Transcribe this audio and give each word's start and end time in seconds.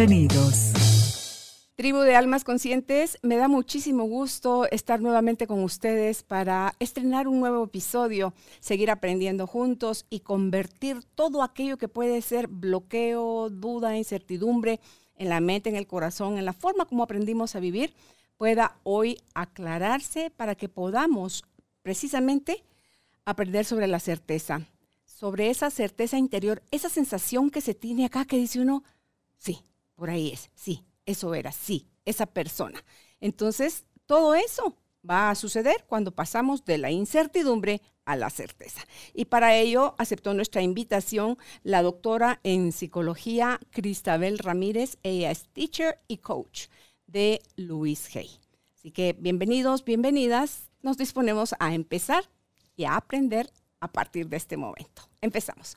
Bienvenidos. 0.00 1.66
Tribu 1.74 1.98
de 1.98 2.16
Almas 2.16 2.42
Conscientes, 2.42 3.18
me 3.20 3.36
da 3.36 3.48
muchísimo 3.48 4.04
gusto 4.04 4.66
estar 4.70 5.02
nuevamente 5.02 5.46
con 5.46 5.62
ustedes 5.62 6.22
para 6.22 6.74
estrenar 6.78 7.28
un 7.28 7.38
nuevo 7.38 7.64
episodio, 7.64 8.32
seguir 8.60 8.90
aprendiendo 8.90 9.46
juntos 9.46 10.06
y 10.08 10.20
convertir 10.20 11.04
todo 11.14 11.42
aquello 11.42 11.76
que 11.76 11.88
puede 11.88 12.22
ser 12.22 12.48
bloqueo, 12.48 13.50
duda, 13.50 13.98
incertidumbre 13.98 14.80
en 15.16 15.28
la 15.28 15.40
mente, 15.40 15.68
en 15.68 15.76
el 15.76 15.86
corazón, 15.86 16.38
en 16.38 16.46
la 16.46 16.54
forma 16.54 16.86
como 16.86 17.02
aprendimos 17.02 17.54
a 17.54 17.60
vivir, 17.60 17.92
pueda 18.38 18.78
hoy 18.84 19.18
aclararse 19.34 20.30
para 20.30 20.54
que 20.54 20.70
podamos 20.70 21.44
precisamente 21.82 22.64
aprender 23.26 23.66
sobre 23.66 23.86
la 23.86 24.00
certeza, 24.00 24.66
sobre 25.04 25.50
esa 25.50 25.68
certeza 25.68 26.16
interior, 26.16 26.62
esa 26.70 26.88
sensación 26.88 27.50
que 27.50 27.60
se 27.60 27.74
tiene 27.74 28.06
acá 28.06 28.24
que 28.24 28.38
dice 28.38 28.60
uno, 28.60 28.82
sí, 29.36 29.62
por 30.00 30.08
ahí 30.08 30.30
es, 30.30 30.50
sí, 30.54 30.82
eso 31.04 31.34
era, 31.34 31.52
sí, 31.52 31.86
esa 32.06 32.24
persona. 32.24 32.82
Entonces, 33.20 33.84
todo 34.06 34.34
eso 34.34 34.74
va 35.08 35.28
a 35.28 35.34
suceder 35.34 35.84
cuando 35.86 36.14
pasamos 36.14 36.64
de 36.64 36.78
la 36.78 36.90
incertidumbre 36.90 37.82
a 38.06 38.16
la 38.16 38.30
certeza. 38.30 38.80
Y 39.12 39.26
para 39.26 39.54
ello 39.56 39.94
aceptó 39.98 40.32
nuestra 40.32 40.62
invitación 40.62 41.36
la 41.64 41.82
doctora 41.82 42.40
en 42.44 42.72
psicología 42.72 43.60
Cristabel 43.72 44.38
Ramírez. 44.38 44.96
Ella 45.02 45.30
es 45.30 45.50
teacher 45.52 46.00
y 46.08 46.16
coach 46.16 46.68
de 47.06 47.42
Luis 47.56 48.16
Hay. 48.16 48.30
Así 48.74 48.92
que 48.92 49.12
bienvenidos, 49.12 49.84
bienvenidas. 49.84 50.70
Nos 50.80 50.96
disponemos 50.96 51.54
a 51.58 51.74
empezar 51.74 52.24
y 52.74 52.84
a 52.84 52.96
aprender 52.96 53.50
a 53.80 53.88
partir 53.92 54.30
de 54.30 54.38
este 54.38 54.56
momento. 54.56 55.02
Empezamos. 55.20 55.76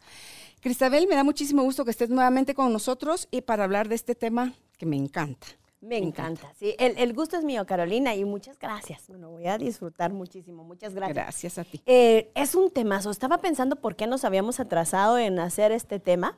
Cristabel, 0.64 1.08
me 1.10 1.16
da 1.16 1.26
muchísimo 1.26 1.62
gusto 1.62 1.84
que 1.84 1.92
estés 1.92 2.10
nuevamente 2.10 2.54
con 2.54 2.72
nosotros 2.72 3.28
y 3.32 3.42
para 3.42 3.66
hablar 3.66 3.90
de 3.90 3.96
este 3.96 4.16
tema 4.16 4.54
que 4.78 4.86
me 4.86 4.96
encanta. 4.96 5.46
Me 5.82 5.98
encanta, 5.98 6.54
sí. 6.58 6.74
El, 6.80 7.12
gusto 7.12 7.36
es 7.36 7.44
mío, 7.44 7.66
Carolina, 7.66 8.16
y 8.16 8.24
muchas 8.24 8.58
gracias. 8.58 9.10
Bueno, 9.10 9.30
voy 9.32 9.46
a 9.48 9.58
disfrutar 9.58 10.14
muchísimo. 10.14 10.64
Muchas 10.64 10.96
gracias. 10.96 11.16
Gracias 11.16 11.58
a 11.58 11.66
ti. 11.66 11.82
Eh, 11.86 12.32
es 12.34 12.56
un 12.56 12.72
temazo. 12.72 13.12
Estaba 13.12 13.40
pensando 13.40 13.76
por 13.76 13.98
qué 13.98 14.08
nos 14.08 14.24
habíamos 14.24 14.62
atrasado 14.62 15.18
en 15.18 15.38
hacer 15.38 15.74
este 15.74 16.00
tema. 16.00 16.38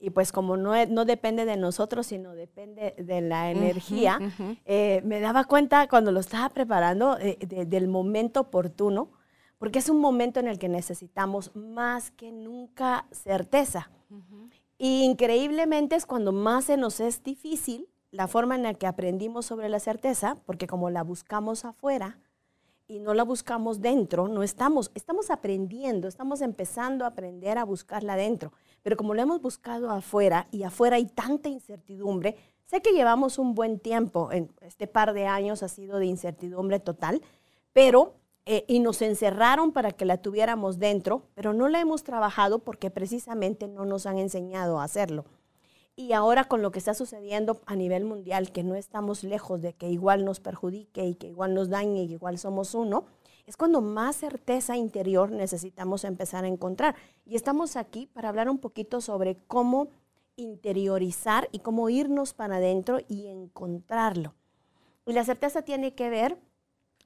Y 0.00 0.08
pues 0.08 0.32
como 0.32 0.56
no, 0.56 0.72
no 0.86 1.04
depende 1.04 1.44
de 1.44 1.58
nosotros, 1.58 2.06
sino 2.06 2.34
depende 2.34 2.94
de 2.96 3.20
la 3.20 3.50
energía, 3.50 4.18
eh, 4.64 5.02
me 5.04 5.20
daba 5.20 5.44
cuenta 5.44 5.86
cuando 5.86 6.12
lo 6.12 6.20
estaba 6.20 6.48
preparando 6.48 7.18
eh, 7.18 7.36
del 7.66 7.88
momento 7.88 8.40
oportuno, 8.40 9.10
porque 9.58 9.78
es 9.78 9.88
un 9.88 10.00
momento 10.00 10.40
en 10.40 10.48
el 10.48 10.58
que 10.58 10.68
necesitamos 10.68 11.54
más 11.54 12.10
que 12.10 12.32
nunca 12.32 13.06
certeza. 13.10 13.90
Y 14.78 15.04
increíblemente 15.04 15.96
es 15.96 16.06
cuando 16.06 16.32
más 16.32 16.66
se 16.66 16.76
nos 16.76 17.00
es 17.00 17.22
difícil 17.22 17.88
la 18.10 18.28
forma 18.28 18.54
en 18.54 18.62
la 18.62 18.74
que 18.74 18.86
aprendimos 18.86 19.46
sobre 19.46 19.68
la 19.68 19.80
certeza, 19.80 20.36
porque 20.46 20.66
como 20.66 20.90
la 20.90 21.02
buscamos 21.02 21.64
afuera 21.64 22.18
y 22.86 23.00
no 23.00 23.14
la 23.14 23.24
buscamos 23.24 23.80
dentro, 23.80 24.28
no 24.28 24.42
estamos, 24.42 24.92
estamos 24.94 25.30
aprendiendo, 25.30 26.06
estamos 26.06 26.40
empezando 26.40 27.04
a 27.04 27.08
aprender 27.08 27.58
a 27.58 27.64
buscarla 27.64 28.16
dentro, 28.16 28.52
pero 28.82 28.96
como 28.96 29.14
lo 29.14 29.22
hemos 29.22 29.42
buscado 29.42 29.90
afuera 29.90 30.46
y 30.52 30.62
afuera 30.62 30.96
hay 30.96 31.06
tanta 31.06 31.48
incertidumbre, 31.48 32.36
sé 32.64 32.82
que 32.82 32.92
llevamos 32.92 33.38
un 33.38 33.54
buen 33.54 33.80
tiempo, 33.80 34.30
en 34.30 34.52
este 34.60 34.86
par 34.86 35.14
de 35.14 35.26
años 35.26 35.62
ha 35.62 35.68
sido 35.68 35.98
de 35.98 36.06
incertidumbre 36.06 36.78
total, 36.78 37.22
pero 37.72 38.14
eh, 38.48 38.64
y 38.68 38.78
nos 38.78 39.02
encerraron 39.02 39.72
para 39.72 39.90
que 39.90 40.04
la 40.04 40.18
tuviéramos 40.18 40.78
dentro, 40.78 41.24
pero 41.34 41.52
no 41.52 41.68
la 41.68 41.80
hemos 41.80 42.04
trabajado 42.04 42.60
porque 42.60 42.90
precisamente 42.90 43.66
no 43.66 43.84
nos 43.84 44.06
han 44.06 44.18
enseñado 44.18 44.78
a 44.78 44.84
hacerlo. 44.84 45.24
Y 45.96 46.12
ahora 46.12 46.44
con 46.44 46.62
lo 46.62 46.70
que 46.70 46.78
está 46.78 46.94
sucediendo 46.94 47.60
a 47.66 47.74
nivel 47.74 48.04
mundial, 48.04 48.52
que 48.52 48.62
no 48.62 48.76
estamos 48.76 49.24
lejos 49.24 49.62
de 49.62 49.72
que 49.72 49.90
igual 49.90 50.24
nos 50.24 50.38
perjudique 50.38 51.04
y 51.04 51.14
que 51.16 51.26
igual 51.26 51.54
nos 51.54 51.70
dañe 51.70 52.04
y 52.04 52.12
igual 52.12 52.38
somos 52.38 52.74
uno, 52.74 53.06
es 53.46 53.56
cuando 53.56 53.80
más 53.80 54.14
certeza 54.14 54.76
interior 54.76 55.32
necesitamos 55.32 56.04
empezar 56.04 56.44
a 56.44 56.48
encontrar. 56.48 56.94
Y 57.24 57.34
estamos 57.34 57.76
aquí 57.76 58.06
para 58.06 58.28
hablar 58.28 58.48
un 58.48 58.58
poquito 58.58 59.00
sobre 59.00 59.38
cómo 59.48 59.88
interiorizar 60.36 61.48
y 61.50 61.60
cómo 61.60 61.88
irnos 61.88 62.32
para 62.32 62.56
adentro 62.56 62.98
y 63.08 63.26
encontrarlo. 63.26 64.34
Y 65.04 65.14
la 65.14 65.24
certeza 65.24 65.62
tiene 65.62 65.94
que 65.94 66.10
ver 66.10 66.38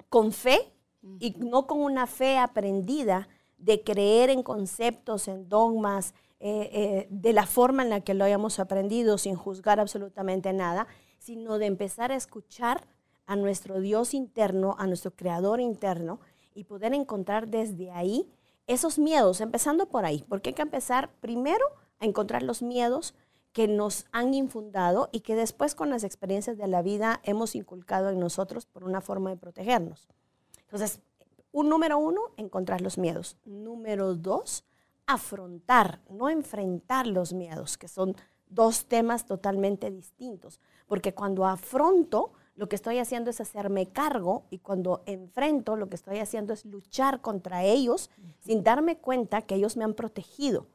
con 0.09 0.33
fe 0.33 0.73
y 1.19 1.35
no 1.39 1.67
con 1.67 1.81
una 1.81 2.07
fe 2.07 2.39
aprendida 2.39 3.29
de 3.59 3.83
creer 3.83 4.31
en 4.31 4.43
conceptos, 4.43 5.29
en 5.29 5.49
dogmas, 5.49 6.15
eh, 6.43 6.71
eh, 6.73 7.07
de 7.11 7.33
la 7.35 7.45
forma 7.47 7.83
en 7.83 7.91
la 7.91 8.01
que 8.01 8.15
lo 8.15 8.25
hayamos 8.25 8.59
aprendido 8.59 9.19
sin 9.19 9.37
juzgar 9.37 9.79
absolutamente 9.79 10.53
nada, 10.53 10.87
sino 11.19 11.59
de 11.59 11.67
empezar 11.67 12.13
a 12.13 12.17
escuchar 12.17 12.87
a 13.27 13.37
nuestro 13.37 13.81
Dios 13.81 14.15
interno, 14.15 14.75
a 14.79 14.87
nuestro 14.87 15.11
Creador 15.11 15.61
interno 15.61 16.19
y 16.55 16.65
poder 16.65 16.95
encontrar 16.95 17.49
desde 17.49 17.91
ahí 17.91 18.27
esos 18.67 18.99
miedos, 18.99 19.41
empezando 19.41 19.87
por 19.87 20.05
ahí, 20.05 20.25
porque 20.29 20.51
hay 20.51 20.55
que 20.55 20.63
empezar 20.63 21.11
primero 21.21 21.65
a 21.99 22.07
encontrar 22.07 22.43
los 22.43 22.63
miedos 22.63 23.15
que 23.53 23.69
nos 23.69 24.07
han 24.13 24.33
infundado 24.33 25.11
y 25.13 25.21
que 25.21 25.35
después 25.35 25.75
con 25.75 25.91
las 25.91 26.05
experiencias 26.05 26.57
de 26.57 26.69
la 26.69 26.83
vida 26.83 27.21
hemos 27.25 27.55
inculcado 27.55 28.11
en 28.11 28.19
nosotros 28.19 28.65
por 28.67 28.85
una 28.85 29.01
forma 29.01 29.31
de 29.31 29.37
protegernos. 29.37 30.09
Entonces, 30.71 31.01
un 31.53 31.69
número 31.69 31.99
uno, 31.99 32.21
encontrar 32.37 32.81
los 32.81 32.97
miedos. 32.97 33.37
Número 33.45 34.15
dos, 34.15 34.65
afrontar, 35.07 36.01
no 36.09 36.31
enfrentar 36.31 37.09
los 37.09 37.33
miedos, 37.33 37.77
que 37.77 37.89
son 37.89 38.15
dos 38.49 38.85
temas 38.85 39.27
totalmente 39.27 39.91
distintos. 39.91 40.61
Porque 40.87 41.13
cuando 41.13 41.45
afronto, 41.45 42.33
lo 42.55 42.69
que 42.69 42.77
estoy 42.77 42.99
haciendo 42.99 43.31
es 43.31 43.41
hacerme 43.41 43.89
cargo 43.89 44.45
y 44.51 44.59
cuando 44.59 45.03
enfrento, 45.07 45.75
lo 45.75 45.89
que 45.89 45.97
estoy 45.97 46.19
haciendo 46.19 46.53
es 46.53 46.65
luchar 46.65 47.21
contra 47.21 47.65
ellos 47.65 48.11
sin 48.39 48.63
darme 48.63 48.99
cuenta 48.99 49.43
que 49.43 49.57
ellos 49.57 49.77
me 49.77 49.85
han 49.85 49.95
protegido, 49.95 50.67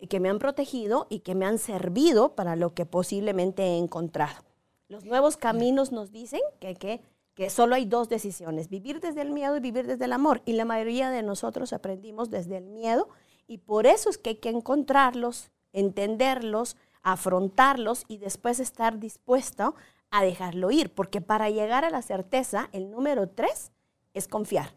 y 0.00 0.06
que 0.06 0.20
me 0.20 0.28
han 0.28 0.38
protegido 0.38 1.06
y 1.08 1.20
que 1.20 1.34
me 1.34 1.46
han 1.46 1.58
servido 1.58 2.34
para 2.34 2.56
lo 2.56 2.74
que 2.74 2.86
posiblemente 2.86 3.62
he 3.62 3.78
encontrado. 3.78 4.42
Los 4.88 5.04
nuevos 5.04 5.36
caminos 5.36 5.92
nos 5.92 6.12
dicen 6.12 6.40
que, 6.60 6.74
que, 6.74 7.00
que 7.34 7.50
solo 7.50 7.74
hay 7.74 7.84
dos 7.84 8.08
decisiones, 8.08 8.68
vivir 8.68 9.00
desde 9.00 9.22
el 9.22 9.30
miedo 9.30 9.56
y 9.56 9.60
vivir 9.60 9.86
desde 9.86 10.04
el 10.04 10.12
amor. 10.12 10.42
Y 10.44 10.52
la 10.52 10.64
mayoría 10.64 11.10
de 11.10 11.22
nosotros 11.22 11.72
aprendimos 11.72 12.30
desde 12.30 12.56
el 12.56 12.66
miedo 12.66 13.08
y 13.46 13.58
por 13.58 13.86
eso 13.86 14.08
es 14.08 14.18
que 14.18 14.30
hay 14.30 14.36
que 14.36 14.50
encontrarlos, 14.50 15.50
entenderlos, 15.72 16.76
afrontarlos 17.02 18.04
y 18.08 18.18
después 18.18 18.60
estar 18.60 18.98
dispuesto 18.98 19.74
a 20.10 20.22
dejarlo 20.22 20.70
ir. 20.70 20.94
Porque 20.94 21.20
para 21.20 21.50
llegar 21.50 21.84
a 21.84 21.90
la 21.90 22.02
certeza, 22.02 22.68
el 22.72 22.90
número 22.90 23.28
tres 23.28 23.72
es 24.14 24.28
confiar. 24.28 24.74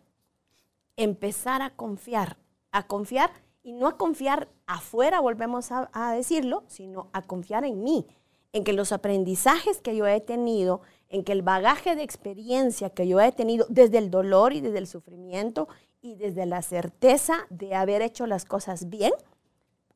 Empezar 0.96 1.62
a 1.62 1.70
confiar, 1.70 2.38
a 2.72 2.88
confiar 2.88 3.32
y 3.64 3.74
no 3.74 3.88
a 3.88 3.98
confiar 3.98 4.50
afuera, 4.66 5.20
volvemos 5.20 5.72
a, 5.72 6.12
decirlo, 6.14 6.64
sino 6.68 7.10
a 7.14 7.22
confiar 7.22 7.66
en 7.66 7.84
mí, 7.84 8.08
en 8.54 8.64
que 8.64 8.74
los 8.74 8.92
aprendizajes 8.92 9.80
que 9.82 9.96
yo 9.96 10.08
he 10.08 10.22
tenido, 10.22 10.82
en 11.10 11.24
que 11.24 11.32
el 11.32 11.42
bagaje 11.42 11.96
de 11.96 12.04
experiencia 12.04 12.90
que 12.90 13.08
yo 13.08 13.20
he 13.22 13.32
tenido 13.32 13.66
desde 13.70 13.98
el 13.98 14.12
dolor 14.12 14.54
y 14.54 14.62
desde 14.62 14.80
el 14.80 14.88
sufrimiento 14.88 15.68
y 16.02 16.16
desde 16.16 16.46
la 16.46 16.62
certeza 16.62 17.48
de 17.50 17.76
haber 17.76 18.02
hecho 18.02 18.28
las 18.28 18.46
cosas 18.46 18.90
bien, 18.90 19.14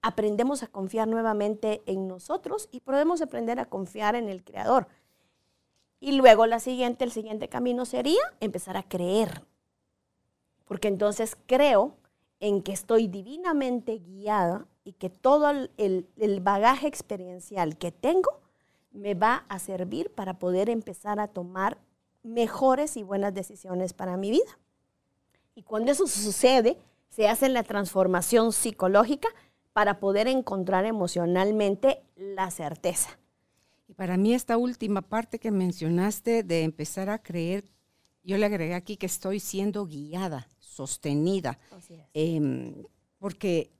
aprendemos 0.02 0.64
a 0.64 0.68
confiar 0.68 1.08
nuevamente 1.08 1.82
en 1.86 2.08
nosotros 2.08 2.70
y 2.72 2.80
podemos 2.80 3.22
aprender 3.22 3.60
a 3.60 3.66
confiar 3.66 4.16
en 4.16 4.30
el 4.30 4.44
Creador. 4.44 4.88
Y 6.00 6.14
luego 6.14 6.48
la 6.48 6.60
siguiente, 6.60 7.04
el 7.04 7.12
siguiente 7.12 7.48
camino 7.48 7.86
sería 7.86 8.22
empezar 8.40 8.76
a 8.76 8.84
creer. 8.84 9.46
Porque 10.66 10.88
entonces 10.88 11.38
creo 11.46 11.96
en 12.40 12.64
que 12.64 12.72
estoy 12.72 13.08
divinamente 13.08 14.00
guiada 14.00 14.66
y 14.84 14.94
que 14.94 15.12
todo 15.12 15.52
el, 15.52 16.10
el 16.18 16.40
bagaje 16.40 16.88
experiencial 16.88 17.78
que 17.78 17.92
tengo 17.92 18.41
me 18.92 19.14
va 19.14 19.46
a 19.50 19.60
servir 19.60 20.12
para 20.12 20.40
poder 20.40 20.70
empezar 20.70 21.20
a 21.20 21.28
tomar 21.28 21.78
mejores 22.24 22.98
y 22.98 23.04
buenas 23.04 23.34
decisiones 23.34 23.94
para 23.94 24.18
mi 24.18 24.32
vida. 24.32 24.60
Y 25.56 25.64
cuando 25.64 25.92
eso 25.92 26.08
sucede, 26.08 26.78
se 27.10 27.28
hace 27.28 27.50
la 27.50 27.64
transformación 27.64 28.54
psicológica, 28.54 29.30
para 29.74 30.00
poder 30.00 30.28
encontrar 30.28 30.86
emocionalmente 30.86 32.02
la 32.16 32.52
certeza. 32.52 33.18
Y 33.88 33.94
para 33.94 34.18
mí 34.18 34.34
esta 34.34 34.58
última 34.58 35.02
parte 35.02 35.40
que 35.40 35.52
mencionaste 35.52 36.44
de 36.44 36.64
empezar 36.64 37.10
a 37.10 37.20
creer, 37.20 37.66
yo 38.24 38.38
le 38.38 38.46
agregué 38.46 38.74
aquí 38.74 38.98
que 38.98 39.06
estoy 39.06 39.40
siendo 39.40 39.86
guiada, 39.86 40.48
sostenida, 40.60 41.60
em, 42.14 42.84
porque 43.18 43.72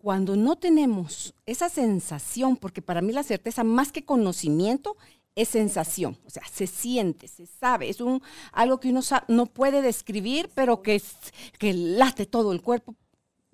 cuando 0.00 0.34
no 0.34 0.56
tenemos 0.56 1.34
esa 1.44 1.68
sensación, 1.68 2.56
porque 2.56 2.80
para 2.80 3.02
mí 3.02 3.12
la 3.12 3.22
certeza 3.22 3.64
más 3.64 3.92
que 3.92 4.04
conocimiento 4.04 4.96
es 5.36 5.48
sensación, 5.48 6.18
o 6.26 6.30
sea, 6.30 6.42
se 6.50 6.66
siente, 6.66 7.28
se 7.28 7.46
sabe, 7.46 7.88
es 7.88 8.00
un, 8.00 8.22
algo 8.52 8.80
que 8.80 8.88
uno 8.88 9.00
no 9.28 9.46
puede 9.46 9.80
describir, 9.80 10.50
pero 10.54 10.82
que, 10.82 11.00
que 11.58 11.72
late 11.72 12.26
todo 12.26 12.52
el 12.52 12.62
cuerpo 12.62 12.96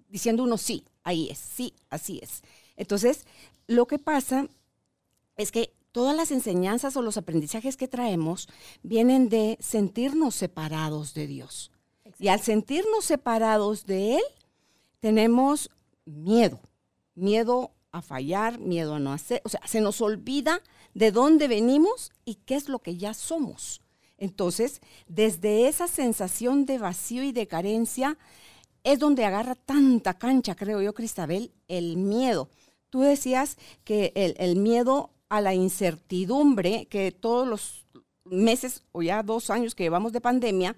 diciendo 0.08 0.44
uno 0.44 0.56
sí, 0.56 0.84
ahí 1.02 1.28
es, 1.30 1.38
sí, 1.38 1.74
así 1.90 2.20
es. 2.22 2.42
Entonces, 2.76 3.26
lo 3.66 3.86
que 3.86 3.98
pasa 3.98 4.48
es 5.36 5.50
que 5.52 5.72
todas 5.92 6.16
las 6.16 6.30
enseñanzas 6.30 6.96
o 6.96 7.02
los 7.02 7.16
aprendizajes 7.16 7.76
que 7.76 7.88
traemos 7.88 8.48
vienen 8.82 9.28
de 9.28 9.58
sentirnos 9.60 10.34
separados 10.34 11.12
de 11.14 11.26
Dios. 11.26 11.72
Y 12.18 12.28
al 12.28 12.40
sentirnos 12.40 13.04
separados 13.04 13.84
de 13.84 14.16
Él, 14.16 14.22
tenemos 15.00 15.70
miedo, 16.06 16.60
miedo 17.14 17.72
a 17.92 18.02
fallar, 18.02 18.58
miedo 18.58 18.94
a 18.94 18.98
no 18.98 19.12
hacer, 19.12 19.42
o 19.44 19.48
sea, 19.48 19.60
se 19.66 19.80
nos 19.80 20.00
olvida 20.00 20.62
de 20.94 21.12
dónde 21.12 21.48
venimos 21.48 22.12
y 22.24 22.36
qué 22.36 22.54
es 22.54 22.68
lo 22.68 22.78
que 22.78 22.96
ya 22.96 23.14
somos. 23.14 23.80
Entonces, 24.18 24.80
desde 25.08 25.68
esa 25.68 25.88
sensación 25.88 26.64
de 26.64 26.78
vacío 26.78 27.22
y 27.22 27.32
de 27.32 27.46
carencia, 27.46 28.16
es 28.82 28.98
donde 28.98 29.24
agarra 29.24 29.54
tanta 29.54 30.14
cancha, 30.14 30.54
creo 30.54 30.80
yo, 30.80 30.94
Cristabel, 30.94 31.52
el 31.68 31.96
miedo. 31.96 32.48
Tú 32.88 33.00
decías 33.00 33.58
que 33.84 34.12
el, 34.14 34.56
miedo 34.56 35.10
a 35.28 35.40
la 35.40 35.54
incertidumbre, 35.54 36.86
que 36.86 37.12
todos 37.12 37.48
los 37.48 37.84
meses 38.24 38.84
o 38.92 39.02
ya 39.02 39.22
dos 39.22 39.50
años 39.50 39.74
que 39.74 39.82
llevamos 39.82 40.12
de 40.12 40.20
pandemia, 40.20 40.76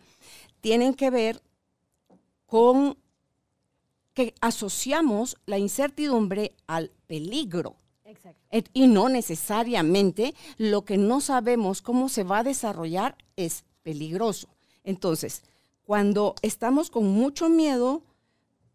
tienen 0.61 0.95
que 0.95 1.11
ver 1.11 1.43
con 2.47 2.97
que 4.19 4.35
asociamos 4.41 5.37
la 5.47 5.59
incertidumbre 5.59 6.57
al 6.67 6.91
peligro. 7.07 7.77
Exacto. 8.05 8.41
Y 8.73 8.89
no 8.89 9.09
necesariamente 9.09 10.35
lo 10.57 10.85
que 10.85 10.97
no 10.97 11.21
sabemos 11.21 11.83
cómo 11.83 12.09
se 12.09 12.25
va 12.25 12.41
a 12.41 12.43
desarrollar 12.43 13.17
es 13.37 13.65
peligroso. 13.85 14.49
Entonces, 14.83 15.45
cuando 15.85 16.35
estamos 16.43 16.91
con 16.91 17.07
mucho 17.07 17.49
miedo, 17.49 18.03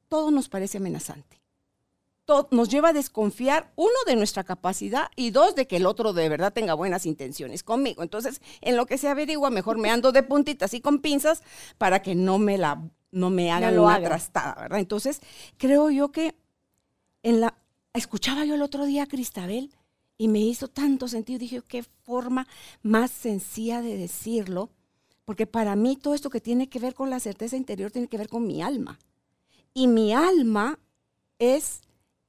todo 0.07 0.31
nos 0.31 0.47
parece 0.47 0.77
amenazante. 0.77 1.41
Todo 2.23 2.47
nos 2.51 2.69
lleva 2.69 2.89
a 2.89 2.93
desconfiar, 2.93 3.73
uno, 3.75 3.91
de 4.07 4.15
nuestra 4.15 4.45
capacidad 4.45 5.11
y 5.17 5.31
dos, 5.31 5.55
de 5.55 5.67
que 5.67 5.75
el 5.75 5.85
otro 5.85 6.13
de 6.13 6.29
verdad 6.29 6.53
tenga 6.53 6.73
buenas 6.73 7.05
intenciones 7.05 7.63
conmigo. 7.63 8.01
Entonces, 8.01 8.41
en 8.61 8.77
lo 8.77 8.85
que 8.85 8.97
se 8.97 9.09
averigua, 9.09 9.49
mejor 9.49 9.77
me 9.77 9.89
ando 9.89 10.13
de 10.13 10.23
puntitas 10.23 10.73
y 10.73 10.79
con 10.79 10.99
pinzas 10.99 11.43
para 11.77 12.01
que 12.01 12.15
no 12.15 12.37
me 12.39 12.57
la 12.57 12.81
no 13.13 13.29
me 13.29 13.51
haga 13.51 13.71
lo 13.71 13.83
una 13.83 14.01
trastada, 14.01 14.55
¿verdad? 14.61 14.79
Entonces, 14.79 15.21
creo 15.57 15.89
yo 15.89 16.11
que 16.11 16.35
en 17.21 17.39
la 17.39 17.55
escuchaba 17.93 18.43
yo 18.43 18.55
el 18.55 18.61
otro 18.61 18.85
día 18.85 19.03
a 19.03 19.07
Cristabel 19.07 19.71
y 20.17 20.27
me 20.27 20.39
hizo 20.39 20.67
tanto 20.67 21.07
sentido, 21.07 21.39
dije, 21.39 21.61
qué 21.67 21.83
forma 21.83 22.47
más 22.81 23.11
sencilla 23.11 23.81
de 23.81 23.97
decirlo 23.97 24.69
porque 25.25 25.47
para 25.47 25.75
mí 25.75 25.95
todo 25.95 26.13
esto 26.13 26.29
que 26.29 26.41
tiene 26.41 26.67
que 26.67 26.79
ver 26.79 26.93
con 26.93 27.09
la 27.09 27.19
certeza 27.19 27.55
interior 27.55 27.91
tiene 27.91 28.07
que 28.07 28.17
ver 28.17 28.27
con 28.27 28.45
mi 28.45 28.61
alma. 28.61 28.99
Y 29.73 29.87
mi 29.87 30.13
alma 30.13 30.79
es 31.39 31.81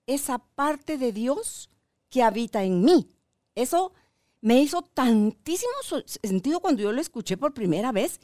esa 0.07 0.39
parte 0.39 0.97
de 0.97 1.13
Dios 1.13 1.71
que 2.09 2.23
habita 2.23 2.63
en 2.63 2.85
mí. 2.85 3.09
Eso 3.55 3.93
me 4.41 4.61
hizo 4.61 4.83
tantísimo 4.83 5.73
sentido 6.07 6.61
cuando 6.61 6.83
yo 6.83 6.93
lo 6.93 7.01
escuché 7.01 7.37
por 7.37 7.53
primera 7.53 7.91
vez. 7.93 8.21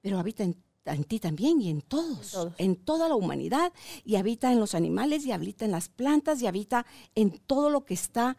Pero 0.00 0.18
habita 0.18 0.42
en, 0.42 0.56
ti 1.04 1.20
también 1.20 1.60
y 1.60 1.70
en 1.70 1.82
todos, 1.82 2.26
en 2.26 2.30
todos, 2.30 2.54
en 2.58 2.76
toda 2.76 3.08
la 3.08 3.14
humanidad. 3.14 3.72
Y 4.04 4.16
habita 4.16 4.52
en 4.52 4.60
los 4.60 4.74
animales, 4.74 5.26
y 5.26 5.32
habita 5.32 5.64
en 5.64 5.72
las 5.72 5.88
plantas, 5.88 6.40
y 6.42 6.46
habita 6.46 6.86
en 7.14 7.38
todo 7.46 7.70
lo 7.70 7.84
que 7.84 7.94
está 7.94 8.36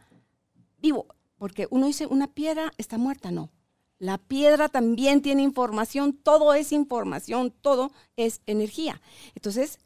vivo. 0.80 1.08
Porque 1.38 1.68
uno 1.70 1.88
dice, 1.88 2.08
una 2.08 2.28
piedra 2.28 2.72
está 2.78 2.98
muerta, 2.98 3.32
no. 3.32 3.50
La 4.00 4.18
piedra 4.18 4.70
también 4.70 5.22
tiene 5.22 5.42
información, 5.42 6.14
todo 6.14 6.54
es 6.54 6.72
información, 6.72 7.52
todo 7.62 7.92
es 8.16 8.42
energía. 8.46 9.02
Entonces, 9.34 9.80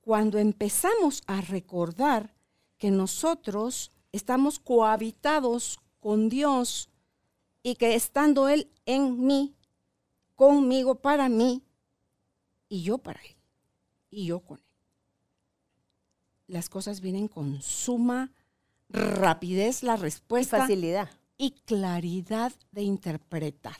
cuando 0.00 0.38
empezamos 0.38 1.22
a 1.26 1.40
recordar 1.40 2.34
que 2.76 2.90
nosotros 2.90 3.92
estamos 4.10 4.58
cohabitados 4.58 5.78
con 6.00 6.28
Dios 6.28 6.90
y 7.62 7.76
que 7.76 7.94
estando 7.94 8.48
Él 8.48 8.68
en 8.84 9.24
mí, 9.24 9.54
conmigo, 10.34 10.96
para 10.96 11.28
mí, 11.28 11.62
y 12.72 12.82
yo 12.84 12.96
para 12.96 13.20
Él, 13.20 13.36
y 14.10 14.24
yo 14.24 14.40
con 14.40 14.56
Él, 14.56 14.64
las 16.46 16.70
cosas 16.70 17.02
vienen 17.02 17.28
con 17.28 17.60
suma 17.60 18.32
rapidez, 18.88 19.82
la 19.82 19.96
respuesta. 19.96 20.60
facilidad 20.60 21.10
y 21.36 21.50
claridad 21.66 22.50
de 22.70 22.80
interpretar. 22.80 23.76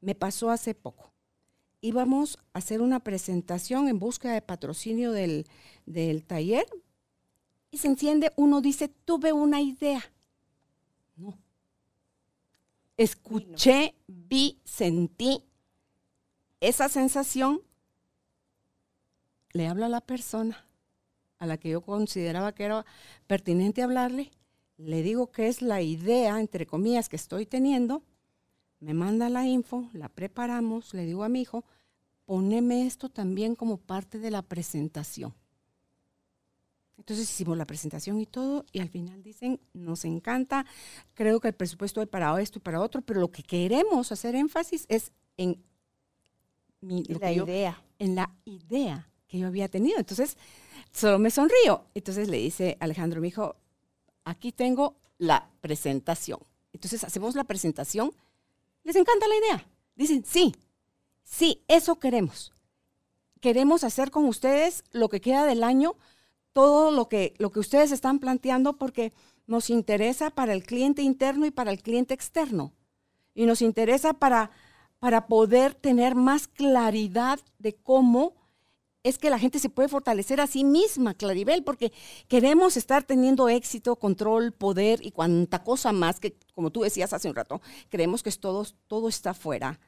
Me 0.00 0.16
pasó 0.16 0.50
hace 0.50 0.74
poco. 0.74 1.12
Íbamos 1.80 2.38
a 2.52 2.58
hacer 2.58 2.82
una 2.82 2.98
presentación 2.98 3.86
en 3.86 4.00
búsqueda 4.00 4.32
de 4.32 4.42
patrocinio 4.42 5.12
del, 5.12 5.46
taller 6.26 6.66
y 7.70 7.78
se 7.78 7.86
enciende, 7.86 8.32
uno 8.34 8.60
dice, 8.60 8.88
tuve 8.88 9.32
una 9.32 9.60
idea. 9.60 10.02
No. 11.14 11.38
Escuché, 12.96 13.94
vi, 14.08 14.58
sentí 14.64 15.44
esa 16.58 16.88
sensación. 16.88 17.62
Le 19.56 19.68
hablo 19.68 19.86
a 19.86 19.88
la 19.88 20.00
persona 20.00 20.66
a 21.38 21.46
la 21.46 21.56
que 21.56 21.70
yo 21.70 21.80
consideraba 21.80 22.52
que 22.52 22.64
era 22.64 22.84
pertinente 23.26 23.82
hablarle 23.82 24.30
le 24.78 25.02
digo 25.02 25.30
que 25.30 25.48
es 25.48 25.62
la 25.62 25.80
idea, 25.80 26.38
entre 26.38 26.66
comillas, 26.66 27.08
que 27.08 27.16
estoy 27.16 27.46
teniendo, 27.46 28.02
me 28.80 28.92
manda 28.92 29.30
la 29.30 29.46
info, 29.46 29.88
la 29.92 30.08
preparamos, 30.08 30.92
le 30.92 31.06
digo 31.06 31.24
a 31.24 31.28
mi 31.28 31.40
hijo, 31.40 31.64
poneme 32.26 32.86
esto 32.86 33.08
también 33.08 33.54
como 33.54 33.78
parte 33.78 34.18
de 34.18 34.30
la 34.30 34.42
presentación. 34.42 35.34
Entonces 36.98 37.30
hicimos 37.30 37.56
la 37.56 37.66
presentación 37.66 38.20
y 38.20 38.26
todo, 38.26 38.66
y 38.72 38.80
al 38.80 38.88
final 38.88 39.22
dicen, 39.22 39.60
nos 39.72 40.04
encanta, 40.04 40.66
creo 41.14 41.40
que 41.40 41.48
el 41.48 41.54
presupuesto 41.54 42.02
es 42.02 42.08
para 42.08 42.38
esto 42.40 42.58
y 42.58 42.62
para 42.62 42.80
otro, 42.80 43.00
pero 43.00 43.20
lo 43.20 43.30
que 43.30 43.42
queremos 43.42 44.12
hacer 44.12 44.34
énfasis 44.34 44.84
es 44.88 45.12
en 45.36 45.62
la 46.82 47.32
idea. 47.32 47.82
en 47.98 48.14
la 48.14 48.34
idea 48.44 49.08
yo 49.38 49.46
había 49.46 49.68
tenido. 49.68 49.98
Entonces, 49.98 50.36
solo 50.92 51.18
me 51.18 51.30
sonrío. 51.30 51.84
Entonces 51.94 52.28
le 52.28 52.38
dice 52.38 52.76
Alejandro, 52.80 53.20
mi 53.20 53.28
hijo, 53.28 53.56
aquí 54.24 54.52
tengo 54.52 54.96
la 55.18 55.48
presentación. 55.60 56.40
Entonces 56.72 57.04
hacemos 57.04 57.34
la 57.34 57.44
presentación, 57.44 58.12
les 58.84 58.96
encanta 58.96 59.26
la 59.28 59.36
idea. 59.36 59.66
Dicen, 59.94 60.24
sí, 60.26 60.54
sí, 61.22 61.64
eso 61.68 61.98
queremos. 61.98 62.52
Queremos 63.40 63.84
hacer 63.84 64.10
con 64.10 64.26
ustedes 64.26 64.84
lo 64.92 65.08
que 65.08 65.20
queda 65.20 65.46
del 65.46 65.64
año, 65.64 65.96
todo 66.52 66.90
lo 66.90 67.08
que, 67.08 67.34
lo 67.38 67.50
que 67.50 67.60
ustedes 67.60 67.92
están 67.92 68.18
planteando, 68.18 68.76
porque 68.76 69.12
nos 69.46 69.70
interesa 69.70 70.30
para 70.30 70.52
el 70.52 70.64
cliente 70.64 71.02
interno 71.02 71.46
y 71.46 71.50
para 71.50 71.70
el 71.70 71.82
cliente 71.82 72.14
externo. 72.14 72.72
Y 73.34 73.46
nos 73.46 73.62
interesa 73.62 74.14
para, 74.14 74.50
para 74.98 75.26
poder 75.26 75.74
tener 75.74 76.14
más 76.14 76.48
claridad 76.48 77.40
de 77.58 77.74
cómo 77.74 78.34
es 79.08 79.18
que 79.18 79.30
la 79.30 79.38
gente 79.38 79.60
se 79.60 79.70
puede 79.70 79.88
fortalecer 79.88 80.40
a 80.40 80.48
sí 80.48 80.64
misma, 80.64 81.14
Claribel, 81.14 81.62
porque 81.62 81.92
queremos 82.26 82.76
estar 82.76 83.04
teniendo 83.04 83.48
éxito, 83.48 83.94
control, 83.94 84.50
poder 84.50 85.04
y 85.06 85.12
cuanta 85.12 85.62
cosa 85.62 85.92
más 85.92 86.18
que, 86.18 86.36
como 86.54 86.70
tú 86.70 86.82
decías 86.82 87.12
hace 87.12 87.28
un 87.28 87.36
rato, 87.36 87.60
creemos 87.88 88.24
que 88.24 88.32
todo, 88.32 88.66
todo 88.88 89.08
está 89.08 89.32
fuera 89.32 89.78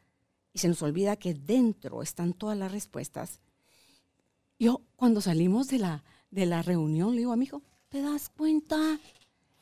y 0.52 0.60
se 0.60 0.68
nos 0.68 0.82
olvida 0.82 1.16
que 1.16 1.34
dentro 1.34 2.00
están 2.00 2.32
todas 2.32 2.56
las 2.56 2.70
respuestas. 2.70 3.40
Yo, 4.56 4.82
cuando 4.94 5.20
salimos 5.20 5.66
de 5.66 5.78
la, 5.78 6.04
de 6.30 6.46
la 6.46 6.62
reunión, 6.62 7.12
le 7.12 7.18
digo 7.18 7.32
a 7.32 7.36
mi 7.36 7.46
hijo, 7.46 7.62
¿te 7.88 8.00
das 8.00 8.28
cuenta? 8.28 9.00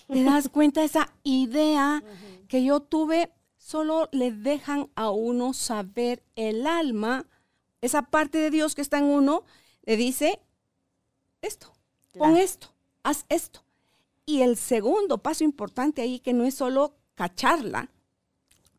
¿Te 0.06 0.22
das 0.22 0.48
cuenta 0.52 0.80
de 0.80 0.86
esa 0.86 1.14
idea 1.22 2.04
que 2.48 2.62
yo 2.62 2.80
tuve? 2.80 3.32
Solo 3.56 4.10
le 4.12 4.32
dejan 4.32 4.90
a 4.96 5.10
uno 5.10 5.54
saber 5.54 6.22
el 6.36 6.66
alma 6.66 7.26
esa 7.80 8.02
parte 8.02 8.38
de 8.38 8.50
Dios 8.50 8.74
que 8.74 8.82
está 8.82 8.98
en 8.98 9.04
uno, 9.04 9.44
le 9.82 9.96
dice 9.96 10.40
esto, 11.42 11.72
pon 12.16 12.36
esto, 12.36 12.68
haz 13.02 13.24
esto. 13.28 13.60
Y 14.24 14.42
el 14.42 14.56
segundo 14.56 15.18
paso 15.18 15.44
importante 15.44 16.02
ahí, 16.02 16.18
que 16.18 16.32
no 16.32 16.44
es 16.44 16.54
solo 16.54 16.96
cacharla, 17.14 17.90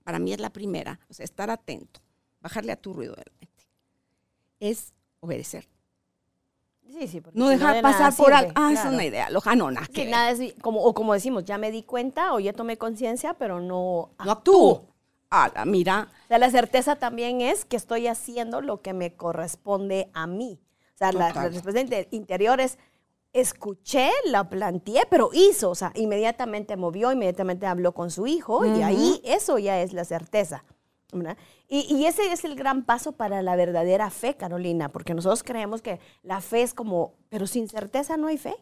para 0.03 0.19
mí 0.19 0.33
es 0.33 0.39
la 0.39 0.51
primera, 0.51 0.99
o 1.09 1.13
sea, 1.13 1.23
estar 1.23 1.49
atento, 1.49 2.01
bajarle 2.41 2.71
a 2.71 2.81
tu 2.81 2.93
ruido 2.93 3.15
de 3.15 3.23
la 3.25 3.31
mente, 3.39 3.67
es 4.59 4.93
obedecer. 5.19 5.67
Sí, 6.89 7.07
sí, 7.07 7.21
No 7.33 7.49
dejar 7.49 7.75
de 7.75 7.81
nada 7.81 7.93
pasar 7.93 8.15
por 8.15 8.33
algo. 8.33 8.51
Ah, 8.55 8.71
es 8.71 8.79
claro. 8.79 8.95
una 8.95 9.05
idea 9.05 9.29
lojanona. 9.29 9.85
Sí, 9.87 9.91
que 9.91 10.05
nada 10.05 10.31
es 10.31 10.53
como, 10.61 10.81
o 10.83 10.93
como 10.93 11.13
decimos, 11.13 11.43
ya 11.43 11.57
me 11.57 11.69
di 11.71 11.83
cuenta 11.83 12.33
o 12.33 12.39
ya 12.39 12.53
tomé 12.53 12.77
conciencia, 12.77 13.33
pero 13.33 13.59
no 13.59 14.11
no 14.23 14.31
actúo. 14.31 14.75
actúo. 14.75 14.95
Ala, 15.29 15.65
mira. 15.65 16.09
O 16.25 16.27
sea, 16.27 16.37
la 16.37 16.49
certeza 16.49 16.95
también 16.95 17.41
es 17.41 17.65
que 17.65 17.75
estoy 17.77 18.07
haciendo 18.07 18.61
lo 18.61 18.81
que 18.81 18.93
me 18.93 19.15
corresponde 19.15 20.09
a 20.13 20.25
mí. 20.27 20.59
O 20.93 20.97
sea, 20.97 21.11
la, 21.11 21.27
la 21.33 21.49
respuesta 21.49 21.81
inte- 21.81 22.07
interior 22.11 22.59
es, 22.61 22.77
escuché, 23.33 24.09
la 24.25 24.49
planteé, 24.49 25.03
pero 25.09 25.29
hizo. 25.33 25.69
O 25.69 25.75
sea, 25.75 25.91
inmediatamente 25.95 26.75
movió, 26.77 27.11
inmediatamente 27.11 27.65
habló 27.67 27.93
con 27.93 28.09
su 28.09 28.25
hijo 28.25 28.65
y 28.65 28.81
ahí 28.81 29.21
eso 29.23 29.57
ya 29.59 29.81
es 29.81 29.93
la 29.93 30.05
certeza. 30.05 30.63
Y, 31.69 31.81
y 31.93 32.05
ese 32.05 32.31
es 32.31 32.43
el 32.45 32.55
gran 32.55 32.83
paso 32.85 33.11
para 33.13 33.41
la 33.41 33.55
verdadera 33.55 34.09
fe, 34.09 34.35
Carolina, 34.35 34.89
porque 34.89 35.13
nosotros 35.13 35.43
creemos 35.43 35.81
que 35.81 35.99
la 36.23 36.41
fe 36.41 36.63
es 36.63 36.73
como, 36.73 37.13
pero 37.29 37.47
sin 37.47 37.67
certeza 37.69 38.17
no 38.17 38.27
hay 38.27 38.37
fe. 38.37 38.55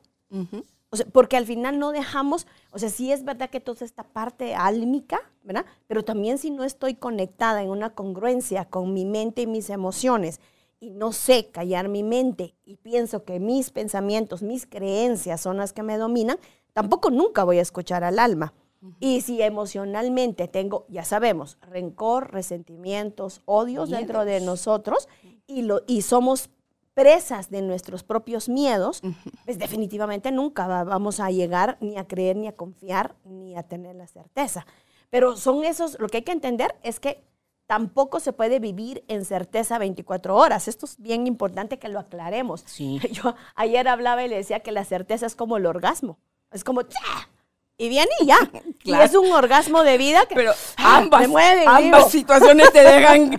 O 0.96 0.98
sea, 0.98 1.06
porque 1.12 1.36
al 1.36 1.46
final 1.46 1.78
no 1.78 1.92
dejamos, 1.92 2.48
o 2.72 2.80
sea, 2.80 2.88
sí 2.88 3.12
es 3.12 3.26
verdad 3.26 3.50
que 3.50 3.60
toda 3.60 3.86
esta 3.86 4.04
parte 4.04 4.56
álmica, 4.56 5.20
¿verdad? 5.44 5.66
Pero 5.88 6.06
también 6.06 6.38
si 6.38 6.52
no 6.52 6.64
estoy 6.64 6.96
conectada 6.96 7.62
en 7.62 7.70
una 7.70 7.90
congruencia 7.90 8.64
con 8.64 8.94
mi 8.94 9.04
mente 9.04 9.42
y 9.42 9.48
mis 9.48 9.70
emociones 9.70 10.40
y 10.80 10.92
no 10.92 11.12
sé 11.12 11.50
callar 11.52 11.90
mi 11.90 12.02
mente 12.02 12.56
y 12.64 12.78
pienso 12.78 13.26
que 13.26 13.42
mis 13.42 13.72
pensamientos, 13.72 14.42
mis 14.42 14.66
creencias 14.66 15.42
son 15.42 15.58
las 15.58 15.74
que 15.74 15.84
me 15.84 15.98
dominan, 15.98 16.40
tampoco 16.72 17.12
nunca 17.12 17.44
voy 17.44 17.58
a 17.58 17.62
escuchar 17.62 18.06
al 18.06 18.18
alma. 18.18 18.54
Y 19.02 19.20
si 19.20 19.42
emocionalmente 19.42 20.48
tengo, 20.48 20.86
ya 20.88 21.04
sabemos, 21.04 21.58
rencor, 21.60 22.32
resentimientos, 22.32 23.42
odios 23.44 23.90
dentro 23.90 24.24
de 24.24 24.40
nosotros 24.40 25.10
y, 25.46 25.64
lo, 25.64 25.82
y 25.88 26.04
somos 26.04 26.52
presas 26.96 27.52
de 27.52 27.62
nuestros 27.62 28.02
propios 28.04 28.50
miedos, 28.50 29.02
pues 29.46 29.60
definitivamente 29.60 30.32
nunca 30.32 30.66
va- 30.66 30.84
vamos 30.84 31.20
a 31.20 31.30
llegar 31.30 31.78
ni 31.82 31.98
a 31.98 32.08
creer, 32.08 32.36
ni 32.38 32.48
a 32.48 32.56
confiar, 32.56 33.14
ni 33.26 33.56
a 33.56 33.62
tener 33.64 33.96
la 33.96 34.08
certeza. 34.08 34.66
Pero 35.12 35.38
son 35.38 35.64
esos, 35.64 36.00
lo 36.00 36.08
que 36.10 36.18
hay 36.18 36.24
que 36.24 36.32
entender 36.32 36.74
es 36.82 37.00
que 37.00 37.24
tampoco 37.68 38.20
se 38.20 38.32
puede 38.34 38.60
vivir 38.60 39.04
en 39.08 39.26
certeza 39.26 39.78
24 39.78 40.36
horas. 40.36 40.68
Esto 40.68 40.86
es 40.86 40.98
bien 41.00 41.28
importante 41.28 41.78
que 41.80 41.90
lo 41.90 42.00
aclaremos. 42.00 42.64
Sí. 42.66 43.00
Yo 43.12 43.36
ayer 43.56 43.88
hablaba 43.88 44.24
y 44.24 44.28
le 44.30 44.38
decía 44.38 44.62
que 44.62 44.72
la 44.72 44.84
certeza 44.86 45.26
es 45.26 45.36
como 45.36 45.58
el 45.58 45.66
orgasmo. 45.66 46.18
Es 46.52 46.64
como. 46.64 46.82
Y 47.78 47.90
viene 47.90 48.12
y 48.22 48.28
ya. 48.28 48.38
Claro. 48.80 49.04
Y 49.04 49.06
es 49.06 49.16
un 49.16 49.32
orgasmo 49.32 49.84
de 49.84 49.98
vida 49.98 50.26
que 50.28 50.36
Pero 50.36 50.54
ambas, 50.78 51.28
mueven, 51.28 51.68
ambas 51.68 51.84
digo. 51.84 52.10
situaciones 52.10 52.72
te 52.72 52.84
dejan 52.84 53.38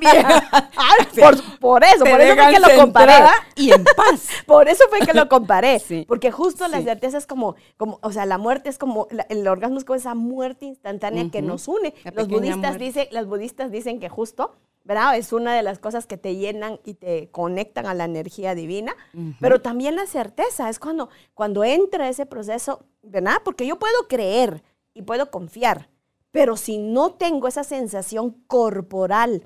bien. 0.00 0.26
Por, 1.20 1.58
por 1.58 1.84
eso, 1.84 2.04
por 2.04 2.20
eso 2.20 2.34
fue 2.36 2.52
que 2.54 2.60
lo 2.60 2.68
comparé. 2.76 3.12
y 3.56 3.70
en 3.72 3.84
paz. 3.84 4.28
Por 4.46 4.68
eso 4.68 4.84
fue 4.88 5.00
que 5.00 5.12
lo 5.12 5.28
comparé. 5.28 5.78
Sí. 5.78 6.04
Porque 6.08 6.30
justo 6.30 6.66
la 6.68 6.80
certeza 6.82 7.18
es 7.18 7.26
como, 7.26 7.54
como, 7.76 7.98
o 8.02 8.12
sea, 8.12 8.24
la 8.26 8.38
muerte 8.38 8.68
es 8.70 8.78
como, 8.78 9.06
la- 9.10 9.26
el 9.28 9.46
orgasmo 9.46 9.78
es 9.78 9.84
como 9.84 9.96
esa 9.96 10.14
muerte 10.14 10.64
instantánea 10.66 11.30
que 11.30 11.42
nos 11.42 11.68
une. 11.68 11.94
La 12.04 12.12
Los 12.12 12.28
budistas, 12.28 12.78
dicen, 12.78 13.08
las 13.10 13.26
budistas 13.26 13.70
dicen 13.70 14.00
que 14.00 14.08
justo, 14.08 14.54
¿verdad? 14.84 15.16
Es 15.16 15.32
una 15.32 15.54
de 15.54 15.62
las 15.62 15.78
cosas 15.78 16.06
que 16.06 16.16
te 16.16 16.34
llenan 16.36 16.80
y 16.84 16.94
te 16.94 17.30
conectan 17.30 17.86
a 17.86 17.94
la 17.94 18.04
energía 18.04 18.54
divina. 18.54 18.94
Pero 19.40 19.60
también 19.60 19.96
la 19.96 20.06
certeza 20.06 20.68
es 20.70 20.78
cuando, 20.78 21.08
cuando 21.34 21.62
entra 21.64 22.08
ese 22.08 22.26
proceso, 22.26 22.84
¿verdad? 23.02 23.36
Porque 23.44 23.66
yo 23.66 23.78
puedo 23.78 24.08
creer 24.08 24.62
y 24.94 25.02
puedo 25.02 25.30
confiar, 25.30 25.88
pero 26.30 26.56
si 26.56 26.78
no 26.78 27.12
tengo 27.12 27.46
esa 27.48 27.64
sensación 27.64 28.30
corporal, 28.46 29.44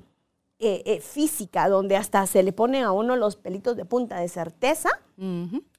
eh, 0.59 0.81
eh, 0.85 1.01
física, 1.01 1.69
donde 1.69 1.95
hasta 1.95 2.25
se 2.25 2.43
le 2.43 2.51
ponen 2.51 2.83
a 2.83 2.91
uno 2.91 3.15
los 3.15 3.35
pelitos 3.35 3.77
de 3.77 3.85
punta 3.85 4.19
de 4.19 4.27
certeza, 4.27 4.89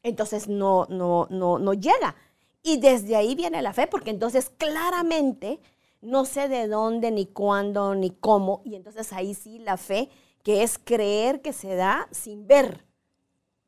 entonces 0.03 0.49
no, 0.49 0.87
no, 0.89 1.27
no, 1.31 1.59
no 1.59 1.75
llega. 1.75 2.15
Y 2.63 2.79
desde 2.79 3.17
ahí 3.17 3.35
viene 3.35 3.63
la 3.63 3.73
fe, 3.73 3.87
porque 3.87 4.11
entonces 4.11 4.51
claramente 4.51 5.61
no 6.01 6.25
sé 6.25 6.49
de 6.49 6.69
dónde, 6.69 7.11
ni 7.11 7.27
cuándo, 7.27 7.95
ni 7.95 8.11
cómo, 8.11 8.63
y 8.65 8.77
entonces 8.77 9.13
ahí 9.13 9.35
sí 9.35 9.59
la 9.59 9.77
fe, 9.77 10.11
que 10.43 10.63
es 10.63 10.79
creer 10.79 11.43
que 11.43 11.53
se 11.53 11.75
da 11.75 12.09
sin 12.11 12.47
ver. 12.47 12.85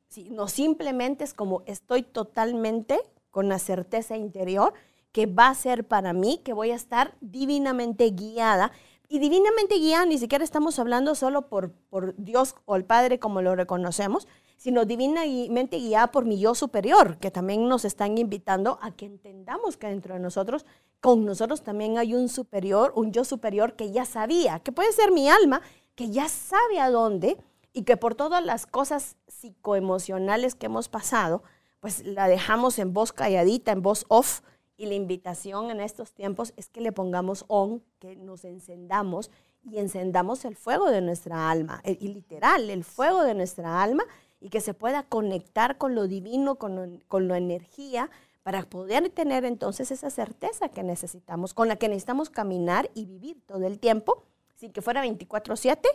Sí, 0.09 0.29
no 0.31 0.49
simplemente 0.49 1.25
es 1.25 1.35
como 1.35 1.62
estoy 1.67 2.02
totalmente 2.02 3.00
con 3.31 3.49
la 3.49 3.59
certeza 3.59 4.17
interior 4.17 4.75
que 5.12 5.26
va 5.26 5.49
a 5.49 5.55
ser 5.55 5.87
para 5.87 6.12
mí, 6.12 6.38
que 6.45 6.52
voy 6.52 6.71
a 6.71 6.76
estar 6.76 7.17
divinamente 7.21 8.11
guiada. 8.11 8.73
Y 9.12 9.19
divinamente 9.19 9.76
guiada 9.81 10.07
ni 10.07 10.19
siquiera 10.19 10.45
estamos 10.45 10.79
hablando 10.79 11.17
solo 11.17 11.49
por, 11.49 11.73
por 11.73 12.14
Dios 12.17 12.55
o 12.64 12.76
el 12.76 12.85
Padre 12.85 13.19
como 13.19 13.43
lo 13.43 13.57
reconocemos, 13.57 14.29
sino 14.57 14.85
divinamente 14.85 15.79
guiada 15.79 16.12
por 16.12 16.25
mi 16.25 16.38
yo 16.38 16.55
superior, 16.55 17.19
que 17.19 17.33
también 17.33 17.67
nos 17.67 17.85
están 17.85 18.19
invitando 18.19 18.79
a 18.81 18.93
que 18.93 19.07
entendamos 19.07 19.76
que 19.76 19.88
dentro 19.88 20.14
de 20.14 20.21
nosotros, 20.21 20.64
con 21.00 21.25
nosotros 21.25 21.62
también 21.62 21.99
hay 21.99 22.14
un 22.14 22.29
superior, 22.29 22.93
un 22.95 23.11
yo 23.11 23.25
superior 23.25 23.75
que 23.75 23.90
ya 23.90 24.05
sabía, 24.05 24.61
que 24.61 24.71
puede 24.71 24.93
ser 24.93 25.11
mi 25.11 25.29
alma, 25.29 25.61
que 25.97 26.11
ya 26.11 26.29
sabe 26.29 26.79
a 26.79 26.88
dónde 26.88 27.37
y 27.73 27.83
que 27.83 27.97
por 27.97 28.14
todas 28.14 28.45
las 28.45 28.64
cosas 28.64 29.17
psicoemocionales 29.26 30.55
que 30.55 30.67
hemos 30.67 30.88
pasado, 30.88 31.43
pues 31.81 32.07
la 32.07 32.29
dejamos 32.29 32.79
en 32.79 32.93
voz 32.93 33.12
calladita, 33.12 33.73
en 33.73 33.83
voz 33.83 34.05
off. 34.07 34.43
Y 34.80 34.87
la 34.87 34.94
invitación 34.94 35.70
en 35.70 35.78
estos 35.78 36.14
tiempos 36.14 36.54
es 36.56 36.70
que 36.70 36.80
le 36.80 36.90
pongamos 36.90 37.44
on, 37.49 37.82
que 37.99 38.16
nos 38.16 38.46
encendamos 38.46 39.30
y 39.62 39.76
encendamos 39.76 40.46
el 40.46 40.56
fuego 40.56 40.90
de 40.90 41.02
nuestra 41.02 41.50
alma, 41.50 41.82
el- 41.84 41.99
y 42.00 42.08
literal, 42.08 42.70
el 42.70 42.82
fuego 42.82 43.22
de 43.22 43.34
nuestra 43.34 43.82
alma, 43.82 44.04
y 44.40 44.49
que 44.49 44.62
se 44.62 44.72
pueda 44.72 45.02
conectar 45.02 45.76
con 45.76 45.94
lo 45.94 46.08
divino, 46.08 46.54
con, 46.54 46.76
lo- 46.76 46.99
con 47.08 47.28
la 47.28 47.37
energía, 47.37 48.08
para 48.42 48.62
poder 48.62 49.10
tener 49.10 49.44
entonces 49.44 49.90
esa 49.90 50.08
certeza 50.08 50.70
que 50.70 50.82
necesitamos, 50.82 51.52
con 51.52 51.68
la 51.68 51.76
que 51.76 51.88
necesitamos 51.90 52.30
caminar 52.30 52.90
y 52.94 53.04
vivir 53.04 53.37
todo 53.44 53.66
el 53.66 53.78
tiempo, 53.78 54.25
sin 54.56 54.72
que 54.72 54.80
fuera 54.80 55.02
24/7, 55.04 55.88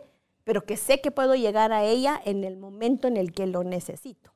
pero 0.43 0.63
que 0.63 0.77
sé 0.77 1.01
que 1.01 1.09
puedo 1.09 1.33
llegar 1.33 1.71
a 1.73 1.83
ella 1.83 2.21
en 2.23 2.43
el 2.43 2.55
momento 2.57 3.07
en 3.07 3.17
el 3.17 3.31
que 3.33 3.47
lo 3.47 3.63
necesito. 3.63 4.29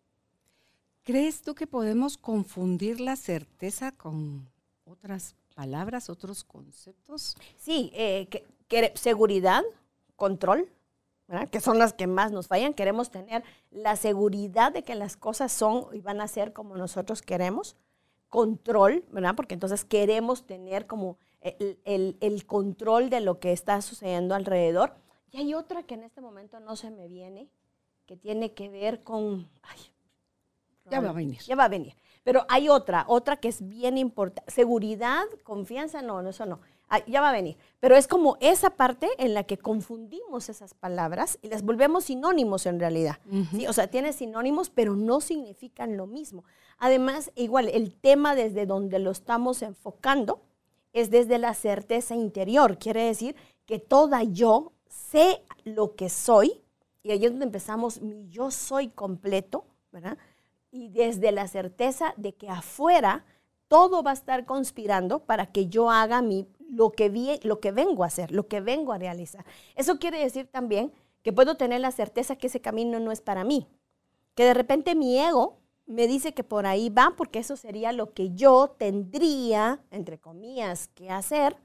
¿Crees 1.09 1.41
tú 1.41 1.55
que 1.55 1.65
podemos 1.65 2.17
confundir 2.17 2.99
la 3.01 3.15
certeza 3.15 3.91
con 3.91 4.47
otras 4.85 5.35
palabras, 5.55 6.07
otros 6.07 6.43
conceptos? 6.43 7.35
Sí, 7.57 7.89
eh, 7.95 8.27
que- 8.67 8.91
seguridad, 8.93 9.63
control, 10.15 10.69
¿verdad? 11.27 11.49
que 11.49 11.61
son 11.61 11.79
las 11.79 11.93
que 11.93 12.05
más 12.05 12.31
nos 12.31 12.45
fallan. 12.47 12.75
Queremos 12.75 13.09
tener 13.09 13.43
la 13.71 13.95
seguridad 13.95 14.71
de 14.71 14.83
que 14.83 14.93
las 14.93 15.17
cosas 15.17 15.51
son 15.51 15.87
y 15.93 16.01
van 16.01 16.21
a 16.21 16.27
ser 16.27 16.53
como 16.53 16.77
nosotros 16.77 17.23
queremos. 17.23 17.75
Control, 18.29 19.03
¿verdad? 19.11 19.33
Porque 19.35 19.55
entonces 19.55 19.83
queremos 19.85 20.45
tener 20.45 20.85
como 20.85 21.17
el, 21.41 21.79
el- 22.19 22.45
control 22.45 23.09
de 23.09 23.21
lo 23.21 23.39
que 23.39 23.51
está 23.51 23.81
sucediendo 23.81 24.35
alrededor. 24.35 24.93
Y 25.31 25.37
hay 25.37 25.55
otra 25.55 25.81
que 25.81 25.95
en 25.95 26.03
este 26.03 26.21
momento 26.21 26.59
no 26.59 26.75
se 26.75 26.91
me 26.91 27.07
viene, 27.07 27.49
que 28.05 28.15
tiene 28.15 28.53
que 28.53 28.69
ver 28.69 29.01
con... 29.01 29.49
Ya 30.91 31.00
va 31.00 31.10
a 31.10 31.13
venir. 31.13 31.39
ya 31.41 31.55
va 31.55 31.65
a 31.65 31.69
venir. 31.69 31.96
Pero 32.24 32.46
hay 32.50 32.69
otra, 32.69 33.05
otra 33.08 33.38
que 33.38 33.48
es 33.48 33.67
bien 33.67 33.98
importante. 33.98 34.51
Seguridad, 34.51 35.24
confianza, 35.43 36.01
no, 36.01 36.22
no, 36.22 36.29
eso 36.29 36.46
no. 36.46 36.60
Ah, 36.89 37.05
ya 37.05 37.22
va 37.22 37.29
a 37.29 37.34
venir. 37.34 37.55
Pero 37.79 37.96
es 37.96 38.08
como 38.08 38.38
esa 38.39 38.72
parte 38.72 39.10
en 39.17 39.34
la 39.34 39.43
que 39.43 39.58
confundimos 39.58 40.50
esas 40.50 40.74
palabras 40.74 41.38
y 41.41 41.50
las 41.50 41.63
volvemos 41.63 42.05
sinónimos 42.05 42.65
en 42.65 42.79
realidad. 42.79 43.19
¿sí? 43.51 43.67
O 43.67 43.74
sea, 43.74 43.88
tiene 43.88 44.12
sinónimos, 44.12 44.69
pero 44.69 44.96
no 44.96 45.22
significan 45.22 45.98
lo 45.98 46.08
mismo. 46.08 46.43
Además, 46.79 47.31
igual, 47.36 47.69
el 47.69 47.93
tema 47.93 48.36
desde 48.36 48.65
donde 48.65 49.00
lo 49.00 49.12
estamos 49.12 49.62
enfocando 49.62 50.41
es 50.93 51.12
desde 51.12 51.38
la 51.38 51.53
certeza 51.53 52.15
interior. 52.15 52.79
Quiere 52.79 53.03
decir 53.03 53.36
que 53.65 53.77
toda 53.77 54.24
yo 54.24 54.74
sé 54.88 55.43
lo 55.63 55.96
que 55.96 56.10
soy, 56.10 56.62
y 57.03 57.12
ahí 57.12 57.24
es 57.24 57.31
donde 57.31 57.46
empezamos 57.46 58.01
mi 58.01 58.27
yo 58.29 58.50
soy 58.50 58.88
completo, 58.89 59.65
¿verdad? 59.91 60.17
Y 60.71 60.89
desde 60.89 61.31
la 61.31 61.47
certeza 61.47 62.13
de 62.17 62.33
que 62.33 62.49
afuera 62.49 63.25
todo 63.67 64.03
va 64.03 64.11
a 64.11 64.13
estar 64.13 64.45
conspirando 64.45 65.19
para 65.25 65.47
que 65.47 65.67
yo 65.67 65.89
haga 65.91 66.21
mi, 66.21 66.47
lo, 66.69 66.91
que 66.91 67.09
vi- 67.09 67.39
lo 67.43 67.59
que 67.59 67.71
vengo 67.71 68.03
a 68.03 68.07
hacer, 68.07 68.31
lo 68.31 68.47
que 68.47 68.61
vengo 68.61 68.93
a 68.93 68.97
realizar. 68.97 69.45
Eso 69.75 69.99
quiere 69.99 70.19
decir 70.19 70.47
también 70.47 70.91
que 71.23 71.33
puedo 71.33 71.55
tener 71.55 71.81
la 71.81 71.91
certeza 71.91 72.35
que 72.35 72.47
ese 72.47 72.61
camino 72.61 72.99
no 72.99 73.11
es 73.11 73.21
para 73.21 73.43
mí, 73.43 73.67
que 74.35 74.43
de 74.45 74.53
repente 74.53 74.95
mi 74.95 75.17
ego 75.19 75.57
me 75.85 76.07
dice 76.07 76.33
que 76.33 76.43
por 76.43 76.65
ahí 76.65 76.89
va 76.89 77.13
porque 77.17 77.39
eso 77.39 77.55
sería 77.57 77.91
lo 77.91 78.13
que 78.13 78.31
yo 78.33 78.75
tendría, 78.77 79.81
entre 79.91 80.19
comillas, 80.19 80.88
que 80.89 81.09
hacer, 81.09 81.57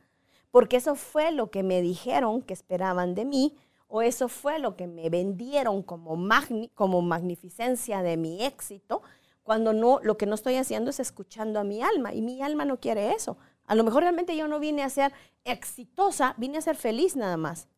porque 0.50 0.76
eso 0.76 0.94
fue 0.94 1.32
lo 1.32 1.50
que 1.50 1.62
me 1.62 1.82
dijeron 1.82 2.42
que 2.42 2.54
esperaban 2.54 3.14
de 3.14 3.24
mí, 3.24 3.56
o 3.94 4.02
eso 4.02 4.28
fue 4.28 4.58
lo 4.58 4.74
que 4.74 4.88
me 4.88 5.08
vendieron 5.08 5.84
como, 5.84 6.16
magni- 6.16 6.68
como 6.74 7.00
magnificencia 7.00 8.02
de 8.02 8.16
mi 8.16 8.42
éxito, 8.42 9.02
cuando 9.44 9.72
no, 9.72 10.00
lo 10.02 10.16
que 10.16 10.26
no 10.26 10.34
estoy 10.34 10.56
haciendo 10.56 10.90
es 10.90 10.98
escuchando 10.98 11.60
a 11.60 11.64
mi 11.64 11.80
alma, 11.80 12.12
y 12.12 12.20
mi 12.20 12.42
alma 12.42 12.64
no 12.64 12.80
quiere 12.80 13.12
eso. 13.12 13.36
A 13.66 13.76
lo 13.76 13.84
mejor 13.84 14.02
realmente 14.02 14.36
yo 14.36 14.48
no 14.48 14.58
vine 14.58 14.82
a 14.82 14.90
ser 14.90 15.12
exitosa, 15.44 16.34
vine 16.38 16.58
a 16.58 16.62
ser 16.62 16.74
feliz 16.74 17.14
nada 17.14 17.36
más. 17.36 17.68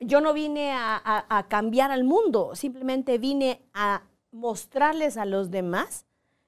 yo 0.00 0.22
no 0.22 0.32
vine 0.32 0.72
a, 0.72 1.46
cambiar 1.50 1.90
al 1.90 2.04
mundo, 2.04 2.54
simplemente 2.54 3.18
vine 3.18 3.60
a 3.74 4.04
mostrarles 4.32 5.18
a 5.18 5.26
los 5.26 5.50
demás 5.50 6.06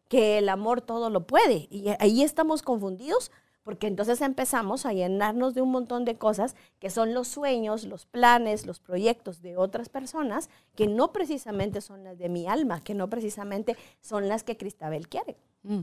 que 0.08 0.38
el 0.38 0.48
amor 0.48 0.80
todo 0.80 1.10
lo 1.10 1.26
puede. 1.26 1.68
Y 1.70 1.88
ahí 1.98 2.22
estamos 2.22 2.62
confundidos 2.62 3.30
porque 3.62 3.86
entonces 3.86 4.20
empezamos 4.20 4.86
a 4.86 4.92
llenarnos 4.92 5.54
de 5.54 5.62
un 5.62 5.70
montón 5.70 6.04
de 6.04 6.16
cosas 6.16 6.56
que 6.78 6.90
son 6.90 7.14
los 7.14 7.28
sueños, 7.28 7.84
los 7.84 8.06
planes, 8.06 8.66
los 8.66 8.80
proyectos 8.80 9.42
de 9.42 9.56
otras 9.56 9.88
personas 9.88 10.48
que 10.74 10.86
no 10.86 11.12
precisamente 11.12 11.80
son 11.80 12.04
las 12.04 12.18
de 12.18 12.28
mi 12.28 12.46
alma, 12.46 12.82
que 12.82 12.94
no 12.94 13.08
precisamente 13.10 13.76
son 14.00 14.28
las 14.28 14.44
que 14.44 14.56
Cristabel 14.56 15.08
quiere. 15.08 15.36
Mm. 15.62 15.80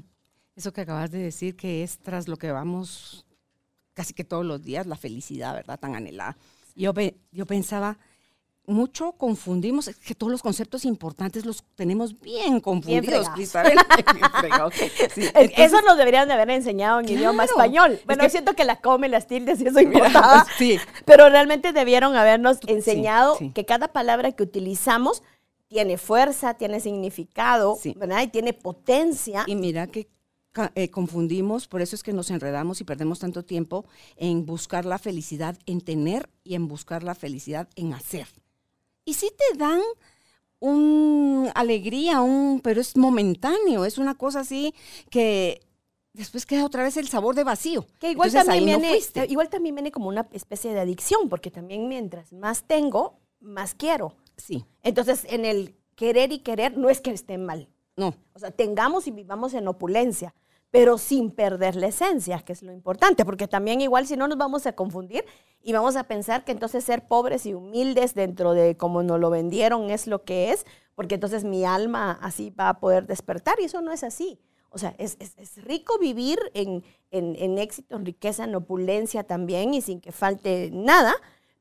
Eso 0.56 0.74
que 0.74 0.82
acabas 0.82 1.12
de 1.12 1.20
decir 1.20 1.56
que 1.56 1.84
es 1.84 2.00
tras 2.00 2.28
lo 2.28 2.38
que 2.38 2.52
vamos 2.52 3.26
casi 3.94 4.14
que 4.14 4.24
todos 4.24 4.46
los 4.46 4.62
días, 4.62 4.86
la 4.86 4.96
felicidad, 4.96 5.54
¿verdad? 5.54 5.80
Tan 5.80 5.96
anhelada. 5.96 6.38
Yo, 6.76 6.94
yo 7.32 7.46
pensaba, 7.48 7.98
mucho 8.68 9.14
confundimos, 9.14 9.90
que 10.06 10.14
todos 10.14 10.30
los 10.30 10.44
conceptos 10.44 10.84
importantes 10.84 11.46
los 11.46 11.64
tenemos 11.76 12.20
bien 12.20 12.60
confundidos, 12.60 13.26
eso 15.56 15.82
nos 15.82 15.98
deberían 15.98 16.28
de 16.28 16.34
haber 16.34 16.50
enseñado 16.50 17.00
en 17.00 17.08
idioma 17.08 17.46
español. 17.46 18.00
Bueno, 18.06 18.30
siento 18.30 18.56
que 18.56 18.66
la 18.66 18.82
come, 18.82 19.08
las 19.08 19.26
tildes 19.26 19.62
y 19.62 19.68
eso 19.68 19.80
importaba, 19.80 20.46
sí. 20.58 20.78
pero 21.06 21.30
realmente 21.30 21.72
debieron 21.72 22.18
habernos 22.18 22.58
enseñado 22.68 23.38
que 23.56 23.66
cada 23.66 23.88
palabra 23.88 24.34
que 24.34 24.44
utilizamos 24.44 25.24
tiene 25.70 25.98
fuerza, 25.98 26.56
tiene 26.56 26.82
significado, 26.82 27.78
¿verdad? 27.96 28.24
Y 28.24 28.28
tiene 28.28 28.52
potencia. 28.52 29.46
Y 29.48 29.56
mira 29.56 29.88
que 29.88 30.10
eh, 30.76 30.90
confundimos, 30.90 31.68
por 31.68 31.82
eso 31.82 31.96
es 31.96 32.04
que 32.04 32.14
nos 32.14 32.32
enredamos 32.32 32.82
y 32.82 32.84
perdemos 32.84 33.20
tanto 33.20 33.46
tiempo 33.46 33.86
en 34.18 34.46
buscar 34.46 34.86
la 34.86 34.98
felicidad 34.98 35.58
en 35.66 35.82
tener 35.82 36.30
y 36.44 36.56
en 36.56 36.68
buscar 36.68 37.04
la 37.04 37.16
felicidad 37.16 37.70
en 37.76 37.94
hacer. 37.94 38.28
Y 39.08 39.14
sí 39.14 39.32
te 39.32 39.58
dan 39.58 39.80
una 40.60 41.50
alegría, 41.52 42.20
un, 42.20 42.60
pero 42.62 42.82
es 42.82 42.98
momentáneo, 42.98 43.86
es 43.86 43.98
una 43.98 44.16
cosa 44.16 44.42
así 44.42 44.76
que 45.10 45.62
después 46.12 46.46
queda 46.46 46.66
otra 46.66 46.84
vez 46.84 46.98
el 46.98 47.08
sabor 47.08 47.34
de 47.34 47.46
vacío. 47.46 47.86
Que 48.00 48.12
igual 48.12 48.34
también, 48.34 48.66
viene, 48.66 49.00
igual 49.30 49.48
también 49.48 49.76
viene 49.76 49.92
como 49.92 50.10
una 50.10 50.28
especie 50.34 50.74
de 50.74 50.82
adicción, 50.82 51.30
porque 51.30 51.50
también 51.50 51.88
mientras 51.88 52.34
más 52.34 52.64
tengo, 52.68 53.18
más 53.40 53.76
quiero. 53.76 54.14
Sí. 54.36 54.66
Entonces, 54.84 55.26
en 55.30 55.46
el 55.46 55.74
querer 55.96 56.34
y 56.34 56.40
querer 56.40 56.78
no 56.78 56.90
es 56.90 57.00
que 57.00 57.12
esté 57.12 57.38
mal. 57.38 57.70
No. 57.96 58.14
O 58.34 58.40
sea, 58.40 58.52
tengamos 58.52 59.08
y 59.08 59.12
vivamos 59.12 59.54
en 59.54 59.70
opulencia 59.70 60.36
pero 60.72 60.98
sin 60.98 61.32
perder 61.32 61.76
la 61.76 61.88
esencia, 61.88 62.40
que 62.40 62.54
es 62.54 62.62
lo 62.62 62.72
importante, 62.72 63.26
porque 63.26 63.48
también 63.48 63.82
igual 63.82 64.06
si 64.06 64.18
no 64.18 64.28
nos 64.28 64.38
vamos 64.38 64.66
a 64.68 64.74
confundir 64.74 65.26
y 65.62 65.74
vamos 65.74 65.96
a 65.96 66.04
pensar 66.04 66.44
que 66.44 66.52
entonces 66.52 66.84
ser 66.84 67.08
pobres 67.08 67.46
y 67.46 67.54
humildes 67.54 68.14
dentro 68.14 68.54
de 68.54 68.76
como 68.76 69.04
nos 69.04 69.20
lo 69.20 69.30
vendieron 69.30 69.90
es 69.90 70.08
lo 70.08 70.24
que 70.24 70.52
es, 70.52 70.66
porque 70.96 71.16
entonces 71.16 71.44
mi 71.44 71.64
alma 71.64 72.18
así 72.22 72.50
va 72.50 72.70
a 72.70 72.80
poder 72.80 73.08
despertar 73.08 73.60
y 73.60 73.66
eso 73.66 73.82
no 73.82 73.92
es 73.92 74.04
así. 74.04 74.40
O 74.70 74.78
sea, 74.78 74.94
es, 74.98 75.18
rico 75.64 75.98
vivir 75.98 76.38
en, 76.54 76.84
en 77.12 77.58
éxito, 77.58 77.96
en 77.96 78.06
riqueza, 78.06 78.44
en 78.44 78.54
opulencia 78.54 79.24
también 79.24 79.74
y 79.74 79.82
sin 79.82 80.02
que 80.02 80.12
falte 80.12 80.70
nada, 80.74 81.16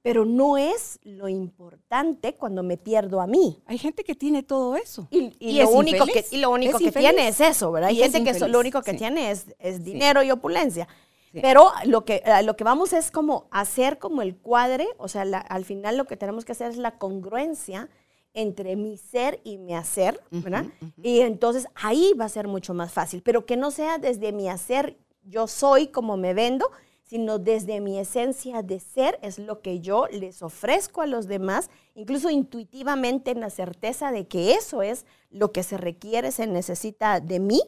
pero 0.06 0.24
no 0.24 0.56
es 0.56 1.00
lo 1.02 1.28
importante 1.28 2.36
cuando 2.36 2.62
me 2.62 2.76
pierdo 2.76 3.20
a 3.20 3.26
mí. 3.26 3.60
Hay 3.66 3.76
gente 3.76 4.04
que 4.04 4.14
tiene 4.14 4.44
todo 4.44 4.76
eso. 4.76 5.08
Y, 5.10 5.58
lo, 5.58 5.68
único 5.70 6.06
que, 6.06 6.24
lo 6.38 6.50
único 6.50 6.78
que 6.78 6.92
tiene 6.92 7.26
es 7.26 7.40
eso, 7.40 7.72
¿verdad? 7.72 7.90
Hay 7.90 7.96
gente 7.96 8.22
que 8.22 8.38
lo 8.46 8.60
único 8.60 8.82
que 8.82 8.94
tiene 8.94 9.32
es, 9.32 9.82
dinero 9.82 10.22
y 10.22 10.30
opulencia. 10.30 10.86
Pero 11.32 11.72
lo 11.86 12.04
que, 12.04 12.22
lo 12.44 12.54
que 12.54 12.62
vamos 12.62 12.92
es 12.92 13.10
como 13.10 13.48
hacer 13.50 13.98
como 13.98 14.22
el 14.22 14.36
cuadre, 14.36 14.86
o 14.98 15.08
sea, 15.08 15.22
al 15.22 15.64
final 15.64 15.96
lo 15.96 16.04
que 16.04 16.16
tenemos 16.16 16.44
que 16.44 16.52
hacer 16.52 16.70
es 16.70 16.76
la 16.76 16.98
congruencia 16.98 17.88
entre 18.32 18.76
mi 18.76 18.98
ser 18.98 19.40
y 19.42 19.58
mi 19.58 19.74
hacer, 19.74 20.20
¿verdad? 20.30 20.66
Y 21.02 21.18
entonces 21.22 21.66
ahí 21.74 22.12
va 22.12 22.26
a 22.26 22.28
ser 22.28 22.46
mucho 22.46 22.74
más 22.74 22.92
fácil, 22.92 23.22
pero 23.22 23.44
que 23.44 23.56
no 23.56 23.72
sea 23.72 23.98
desde 23.98 24.30
mi 24.30 24.48
hacer, 24.48 24.98
yo 25.24 25.48
soy 25.48 25.88
como 25.88 26.16
me 26.16 26.32
vendo, 26.32 26.70
sino 27.06 27.38
desde 27.38 27.80
mi 27.80 27.98
esencia 27.98 28.62
de 28.62 28.80
ser 28.80 29.18
es 29.22 29.38
lo 29.38 29.62
que 29.62 29.80
yo 29.80 30.08
les 30.10 30.42
ofrezco 30.42 31.02
a 31.02 31.06
los 31.06 31.28
demás, 31.28 31.70
incluso 31.94 32.30
intuitivamente 32.30 33.30
en 33.30 33.40
la 33.40 33.50
certeza 33.50 34.10
de 34.10 34.26
que 34.26 34.54
eso 34.54 34.82
es 34.82 35.06
lo 35.30 35.52
que 35.52 35.62
se 35.62 35.78
requiere, 35.78 36.32
se 36.32 36.46
necesita 36.46 37.20
de 37.20 37.38
mí, 37.38 37.62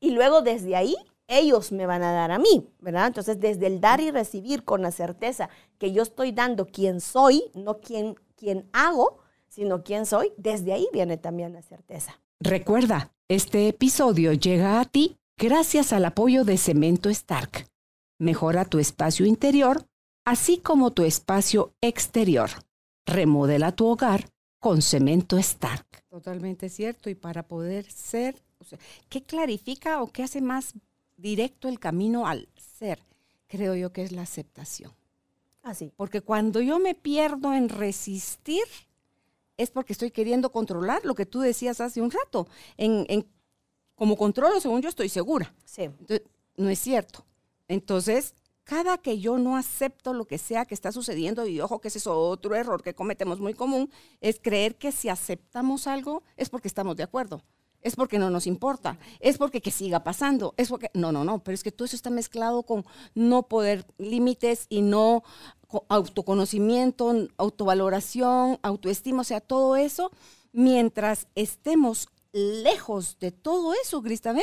y 0.00 0.12
luego 0.12 0.40
desde 0.40 0.76
ahí 0.76 0.96
ellos 1.28 1.72
me 1.72 1.86
van 1.86 2.02
a 2.02 2.12
dar 2.12 2.30
a 2.30 2.38
mí, 2.38 2.66
¿verdad? 2.80 3.06
Entonces, 3.06 3.38
desde 3.38 3.66
el 3.66 3.80
dar 3.80 4.00
y 4.00 4.10
recibir 4.10 4.64
con 4.64 4.82
la 4.82 4.90
certeza 4.90 5.48
que 5.78 5.92
yo 5.92 6.02
estoy 6.02 6.32
dando 6.32 6.66
quién 6.66 7.00
soy, 7.00 7.44
no 7.54 7.78
quién, 7.80 8.16
quién 8.34 8.68
hago, 8.72 9.18
sino 9.48 9.84
quién 9.84 10.06
soy, 10.06 10.32
desde 10.38 10.72
ahí 10.72 10.88
viene 10.92 11.18
también 11.18 11.52
la 11.52 11.62
certeza. 11.62 12.18
Recuerda, 12.40 13.12
este 13.28 13.68
episodio 13.68 14.32
llega 14.32 14.80
a 14.80 14.84
ti 14.86 15.18
gracias 15.36 15.92
al 15.92 16.06
apoyo 16.06 16.44
de 16.44 16.56
Cemento 16.56 17.10
Stark 17.10 17.66
Mejora 18.20 18.66
tu 18.66 18.78
espacio 18.78 19.24
interior, 19.24 19.86
así 20.26 20.58
como 20.58 20.92
tu 20.92 21.04
espacio 21.04 21.72
exterior. 21.80 22.50
Remodela 23.06 23.72
tu 23.72 23.86
hogar 23.86 24.28
con 24.58 24.82
cemento 24.82 25.38
Stark. 25.38 25.86
Totalmente 26.10 26.68
cierto. 26.68 27.08
Y 27.08 27.14
para 27.14 27.48
poder 27.48 27.90
ser, 27.90 28.36
¿qué 29.08 29.22
clarifica 29.22 30.02
o 30.02 30.12
qué 30.12 30.22
hace 30.22 30.42
más 30.42 30.74
directo 31.16 31.66
el 31.66 31.80
camino 31.80 32.26
al 32.26 32.46
ser? 32.56 32.98
Creo 33.46 33.74
yo 33.74 33.90
que 33.90 34.02
es 34.02 34.12
la 34.12 34.20
aceptación. 34.20 34.92
Así. 35.62 35.90
Porque 35.96 36.20
cuando 36.20 36.60
yo 36.60 36.78
me 36.78 36.94
pierdo 36.94 37.54
en 37.54 37.70
resistir, 37.70 38.64
es 39.56 39.70
porque 39.70 39.94
estoy 39.94 40.10
queriendo 40.10 40.52
controlar 40.52 41.06
lo 41.06 41.14
que 41.14 41.24
tú 41.24 41.40
decías 41.40 41.80
hace 41.80 42.02
un 42.02 42.10
rato. 42.10 42.46
En, 42.76 43.06
en 43.08 43.26
como 43.94 44.18
controlo, 44.18 44.60
según 44.60 44.82
yo, 44.82 44.90
estoy 44.90 45.08
segura. 45.08 45.54
Sí. 45.64 45.88
no 46.58 46.68
es 46.68 46.78
cierto. 46.78 47.24
Entonces, 47.70 48.34
cada 48.64 48.98
que 48.98 49.20
yo 49.20 49.38
no 49.38 49.56
acepto 49.56 50.12
lo 50.12 50.24
que 50.24 50.38
sea 50.38 50.64
que 50.64 50.74
está 50.74 50.90
sucediendo, 50.90 51.46
y 51.46 51.60
ojo 51.60 51.80
que 51.80 51.86
ese 51.86 51.98
es 51.98 52.06
otro 52.08 52.56
error 52.56 52.82
que 52.82 52.96
cometemos 52.96 53.38
muy 53.38 53.54
común, 53.54 53.92
es 54.20 54.40
creer 54.42 54.74
que 54.74 54.90
si 54.90 55.08
aceptamos 55.08 55.86
algo 55.86 56.24
es 56.36 56.48
porque 56.48 56.66
estamos 56.66 56.96
de 56.96 57.04
acuerdo, 57.04 57.44
es 57.80 57.94
porque 57.94 58.18
no 58.18 58.28
nos 58.28 58.48
importa, 58.48 58.98
es 59.20 59.38
porque 59.38 59.60
que 59.60 59.70
siga 59.70 60.02
pasando, 60.02 60.52
es 60.56 60.68
porque... 60.68 60.90
No, 60.94 61.12
no, 61.12 61.22
no, 61.22 61.44
pero 61.44 61.54
es 61.54 61.62
que 61.62 61.70
todo 61.70 61.86
eso 61.86 61.94
está 61.94 62.10
mezclado 62.10 62.64
con 62.64 62.84
no 63.14 63.44
poder 63.44 63.86
límites 63.98 64.66
y 64.68 64.82
no 64.82 65.22
autoconocimiento, 65.88 67.28
autovaloración, 67.36 68.58
autoestima, 68.62 69.20
o 69.20 69.24
sea, 69.24 69.40
todo 69.40 69.76
eso, 69.76 70.10
mientras 70.50 71.28
estemos 71.36 72.08
lejos 72.32 73.16
de 73.20 73.30
todo 73.30 73.74
eso, 73.74 74.02
Cristabel, 74.02 74.42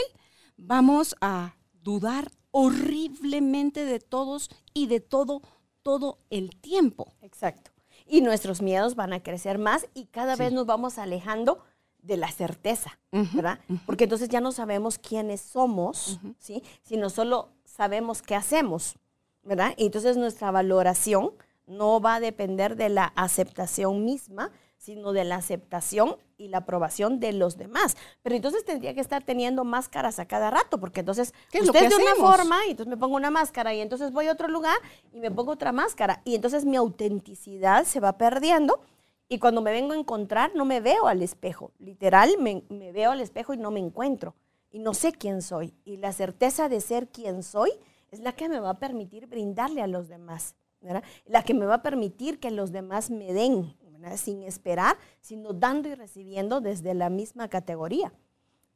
vamos 0.55 1.13
a 1.19 1.57
dudar 1.73 2.31
horriblemente 2.59 3.85
de 3.85 3.99
todos 3.99 4.49
y 4.73 4.87
de 4.87 4.99
todo, 4.99 5.43
todo 5.83 6.17
el 6.31 6.55
tiempo. 6.59 7.13
Exacto. 7.21 7.69
Y 8.07 8.21
nuestros 8.21 8.63
miedos 8.63 8.95
van 8.95 9.13
a 9.13 9.21
crecer 9.21 9.59
más 9.59 9.87
y 9.93 10.05
cada 10.05 10.35
vez 10.35 10.51
nos 10.51 10.65
vamos 10.65 10.97
alejando 10.97 11.59
de 12.01 12.17
la 12.17 12.31
certeza, 12.31 12.97
¿verdad? 13.11 13.59
Porque 13.85 14.05
entonces 14.05 14.29
ya 14.29 14.41
no 14.41 14.51
sabemos 14.51 14.97
quiénes 14.97 15.39
somos, 15.41 16.19
¿sí? 16.39 16.63
Sino 16.81 17.11
solo 17.11 17.49
sabemos 17.63 18.23
qué 18.23 18.33
hacemos, 18.33 18.95
¿verdad? 19.43 19.75
Y 19.77 19.85
entonces 19.85 20.17
nuestra 20.17 20.49
valoración 20.49 21.33
no 21.67 22.01
va 22.01 22.15
a 22.15 22.19
depender 22.19 22.75
de 22.75 22.89
la 22.89 23.13
aceptación 23.15 24.03
misma, 24.03 24.51
sino 24.77 25.11
de 25.11 25.23
la 25.23 25.35
aceptación 25.35 26.17
y 26.37 26.49
la 26.49 26.59
aprobación 26.59 27.19
de 27.19 27.33
los 27.33 27.57
demás. 27.57 27.97
Pero 28.21 28.35
entonces 28.35 28.63
tendría 28.63 28.93
que 28.93 29.01
estar 29.01 29.23
teniendo 29.23 29.63
máscaras 29.63 30.19
a 30.19 30.27
cada 30.27 30.49
rato, 30.49 30.79
porque 30.79 31.01
entonces 31.01 31.33
usted 31.53 31.83
es 31.83 31.89
de 31.89 32.03
una 32.03 32.15
forma 32.15 32.65
y 32.67 32.71
entonces 32.71 32.89
me 32.89 32.97
pongo 32.97 33.15
una 33.15 33.31
máscara 33.31 33.73
y 33.73 33.81
entonces 33.81 34.11
voy 34.11 34.27
a 34.27 34.31
otro 34.31 34.47
lugar 34.47 34.77
y 35.11 35.19
me 35.19 35.31
pongo 35.31 35.51
otra 35.51 35.71
máscara 35.71 36.21
y 36.25 36.35
entonces 36.35 36.65
mi 36.65 36.75
autenticidad 36.75 37.85
se 37.85 37.99
va 37.99 38.17
perdiendo 38.17 38.79
y 39.27 39.39
cuando 39.39 39.61
me 39.61 39.71
vengo 39.71 39.93
a 39.93 39.97
encontrar 39.97 40.51
no 40.55 40.63
me 40.63 40.79
veo 40.79 41.07
al 41.07 41.21
espejo, 41.21 41.71
literal 41.79 42.37
me, 42.39 42.63
me 42.69 42.91
veo 42.91 43.11
al 43.11 43.19
espejo 43.19 43.53
y 43.53 43.57
no 43.57 43.71
me 43.71 43.79
encuentro 43.79 44.35
y 44.71 44.79
no 44.79 44.93
sé 44.93 45.11
quién 45.11 45.41
soy 45.41 45.73
y 45.85 45.97
la 45.97 46.13
certeza 46.13 46.69
de 46.69 46.81
ser 46.81 47.07
quien 47.09 47.43
soy 47.43 47.71
es 48.11 48.19
la 48.19 48.33
que 48.33 48.47
me 48.47 48.59
va 48.59 48.71
a 48.71 48.79
permitir 48.79 49.27
brindarle 49.27 49.81
a 49.81 49.87
los 49.87 50.07
demás. 50.07 50.55
¿verdad? 50.81 51.03
La 51.25 51.43
que 51.43 51.53
me 51.53 51.65
va 51.65 51.75
a 51.75 51.81
permitir 51.81 52.39
que 52.39 52.51
los 52.51 52.71
demás 52.71 53.09
me 53.09 53.33
den, 53.33 53.75
sin 54.15 54.43
esperar, 54.43 54.97
sino 55.19 55.51
dando 55.51 55.89
y 55.89 55.95
recibiendo 55.95 56.61
desde 56.61 56.93
la 56.93 57.09
misma 57.09 57.49
categoría. 57.49 58.13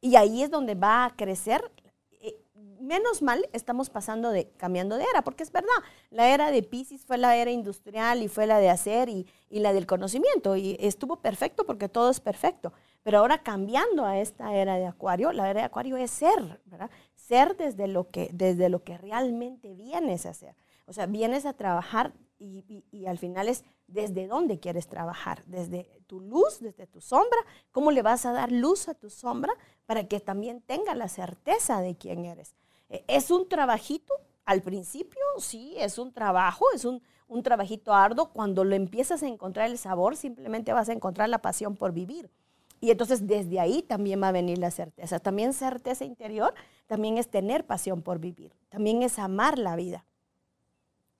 Y 0.01 0.15
ahí 0.15 0.41
es 0.41 0.49
donde 0.49 0.75
va 0.75 1.05
a 1.05 1.15
crecer. 1.15 1.71
Eh, 2.09 2.41
menos 2.81 3.21
mal 3.21 3.47
estamos 3.53 3.89
pasando 3.89 4.31
de, 4.31 4.49
cambiando 4.57 4.97
de 4.97 5.05
era, 5.05 5.23
porque 5.23 5.43
es 5.43 5.51
verdad, 5.51 5.69
la 6.09 6.29
era 6.29 6.51
de 6.51 6.63
Pisces 6.63 7.05
fue 7.05 7.17
la 7.17 7.35
era 7.35 7.51
industrial 7.51 8.23
y 8.23 8.27
fue 8.27 8.47
la 8.47 8.57
de 8.57 8.69
hacer 8.69 9.09
y, 9.09 9.27
la 9.49 9.73
del 9.73 9.85
conocimiento, 9.85 10.55
y 10.55 10.75
estuvo 10.79 11.17
perfecto 11.17 11.65
porque 11.65 11.87
todo 11.87 12.09
es 12.09 12.19
perfecto. 12.19 12.73
Pero 13.03 13.19
ahora 13.19 13.43
cambiando 13.43 14.05
a 14.05 14.19
esta 14.19 14.55
era 14.55 14.75
de 14.75 14.87
Acuario, 14.87 15.31
la 15.31 15.49
era 15.49 15.61
de 15.61 15.65
Acuario 15.65 15.97
es 15.97 16.11
ser, 16.11 16.61
¿verdad? 16.65 16.89
Ser 17.15 17.55
desde 17.55 17.87
lo 17.87 18.09
que, 18.09 18.29
desde 18.33 18.69
lo 18.69 18.83
que 18.83 18.97
realmente 18.97 19.73
vienes 19.73 20.25
a 20.25 20.29
hacer. 20.29 20.55
O 20.85 20.93
sea, 20.93 21.05
vienes 21.05 21.45
a 21.45 21.53
trabajar 21.53 22.13
y, 22.41 23.05
al 23.05 23.17
final 23.17 23.47
es 23.47 23.63
desde 23.87 24.27
dónde 24.27 24.59
quieres 24.59 24.87
trabajar, 24.87 25.43
desde 25.45 26.01
tu 26.07 26.19
luz, 26.19 26.59
desde 26.59 26.87
tu 26.87 27.01
sombra, 27.01 27.37
cómo 27.71 27.91
le 27.91 28.01
vas 28.01 28.25
a 28.25 28.31
dar 28.31 28.51
luz 28.51 28.87
a 28.87 28.93
tu 28.93 29.09
sombra 29.09 29.53
para 29.85 30.07
que 30.07 30.19
también 30.19 30.61
tenga 30.61 30.95
la 30.95 31.07
certeza 31.07 31.81
de 31.81 31.95
quién 31.95 32.25
eres. 32.25 32.55
E, 32.89 33.03
es 33.07 33.31
un 33.31 33.47
trabajito 33.47 34.13
al 34.45 34.61
principio, 34.61 35.21
sí, 35.37 35.75
es 35.77 35.97
un 35.97 36.11
trabajo, 36.11 36.65
es 36.73 36.85
un, 36.85 37.01
un 37.27 37.43
trabajito 37.43 37.93
arduo. 37.93 38.31
Cuando 38.31 38.63
lo 38.63 38.75
empiezas 38.75 39.23
a 39.23 39.27
encontrar 39.27 39.69
el 39.69 39.77
sabor, 39.77 40.15
simplemente 40.15 40.73
vas 40.73 40.89
a 40.89 40.93
encontrar 40.93 41.29
la 41.29 41.41
pasión 41.41 41.75
por 41.75 41.91
vivir. 41.91 42.31
Y 42.79 42.89
entonces 42.89 43.27
desde 43.27 43.59
ahí 43.59 43.83
también 43.83 44.21
va 44.23 44.29
a 44.29 44.31
venir 44.31 44.57
la 44.57 44.71
certeza. 44.71 45.19
También 45.19 45.53
certeza 45.53 46.03
interior, 46.03 46.55
también 46.87 47.19
es 47.19 47.29
tener 47.29 47.65
pasión 47.67 48.01
por 48.01 48.17
vivir, 48.17 48.55
también 48.69 49.03
es 49.03 49.19
amar 49.19 49.59
la 49.59 49.75
vida. 49.75 50.03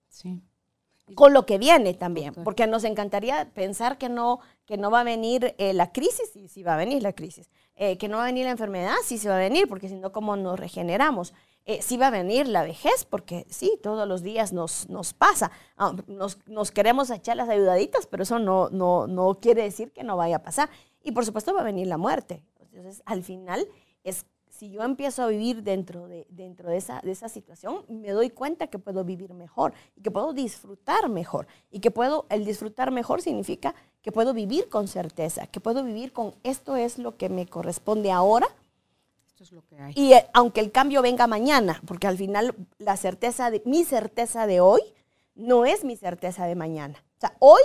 Sí 0.10 0.42
con 1.16 1.34
lo 1.34 1.46
que 1.46 1.58
viene 1.58 1.94
también, 1.94 2.34
porque 2.34 2.68
nos 2.68 2.84
encantaría 2.84 3.52
pensar 3.54 3.98
que 3.98 4.10
no, 4.10 4.40
que 4.66 4.78
no 4.78 4.92
va 4.92 5.02
a 5.02 5.04
venir 5.04 5.56
eh, 5.58 5.74
la 5.74 5.92
crisis, 5.92 6.36
y 6.36 6.48
sí 6.48 6.64
va 6.64 6.76
a 6.76 6.78
venir 6.78 7.04
la 7.04 7.14
crisis, 7.14 7.50
eh, 7.76 7.98
que 7.98 8.08
no 8.08 8.18
va 8.18 8.24
a 8.24 8.28
venir 8.28 8.46
la 8.46 8.52
enfermedad, 8.52 8.96
sí 9.04 9.18
se 9.18 9.28
va 9.28 9.36
a 9.36 9.40
venir, 9.40 9.68
porque 9.68 9.90
si 9.90 9.96
no, 9.96 10.12
¿cómo 10.12 10.38
nos 10.38 10.60
regeneramos? 10.60 11.34
Eh, 11.66 11.82
sí 11.82 11.98
va 11.98 12.08
a 12.08 12.12
venir 12.12 12.48
la 12.48 12.64
vejez, 12.64 13.06
porque 13.06 13.46
sí, 13.50 13.78
todos 13.84 14.08
los 14.08 14.24
días 14.24 14.52
nos, 14.52 14.90
nos 14.90 15.14
pasa. 15.14 15.52
Ah, 15.78 15.94
nos, 16.08 16.40
nos, 16.48 16.72
queremos 16.72 17.10
echar 17.12 17.38
las 17.38 17.50
ayudaditas, 17.50 18.08
pero 18.08 18.24
eso 18.24 18.40
no, 18.40 18.70
no, 18.70 19.06
no 19.08 19.40
quiere 19.40 19.64
decir 19.64 19.92
que 19.92 20.04
no 20.04 20.18
vaya 20.18 20.38
a 20.38 20.44
pasar. 20.44 20.70
Y 21.04 21.12
por 21.12 21.26
supuesto 21.26 21.54
va 21.54 21.62
a 21.62 21.66
venir 21.66 21.88
la 21.88 21.98
muerte. 21.98 22.44
Entonces, 22.60 23.04
al 23.06 23.24
final 23.24 23.68
es 24.04 24.26
si 24.62 24.70
yo 24.70 24.84
empiezo 24.84 25.24
a 25.24 25.28
vivir 25.28 25.64
dentro, 25.64 26.08
de, 26.08 26.28
dentro 26.30 26.70
de, 26.70 26.78
esa, 26.78 27.02
de 27.02 27.10
esa 27.10 27.30
situación, 27.30 27.84
me 27.90 28.12
doy 28.12 28.30
cuenta 28.30 28.68
que 28.68 28.78
puedo 28.78 29.04
vivir 29.04 29.34
mejor 29.34 29.74
y 29.96 30.02
que 30.02 30.12
puedo 30.12 30.34
disfrutar 30.34 31.10
mejor. 31.10 31.48
Y 31.72 31.80
que 31.80 31.90
puedo, 31.90 32.28
el 32.30 32.46
disfrutar 32.46 32.92
mejor 32.92 33.24
significa 33.24 33.74
que 34.04 34.12
puedo 34.12 34.36
vivir 34.36 34.70
con 34.70 34.88
certeza, 34.88 35.48
que 35.48 35.60
puedo 35.60 35.84
vivir 35.84 36.14
con 36.14 36.36
esto 36.44 36.76
es 36.76 37.00
lo 37.00 37.18
que 37.18 37.28
me 37.28 37.48
corresponde 37.48 38.12
ahora. 38.12 38.48
Esto 39.26 39.46
es 39.46 39.52
lo 39.52 39.66
que 39.66 39.80
hay. 39.80 39.94
Y 39.96 40.14
eh, 40.14 40.28
aunque 40.32 40.60
el 40.60 40.72
cambio 40.72 41.02
venga 41.02 41.26
mañana, 41.26 41.82
porque 41.88 42.06
al 42.06 42.18
final 42.18 42.54
la 42.78 42.98
certeza 42.98 43.50
de, 43.50 43.64
mi 43.66 43.84
certeza 43.84 44.46
de 44.46 44.62
hoy 44.62 44.82
no 45.34 45.66
es 45.66 45.84
mi 45.84 45.98
certeza 45.98 46.46
de 46.46 46.54
mañana. 46.54 47.04
O 47.18 47.20
sea, 47.20 47.36
hoy 47.40 47.64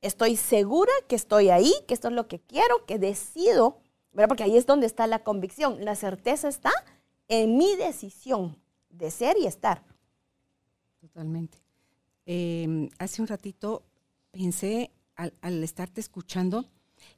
estoy 0.00 0.36
segura 0.36 0.92
que 1.08 1.16
estoy 1.16 1.50
ahí, 1.50 1.74
que 1.86 1.92
esto 1.92 2.08
es 2.08 2.14
lo 2.14 2.26
que 2.26 2.40
quiero, 2.40 2.86
que 2.86 2.98
decido 2.98 3.76
porque 4.12 4.44
ahí 4.44 4.56
es 4.56 4.66
donde 4.66 4.86
está 4.86 5.06
la 5.06 5.22
convicción. 5.22 5.84
La 5.84 5.94
certeza 5.94 6.48
está 6.48 6.72
en 7.28 7.56
mi 7.56 7.76
decisión 7.76 8.56
de 8.90 9.10
ser 9.10 9.36
y 9.38 9.46
estar. 9.46 9.84
Totalmente. 11.00 11.58
Em, 12.26 12.88
hace 12.98 13.22
un 13.22 13.28
ratito 13.28 13.82
pensé, 14.30 14.90
al, 15.14 15.32
al 15.40 15.62
estarte 15.62 16.00
escuchando, 16.00 16.64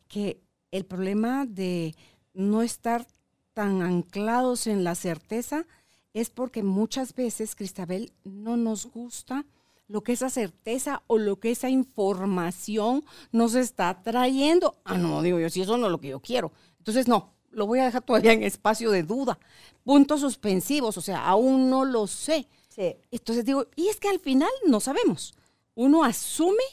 que 0.08 0.40
el 0.70 0.84
problema 0.84 1.46
de 1.46 1.94
no 2.34 2.62
estar 2.62 3.06
tan 3.54 3.82
anclados 3.82 4.66
en 4.66 4.84
la 4.84 4.94
certeza 4.94 5.66
es 6.12 6.30
porque 6.30 6.62
muchas 6.62 7.14
veces, 7.14 7.54
Cristabel, 7.54 8.12
no 8.24 8.56
nos 8.56 8.86
gusta 8.86 9.46
lo 9.90 10.02
que 10.02 10.12
esa 10.12 10.30
certeza 10.30 11.02
o 11.08 11.18
lo 11.18 11.40
que 11.40 11.50
esa 11.50 11.68
información 11.68 13.04
nos 13.32 13.56
está 13.56 14.02
trayendo. 14.02 14.76
Ah, 14.84 14.96
no, 14.96 15.20
digo 15.20 15.40
yo, 15.40 15.50
si 15.50 15.62
eso 15.62 15.76
no 15.76 15.86
es 15.86 15.92
lo 15.92 16.00
que 16.00 16.08
yo 16.08 16.20
quiero. 16.20 16.52
Entonces, 16.80 17.06
no, 17.06 17.32
lo 17.50 17.66
voy 17.66 17.78
a 17.78 17.84
dejar 17.84 18.02
todavía 18.02 18.32
en 18.32 18.42
espacio 18.42 18.90
de 18.90 19.02
duda. 19.02 19.38
Puntos 19.84 20.20
suspensivos, 20.20 20.96
o 20.96 21.00
sea, 21.00 21.24
aún 21.24 21.70
no 21.70 21.84
lo 21.84 22.06
sé. 22.06 22.48
Sí. 22.68 22.96
Entonces 23.10 23.44
digo, 23.44 23.66
y 23.76 23.88
es 23.88 24.00
que 24.00 24.08
al 24.08 24.18
final 24.18 24.50
no 24.66 24.80
sabemos. 24.80 25.34
Uno 25.74 26.04
asume 26.04 26.64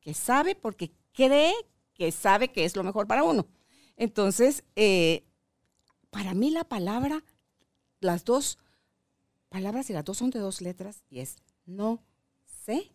que 0.00 0.14
sabe 0.14 0.54
porque 0.54 0.92
cree 1.12 1.54
que 1.94 2.12
sabe 2.12 2.48
que 2.48 2.64
es 2.64 2.76
lo 2.76 2.84
mejor 2.84 3.06
para 3.06 3.24
uno. 3.24 3.46
Entonces, 3.96 4.64
eh, 4.76 5.24
para 6.10 6.34
mí 6.34 6.50
la 6.50 6.64
palabra, 6.64 7.24
las 8.00 8.24
dos 8.24 8.58
palabras 9.48 9.88
y 9.90 9.92
las 9.92 10.04
dos 10.04 10.18
son 10.18 10.30
de 10.30 10.40
dos 10.40 10.60
letras 10.60 11.04
y 11.08 11.20
es 11.20 11.36
no 11.66 12.02
sé, 12.64 12.90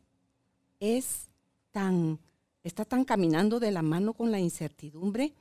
es 0.80 1.30
tan, 1.72 2.20
está 2.64 2.86
tan 2.86 3.06
caminando 3.06 3.60
de 3.60 3.72
la 3.72 3.82
mano 3.82 4.14
con 4.14 4.32
la 4.32 4.40
incertidumbre 4.40 5.34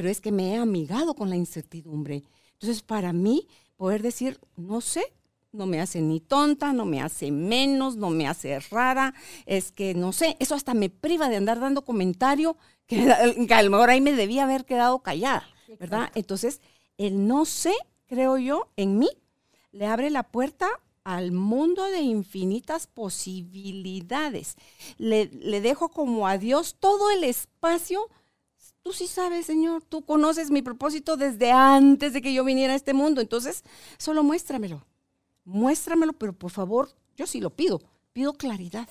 pero 0.00 0.08
es 0.08 0.22
que 0.22 0.32
me 0.32 0.54
he 0.54 0.56
amigado 0.56 1.12
con 1.12 1.28
la 1.28 1.36
incertidumbre. 1.36 2.22
Entonces, 2.52 2.80
para 2.80 3.12
mí, 3.12 3.46
poder 3.76 4.00
decir, 4.00 4.40
no 4.56 4.80
sé, 4.80 5.04
no 5.52 5.66
me 5.66 5.78
hace 5.78 6.00
ni 6.00 6.20
tonta, 6.20 6.72
no 6.72 6.86
me 6.86 7.02
hace 7.02 7.30
menos, 7.30 7.96
no 7.96 8.08
me 8.08 8.26
hace 8.26 8.58
rara, 8.60 9.12
es 9.44 9.72
que 9.72 9.92
no 9.92 10.14
sé, 10.14 10.38
eso 10.38 10.54
hasta 10.54 10.72
me 10.72 10.88
priva 10.88 11.28
de 11.28 11.36
andar 11.36 11.60
dando 11.60 11.84
comentario 11.84 12.56
que, 12.86 13.10
a 13.54 13.62
lo 13.62 13.70
mejor 13.70 13.90
ahí 13.90 14.00
me 14.00 14.14
debía 14.14 14.44
haber 14.44 14.64
quedado 14.64 15.00
callada, 15.00 15.46
¿verdad? 15.78 16.10
Entonces, 16.14 16.62
el 16.96 17.26
no 17.26 17.44
sé, 17.44 17.74
creo 18.06 18.38
yo, 18.38 18.68
en 18.76 18.98
mí, 18.98 19.10
le 19.70 19.84
abre 19.84 20.08
la 20.08 20.22
puerta 20.22 20.66
al 21.04 21.30
mundo 21.30 21.84
de 21.90 22.00
infinitas 22.00 22.86
posibilidades. 22.86 24.56
Le, 24.96 25.26
le 25.26 25.60
dejo 25.60 25.90
como 25.90 26.26
a 26.26 26.38
Dios 26.38 26.76
todo 26.80 27.10
el 27.10 27.22
espacio 27.22 28.08
Tú 28.82 28.92
sí 28.92 29.06
sabes, 29.06 29.46
Señor, 29.46 29.82
tú 29.82 30.04
conoces 30.04 30.50
mi 30.50 30.62
propósito 30.62 31.16
desde 31.16 31.52
antes 31.52 32.12
de 32.12 32.22
que 32.22 32.32
yo 32.32 32.44
viniera 32.44 32.72
a 32.72 32.76
este 32.76 32.94
mundo. 32.94 33.20
Entonces, 33.20 33.62
solo 33.98 34.22
muéstramelo. 34.22 34.86
Muéstramelo, 35.44 36.14
pero 36.14 36.32
por 36.32 36.50
favor, 36.50 36.90
yo 37.16 37.26
sí 37.26 37.40
lo 37.40 37.50
pido. 37.50 37.80
Pido 38.12 38.32
claridad. 38.32 38.88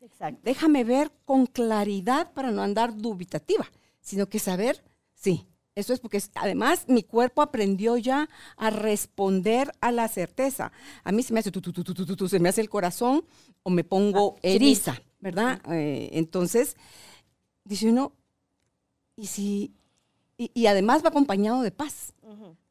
Exacto. 0.00 0.40
Déjame 0.44 0.84
ver 0.84 1.10
con 1.24 1.46
claridad 1.46 2.32
para 2.32 2.50
no 2.50 2.62
andar 2.62 2.96
dubitativa, 2.96 3.70
sino 4.00 4.28
que 4.28 4.38
saber, 4.38 4.82
sí, 5.14 5.46
eso 5.74 5.92
es 5.92 6.00
porque 6.00 6.22
además 6.34 6.84
mi 6.88 7.02
cuerpo 7.02 7.42
aprendió 7.42 7.96
ya 7.96 8.28
a 8.56 8.70
responder 8.70 9.72
a 9.80 9.92
la 9.92 10.08
certeza. 10.08 10.72
A 11.04 11.12
mí 11.12 11.22
se 11.22 11.32
me 11.32 11.40
hace 11.40 11.50
tu, 11.50 11.60
tu, 11.60 11.72
tu, 11.72 12.28
se 12.28 12.38
me 12.40 12.48
hace 12.48 12.60
el 12.60 12.68
corazón 12.68 13.24
o 13.62 13.70
me 13.70 13.84
pongo 13.84 14.34
ah, 14.36 14.40
eriza, 14.42 15.00
¿verdad? 15.20 15.60
Eh, 15.72 16.10
entonces, 16.12 16.76
dice 17.64 17.88
uno, 17.88 18.12
y, 19.20 19.26
si, 19.26 19.74
y, 20.36 20.66
además 20.66 21.04
va 21.04 21.10
acompañado 21.10 21.62
de 21.62 21.70
paz, 21.70 22.14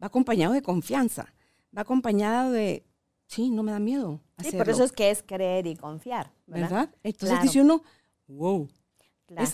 va 0.02 0.08
acompañado 0.08 0.54
de 0.54 0.62
confianza, 0.62 1.34
va 1.76 1.82
acompañado 1.82 2.52
de, 2.52 2.84
sí, 3.28 3.52
no 3.52 3.62
me 3.62 3.72
da 3.72 3.80
miedo. 3.80 4.20
Sí, 4.40 4.58
por 4.58 4.70
eso 4.70 4.84
es 4.84 4.92
que 4.92 5.12
es 5.12 5.22
creer 5.22 5.68
y 5.68 5.76
confiar. 5.76 6.32
¿Verdad? 6.48 6.90
Entonces 7.04 7.42
dice 7.42 7.62
uno, 7.62 7.84
wow. 8.28 8.68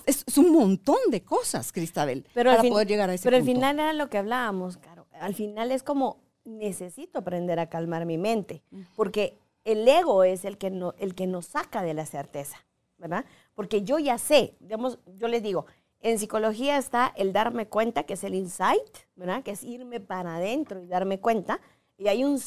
Es, 0.05 0.37
un 0.37 0.53
montón 0.53 0.99
de 1.09 1.21
cosas, 1.21 1.73
Cristabel, 1.73 2.25
pero 2.33 2.55
para 2.55 2.63
poder 2.63 2.87
llegar 2.87 3.09
a 3.09 3.13
ese 3.13 3.25
Pero 3.25 3.35
al 3.35 3.43
final 3.43 3.77
era 3.77 3.91
lo 3.91 4.09
que 4.09 4.17
hablábamos, 4.17 4.77
Caro. 4.77 5.05
Al 5.11 5.35
final 5.35 5.71
es 5.73 5.83
como, 5.83 6.21
necesito 6.45 7.19
aprender 7.19 7.59
a 7.59 7.67
calmar 7.67 8.05
mi 8.05 8.17
mente, 8.17 8.63
porque 8.95 9.37
el 9.65 9.85
ego 9.85 10.23
es 10.23 10.45
el 10.45 10.57
que, 10.57 10.69
no, 10.69 10.93
el 10.97 11.13
que 11.13 11.27
nos 11.27 11.47
saca 11.47 11.81
de 11.83 11.93
la 11.93 12.05
certeza, 12.05 12.57
¿verdad? 12.97 13.25
Porque 13.53 13.81
yo 13.81 13.99
ya 13.99 14.17
sé, 14.17 14.55
digamos, 14.61 14.99
yo 15.17 15.27
les 15.27 15.43
digo, 15.43 15.65
en 16.05 16.19
psicología 16.19 16.77
está 16.77 17.11
el 17.15 17.33
darme 17.33 17.67
cuenta, 17.67 18.03
que 18.03 18.13
es 18.13 18.23
el 18.23 18.35
insight, 18.35 18.95
¿verdad? 19.15 19.41
Que 19.41 19.49
es 19.49 19.63
irme 19.63 19.99
para 19.99 20.35
adentro 20.35 20.79
y 20.79 20.85
darme 20.85 21.19
cuenta. 21.19 21.59
Y 21.97 22.09
hay 22.09 22.23
un, 22.23 22.39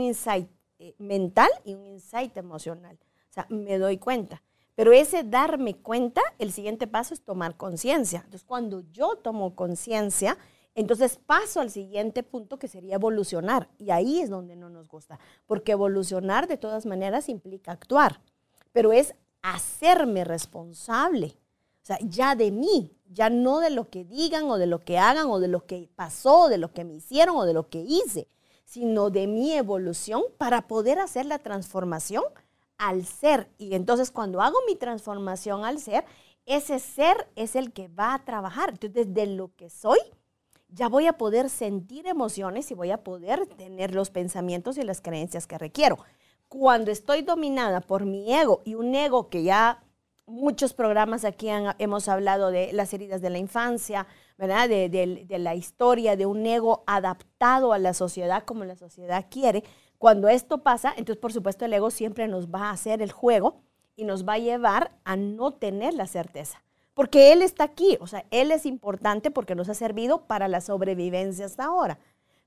insight 0.00 0.50
eh, 0.80 0.96
mental 0.98 1.48
y 1.64 1.74
un 1.74 1.86
insight 1.86 2.36
emocional. 2.36 2.98
O 3.30 3.32
sea, 3.32 3.46
me 3.50 3.78
doy 3.78 3.98
cuenta. 3.98 4.42
Pero 4.74 4.92
ese 4.92 5.22
darme 5.22 5.76
cuenta, 5.76 6.22
el 6.40 6.50
siguiente 6.50 6.88
paso 6.88 7.14
es 7.14 7.22
tomar 7.22 7.56
conciencia. 7.56 8.22
Entonces, 8.24 8.42
cuando 8.42 8.82
yo 8.90 9.14
tomo 9.14 9.54
conciencia, 9.54 10.36
entonces 10.74 11.16
paso 11.16 11.60
al 11.60 11.70
siguiente 11.70 12.24
punto 12.24 12.58
que 12.58 12.66
sería 12.66 12.96
evolucionar. 12.96 13.68
Y 13.78 13.92
ahí 13.92 14.22
es 14.22 14.28
donde 14.28 14.56
no 14.56 14.70
nos 14.70 14.88
gusta. 14.88 15.20
Porque 15.46 15.70
evolucionar 15.70 16.48
de 16.48 16.56
todas 16.56 16.84
maneras 16.84 17.28
implica 17.28 17.70
actuar. 17.70 18.20
Pero 18.72 18.92
es 18.92 19.14
hacerme 19.40 20.24
responsable 20.24 21.36
o 21.84 21.86
sea, 21.86 21.98
ya 22.00 22.34
de 22.34 22.50
mí, 22.50 22.96
ya 23.10 23.28
no 23.28 23.60
de 23.60 23.68
lo 23.68 23.90
que 23.90 24.06
digan 24.06 24.44
o 24.44 24.56
de 24.56 24.66
lo 24.66 24.82
que 24.82 24.96
hagan 24.96 25.26
o 25.26 25.38
de 25.38 25.48
lo 25.48 25.66
que 25.66 25.90
pasó, 25.94 26.48
de 26.48 26.56
lo 26.56 26.72
que 26.72 26.82
me 26.82 26.94
hicieron 26.94 27.36
o 27.36 27.44
de 27.44 27.52
lo 27.52 27.68
que 27.68 27.80
hice, 27.80 28.26
sino 28.64 29.10
de 29.10 29.26
mi 29.26 29.52
evolución 29.52 30.22
para 30.38 30.66
poder 30.66 30.98
hacer 30.98 31.26
la 31.26 31.40
transformación 31.40 32.24
al 32.78 33.04
ser. 33.04 33.50
Y 33.58 33.74
entonces 33.74 34.10
cuando 34.10 34.40
hago 34.40 34.56
mi 34.66 34.76
transformación 34.76 35.66
al 35.66 35.78
ser, 35.78 36.06
ese 36.46 36.78
ser 36.78 37.28
es 37.36 37.54
el 37.54 37.70
que 37.74 37.88
va 37.88 38.14
a 38.14 38.24
trabajar. 38.24 38.70
Entonces, 38.70 39.12
desde 39.12 39.26
lo 39.26 39.54
que 39.54 39.68
soy, 39.68 39.98
ya 40.68 40.88
voy 40.88 41.06
a 41.06 41.18
poder 41.18 41.50
sentir 41.50 42.06
emociones 42.06 42.70
y 42.70 42.74
voy 42.74 42.92
a 42.92 43.04
poder 43.04 43.46
tener 43.46 43.94
los 43.94 44.08
pensamientos 44.08 44.78
y 44.78 44.84
las 44.84 45.02
creencias 45.02 45.46
que 45.46 45.58
requiero. 45.58 45.98
Cuando 46.48 46.90
estoy 46.90 47.20
dominada 47.20 47.82
por 47.82 48.06
mi 48.06 48.34
ego 48.34 48.62
y 48.64 48.74
un 48.74 48.94
ego 48.94 49.28
que 49.28 49.42
ya 49.42 49.84
muchos 50.26 50.72
programas 50.72 51.24
aquí 51.24 51.48
hemos 51.78 52.08
hablado 52.08 52.50
de 52.50 52.72
las 52.72 52.92
heridas 52.94 53.20
de 53.20 53.30
la 53.30 53.38
infancia, 53.38 54.06
¿verdad? 54.38 54.68
De, 54.68 55.26
la 55.38 55.54
historia 55.54 56.16
de 56.16 56.26
un 56.26 56.44
ego 56.46 56.82
adaptado 56.86 57.72
a 57.72 57.78
la 57.78 57.94
sociedad 57.94 58.44
como 58.44 58.64
la 58.64 58.76
sociedad 58.76 59.26
quiere. 59.30 59.64
Cuando 59.98 60.28
esto 60.28 60.62
pasa, 60.62 60.92
entonces 60.96 61.20
por 61.20 61.32
supuesto 61.32 61.64
el 61.64 61.72
ego 61.72 61.90
siempre 61.90 62.28
nos 62.28 62.48
va 62.48 62.68
a 62.68 62.70
hacer 62.70 63.02
el 63.02 63.12
juego 63.12 63.62
y 63.96 64.04
nos 64.04 64.26
va 64.26 64.34
a 64.34 64.38
llevar 64.38 64.96
a 65.04 65.16
no 65.16 65.52
tener 65.52 65.94
la 65.94 66.06
certeza. 66.06 66.62
Porque 66.94 67.32
Él 67.32 67.42
está 67.42 67.64
aquí, 67.64 67.98
o 68.00 68.06
sea, 68.06 68.24
Él 68.30 68.52
es 68.52 68.66
importante 68.66 69.30
porque 69.30 69.54
nos 69.54 69.68
ha 69.68 69.74
servido 69.74 70.26
para 70.26 70.48
la 70.48 70.60
sobrevivencia 70.60 71.46
hasta 71.46 71.64
ahora. 71.64 71.98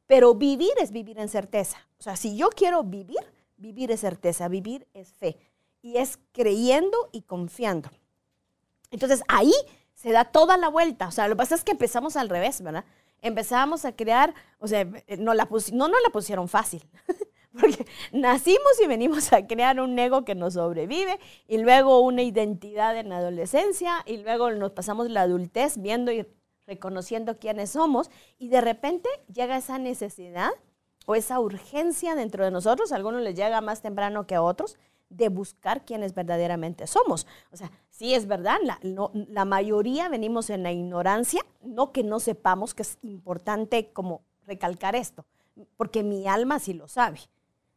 Pero 0.07 0.35
vivir 0.35 0.71
es 0.81 0.91
vivir 0.91 1.19
en 1.19 1.27
certeza. 1.27 1.77
O 1.99 2.03
sea, 2.03 2.15
si 2.15 2.37
yo 2.37 2.49
quiero 2.49 2.83
vivir, 2.83 3.19
vivir 3.57 3.91
es 3.91 3.99
certeza, 3.99 4.47
vivir 4.47 4.87
es 4.93 5.11
fe. 5.11 5.37
Y 5.81 5.97
es 5.97 6.19
creyendo 6.31 7.09
y 7.11 7.21
confiando. 7.21 7.89
Entonces 8.91 9.21
ahí 9.27 9.53
se 9.93 10.11
da 10.11 10.25
toda 10.25 10.57
la 10.57 10.69
vuelta. 10.69 11.07
O 11.07 11.11
sea, 11.11 11.27
lo 11.27 11.35
que 11.35 11.39
pasa 11.39 11.55
es 11.55 11.63
que 11.63 11.71
empezamos 11.71 12.15
al 12.15 12.29
revés, 12.29 12.61
¿verdad? 12.61 12.85
Empezamos 13.21 13.83
a 13.85 13.95
crear, 13.95 14.33
o 14.59 14.67
sea, 14.67 14.85
no, 15.17 15.33
la 15.33 15.47
no 15.73 15.87
nos 15.87 16.01
la 16.03 16.09
pusieron 16.11 16.47
fácil. 16.47 16.87
Porque 17.59 17.87
nacimos 18.11 18.79
y 18.83 18.87
venimos 18.87 19.33
a 19.33 19.47
crear 19.47 19.79
un 19.79 19.97
ego 19.97 20.23
que 20.23 20.35
nos 20.35 20.53
sobrevive 20.53 21.19
y 21.47 21.57
luego 21.57 22.01
una 22.01 22.21
identidad 22.21 22.95
en 22.97 23.09
la 23.09 23.17
adolescencia 23.17 24.03
y 24.05 24.17
luego 24.17 24.51
nos 24.51 24.71
pasamos 24.71 25.09
la 25.09 25.21
adultez 25.21 25.77
viendo 25.77 26.11
y 26.11 26.27
reconociendo 26.67 27.39
quiénes 27.39 27.71
somos 27.71 28.11
y 28.37 28.49
de 28.49 28.61
repente 28.61 29.09
llega 29.33 29.57
esa 29.57 29.79
necesidad 29.79 30.51
o 31.07 31.15
esa 31.15 31.39
urgencia 31.39 32.13
dentro 32.13 32.43
de 32.43 32.51
nosotros, 32.51 32.91
a 32.91 32.97
algunos 32.97 33.21
les 33.21 33.33
llega 33.33 33.61
más 33.61 33.81
temprano 33.81 34.27
que 34.27 34.35
a 34.35 34.41
otros, 34.41 34.77
de 35.09 35.29
buscar 35.29 35.85
quiénes 35.85 36.13
verdaderamente 36.13 36.87
somos. 36.87 37.27
O 37.51 37.57
sea, 37.57 37.71
sí 37.89 38.13
es 38.13 38.27
verdad, 38.27 38.57
la, 38.63 38.79
la 38.81 39.45
mayoría 39.45 40.09
venimos 40.09 40.49
en 40.49 40.63
la 40.63 40.71
ignorancia, 40.71 41.41
no 41.61 41.91
que 41.91 42.03
no 42.03 42.19
sepamos 42.19 42.73
que 42.73 42.83
es 42.83 42.97
importante 43.01 43.91
como 43.91 44.21
recalcar 44.45 44.95
esto, 44.95 45.25
porque 45.75 46.03
mi 46.03 46.27
alma 46.27 46.59
sí 46.59 46.73
lo 46.73 46.87
sabe. 46.87 47.19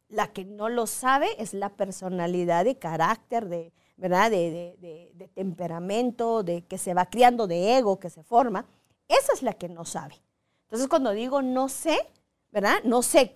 La 0.08 0.32
que 0.32 0.44
no 0.44 0.68
lo 0.68 0.86
sabe 0.86 1.28
es 1.38 1.54
la 1.54 1.68
personalidad 1.70 2.64
de 2.64 2.78
carácter, 2.78 3.48
de, 3.48 3.72
¿verdad? 3.96 4.30
De, 4.30 5.30
temperamento, 5.34 6.42
de 6.42 6.62
que 6.62 6.78
se 6.78 6.94
va 6.94 7.06
criando, 7.06 7.46
de 7.46 7.76
ego 7.76 8.00
que 8.00 8.10
se 8.10 8.24
forma. 8.24 8.66
Esa 9.06 9.32
es 9.32 9.42
la 9.42 9.52
que 9.52 9.68
no 9.68 9.84
sabe. 9.84 10.16
Entonces, 10.62 10.88
cuando 10.88 11.12
digo 11.12 11.42
no 11.42 11.68
sé, 11.68 11.98
¿verdad? 12.50 12.82
No 12.82 13.02
sé, 13.02 13.32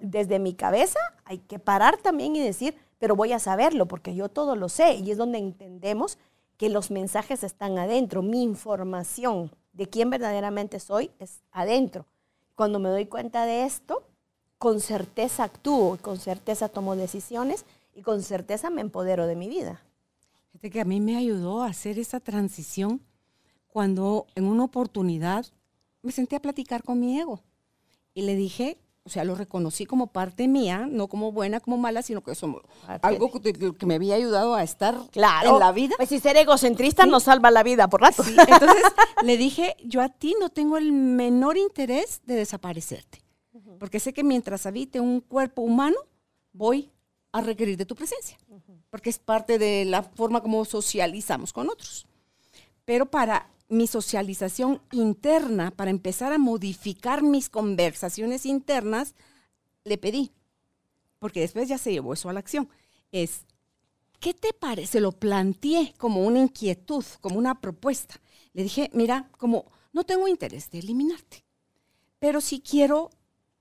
desde 0.00 0.38
mi 0.38 0.54
cabeza 0.54 0.98
hay 1.24 1.38
que 1.38 1.58
parar 1.58 1.98
también 1.98 2.34
y 2.34 2.40
decir, 2.40 2.76
pero 2.98 3.16
voy 3.16 3.32
a 3.32 3.38
saberlo 3.38 3.86
porque 3.86 4.14
yo 4.14 4.28
todo 4.28 4.56
lo 4.56 4.68
sé. 4.68 4.94
Y 4.94 5.10
es 5.10 5.18
donde 5.18 5.38
entendemos 5.38 6.18
que 6.56 6.68
los 6.68 6.90
mensajes 6.90 7.42
están 7.42 7.78
adentro. 7.78 8.22
Mi 8.22 8.42
información 8.42 9.50
de 9.72 9.88
quién 9.88 10.10
verdaderamente 10.10 10.80
soy 10.80 11.10
es 11.18 11.40
adentro. 11.52 12.06
Cuando 12.54 12.78
me 12.78 12.88
doy 12.88 13.06
cuenta 13.06 13.44
de 13.44 13.64
esto, 13.64 14.02
con 14.58 14.80
certeza 14.80 15.44
actúo, 15.44 15.98
con 16.00 16.18
certeza 16.18 16.68
tomo 16.68 16.96
decisiones 16.96 17.66
y 17.94 18.02
con 18.02 18.22
certeza 18.22 18.70
me 18.70 18.80
empodero 18.80 19.26
de 19.26 19.36
mi 19.36 19.48
vida. 19.48 19.82
Fíjate 20.52 20.70
que 20.70 20.80
a 20.80 20.86
mí 20.86 21.00
me 21.00 21.16
ayudó 21.16 21.62
a 21.62 21.68
hacer 21.68 21.98
esa 21.98 22.20
transición 22.20 23.02
cuando 23.68 24.26
en 24.34 24.46
una 24.46 24.64
oportunidad 24.64 25.44
me 26.00 26.12
senté 26.12 26.36
a 26.36 26.40
platicar 26.40 26.82
con 26.82 26.98
mi 26.98 27.20
ego 27.20 27.42
y 28.14 28.22
le 28.22 28.34
dije, 28.34 28.78
o 29.06 29.08
sea, 29.08 29.24
lo 29.24 29.34
reconocí 29.34 29.86
como 29.86 30.08
parte 30.08 30.48
mía, 30.48 30.86
no 30.90 31.08
como 31.08 31.32
buena, 31.32 31.60
como 31.60 31.78
mala, 31.78 32.02
sino 32.02 32.22
que 32.22 32.32
eso 32.32 32.62
algo 33.02 33.30
que, 33.30 33.86
me 33.86 33.94
había 33.94 34.16
ayudado 34.16 34.54
a 34.54 34.62
estar 34.62 34.96
claro. 35.12 35.54
en 35.54 35.60
la 35.60 35.72
vida. 35.72 35.94
Pues 35.96 36.08
si 36.08 36.20
ser 36.20 36.36
egocentrista 36.36 37.06
no 37.06 37.20
salva 37.20 37.50
la 37.50 37.62
vida 37.62 37.88
por 37.88 38.02
rato. 38.02 38.22
Entonces 38.26 38.82
le 39.22 39.36
dije, 39.36 39.76
yo 39.84 40.02
a 40.02 40.08
ti 40.08 40.34
no 40.40 40.50
tengo 40.50 40.76
el 40.76 40.92
menor 40.92 41.56
interés 41.56 42.20
de 42.26 42.34
desaparecerte 42.34 43.26
porque 43.78 44.00
sé 44.00 44.12
que 44.12 44.24
mientras 44.24 44.66
habite 44.66 45.00
un 45.00 45.20
cuerpo 45.20 45.62
humano, 45.62 45.96
voy 46.52 46.90
a 47.32 47.40
requerir 47.40 47.76
de 47.76 47.86
tu 47.86 47.94
presencia, 47.94 48.38
porque 48.90 49.10
es 49.10 49.18
parte 49.18 49.58
de 49.58 49.84
la 49.84 50.02
forma 50.02 50.40
como 50.40 50.64
socializamos 50.64 51.52
con 51.52 51.68
otros. 51.68 52.06
Pero 52.84 53.06
para 53.06 53.50
mi 53.68 53.86
socialización 53.86 54.80
interna, 54.92 55.70
para 55.70 55.90
empezar 55.90 56.32
a 56.32 56.38
modificar 56.38 57.22
mis 57.22 57.48
conversaciones 57.48 58.46
internas, 58.46 59.14
le 59.84 59.98
pedí, 59.98 60.32
porque 61.18 61.40
después 61.40 61.68
ya 61.68 61.78
se 61.78 61.92
llevó 61.92 62.12
eso 62.12 62.28
a 62.28 62.32
la 62.32 62.40
acción, 62.40 62.68
es, 63.12 63.44
¿qué 64.20 64.34
te 64.34 64.52
parece? 64.52 65.00
Lo 65.00 65.12
planteé 65.12 65.94
como 65.98 66.24
una 66.24 66.40
inquietud, 66.40 67.04
como 67.20 67.38
una 67.38 67.60
propuesta. 67.60 68.20
Le 68.52 68.62
dije, 68.62 68.90
mira, 68.92 69.30
como 69.38 69.66
no 69.92 70.04
tengo 70.04 70.28
interés 70.28 70.70
de 70.70 70.78
eliminarte, 70.78 71.44
pero 72.18 72.40
sí 72.40 72.60
quiero 72.60 73.10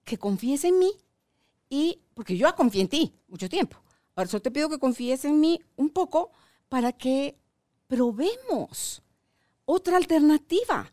que 0.03 0.17
confíes 0.17 0.63
en 0.65 0.79
mí 0.79 0.91
y, 1.69 2.01
porque 2.13 2.37
yo 2.37 2.53
confié 2.55 2.81
en 2.81 2.89
ti 2.89 3.13
mucho 3.27 3.49
tiempo. 3.49 3.77
Ahora 4.15 4.29
solo 4.29 4.41
te 4.41 4.51
pido 4.51 4.69
que 4.69 4.79
confíes 4.79 5.25
en 5.25 5.39
mí 5.39 5.61
un 5.75 5.89
poco 5.89 6.31
para 6.69 6.93
que 6.93 7.37
probemos 7.87 9.01
otra 9.65 9.97
alternativa. 9.97 10.91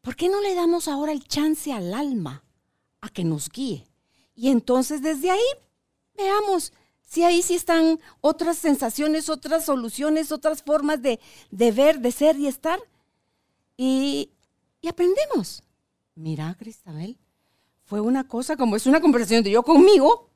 ¿Por 0.00 0.16
qué 0.16 0.28
no 0.28 0.40
le 0.40 0.54
damos 0.54 0.88
ahora 0.88 1.12
el 1.12 1.24
chance 1.26 1.72
al 1.72 1.94
alma 1.94 2.44
a 3.00 3.08
que 3.08 3.24
nos 3.24 3.48
guíe? 3.48 3.86
Y 4.34 4.48
entonces 4.48 5.02
desde 5.02 5.30
ahí 5.30 5.40
veamos 6.16 6.72
si 7.02 7.22
ahí 7.22 7.42
sí 7.42 7.54
están 7.54 8.00
otras 8.22 8.56
sensaciones, 8.56 9.28
otras 9.28 9.66
soluciones, 9.66 10.32
otras 10.32 10.62
formas 10.62 11.02
de, 11.02 11.20
ver, 11.50 12.00
de 12.00 12.10
ser 12.10 12.38
y 12.38 12.46
estar. 12.46 12.80
Y, 13.76 14.30
y 14.80 14.88
aprendemos. 14.88 15.62
Mira, 16.14 16.56
Cristabel, 16.58 17.18
fue 17.84 18.00
una 18.00 18.26
cosa 18.26 18.56
como 18.56 18.76
es 18.76 18.86
una 18.86 19.02
conversación 19.02 19.44
de 19.44 19.50
yo 19.50 19.62
conmigo. 19.62 20.31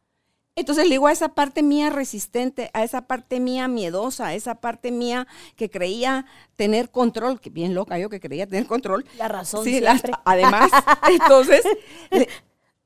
Entonces 0.57 0.85
le 0.85 0.90
digo 0.92 1.07
a 1.07 1.12
esa 1.12 1.29
parte 1.29 1.62
mía 1.62 1.90
resistente, 1.90 2.71
a 2.73 2.83
esa 2.83 3.07
parte 3.07 3.40
mía 3.40 3.69
miedosa, 3.69 4.29
a 4.29 4.35
esa 4.35 4.57
parte 4.57 4.90
mía 4.90 5.27
que 5.55 5.71
creía 5.71 6.27
tener 6.57 6.90
control, 6.90 7.40
que 7.40 7.51
bien 7.51 7.75
loca 7.75 7.99
yo 7.99 8.09
que 8.09 8.21
creía 8.21 8.47
tener 8.47 8.66
control. 8.66 9.05
La 9.19 9.29
razón 9.29 9.64
sí, 9.64 9.83
además, 10.25 10.71
entonces 11.11 11.62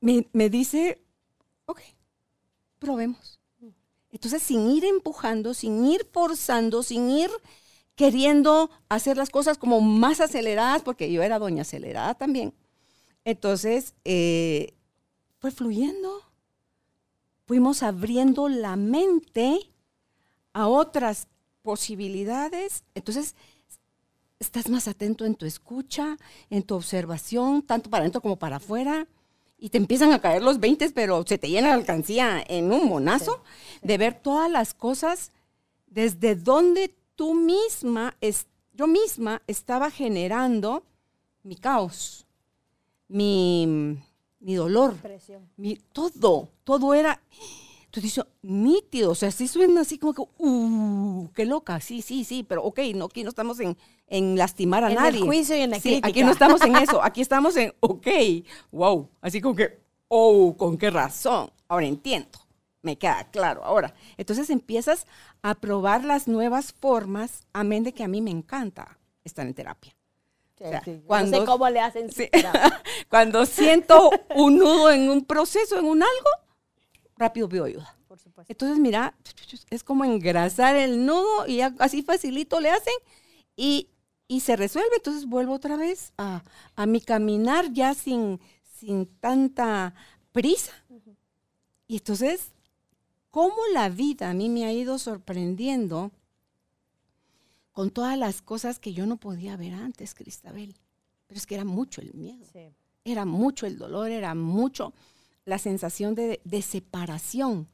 me, 0.01 0.27
me 0.33 0.49
dice, 0.49 1.01
ok, 1.65 1.79
probemos. 2.77 3.39
Entonces, 4.11 4.43
sin 4.43 4.69
ir 4.69 4.83
empujando, 4.83 5.53
sin 5.53 5.85
ir 5.85 6.05
forzando, 6.11 6.83
sin 6.83 7.09
ir 7.09 7.31
queriendo 7.95 8.69
hacer 8.89 9.15
las 9.15 9.29
cosas 9.29 9.57
como 9.57 9.79
más 9.79 10.19
aceleradas, 10.19 10.81
porque 10.81 11.09
yo 11.09 11.23
era 11.23 11.39
doña 11.39 11.61
acelerada 11.61 12.15
también, 12.15 12.53
entonces, 13.23 13.93
eh, 14.03 14.73
fue 15.39 15.51
fluyendo. 15.51 16.30
Fuimos 17.51 17.83
abriendo 17.83 18.47
la 18.47 18.77
mente 18.77 19.59
a 20.53 20.69
otras 20.69 21.27
posibilidades. 21.63 22.85
Entonces, 22.95 23.35
estás 24.39 24.69
más 24.69 24.87
atento 24.87 25.25
en 25.25 25.35
tu 25.35 25.45
escucha, 25.45 26.15
en 26.49 26.63
tu 26.63 26.75
observación, 26.75 27.61
tanto 27.61 27.89
para 27.89 28.03
adentro 28.03 28.21
como 28.21 28.37
para 28.37 28.55
afuera. 28.55 29.05
Y 29.57 29.67
te 29.67 29.77
empiezan 29.79 30.13
a 30.13 30.21
caer 30.21 30.41
los 30.41 30.61
20, 30.61 30.91
pero 30.91 31.25
se 31.27 31.37
te 31.37 31.49
llena 31.49 31.67
la 31.67 31.73
alcancía 31.73 32.41
en 32.47 32.71
un 32.71 32.87
monazo 32.87 33.43
de 33.81 33.97
ver 33.97 34.13
todas 34.13 34.49
las 34.49 34.73
cosas 34.73 35.33
desde 35.87 36.37
donde 36.37 36.95
tú 37.17 37.33
misma, 37.33 38.15
es, 38.21 38.47
yo 38.71 38.87
misma 38.87 39.41
estaba 39.45 39.91
generando 39.91 40.85
mi 41.43 41.57
caos 41.57 42.25
mi, 43.11 43.97
mi 44.41 44.55
dolor, 44.55 44.95
mi, 45.55 45.75
todo, 45.93 46.49
todo 46.63 46.93
era, 46.93 47.21
tú 47.91 48.01
dices, 48.01 48.25
nítido, 48.41 49.11
o 49.11 49.15
sea, 49.15 49.31
sí 49.31 49.47
suena 49.47 49.81
así 49.81 49.99
como 49.99 50.13
que, 50.13 50.23
uh, 50.39 51.29
qué 51.33 51.45
loca, 51.45 51.79
sí, 51.79 52.01
sí, 52.01 52.23
sí, 52.23 52.43
pero 52.43 52.63
ok, 52.63 52.79
no, 52.95 53.05
aquí 53.05 53.23
no 53.23 53.29
estamos 53.29 53.59
en, 53.59 53.77
en 54.07 54.35
lastimar 54.37 54.83
a 54.83 54.89
nadie. 54.89 55.09
En 55.09 55.15
el 55.15 55.23
juicio 55.23 55.55
y 55.55 55.61
en 55.61 55.69
la 55.69 55.79
sí, 55.79 56.01
Aquí 56.03 56.23
no 56.23 56.31
estamos 56.31 56.61
en 56.61 56.75
eso, 56.75 57.03
aquí 57.03 57.21
estamos 57.21 57.55
en, 57.55 57.73
ok, 57.79 58.07
wow, 58.71 59.07
así 59.21 59.39
como 59.41 59.55
que, 59.55 59.79
oh, 60.07 60.55
¿con 60.57 60.77
qué 60.77 60.89
razón? 60.89 61.51
Ahora 61.67 61.85
entiendo, 61.85 62.39
me 62.81 62.97
queda 62.97 63.29
claro 63.29 63.63
ahora. 63.63 63.93
Entonces 64.17 64.49
empiezas 64.49 65.05
a 65.43 65.53
probar 65.55 66.03
las 66.03 66.27
nuevas 66.27 66.73
formas, 66.73 67.47
amén 67.53 67.83
de 67.83 67.93
que 67.93 68.03
a 68.03 68.07
mí 68.07 68.21
me 68.21 68.31
encanta 68.31 68.97
estar 69.23 69.45
en 69.45 69.53
terapia 69.53 69.95
cuando, 71.05 71.31
no 71.31 71.43
sé 71.43 71.45
cómo 71.45 71.69
le 71.69 71.79
hacen. 71.79 72.09
cuando 73.09 73.45
siento 73.45 74.09
un 74.35 74.57
nudo 74.57 74.91
en 74.91 75.09
un 75.09 75.25
proceso, 75.25 75.77
en 75.77 75.85
un 75.85 76.01
algo, 76.03 76.29
rápido 77.17 77.49
pido 77.49 77.65
ayuda. 77.65 77.95
Por 78.07 78.19
supuesto. 78.19 78.51
Entonces, 78.51 78.79
mira, 78.79 79.13
es 79.69 79.83
como 79.83 80.05
engrasar 80.05 80.75
el 80.75 81.05
nudo 81.05 81.47
y 81.47 81.61
así 81.61 82.03
facilito 82.03 82.59
le 82.59 82.69
hacen 82.69 82.93
y, 83.55 83.87
se 84.39 84.55
resuelve. 84.55 84.95
Entonces 84.95 85.25
vuelvo 85.25 85.53
otra 85.53 85.75
vez 85.75 86.13
a, 86.17 86.41
mi 86.87 87.01
caminar 87.01 87.71
ya 87.73 87.93
sin, 87.93 88.39
sin 88.79 89.05
tanta 89.05 89.93
prisa. 90.31 90.71
Y 91.87 91.97
entonces, 91.97 92.51
cómo 93.29 93.57
la 93.73 93.89
vida 93.89 94.29
a 94.29 94.33
mí 94.33 94.47
me 94.47 94.65
ha 94.65 94.71
ido 94.71 94.97
sorprendiendo 94.99 96.11
con 97.71 97.89
todas 97.89 98.17
las 98.17 98.41
cosas 98.41 98.79
que 98.79 98.93
yo 98.93 99.05
no 99.05 99.17
podía 99.17 99.57
ver 99.57 99.73
antes, 99.73 100.13
Cristabel. 100.13 100.75
Pero 101.27 101.37
es 101.37 101.45
que 101.45 101.55
era 101.55 101.65
mucho 101.65 102.01
el 102.01 102.13
miedo, 102.13 102.45
era 103.05 103.25
mucho 103.25 103.65
el 103.65 103.77
dolor, 103.77 104.11
era 104.11 104.35
mucho 104.35 104.93
la 105.45 105.57
sensación 105.57 106.15
de, 106.15 106.61
separación. 106.61 107.67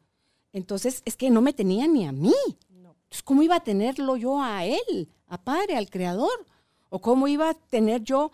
Entonces, 0.53 1.01
es 1.05 1.17
que 1.17 1.29
no 1.29 1.41
me 1.41 1.53
tenía 1.53 1.87
ni 1.87 2.05
a 2.05 2.11
mí. 2.11 2.33
Entonces, 2.69 3.23
¿cómo 3.23 3.41
iba 3.43 3.55
a 3.55 3.63
tenerlo 3.63 4.15
yo 4.15 4.41
a 4.41 4.65
Él, 4.65 5.09
a 5.27 5.41
Padre, 5.41 5.75
al 5.75 5.89
Creador? 5.89 6.45
¿O 6.89 6.99
cómo 6.99 7.27
iba 7.27 7.49
a 7.49 7.53
tener 7.53 8.03
yo 8.03 8.31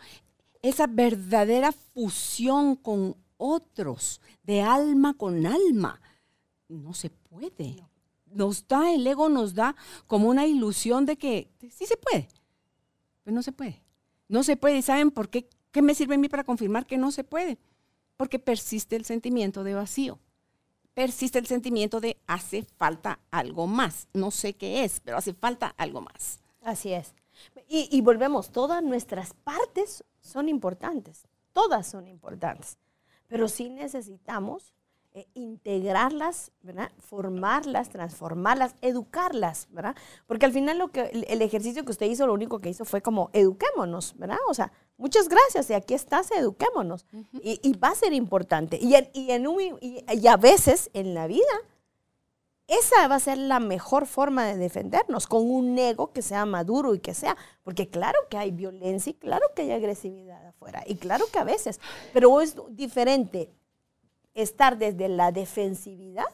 esa 0.61 0.87
verdadera 0.87 1.71
fusión 1.71 2.75
con 2.75 3.15
otros, 3.37 4.21
de 4.43 4.61
alma 4.61 5.15
con 5.15 5.45
alma? 5.45 5.99
No 6.67 6.93
se 6.93 7.09
puede. 7.09 7.77
Nos 8.33 8.67
da, 8.67 8.93
el 8.93 9.05
ego 9.05 9.29
nos 9.29 9.53
da 9.53 9.75
como 10.07 10.29
una 10.29 10.45
ilusión 10.45 11.05
de 11.05 11.17
que 11.17 11.49
sí 11.71 11.85
se 11.85 11.97
puede, 11.97 12.27
pero 13.23 13.35
no 13.35 13.43
se 13.43 13.51
puede. 13.51 13.81
No 14.27 14.43
se 14.43 14.57
puede. 14.57 14.77
¿Y 14.77 14.81
saben 14.81 15.11
por 15.11 15.29
qué? 15.29 15.47
¿Qué 15.71 15.81
me 15.81 15.95
sirve 15.95 16.15
a 16.15 16.17
mí 16.17 16.29
para 16.29 16.43
confirmar 16.43 16.85
que 16.85 16.97
no 16.97 17.11
se 17.11 17.23
puede? 17.23 17.57
Porque 18.17 18.39
persiste 18.39 18.95
el 18.95 19.05
sentimiento 19.05 19.63
de 19.63 19.73
vacío 19.73 20.19
persiste 20.93 21.39
el 21.39 21.47
sentimiento 21.47 21.99
de 21.99 22.17
hace 22.27 22.63
falta 22.63 23.19
algo 23.31 23.67
más. 23.67 24.07
No 24.13 24.31
sé 24.31 24.53
qué 24.53 24.83
es, 24.83 24.99
pero 24.99 25.17
hace 25.17 25.33
falta 25.33 25.73
algo 25.77 26.01
más. 26.01 26.39
Así 26.61 26.93
es. 26.93 27.13
Y, 27.67 27.99
volvemos, 28.01 28.51
todas 28.51 28.83
nuestras 28.83 29.33
partes 29.33 30.03
son 30.21 30.47
importantes, 30.47 31.27
todas 31.51 31.87
son 31.87 32.07
importantes, 32.07 32.77
pero 33.27 33.47
sí 33.47 33.69
necesitamos 33.69 34.73
eh, 35.15 35.27
integrarlas, 35.35 36.51
¿verdad? 36.63 36.91
formarlas, 36.97 37.89
transformarlas, 37.89 38.75
educarlas, 38.81 39.67
¿verdad? 39.69 39.95
Porque 40.25 40.47
al 40.47 40.51
final 40.51 40.79
lo 40.79 40.87
que, 40.87 41.01
el, 41.27 41.39
ejercicio 41.43 41.85
que 41.85 41.91
usted 41.91 42.07
hizo, 42.07 42.25
lo 42.25 42.33
único 42.33 42.57
que 42.57 42.69
hizo 42.69 42.83
fue 42.83 43.03
como 43.03 43.29
eduquémonos, 43.31 44.17
¿verdad? 44.17 44.39
O 44.49 44.55
sea, 44.55 44.71
muchas 44.97 45.29
gracias, 45.29 45.69
y 45.69 45.75
aquí 45.75 45.93
estás, 45.93 46.31
eduquémonos. 46.31 47.05
y, 47.43 47.77
va 47.77 47.89
a 47.89 47.95
ser 47.95 48.11
importante. 48.11 48.79
Y, 48.81 48.95
y, 49.13 49.29
en 49.29 49.45
y, 49.81 50.27
a 50.27 50.35
veces 50.35 50.89
en 50.93 51.13
la 51.13 51.27
vida, 51.27 51.43
esa 52.67 53.07
va 53.07 53.13
a 53.13 53.19
ser 53.19 53.37
la 53.37 53.59
mejor 53.59 54.07
forma 54.07 54.45
de 54.47 54.57
defendernos, 54.57 55.27
con 55.27 55.47
un 55.47 55.77
ego 55.77 56.11
que 56.11 56.23
sea 56.23 56.47
maduro 56.47 56.95
y 56.95 56.99
que 56.99 57.13
sea, 57.13 57.37
porque 57.61 57.87
claro 57.87 58.17
que 58.31 58.37
hay 58.37 58.49
violencia 58.49 59.11
y 59.11 59.13
claro 59.13 59.45
que 59.55 59.61
hay 59.61 59.73
agresividad 59.73 60.43
afuera, 60.47 60.83
y 60.87 60.95
claro 60.95 61.25
que 61.31 61.37
a 61.37 61.43
veces, 61.43 61.79
pero 62.13 62.41
es 62.41 62.55
diferente 62.71 63.51
estar 64.33 64.77
desde 64.77 65.09
la 65.09 65.31
defensividad 65.31 66.25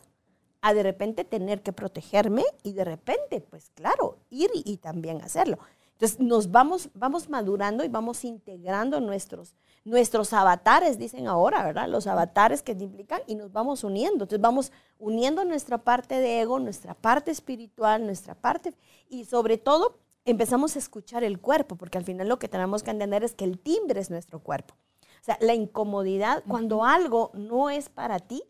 a 0.62 0.74
de 0.74 0.84
repente 0.84 1.24
tener 1.24 1.62
que 1.62 1.74
protegerme 1.74 2.44
y 2.64 2.74
de 2.74 2.84
repente, 2.84 3.42
pues 3.42 3.72
claro, 3.76 4.18
ir 4.30 4.50
y 4.54 4.78
también 4.78 5.22
hacerlo. 5.22 5.58
Entonces 6.00 6.20
nos 6.22 6.50
vamos, 6.50 6.90
vamos 6.94 7.28
madurando 7.28 7.84
y 7.84 7.90
vamos 7.90 8.24
integrando 8.24 9.02
nuestros, 9.02 9.54
nuestros 9.84 10.32
avatares, 10.32 10.98
dicen 10.98 11.28
ahora, 11.28 11.62
¿verdad? 11.66 11.90
Los 11.90 12.08
avatares 12.08 12.64
que 12.64 12.72
implican 12.72 13.22
y 13.28 13.36
nos 13.36 13.52
vamos 13.52 13.84
uniendo. 13.84 14.24
Entonces 14.24 14.40
vamos 14.40 14.72
uniendo 14.98 15.44
nuestra 15.44 15.78
parte 15.78 16.16
de 16.16 16.40
ego, 16.40 16.58
nuestra 16.58 16.94
parte 16.94 17.32
espiritual, 17.32 18.06
nuestra 18.06 18.34
parte 18.34 18.74
y 19.10 19.26
sobre 19.26 19.58
todo 19.58 19.98
empezamos 20.24 20.78
a 20.78 20.80
escuchar 20.80 21.26
el 21.26 21.40
cuerpo, 21.40 21.76
porque 21.76 21.98
al 21.98 22.06
final 22.06 22.30
lo 22.30 22.40
que 22.40 22.48
tenemos 22.48 22.82
que 22.82 22.92
entender 22.92 23.26
es 23.26 23.34
que 23.34 23.44
el 23.44 23.60
timbre 23.60 24.00
es 24.00 24.10
nuestro 24.10 24.40
cuerpo. 24.40 24.76
O 25.22 25.24
sea, 25.24 25.38
la 25.42 25.54
incomodidad, 25.54 26.44
cuando 26.48 26.84
algo 26.84 27.32
no 27.34 27.70
es 27.70 27.90
para 27.90 28.20
ti, 28.20 28.44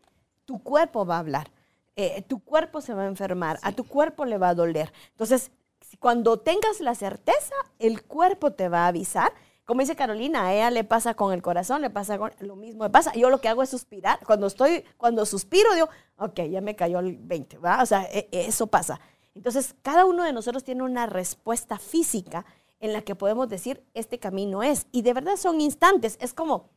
tu 0.44 0.62
cuerpo 0.62 1.06
va 1.06 1.16
a 1.16 1.20
hablar. 1.20 1.50
Eh, 1.96 2.22
tu 2.22 2.42
cuerpo 2.42 2.80
se 2.80 2.94
va 2.94 3.02
a 3.02 3.06
enfermar, 3.06 3.58
a 3.62 3.72
tu 3.72 3.84
cuerpo 3.84 4.24
le 4.24 4.38
va 4.38 4.50
a 4.50 4.54
doler. 4.54 4.92
Entonces, 5.10 5.50
cuando 5.98 6.38
tengas 6.38 6.80
la 6.80 6.94
certeza, 6.94 7.54
el 7.78 8.02
cuerpo 8.02 8.52
te 8.52 8.68
va 8.68 8.84
a 8.84 8.88
avisar. 8.88 9.32
Como 9.64 9.80
dice 9.80 9.96
Carolina, 9.96 10.46
a 10.46 10.54
ella 10.54 10.70
le 10.70 10.84
pasa 10.84 11.14
con 11.14 11.32
el 11.32 11.42
corazón, 11.42 11.82
le 11.82 11.90
pasa 11.90 12.18
con 12.18 12.32
lo 12.40 12.56
mismo 12.56 12.84
me 12.84 12.90
pasa. 12.90 13.12
Yo 13.14 13.30
lo 13.30 13.40
que 13.40 13.48
hago 13.48 13.62
es 13.62 13.70
suspirar. 13.70 14.18
Cuando 14.24 14.46
estoy, 14.46 14.84
cuando 14.96 15.26
suspiro, 15.26 15.74
digo, 15.74 15.88
ok, 16.16 16.40
ya 16.50 16.60
me 16.60 16.74
cayó 16.74 17.00
el 17.00 17.16
20, 17.18 17.58
¿verdad? 17.58 17.82
O 17.82 17.86
sea, 17.86 18.04
e, 18.10 18.28
eso 18.32 18.66
pasa. 18.66 19.00
Entonces, 19.34 19.74
cada 19.82 20.06
uno 20.06 20.24
de 20.24 20.32
nosotros 20.32 20.64
tiene 20.64 20.82
una 20.82 21.06
respuesta 21.06 21.78
física 21.78 22.44
en 22.80 22.92
la 22.92 23.02
que 23.02 23.14
podemos 23.14 23.48
decir, 23.48 23.84
este 23.94 24.18
camino 24.18 24.62
es. 24.62 24.86
Y 24.90 25.02
de 25.02 25.12
verdad 25.12 25.36
son 25.36 25.60
instantes. 25.60 26.18
Es 26.20 26.34
como, 26.34 26.70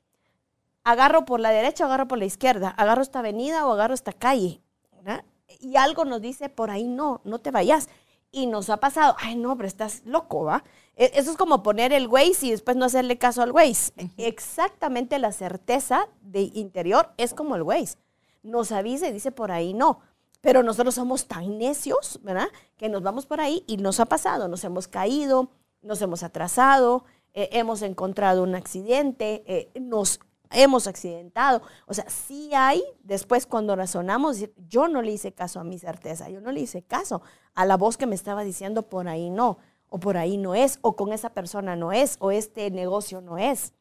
agarro 0.83 1.25
por 1.25 1.39
la 1.39 1.49
derecha, 1.49 1.85
agarro 1.85 2.07
por 2.07 2.19
la 2.19 2.25
izquierda, 2.25 2.69
agarro 2.69 3.01
esta 3.01 3.19
avenida 3.19 3.65
o 3.65 3.73
agarro 3.73 3.93
esta 3.93 4.13
calle. 4.13 4.61
¿verdad? 4.91 5.23
Y 5.59 5.77
algo 5.77 6.05
nos 6.05 6.21
dice, 6.21 6.49
por 6.49 6.69
ahí 6.69 6.87
no, 6.87 7.21
no 7.23 7.39
te 7.39 7.51
vayas 7.51 7.89
y 8.33 8.47
nos 8.47 8.69
ha 8.69 8.77
pasado, 8.77 9.15
ay 9.19 9.35
no, 9.35 9.55
pero 9.55 9.67
estás 9.67 10.01
loco, 10.05 10.43
¿va? 10.43 10.63
E, 10.95 11.11
eso 11.13 11.31
es 11.31 11.37
como 11.37 11.63
poner 11.63 11.93
el 11.93 12.07
Waze 12.07 12.47
y 12.47 12.51
después 12.51 12.75
no 12.75 12.85
hacerle 12.85 13.17
caso 13.17 13.41
al 13.41 13.51
Waze. 13.51 13.93
Exactamente 14.17 15.19
la 15.19 15.31
certeza 15.31 16.09
de 16.21 16.51
interior 16.53 17.13
es 17.17 17.33
como 17.33 17.55
el 17.55 17.61
Waze. 17.61 17.97
Nos 18.41 18.71
avisa 18.71 19.07
y 19.07 19.13
dice 19.13 19.31
por 19.31 19.51
ahí 19.51 19.73
no. 19.73 19.99
Pero 20.41 20.63
nosotros 20.63 20.95
somos 20.95 21.27
tan 21.27 21.57
necios, 21.57 22.19
¿verdad? 22.23 22.49
Que 22.75 22.89
nos 22.89 23.01
vamos 23.01 23.25
por 23.25 23.39
ahí 23.39 23.63
y 23.65 23.77
nos 23.77 24.01
ha 24.01 24.05
pasado, 24.05 24.49
nos 24.49 24.63
hemos 24.65 24.89
caído, 24.89 25.51
nos 25.83 26.01
hemos 26.01 26.23
atrasado, 26.23 27.05
eh, 27.33 27.49
hemos 27.53 27.81
encontrado 27.81 28.43
un 28.43 28.55
accidente, 28.55 29.43
eh, 29.47 29.79
nos 29.79 30.19
hemos 30.51 30.87
accidentado. 30.87 31.61
O 31.87 31.93
sea, 31.93 32.09
sí 32.09 32.51
hay, 32.53 32.83
después 33.03 33.45
cuando 33.45 33.75
razonamos, 33.75 34.37
yo 34.67 34.87
no 34.87 35.01
le 35.01 35.11
hice 35.11 35.33
caso 35.33 35.59
a 35.59 35.63
mi 35.63 35.79
certeza, 35.79 36.29
yo 36.29 36.41
no 36.41 36.51
le 36.51 36.61
hice 36.61 36.83
caso 36.83 37.21
a 37.55 37.65
la 37.65 37.77
voz 37.77 37.97
que 37.97 38.05
me 38.05 38.15
estaba 38.15 38.43
diciendo 38.43 38.83
por 38.83 39.07
ahí 39.07 39.29
no, 39.29 39.57
o 39.89 39.99
por 39.99 40.17
ahí 40.17 40.37
no 40.37 40.55
es, 40.55 40.79
o 40.81 40.95
con 40.95 41.13
esa 41.13 41.31
persona 41.31 41.75
no 41.75 41.91
es, 41.91 42.17
o 42.19 42.31
este 42.31 42.71
negocio 42.71 43.21
no 43.21 43.37
es. 43.37 43.73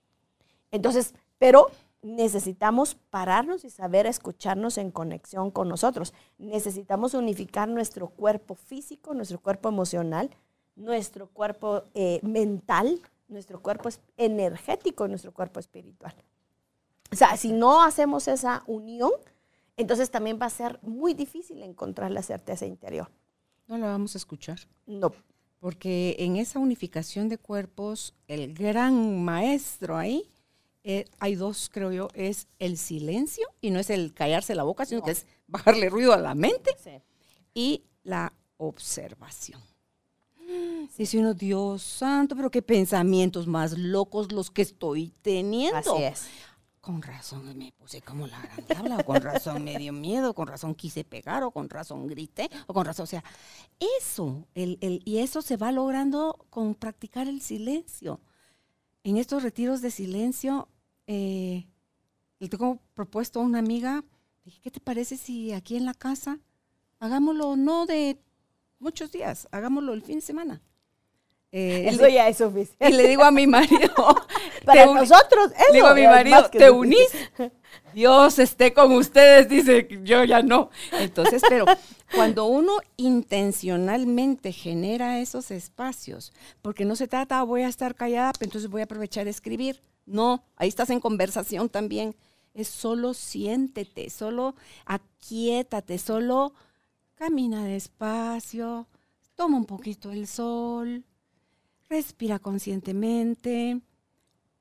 Entonces, 0.71 1.15
pero 1.39 1.71
necesitamos 2.03 2.97
pararnos 3.11 3.65
y 3.65 3.71
saber 3.71 4.07
escucharnos 4.07 4.77
en 4.77 4.91
conexión 4.91 5.51
con 5.51 5.69
nosotros. 5.69 6.13
Necesitamos 6.37 7.15
unificar 7.15 7.69
nuestro 7.69 8.09
cuerpo 8.09 8.57
físico, 8.57 9.15
nuestro 9.15 9.41
cuerpo 9.41 9.69
emocional, 9.69 10.31
nuestro 10.77 11.29
cuerpo 11.29 11.85
eh, 11.95 12.21
mental, 12.23 13.01
nuestro 13.29 13.61
cuerpo 13.61 13.89
energético, 14.17 15.09
nuestro 15.09 15.33
cuerpo 15.33 15.61
espiritual. 15.61 16.15
O 17.11 17.17
sea, 17.17 17.37
si 17.37 17.53
no 17.53 17.83
hacemos 17.83 18.29
esa 18.29 18.63
unión, 18.67 19.13
entonces 19.77 20.11
también 20.11 20.39
va 20.41 20.47
a 20.47 20.51
ser 20.51 20.79
muy 20.83 21.15
difícil 21.15 21.63
encontrar 21.63 22.11
la 22.11 22.23
certeza 22.23 22.67
interior. 22.67 23.11
No 23.67 23.79
la 23.79 23.87
vamos 23.89 24.15
a 24.15 24.19
escuchar. 24.19 24.61
No. 24.87 25.13
Porque 25.61 26.17
en 26.19 26.37
esa 26.37 26.59
unificación 26.59 27.29
de 27.29 27.39
cuerpos, 27.39 28.15
el 28.27 28.55
gran 28.55 29.23
maestro 29.23 29.97
ahí, 29.97 30.29
eh, 30.85 31.05
hay 31.21 31.37
dos, 31.37 31.71
creo 31.73 31.93
yo, 31.93 32.09
es 32.15 32.49
el 32.59 32.77
silencio, 32.77 33.47
y 33.61 33.71
no 33.71 33.79
es 33.79 33.89
el 33.89 34.13
callarse 34.13 34.55
la 34.55 34.65
boca, 34.65 34.85
sino 34.85 35.03
que 35.03 35.13
es 35.13 35.27
bajarle 35.47 35.89
ruido 35.89 36.13
a 36.13 36.17
la 36.17 36.35
mente, 36.35 36.75
y 37.55 37.85
la 38.03 38.33
observación. 38.57 39.61
Dice 40.97 41.19
uno, 41.19 41.35
Dios 41.35 41.83
santo, 41.83 42.37
pero 42.37 42.51
qué 42.51 42.63
pensamientos 42.63 43.47
más 43.47 43.77
locos 43.77 44.33
los 44.33 44.51
que 44.51 44.63
estoy 44.63 45.13
teniendo. 45.23 45.79
Así 45.79 46.03
es 46.03 46.29
con 46.83 47.01
razón 47.01 47.57
me 47.57 47.71
puse 47.71 48.03
como 48.03 48.27
la 48.27 48.41
gran 48.41 48.67
tabla, 48.67 48.97
o 48.99 49.05
con 49.05 49.23
razón 49.23 49.63
me 49.63 49.79
dio 49.79 49.93
miedo, 49.93 50.35
con 50.35 50.49
razón 50.49 50.75
quise 50.75 51.05
pegar, 51.05 51.45
o 51.45 51.53
con 51.53 51.71
razón 51.71 52.09
grité, 52.09 52.51
o 52.67 52.75
con 52.75 52.85
razón, 52.85 53.05
o 53.05 53.07
sea, 53.07 53.23
eso, 54.01 54.49
el, 54.57 54.79
el, 54.81 55.01
y 55.05 55.19
eso 55.19 55.43
se 55.43 55.57
va 55.57 55.71
logrando 55.71 56.45
con 56.51 56.75
practicar 56.75 57.29
el 57.29 57.41
silencio. 57.41 58.21
En 59.05 59.17
estos 59.17 59.45
retiros 59.45 59.81
de 59.81 59.93
silencio, 59.93 60.69
eh, 61.07 61.69
le 62.41 62.49
tengo 62.49 62.81
propuesto 62.95 63.39
a 63.39 63.45
una 63.45 63.61
amiga, 63.61 64.05
dije, 64.45 64.61
¿qué 64.61 64.73
te 64.73 64.81
parece 64.81 65.17
si 65.17 65.53
aquí 65.53 65.77
en 65.77 65.85
la 65.85 65.95
casa 65.95 66.41
hagámoslo 66.99 67.55
no 67.55 67.87
de 67.87 68.21
muchos 68.81 69.13
días, 69.13 69.47
hagámoslo 69.53 69.95
el 69.95 70.03
fin 70.03 70.17
de 70.17 70.23
semana? 70.23 70.63
Eh, 71.55 71.87
eso 71.89 72.09
ya 72.09 72.29
es 72.29 72.39
suficiente. 72.39 72.89
Y 72.89 72.93
le 72.93 73.07
digo 73.07 73.23
a 73.23 73.31
mi 73.31 73.47
marido, 73.47 73.93
para 74.65 74.87
nosotros, 74.87 75.53
eso 75.53 75.65
le 75.69 75.75
digo 75.75 75.87
a 75.87 75.95
mi 75.95 76.07
marido, 76.07 76.49
¿te 76.51 76.71
unís? 76.71 77.11
Dios 77.93 78.39
esté 78.39 78.73
con 78.73 78.93
ustedes, 78.93 79.51
dice, 79.51 79.87
yo 80.03 80.25
ya 80.25 80.43
no. 80.43 80.71
Entonces, 80.93 81.43
pero 81.47 81.67
cuando 82.15 82.47
uno 82.47 82.73
intencionalmente 82.97 84.51
genera 84.53 85.21
esos 85.21 85.51
espacios, 85.51 86.33
porque 86.63 86.87
no 86.87 86.97
se 86.97 87.07
trata, 87.07 87.43
voy 87.43 87.63
a 87.63 87.69
estar 87.69 87.95
callada, 87.95 88.33
entonces 88.41 88.71
voy 88.71 88.81
a 88.81 88.85
aprovechar 88.85 89.27
a 89.27 89.31
escribir. 89.31 89.79
No, 90.07 90.43
ahí 90.57 90.69
estás 90.69 90.89
en 90.89 91.01
conversación 91.01 91.69
también. 91.69 92.17
Es 92.55 92.69
solo 92.69 93.13
siéntete, 93.13 94.09
solo 94.09 94.55
aquietate, 94.87 95.99
solo 95.99 96.55
camina 97.15 97.65
despacio, 97.65 98.87
toma 99.35 99.59
un 99.59 99.67
poquito 99.67 100.11
el 100.11 100.27
sol, 100.27 101.05
respira 101.93 102.39
conscientemente, 102.39 103.83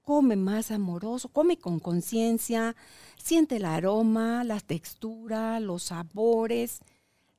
come 0.03 0.35
más 0.35 0.69
amoroso, 0.69 1.29
come 1.29 1.57
con 1.57 1.79
conciencia, 1.79 2.75
siente 3.15 3.55
el 3.55 3.63
aroma, 3.63 4.43
la 4.43 4.59
textura, 4.59 5.61
los 5.61 5.83
sabores, 5.83 6.81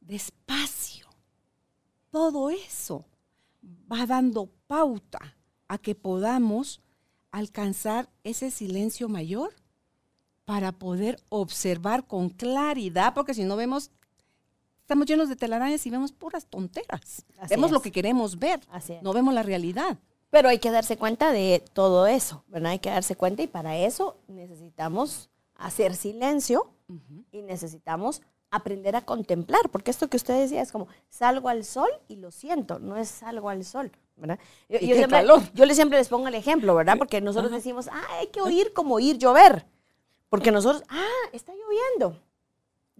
despacio. 0.00 1.06
Todo 2.10 2.48
eso 2.48 3.04
va 3.92 4.06
dando 4.06 4.46
pauta 4.66 5.36
a 5.68 5.76
que 5.76 5.94
podamos 5.94 6.80
alcanzar 7.30 8.08
ese 8.24 8.50
silencio 8.50 9.10
mayor 9.10 9.54
para 10.46 10.72
poder 10.72 11.20
observar 11.28 12.06
con 12.06 12.30
claridad, 12.30 13.12
porque 13.12 13.34
si 13.34 13.44
no 13.44 13.56
vemos 13.56 13.90
estamos 14.92 15.06
llenos 15.06 15.30
de 15.30 15.36
telarañas 15.36 15.86
y 15.86 15.90
vemos 15.90 16.12
puras 16.12 16.44
tonteras. 16.44 17.24
vemos 17.48 17.70
lo 17.70 17.80
que 17.80 17.90
queremos 17.90 18.38
ver, 18.38 18.60
no 19.00 19.14
vemos 19.14 19.32
la 19.32 19.42
realidad. 19.42 19.96
Pero 20.28 20.50
hay 20.50 20.58
que 20.58 20.70
darse 20.70 20.98
cuenta 20.98 21.32
de 21.32 21.64
todo 21.72 22.06
eso, 22.06 22.44
¿verdad? 22.48 22.72
Hay 22.72 22.78
que 22.78 22.90
darse 22.90 23.16
cuenta 23.16 23.42
y 23.42 23.46
para 23.46 23.76
eso 23.78 24.18
necesitamos 24.28 25.30
hacer 25.56 25.94
silencio 25.94 26.70
y 27.30 27.40
necesitamos 27.40 28.20
aprender 28.50 28.94
a 28.96 29.00
contemplar, 29.00 29.70
porque 29.70 29.90
esto 29.90 30.08
que 30.08 30.18
usted 30.18 30.38
decía 30.38 30.60
es 30.60 30.72
como, 30.72 30.88
salgo 31.08 31.48
al 31.48 31.64
sol 31.64 31.88
y 32.06 32.16
lo 32.16 32.30
siento, 32.30 32.78
no 32.78 32.98
es 32.98 33.08
salgo 33.08 33.48
al 33.48 33.64
sol, 33.64 33.90
¿verdad? 34.16 34.38
Yo, 34.68 34.78
siempre, 34.78 35.24
yo 35.54 35.64
le 35.64 35.74
siempre 35.74 35.96
les 35.96 36.08
pongo 36.08 36.28
el 36.28 36.34
ejemplo, 36.34 36.74
¿verdad? 36.74 36.98
Porque 36.98 37.22
nosotros 37.22 37.50
decimos, 37.50 37.88
ah, 37.90 38.06
hay 38.18 38.26
que 38.26 38.42
oír 38.42 38.74
como 38.74 38.96
oír 38.96 39.16
llover, 39.16 39.64
porque 40.28 40.52
nosotros, 40.52 40.82
ah, 40.90 41.28
está 41.32 41.52
lloviendo. 41.54 42.20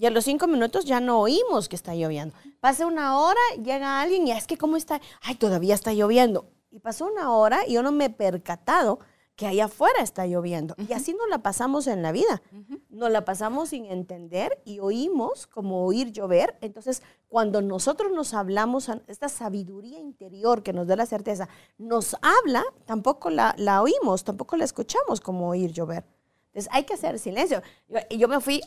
Y 0.02 0.06
a 0.06 0.10
los 0.10 0.24
cinco 0.24 0.48
minutos 0.48 0.84
ya 0.84 0.98
no 0.98 1.20
oímos 1.20 1.68
que 1.68 1.76
está 1.76 1.94
lloviendo. 1.94 2.34
Pasa 2.58 2.86
una 2.86 3.20
hora, 3.20 3.38
llega 3.62 4.00
alguien 4.00 4.26
y 4.26 4.32
es 4.32 4.48
que 4.48 4.58
cómo 4.58 4.76
está, 4.76 5.00
ay, 5.20 5.36
todavía 5.36 5.76
está 5.76 5.92
lloviendo. 5.92 6.50
Y 6.72 6.80
pasó 6.80 7.06
una 7.06 7.32
hora 7.32 7.60
y 7.68 7.74
yo 7.74 7.84
no 7.84 7.92
me 7.92 8.06
he 8.06 8.10
percatado 8.10 8.98
que 9.36 9.46
allá 9.46 9.66
afuera 9.66 10.02
está 10.02 10.26
lloviendo. 10.26 10.74
Y 10.88 10.92
así 10.92 11.14
nos 11.14 11.28
la 11.28 11.38
pasamos 11.38 11.86
en 11.86 12.02
la 12.02 12.10
vida. 12.10 12.42
Nos 12.88 13.12
la 13.12 13.24
pasamos 13.24 13.68
sin 13.68 13.84
entender 13.84 14.60
y 14.64 14.80
oímos 14.80 15.46
como 15.46 15.86
oír 15.86 16.10
llover. 16.10 16.58
Entonces, 16.62 17.04
cuando 17.28 17.62
nosotros 17.62 18.10
nos 18.10 18.34
hablamos, 18.34 18.90
esta 19.06 19.28
sabiduría 19.28 20.00
interior 20.00 20.64
que 20.64 20.72
nos 20.72 20.88
da 20.88 20.96
la 20.96 21.06
certeza, 21.06 21.48
nos 21.78 22.16
habla, 22.22 22.64
tampoco 22.86 23.30
la, 23.30 23.54
la 23.56 23.80
oímos, 23.80 24.24
tampoco 24.24 24.56
la 24.56 24.64
escuchamos 24.64 25.20
como 25.20 25.48
oír 25.48 25.70
llover. 25.70 26.04
Entonces 26.52 26.70
hay 26.70 26.84
que 26.84 26.92
hacer 26.92 27.18
silencio. 27.18 27.62
Yo, 27.88 27.98
yo 28.10 28.28
me 28.28 28.38
fui, 28.38 28.60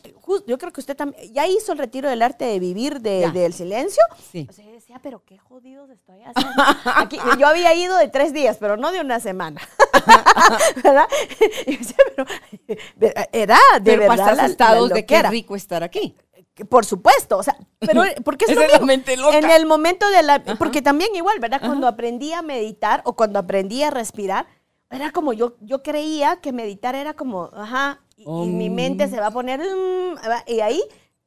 yo 0.47 0.57
creo 0.57 0.73
que 0.73 0.79
usted 0.79 0.97
también, 0.97 1.31
ya 1.31 1.45
hizo 1.45 1.71
el 1.71 1.77
retiro 1.77 2.09
del 2.09 2.23
arte 2.23 2.43
de 2.43 2.57
vivir 2.57 2.99
del 2.99 3.53
silencio. 3.53 4.01
Sí. 4.31 4.47
O 4.49 4.53
sea, 4.53 4.65
yo 4.65 4.71
decía, 4.71 4.99
pero 5.03 5.23
qué 5.23 5.37
jodidos 5.37 5.91
estoy 5.91 6.19
haciendo. 6.23 7.37
yo 7.37 7.45
había 7.45 7.75
ido 7.75 7.95
de 7.97 8.07
tres 8.07 8.33
días, 8.33 8.57
pero 8.59 8.75
no 8.75 8.91
de 8.91 9.01
una 9.01 9.19
semana. 9.19 9.61
¿Verdad? 10.83 11.05
Y 11.67 11.77
decía, 11.77 11.95
pero 12.09 12.25
era 13.31 13.59
de 13.79 13.97
pero 13.97 14.09
verdad. 14.09 14.45
estados 14.45 14.89
de 14.89 15.05
qué 15.05 15.21
rico 15.21 15.55
estar 15.55 15.83
aquí. 15.83 16.15
Por 16.69 16.85
supuesto, 16.85 17.37
o 17.37 17.43
sea, 17.43 17.55
pero 17.79 18.01
porque 18.23 18.45
es, 18.45 18.51
es 18.51 18.57
lo 18.57 18.85
mismo. 18.85 19.31
En 19.31 19.49
el 19.51 19.67
momento 19.67 20.09
de 20.09 20.23
la, 20.23 20.41
porque 20.57 20.81
también 20.81 21.13
igual, 21.13 21.39
¿verdad? 21.39 21.59
Cuando 21.59 21.87
aprendí 21.87 22.33
a 22.33 22.41
meditar 22.41 23.01
o 23.05 23.15
cuando 23.15 23.37
aprendí 23.37 23.83
a 23.83 23.91
respirar, 23.91 24.47
era 24.95 25.11
como 25.11 25.33
yo, 25.33 25.55
yo 25.61 25.83
creía 25.83 26.37
que 26.37 26.51
meditar 26.51 26.95
era 26.95 27.13
como, 27.13 27.49
ajá, 27.53 28.01
y, 28.17 28.27
mi 28.27 28.69
mente 28.69 29.07
se 29.07 29.19
va 29.19 29.27
a 29.27 29.31
poner, 29.31 29.59
mm, 29.59 30.17
y 30.47 30.59
ahí, 30.61 30.81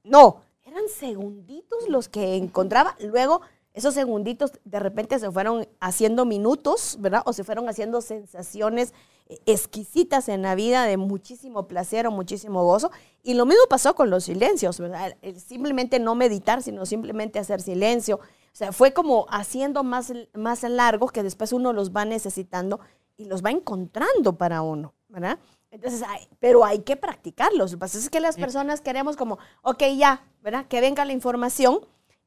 no, 0.04 0.42
eran 0.64 0.88
segunditos 0.88 1.88
los 1.88 2.08
que 2.08 2.36
encontraba. 2.36 2.96
Luego, 3.00 3.40
esos 3.74 3.94
segunditos 3.94 4.52
de 4.64 4.80
repente 4.80 5.18
se 5.18 5.30
fueron 5.30 5.68
haciendo 5.80 6.24
minutos, 6.24 6.96
¿verdad? 7.00 7.22
O 7.26 7.32
se 7.32 7.44
fueron 7.44 7.68
haciendo 7.68 8.00
sensaciones 8.00 8.92
eh, 9.28 9.38
exquisitas 9.46 10.28
en 10.28 10.42
la 10.42 10.54
vida 10.54 10.84
de 10.84 10.96
muchísimo 10.96 11.68
placer 11.68 12.06
o 12.06 12.10
muchísimo 12.10 12.64
gozo. 12.64 12.90
Y 13.22 13.34
lo 13.34 13.46
mismo 13.46 13.62
pasó 13.70 13.94
con 13.94 14.10
los 14.10 14.24
silencios, 14.24 14.80
¿verdad? 14.80 15.16
simplemente 15.36 16.00
no 16.00 16.14
meditar, 16.14 16.62
sino 16.62 16.86
simplemente 16.86 17.38
hacer 17.38 17.60
silencio. 17.60 18.16
O 18.16 18.56
sea, 18.58 18.72
fue 18.72 18.92
como 18.92 19.26
haciendo 19.30 19.84
más, 19.84 20.12
más 20.34 20.64
largos 20.64 21.12
que 21.12 21.22
después 21.22 21.52
uno 21.52 21.72
los 21.72 21.92
va 21.92 22.04
necesitando 22.04 22.80
y 23.18 23.26
los 23.26 23.44
va 23.44 23.50
encontrando 23.50 24.38
para 24.38 24.62
uno, 24.62 24.94
¿verdad? 25.08 25.38
Entonces, 25.70 26.02
pero 26.40 26.64
hay 26.64 26.78
que 26.78 26.96
practicarlos. 26.96 27.72
Lo 27.72 27.76
que 27.76 27.80
pasa 27.80 27.98
es 27.98 28.08
que 28.08 28.20
las 28.20 28.36
personas 28.36 28.80
queremos 28.80 29.16
como, 29.16 29.38
ok, 29.62 29.82
ya, 29.96 30.24
¿verdad? 30.42 30.66
Que 30.66 30.80
venga 30.80 31.04
la 31.04 31.12
información 31.12 31.80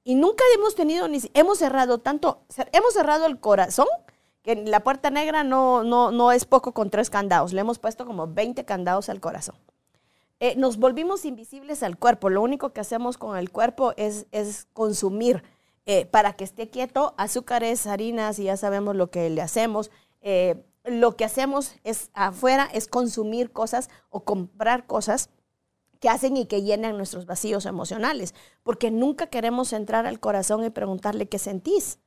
y 0.04 0.16
nunca 0.16 0.44
hemos 0.56 0.76
tenido, 0.76 1.08
ni 1.08 1.20
hemos 1.34 1.58
cerrado 1.58 2.00
tanto, 2.00 2.44
hemos 2.72 2.94
cerrado 2.94 3.26
el 3.26 3.40
corazón, 3.40 3.88
que 4.44 4.56
la 4.56 4.82
puerta 4.82 5.10
negra 5.10 5.44
no, 5.44 5.84
no, 5.84 6.12
no 6.12 6.32
es 6.32 6.46
poco 6.46 6.74
con 6.74 6.90
tres 6.90 7.10
candados, 7.10 7.54
le 7.54 7.62
hemos 7.62 7.80
puesto 7.80 8.06
como 8.06 8.28
20 8.28 8.66
candados 8.66 9.10
al 9.10 9.20
corazón. 9.20 9.56
Eh, 10.40 10.56
nos 10.56 10.78
volvimos 10.78 11.24
invisibles 11.24 11.84
al 11.84 11.98
cuerpo, 11.98 12.30
lo 12.30 12.42
único 12.42 12.74
que 12.74 12.82
hacemos 12.82 13.18
con 13.18 13.38
el 13.38 13.52
cuerpo 13.52 13.94
es, 13.96 14.26
es 14.32 14.68
consumir 14.74 15.44
eh, 15.86 16.06
para 16.06 16.34
que 16.34 16.44
esté 16.44 16.70
quieto 16.70 17.14
azúcares, 17.18 17.86
harinas 17.86 18.40
y 18.40 18.46
ya 18.46 18.58
sabemos 18.58 18.96
lo 18.96 19.12
que 19.12 19.30
le 19.30 19.42
hacemos. 19.42 19.92
Eh, 20.22 20.64
lo 20.84 21.16
que 21.16 21.26
hacemos 21.26 21.76
es 21.84 22.10
afuera 22.14 22.70
es 22.74 22.88
consumir 22.88 23.52
cosas 23.52 23.90
o 24.10 24.24
comprar 24.24 24.88
cosas 24.88 25.30
que 26.00 26.10
hacen 26.10 26.36
y 26.36 26.48
que 26.48 26.64
llenan 26.64 26.98
nuestros 26.98 27.28
vacíos 27.28 27.66
emocionales, 27.68 28.34
porque 28.64 28.90
nunca 28.90 29.28
queremos 29.28 29.72
entrar 29.72 30.08
al 30.08 30.20
corazón 30.20 30.66
y 30.66 30.72
preguntarle 30.72 31.30
qué 31.30 31.38
sentís. 31.38 32.00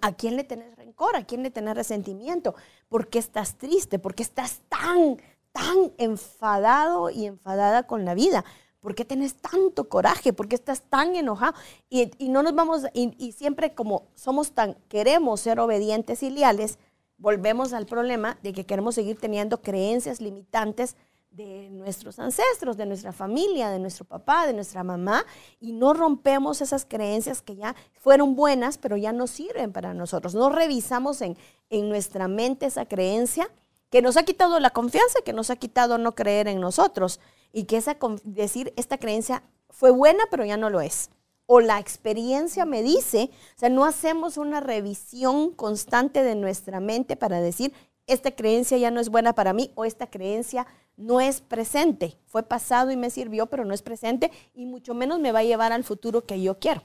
¿A 0.00 0.12
quién 0.12 0.36
le 0.36 0.44
tenés 0.44 0.76
rencor? 0.76 1.16
¿A 1.16 1.26
quién 1.26 1.42
le 1.42 1.50
tenés 1.50 1.74
resentimiento? 1.74 2.54
¿Por 2.88 3.08
qué 3.08 3.18
estás 3.18 3.56
triste? 3.58 3.98
¿Por 3.98 4.14
qué 4.14 4.22
estás 4.22 4.62
tan, 4.68 5.18
tan 5.52 5.92
enfadado 5.98 7.10
y 7.10 7.26
enfadada 7.26 7.86
con 7.86 8.04
la 8.04 8.14
vida? 8.14 8.44
¿Por 8.80 8.94
qué 8.94 9.04
tenés 9.04 9.34
tanto 9.34 9.88
coraje? 9.88 10.32
¿Por 10.32 10.46
qué 10.48 10.54
estás 10.54 10.82
tan 10.82 11.16
enojado? 11.16 11.54
Y, 11.90 12.08
no 12.28 12.42
nos 12.42 12.54
vamos, 12.54 12.82
y 12.94 13.32
siempre 13.32 13.74
como 13.74 14.06
somos 14.14 14.52
tan, 14.52 14.74
queremos 14.88 15.40
ser 15.40 15.58
obedientes 15.58 16.22
y 16.22 16.30
leales, 16.30 16.78
volvemos 17.18 17.72
al 17.72 17.86
problema 17.86 18.38
de 18.42 18.52
que 18.52 18.66
queremos 18.66 18.94
seguir 18.94 19.18
teniendo 19.18 19.62
creencias 19.62 20.20
limitantes 20.20 20.96
de 21.30 21.68
nuestros 21.70 22.20
ancestros, 22.20 22.76
de 22.76 22.86
nuestra 22.86 23.12
familia, 23.12 23.70
de 23.70 23.80
nuestro 23.80 24.04
papá, 24.04 24.46
de 24.46 24.52
nuestra 24.52 24.84
mamá, 24.84 25.24
y 25.58 25.72
no 25.72 25.92
rompemos 25.92 26.60
esas 26.60 26.84
creencias 26.84 27.42
que 27.42 27.56
ya 27.56 27.74
fueron 27.94 28.36
buenas, 28.36 28.78
pero 28.78 28.96
ya 28.96 29.12
no 29.12 29.26
sirven 29.26 29.72
para 29.72 29.94
nosotros. 29.94 30.34
No 30.34 30.48
revisamos 30.48 31.20
en, 31.22 31.36
en 31.70 31.88
nuestra 31.88 32.28
mente 32.28 32.66
esa 32.66 32.86
creencia 32.86 33.50
que 33.90 34.00
nos 34.00 34.16
ha 34.16 34.24
quitado 34.24 34.60
la 34.60 34.70
confianza, 34.70 35.20
que 35.24 35.32
nos 35.32 35.50
ha 35.50 35.56
quitado 35.56 35.98
no 35.98 36.14
creer 36.14 36.46
en 36.46 36.60
nosotros, 36.60 37.20
y 37.52 37.64
que 37.64 37.78
esa, 37.78 37.96
decir, 38.22 38.72
esta 38.76 38.98
creencia 38.98 39.42
fue 39.70 39.90
buena, 39.90 40.24
pero 40.30 40.44
ya 40.44 40.56
no 40.56 40.70
lo 40.70 40.80
es 40.80 41.10
o 41.46 41.60
la 41.60 41.78
experiencia 41.78 42.64
me 42.64 42.82
dice, 42.82 43.30
o 43.56 43.58
sea, 43.58 43.68
no 43.68 43.84
hacemos 43.84 44.36
una 44.36 44.60
revisión 44.60 45.50
constante 45.50 46.22
de 46.22 46.34
nuestra 46.34 46.80
mente 46.80 47.16
para 47.16 47.40
decir, 47.40 47.72
esta 48.06 48.30
creencia 48.30 48.78
ya 48.78 48.90
no 48.90 49.00
es 49.00 49.08
buena 49.08 49.34
para 49.34 49.52
mí 49.52 49.70
o 49.74 49.84
esta 49.84 50.08
creencia 50.08 50.66
no 50.96 51.20
es 51.20 51.40
presente, 51.40 52.16
fue 52.26 52.42
pasado 52.42 52.90
y 52.90 52.96
me 52.96 53.10
sirvió, 53.10 53.46
pero 53.46 53.64
no 53.64 53.74
es 53.74 53.82
presente 53.82 54.30
y 54.54 54.66
mucho 54.66 54.94
menos 54.94 55.18
me 55.20 55.32
va 55.32 55.40
a 55.40 55.44
llevar 55.44 55.72
al 55.72 55.84
futuro 55.84 56.24
que 56.24 56.40
yo 56.40 56.58
quiero. 56.58 56.82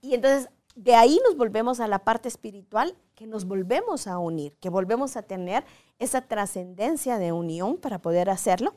y 0.00 0.14
entonces 0.14 0.48
de 0.74 0.94
ahí 0.94 1.20
nos 1.24 1.36
volvemos 1.36 1.80
a 1.80 1.88
la 1.88 2.00
parte 2.00 2.28
espiritual, 2.28 2.96
que 3.14 3.26
nos 3.26 3.44
volvemos 3.44 4.06
a 4.06 4.18
unir, 4.18 4.56
que 4.60 4.70
volvemos 4.70 5.16
a 5.16 5.22
tener 5.22 5.64
esa 5.98 6.22
trascendencia 6.22 7.18
de 7.18 7.32
unión 7.32 7.76
para 7.76 8.00
poder 8.00 8.28
hacerlo 8.28 8.74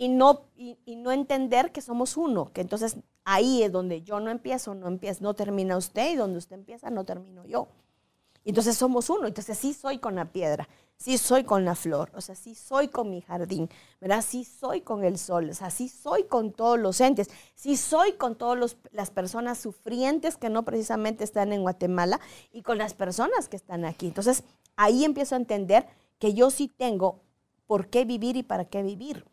y 0.00 0.08
no, 0.08 0.46
y, 0.56 0.96
no 0.96 1.12
entender 1.12 1.72
que 1.72 1.82
somos 1.82 2.16
uno, 2.16 2.54
que 2.54 2.62
entonces 2.62 2.96
ahí 3.22 3.62
es 3.62 3.70
donde 3.70 4.00
yo 4.00 4.18
no 4.18 4.30
empiezo, 4.30 4.74
no 4.74 4.88
empiezo, 4.88 5.22
no 5.22 5.34
termina 5.34 5.76
usted 5.76 6.12
y 6.12 6.16
donde 6.16 6.38
usted 6.38 6.56
empieza 6.56 6.88
no 6.88 7.04
termino 7.04 7.44
yo. 7.44 7.68
Entonces 8.46 8.78
somos 8.78 9.10
uno, 9.10 9.26
entonces 9.26 9.58
sí 9.58 9.74
soy 9.74 9.98
con 9.98 10.14
la 10.14 10.32
piedra, 10.32 10.70
sí 10.96 11.18
soy 11.18 11.44
con 11.44 11.66
la 11.66 11.74
flor, 11.74 12.10
o 12.14 12.22
sea, 12.22 12.34
sí 12.34 12.54
soy 12.54 12.88
con 12.88 13.10
mi 13.10 13.20
jardín, 13.20 13.68
¿verdad? 14.00 14.24
Sí 14.26 14.46
soy 14.46 14.80
con 14.80 15.04
el 15.04 15.18
sol, 15.18 15.50
o 15.50 15.52
sea, 15.52 15.68
sí 15.68 15.90
soy 15.90 16.24
con 16.24 16.52
todos 16.52 16.78
los 16.78 16.98
entes, 17.02 17.28
sí 17.54 17.76
soy 17.76 18.14
con 18.14 18.36
todas 18.36 18.78
las 18.92 19.10
personas 19.10 19.58
sufrientes 19.58 20.38
que 20.38 20.48
no 20.48 20.64
precisamente 20.64 21.24
están 21.24 21.52
en 21.52 21.60
Guatemala 21.60 22.20
y 22.52 22.62
con 22.62 22.78
las 22.78 22.94
personas 22.94 23.50
que 23.50 23.56
están 23.56 23.84
aquí. 23.84 24.06
Entonces 24.06 24.44
ahí 24.76 25.04
empiezo 25.04 25.34
a 25.34 25.38
entender 25.38 25.86
que 26.18 26.32
yo 26.32 26.50
sí 26.50 26.68
tengo 26.68 27.20
por 27.66 27.88
qué 27.88 28.06
vivir 28.06 28.38
y 28.38 28.42
para 28.42 28.64
qué 28.64 28.82
vivir 28.82 29.26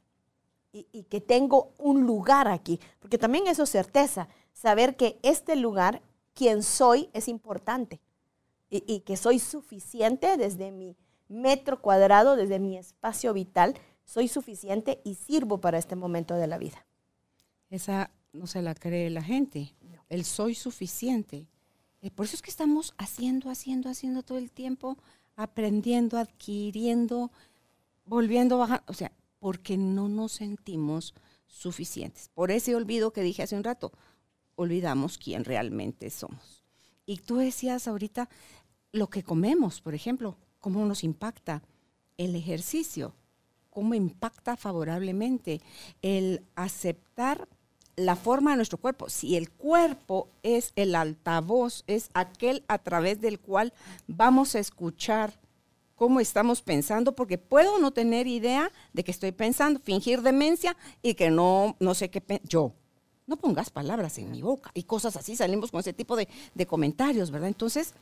y, 0.92 1.04
que 1.04 1.22
tengo 1.22 1.74
un 1.78 2.06
lugar 2.06 2.48
aquí, 2.48 2.80
porque 3.00 3.18
también 3.18 3.48
eso 3.48 3.64
es 3.64 3.70
certeza, 3.70 4.28
saber 4.54 4.96
que 4.96 5.20
este 5.24 5.56
lugar, 5.56 6.02
quien 6.34 6.64
soy, 6.64 7.10
es 7.14 7.28
importante 7.28 8.02
y, 8.70 9.00
que 9.02 9.18
soy 9.18 9.40
suficiente 9.40 10.38
desde 10.38 10.72
mi 10.72 10.96
metro 11.30 11.82
cuadrado, 11.82 12.36
desde 12.36 12.60
mi 12.60 12.78
espacio 12.78 13.34
vital, 13.34 13.76
soy 14.04 14.28
suficiente 14.28 15.02
y 15.04 15.16
sirvo 15.16 15.60
para 15.60 15.78
este 15.78 15.96
momento 15.96 16.36
de 16.36 16.48
la 16.48 16.58
vida. 16.58 16.86
Esa 17.70 18.12
no 18.34 18.48
se 18.48 18.62
la 18.62 18.76
cree 18.76 19.10
la 19.10 19.22
gente, 19.22 19.76
el 20.10 20.24
soy 20.26 20.56
suficiente. 20.56 21.48
Eh, 22.02 22.12
por 22.12 22.26
eso 22.26 22.36
es 22.36 22.42
que 22.42 22.50
estamos 22.50 22.94
haciendo, 22.98 23.50
haciendo, 23.50 23.90
haciendo 23.90 24.24
todo 24.24 24.38
el 24.38 24.52
tiempo, 24.52 24.98
aprendiendo, 25.36 26.18
adquiriendo, 26.18 27.32
volviendo 28.06 28.56
a 28.56 28.60
bajar. 28.60 28.84
O 28.88 28.94
sea, 28.94 29.12
porque 29.48 29.78
no 29.78 30.10
nos 30.10 30.34
sentimos 30.34 31.14
suficientes. 31.46 32.30
Por 32.34 32.52
ese 32.52 32.76
olvido 32.76 33.14
que 33.14 33.22
dije 33.22 33.44
hace 33.44 33.56
un 33.56 33.64
rato, 33.64 33.94
olvidamos 34.56 35.18
quién 35.18 35.46
realmente 35.46 36.10
somos. 36.10 36.66
Y 37.06 37.20
tú 37.20 37.38
decías 37.38 37.88
ahorita 37.88 38.28
lo 38.92 39.08
que 39.08 39.24
comemos, 39.24 39.80
por 39.80 39.96
ejemplo, 39.96 40.36
cómo 40.60 40.86
nos 40.86 41.06
impacta 41.06 41.64
el 42.18 42.36
ejercicio, 42.36 43.16
cómo 43.70 43.94
impacta 43.94 44.58
favorablemente 44.58 45.62
el 46.02 46.44
aceptar 46.56 47.48
la 47.96 48.18
forma 48.18 48.52
de 48.52 48.58
nuestro 48.58 48.80
cuerpo. 48.80 49.08
Si 49.08 49.38
el 49.38 49.50
cuerpo 49.50 50.28
es 50.44 50.74
el 50.76 50.94
altavoz, 50.94 51.86
es 51.88 52.10
aquel 52.14 52.66
a 52.68 52.80
través 52.80 53.22
del 53.22 53.40
cual 53.40 53.72
vamos 54.08 54.56
a 54.56 54.60
escuchar 54.60 55.40
cómo 55.98 56.20
estamos 56.22 56.62
pensando, 56.62 57.14
porque 57.14 57.38
puedo 57.38 57.80
no 57.80 57.92
tener 57.92 58.28
idea 58.28 58.72
de 58.94 59.04
que 59.04 59.12
estoy 59.12 59.34
pensando, 59.34 59.82
fingir 59.82 60.22
demencia 60.22 60.78
y 61.02 61.16
que 61.16 61.30
no, 61.30 61.76
no 61.80 61.94
sé 61.96 62.10
qué 62.10 62.24
yo. 62.44 62.72
No 63.26 63.36
pongas 63.36 63.72
palabras 63.72 64.18
en 64.20 64.32
mi 64.32 64.42
boca 64.42 64.72
y 64.74 64.84
cosas 64.84 65.18
así, 65.18 65.36
salimos 65.36 65.72
con 65.72 65.82
ese 65.82 65.92
tipo 65.92 66.16
de, 66.16 66.30
de 66.54 66.66
comentarios, 66.66 67.32
¿verdad? 67.32 67.50
Entonces, 67.50 67.94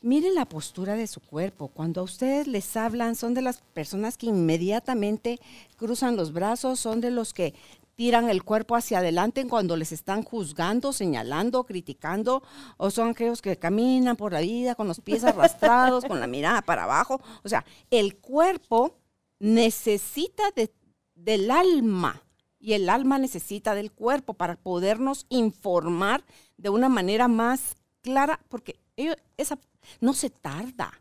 miren 0.00 0.34
la 0.34 0.46
postura 0.46 0.96
de 0.96 1.06
su 1.06 1.20
cuerpo. 1.20 1.68
Cuando 1.68 2.00
a 2.00 2.04
ustedes 2.04 2.46
les 2.46 2.76
hablan, 2.76 3.16
son 3.16 3.34
de 3.34 3.42
las 3.42 3.60
personas 3.74 4.16
que 4.16 4.26
inmediatamente 4.26 5.38
cruzan 5.76 6.16
los 6.16 6.32
brazos, 6.32 6.80
son 6.80 7.00
de 7.00 7.10
los 7.10 7.32
que 7.34 7.54
tiran 7.94 8.28
el 8.28 8.42
cuerpo 8.42 8.76
hacia 8.76 8.98
adelante 8.98 9.46
cuando 9.46 9.76
les 9.76 9.92
están 9.92 10.22
juzgando, 10.22 10.92
señalando, 10.92 11.64
criticando, 11.64 12.42
o 12.76 12.90
son 12.90 13.10
aquellos 13.10 13.42
que 13.42 13.56
caminan 13.56 14.16
por 14.16 14.32
la 14.32 14.40
vida 14.40 14.74
con 14.74 14.88
los 14.88 15.00
pies 15.00 15.24
arrastrados, 15.24 16.04
con 16.04 16.20
la 16.20 16.26
mirada 16.26 16.62
para 16.62 16.84
abajo. 16.84 17.20
O 17.42 17.48
sea, 17.48 17.64
el 17.90 18.16
cuerpo 18.16 18.98
necesita 19.38 20.44
del 21.14 21.50
alma 21.50 22.22
y 22.58 22.72
el 22.72 22.88
alma 22.88 23.18
necesita 23.18 23.74
del 23.74 23.92
cuerpo 23.92 24.34
para 24.34 24.56
podernos 24.56 25.26
informar 25.28 26.24
de 26.56 26.70
una 26.70 26.88
manera 26.88 27.28
más 27.28 27.76
clara, 28.00 28.40
porque 28.48 28.80
esa, 29.36 29.58
no 30.00 30.14
se 30.14 30.30
tarda 30.30 30.92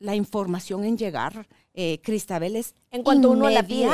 la 0.00 0.16
información 0.16 0.82
en 0.82 0.98
llegar 0.98 1.46
eh, 1.72 2.00
Cristabel 2.02 2.56
es 2.56 2.74
en 2.90 3.04
cuanto 3.04 3.30
uno 3.30 3.48
la 3.48 3.62
pide. 3.62 3.88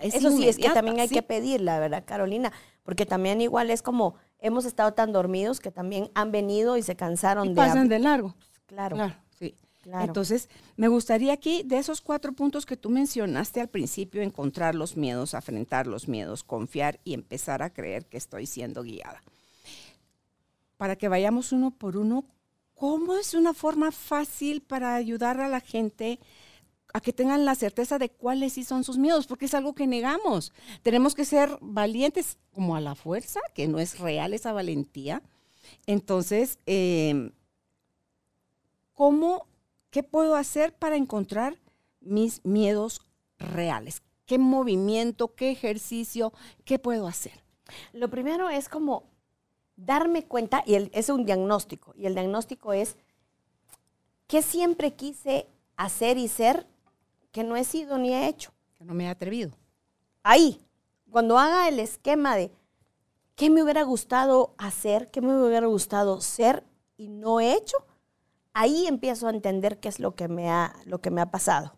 eso 0.00 0.30
sí, 0.30 0.48
es 0.48 0.56
que 0.56 0.70
también 0.70 0.98
hay 0.98 1.08
que 1.08 1.22
pedirla, 1.22 1.78
¿verdad, 1.78 2.04
Carolina? 2.06 2.52
Porque 2.82 3.04
también 3.04 3.42
igual 3.42 3.70
es 3.70 3.82
como 3.82 4.14
hemos 4.38 4.64
estado 4.64 4.94
tan 4.94 5.12
dormidos 5.12 5.60
que 5.60 5.70
también 5.70 6.10
han 6.14 6.32
venido 6.32 6.78
y 6.78 6.82
se 6.82 6.96
cansaron 6.96 7.46
y 7.46 7.50
de... 7.50 7.56
Pasan 7.56 7.88
de 7.88 7.98
largo. 7.98 8.34
Claro. 8.66 8.96
Claro, 8.96 9.14
sí. 9.38 9.54
Entonces, 9.84 10.48
me 10.76 10.88
gustaría 10.88 11.32
aquí, 11.32 11.62
de 11.64 11.78
esos 11.78 12.00
cuatro 12.00 12.32
puntos 12.32 12.64
que 12.64 12.76
tú 12.76 12.88
mencionaste 12.88 13.60
al 13.60 13.68
principio, 13.68 14.22
encontrar 14.22 14.74
los 14.74 14.96
miedos, 14.96 15.34
afrontar 15.34 15.86
los 15.86 16.08
miedos, 16.08 16.44
confiar 16.44 17.00
y 17.04 17.14
empezar 17.14 17.62
a 17.62 17.70
creer 17.70 18.06
que 18.06 18.16
estoy 18.16 18.46
siendo 18.46 18.82
guiada. 18.82 19.22
Para 20.76 20.96
que 20.96 21.08
vayamos 21.08 21.52
uno 21.52 21.72
por 21.72 21.96
uno, 21.96 22.24
¿cómo 22.78 23.16
es 23.16 23.34
una 23.34 23.54
forma 23.54 23.90
fácil 23.90 24.62
para 24.62 24.94
ayudar 24.94 25.40
a 25.40 25.48
la 25.48 25.60
gente 25.60 26.20
a 26.94 27.00
que 27.00 27.12
tengan 27.12 27.44
la 27.44 27.54
certeza 27.54 27.98
de 27.98 28.08
cuáles 28.08 28.54
sí 28.54 28.64
son 28.64 28.84
sus 28.84 28.96
miedos, 28.96 29.26
porque 29.26 29.44
es 29.44 29.54
algo 29.54 29.74
que 29.74 29.86
negamos. 29.86 30.52
Tenemos 30.82 31.14
que 31.14 31.24
ser 31.24 31.58
valientes 31.60 32.38
como 32.54 32.76
a 32.76 32.80
la 32.80 32.94
fuerza, 32.94 33.40
que 33.54 33.68
no 33.68 33.78
es 33.78 33.98
real 33.98 34.32
esa 34.32 34.52
valentía. 34.52 35.22
Entonces, 35.86 36.58
em, 36.66 37.32
¿cómo, 38.94 39.46
qué 39.90 40.02
puedo 40.02 40.34
hacer 40.34 40.72
para 40.72 40.96
encontrar 40.96 41.58
mis 42.00 42.42
miedos 42.44 43.02
reales? 43.38 44.02
¿Qué 44.24 44.38
movimiento, 44.38 45.34
qué 45.34 45.50
ejercicio, 45.50 46.32
qué 46.64 46.78
puedo 46.78 47.06
hacer? 47.06 47.44
Lo 47.92 48.08
primero 48.08 48.48
es 48.48 48.68
como 48.68 49.04
darme 49.78 50.24
cuenta, 50.24 50.62
y 50.66 50.74
es 50.92 51.08
un 51.08 51.24
diagnóstico, 51.24 51.94
y 51.96 52.06
el 52.06 52.14
diagnóstico 52.14 52.72
es 52.72 52.96
que 54.26 54.42
siempre 54.42 54.92
quise 54.92 55.46
hacer 55.76 56.18
y 56.18 56.28
ser 56.28 56.66
que 57.32 57.44
no 57.44 57.56
he 57.56 57.64
sido 57.64 57.96
ni 57.96 58.12
he 58.12 58.28
hecho. 58.28 58.52
Que 58.74 58.84
no 58.84 58.92
me 58.92 59.04
he 59.04 59.08
atrevido. 59.08 59.52
Ahí, 60.22 60.60
cuando 61.10 61.38
haga 61.38 61.68
el 61.68 61.78
esquema 61.78 62.36
de 62.36 62.50
qué 63.36 63.48
me 63.48 63.62
hubiera 63.62 63.84
gustado 63.84 64.54
hacer, 64.58 65.10
qué 65.10 65.20
me 65.20 65.42
hubiera 65.42 65.66
gustado 65.66 66.20
ser 66.20 66.64
y 66.96 67.08
no 67.08 67.40
he 67.40 67.54
hecho, 67.54 67.76
ahí 68.52 68.86
empiezo 68.86 69.28
a 69.28 69.30
entender 69.30 69.78
qué 69.78 69.88
es 69.88 70.00
lo 70.00 70.14
que 70.14 70.28
me 70.28 70.50
ha, 70.50 70.74
lo 70.84 71.00
que 71.00 71.10
me 71.10 71.20
ha 71.20 71.30
pasado. 71.30 71.76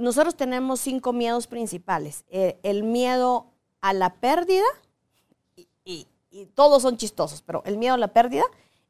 nosotros 0.00 0.34
tenemos 0.34 0.80
cinco 0.80 1.12
miedos 1.12 1.46
principales. 1.46 2.24
El, 2.30 2.82
miedo 2.82 3.52
a 3.82 3.92
la 3.92 4.14
pérdida, 4.14 4.64
y 5.84 6.08
todos 6.44 6.82
son 6.82 6.96
chistosos, 6.96 7.42
pero 7.42 7.62
el 7.64 7.78
miedo 7.78 7.94
a 7.94 7.98
la 7.98 8.08
pérdida, 8.08 8.44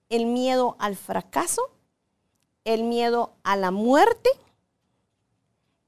el 0.09 0.27
miedo 0.27 0.77
al 0.79 0.97
fracaso, 0.97 1.71
el 2.65 2.83
miedo 2.83 3.33
a 3.45 3.57
la 3.57 3.71
muerte, 3.71 4.31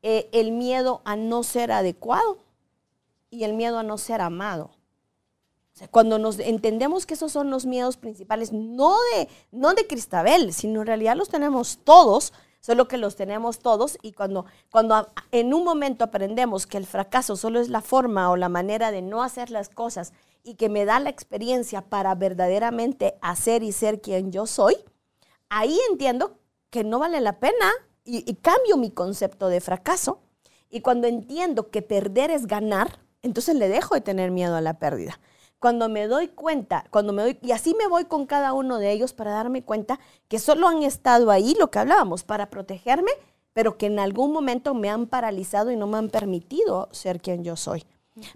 eh, 0.02 0.28
el 0.32 0.52
miedo 0.52 1.02
a 1.04 1.16
no 1.16 1.42
ser 1.42 1.72
adecuado 1.72 2.38
y 3.30 3.44
el 3.44 3.54
miedo 3.54 3.78
a 3.78 3.82
no 3.82 3.98
ser 3.98 4.20
amado. 4.20 4.70
cuando 5.92 6.18
nos 6.18 6.40
entendemos 6.40 7.06
que 7.06 7.14
esos 7.14 7.30
son 7.30 7.50
los 7.50 7.64
miedos 7.64 7.96
principales, 7.96 8.52
no 8.52 8.96
de, 9.14 9.28
no 9.52 9.74
de 9.74 9.86
Cristabel, 9.86 10.52
sino 10.52 10.80
en 10.80 10.88
realidad 10.88 11.14
los 11.14 11.28
tenemos 11.28 11.78
todos, 11.84 12.32
solo 12.60 12.88
que 12.88 12.98
los 12.98 13.14
tenemos 13.14 13.60
todos 13.60 13.96
y 14.02 14.12
cuando, 14.12 14.44
cuando 14.70 15.08
en 15.30 15.54
un 15.54 15.62
momento 15.62 16.02
aprendemos 16.04 16.66
que 16.66 16.78
el 16.78 16.86
fracaso 16.86 17.36
solo 17.36 17.60
es 17.60 17.68
la 17.68 17.80
forma 17.80 18.30
o 18.30 18.36
la 18.36 18.48
manera 18.48 18.90
de 18.90 19.02
no 19.02 19.22
hacer 19.22 19.50
las 19.50 19.68
cosas 19.68 20.12
y 20.48 20.54
que 20.54 20.70
me 20.70 20.86
da 20.86 20.98
la 20.98 21.10
experiencia 21.10 21.82
para 21.82 22.14
verdaderamente 22.14 23.18
hacer 23.20 23.62
y 23.62 23.70
ser 23.70 24.00
quien 24.00 24.32
yo 24.32 24.46
soy, 24.46 24.76
ahí 25.50 25.78
entiendo 25.90 26.38
que 26.70 26.84
no 26.84 26.98
vale 26.98 27.20
la 27.20 27.38
pena 27.38 27.70
y, 28.02 28.22
cambio 28.36 28.78
mi 28.78 28.90
concepto 28.90 29.48
de 29.48 29.60
fracaso. 29.60 30.22
Y 30.70 30.80
cuando 30.80 31.06
entiendo 31.06 31.68
que 31.68 31.82
perder 31.82 32.30
es 32.30 32.46
ganar, 32.46 33.00
entonces 33.20 33.56
le 33.56 33.68
dejo 33.68 33.94
de 33.94 34.00
tener 34.00 34.30
miedo 34.30 34.56
a 34.56 34.62
la 34.62 34.78
pérdida. 34.78 35.20
Cuando 35.58 35.90
me 35.90 36.06
doy 36.06 36.28
cuenta, 36.28 36.86
cuando 36.90 37.12
me 37.12 37.22
doy, 37.22 37.38
y 37.42 37.52
así 37.52 37.74
me 37.74 37.86
voy 37.86 38.06
con 38.06 38.24
cada 38.24 38.54
uno 38.54 38.78
de 38.78 38.90
ellos 38.90 39.12
para 39.12 39.32
darme 39.32 39.62
cuenta 39.62 40.00
que 40.28 40.38
solo 40.38 40.66
han 40.66 40.82
estado 40.82 41.30
ahí, 41.30 41.54
lo 41.58 41.70
que 41.70 41.80
hablábamos, 41.80 42.24
para 42.24 42.48
protegerme, 42.48 43.10
pero 43.52 43.76
que 43.76 43.84
en 43.84 43.98
algún 43.98 44.32
momento 44.32 44.72
me 44.72 44.88
han 44.88 45.08
paralizado 45.08 45.70
y 45.70 45.76
no 45.76 45.86
me 45.86 45.98
han 45.98 46.08
permitido 46.08 46.88
ser 46.90 47.20
quien 47.20 47.44
yo 47.44 47.54
soy. 47.54 47.84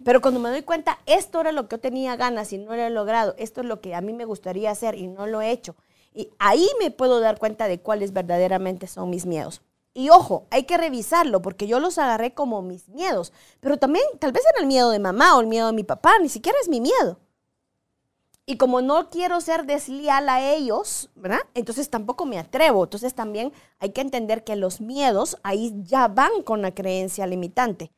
Pero 0.05 0.21
cuando 0.21 0.41
me 0.41 0.51
doy 0.51 0.63
cuenta, 0.63 0.99
esto 1.07 1.41
era 1.41 1.53
lo 1.53 1.69
que 1.69 1.77
yo 1.77 1.81
tenía 1.81 2.17
ganas 2.17 2.53
y 2.53 2.59
no 2.59 2.75
lo 2.75 2.83
he 2.83 2.91
logrado, 2.91 3.35
esto 3.39 3.61
es 3.61 3.67
lo 3.67 3.81
que 3.81 3.95
a 3.95 4.01
mí 4.01 4.13
me 4.13 4.25
gustaría 4.25 4.71
hacer 4.71 4.95
y 4.97 5.07
no 5.07 5.27
lo 5.27 5.41
he 5.41 5.51
hecho, 5.51 5.77
y 6.15 6.31
ahí 6.39 6.69
me 6.81 6.91
puedo 6.91 7.21
dar 7.21 7.39
cuenta 7.39 7.69
de 7.69 7.81
cuáles 7.81 8.13
verdaderamente 8.13 8.87
son 8.87 9.11
mis 9.11 9.27
miedos. 9.27 9.63
Y 9.95 10.09
ojo, 10.09 10.47
hay 10.51 10.65
que 10.65 10.79
revisarlo 10.79 11.43
porque 11.43 11.67
yo 11.67 11.79
los 11.79 11.99
agarré 11.99 12.33
como 12.33 12.63
mis 12.63 12.89
miedos, 12.89 13.33
pero 13.61 13.77
también 13.77 14.05
tal 14.19 14.33
vez 14.33 14.43
era 14.51 14.61
el 14.61 14.67
miedo 14.67 14.91
de 14.91 14.99
mamá 14.99 15.37
o 15.37 15.41
el 15.41 15.47
miedo 15.47 15.67
de 15.67 15.75
mi 15.75 15.85
papá, 15.85 16.19
ni 16.21 16.29
siquiera 16.29 16.59
es 16.63 16.69
mi 16.69 16.81
miedo. 16.81 17.19
Y 18.45 18.57
como 18.57 18.83
no 18.83 19.09
quiero 19.09 19.41
ser 19.41 19.67
desleal 19.67 20.29
a 20.29 20.43
ellos, 20.43 21.11
¿verdad? 21.15 21.41
Entonces 21.55 21.89
tampoco 21.91 22.27
me 22.27 22.39
atrevo. 22.39 22.83
Entonces 22.83 23.15
también 23.15 23.53
hay 23.79 23.91
que 23.91 24.01
entender 24.01 24.43
que 24.43 24.57
los 24.57 24.81
miedos 24.81 25.39
ahí 25.45 25.73
ya 25.85 26.09
van 26.09 26.43
con 26.43 26.61
la 26.61 26.75
creencia 26.75 27.27
limitante. 27.27 27.93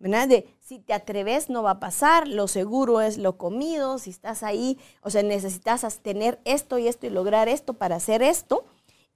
¿verdad? 0.00 0.26
De 0.28 0.48
si 0.70 0.78
te 0.78 0.92
atreves 0.92 1.50
no 1.50 1.64
va 1.64 1.72
a 1.72 1.80
pasar, 1.80 2.28
lo 2.28 2.46
seguro 2.46 3.00
es 3.00 3.18
lo 3.18 3.36
comido, 3.36 3.98
si 3.98 4.10
estás 4.10 4.44
ahí, 4.44 4.78
o 5.02 5.10
sea, 5.10 5.24
necesitas 5.24 5.98
tener 5.98 6.40
esto 6.44 6.78
y 6.78 6.86
esto 6.86 7.08
y 7.08 7.10
lograr 7.10 7.48
esto 7.48 7.74
para 7.74 7.96
hacer 7.96 8.22
esto. 8.22 8.64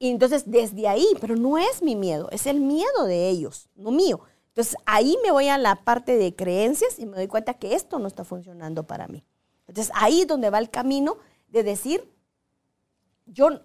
Y 0.01 0.11
entonces 0.11 0.51
desde 0.51 0.89
ahí, 0.89 1.07
pero 1.21 1.37
no 1.37 1.57
es 1.57 1.81
mi 1.81 1.95
miedo, 1.95 2.29
es 2.33 2.49
el 2.49 2.59
miedo 2.59 3.05
de 3.05 3.29
ellos, 3.29 3.69
no 3.77 3.93
mío. 3.93 4.19
Entonces 4.49 4.75
ahí 4.85 5.17
me 5.23 5.31
voy 5.31 5.47
a 5.47 5.57
la 5.57 5.77
parte 5.77 6.17
de 6.17 6.35
creencias 6.35 6.99
y 6.99 7.07
me 7.07 7.19
doy 7.19 7.29
cuenta 7.29 7.55
que 7.55 7.77
esto 7.77 8.01
no 8.01 8.09
está 8.09 8.25
funcionando 8.25 8.89
para 8.89 9.07
mí. 9.07 9.23
Entonces 9.69 9.95
ahí 9.95 10.23
es 10.23 10.27
donde 10.27 10.51
va 10.51 10.59
el 10.59 10.71
camino 10.71 11.19
de 11.47 11.63
decir, 11.63 12.13
yo 13.27 13.61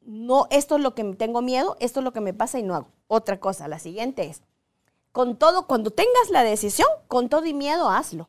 no, 0.00 0.46
esto 0.50 0.76
es 0.76 0.80
lo 0.80 0.94
que 0.94 1.04
tengo 1.16 1.42
miedo, 1.42 1.76
esto 1.80 2.00
es 2.00 2.04
lo 2.04 2.14
que 2.14 2.22
me 2.22 2.32
pasa 2.32 2.58
y 2.58 2.62
no 2.62 2.74
hago. 2.74 2.88
Otra 3.08 3.40
cosa, 3.40 3.68
la 3.68 3.78
siguiente 3.78 4.24
es, 4.24 4.40
con 5.12 5.36
todo, 5.36 5.66
cuando 5.66 5.90
tengas 5.90 6.30
la 6.30 6.42
decisión, 6.44 6.88
con 7.08 7.28
todo 7.28 7.46
y 7.46 7.54
miedo, 7.54 7.88
hazlo. 7.88 8.28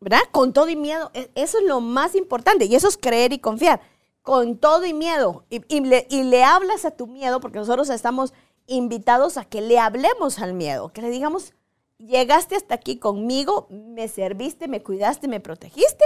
¿Verdad? 0.00 0.20
Con 0.30 0.52
todo 0.52 0.68
y 0.68 0.76
miedo. 0.76 1.10
E, 1.14 1.30
eso 1.34 1.58
es 1.58 1.64
lo 1.64 1.80
más 1.80 2.14
importante. 2.14 2.66
Y 2.66 2.74
eso 2.74 2.88
es 2.88 2.96
creer 2.96 3.32
y 3.32 3.38
confiar. 3.38 3.80
Con 4.22 4.58
todo 4.58 4.84
y 4.84 4.94
miedo. 4.94 5.44
Y, 5.50 5.80
le, 5.80 6.44
hablas 6.44 6.84
a 6.84 6.92
tu 6.92 7.06
miedo, 7.06 7.40
porque 7.40 7.58
nosotros 7.58 7.90
estamos 7.90 8.32
invitados 8.66 9.38
a 9.38 9.44
que 9.44 9.60
le 9.60 9.78
hablemos 9.78 10.38
al 10.38 10.54
miedo. 10.54 10.92
Que 10.92 11.02
le 11.02 11.10
digamos, 11.10 11.54
llegaste 11.96 12.54
hasta 12.54 12.74
aquí 12.74 12.98
conmigo, 12.98 13.66
me 13.70 14.06
serviste, 14.08 14.68
me 14.68 14.82
cuidaste, 14.82 15.26
me 15.26 15.40
protegiste. 15.40 16.04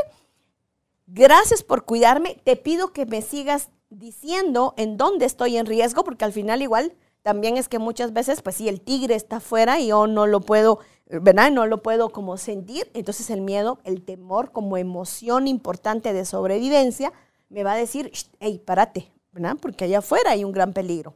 Gracias 1.07 1.62
por 1.62 1.85
cuidarme. 1.85 2.41
Te 2.45 2.57
pido 2.57 2.93
que 2.93 3.05
me 3.05 3.20
sigas 3.20 3.68
diciendo 3.91 4.72
en 4.78 4.97
dónde 4.97 5.26
estoy 5.26 5.59
en 5.59 5.66
riesgo, 5.66 6.05
porque 6.05 6.24
al 6.24 6.33
final 6.33 6.62
igual 6.62 6.95
también 7.23 7.57
es 7.57 7.68
que 7.68 7.79
muchas 7.79 8.12
veces, 8.12 8.43
pues 8.43 8.57
si 8.57 8.68
el 8.68 8.81
tigre 8.81 9.14
está 9.14 9.37
afuera 9.37 9.79
y 9.79 9.89
yo 9.89 10.07
no 10.07 10.27
lo 10.27 10.41
puedo, 10.41 10.81
¿verdad? 11.07 11.51
No 11.51 11.66
lo 11.66 11.83
puedo 11.83 12.11
como 12.11 12.37
sentir. 12.37 12.91
Entonces 12.95 13.31
el 13.31 13.41
miedo, 13.41 13.79
el 13.85 14.03
temor 14.03 14.51
como 14.51 14.77
emoción 14.77 15.47
importante 15.47 16.12
de 16.12 16.25
sobrevivencia, 16.25 17.12
me 17.49 17.64
va 17.64 17.73
a 17.73 17.77
decir, 17.77 18.12
hey, 18.41 18.61
párate, 18.64 19.12
¿verdad? 19.31 19.57
Porque 19.61 19.85
allá 19.85 19.99
afuera 19.99 20.33
hay 20.33 20.45
un 20.45 20.53
gran 20.53 20.73
peligro. 20.73 21.14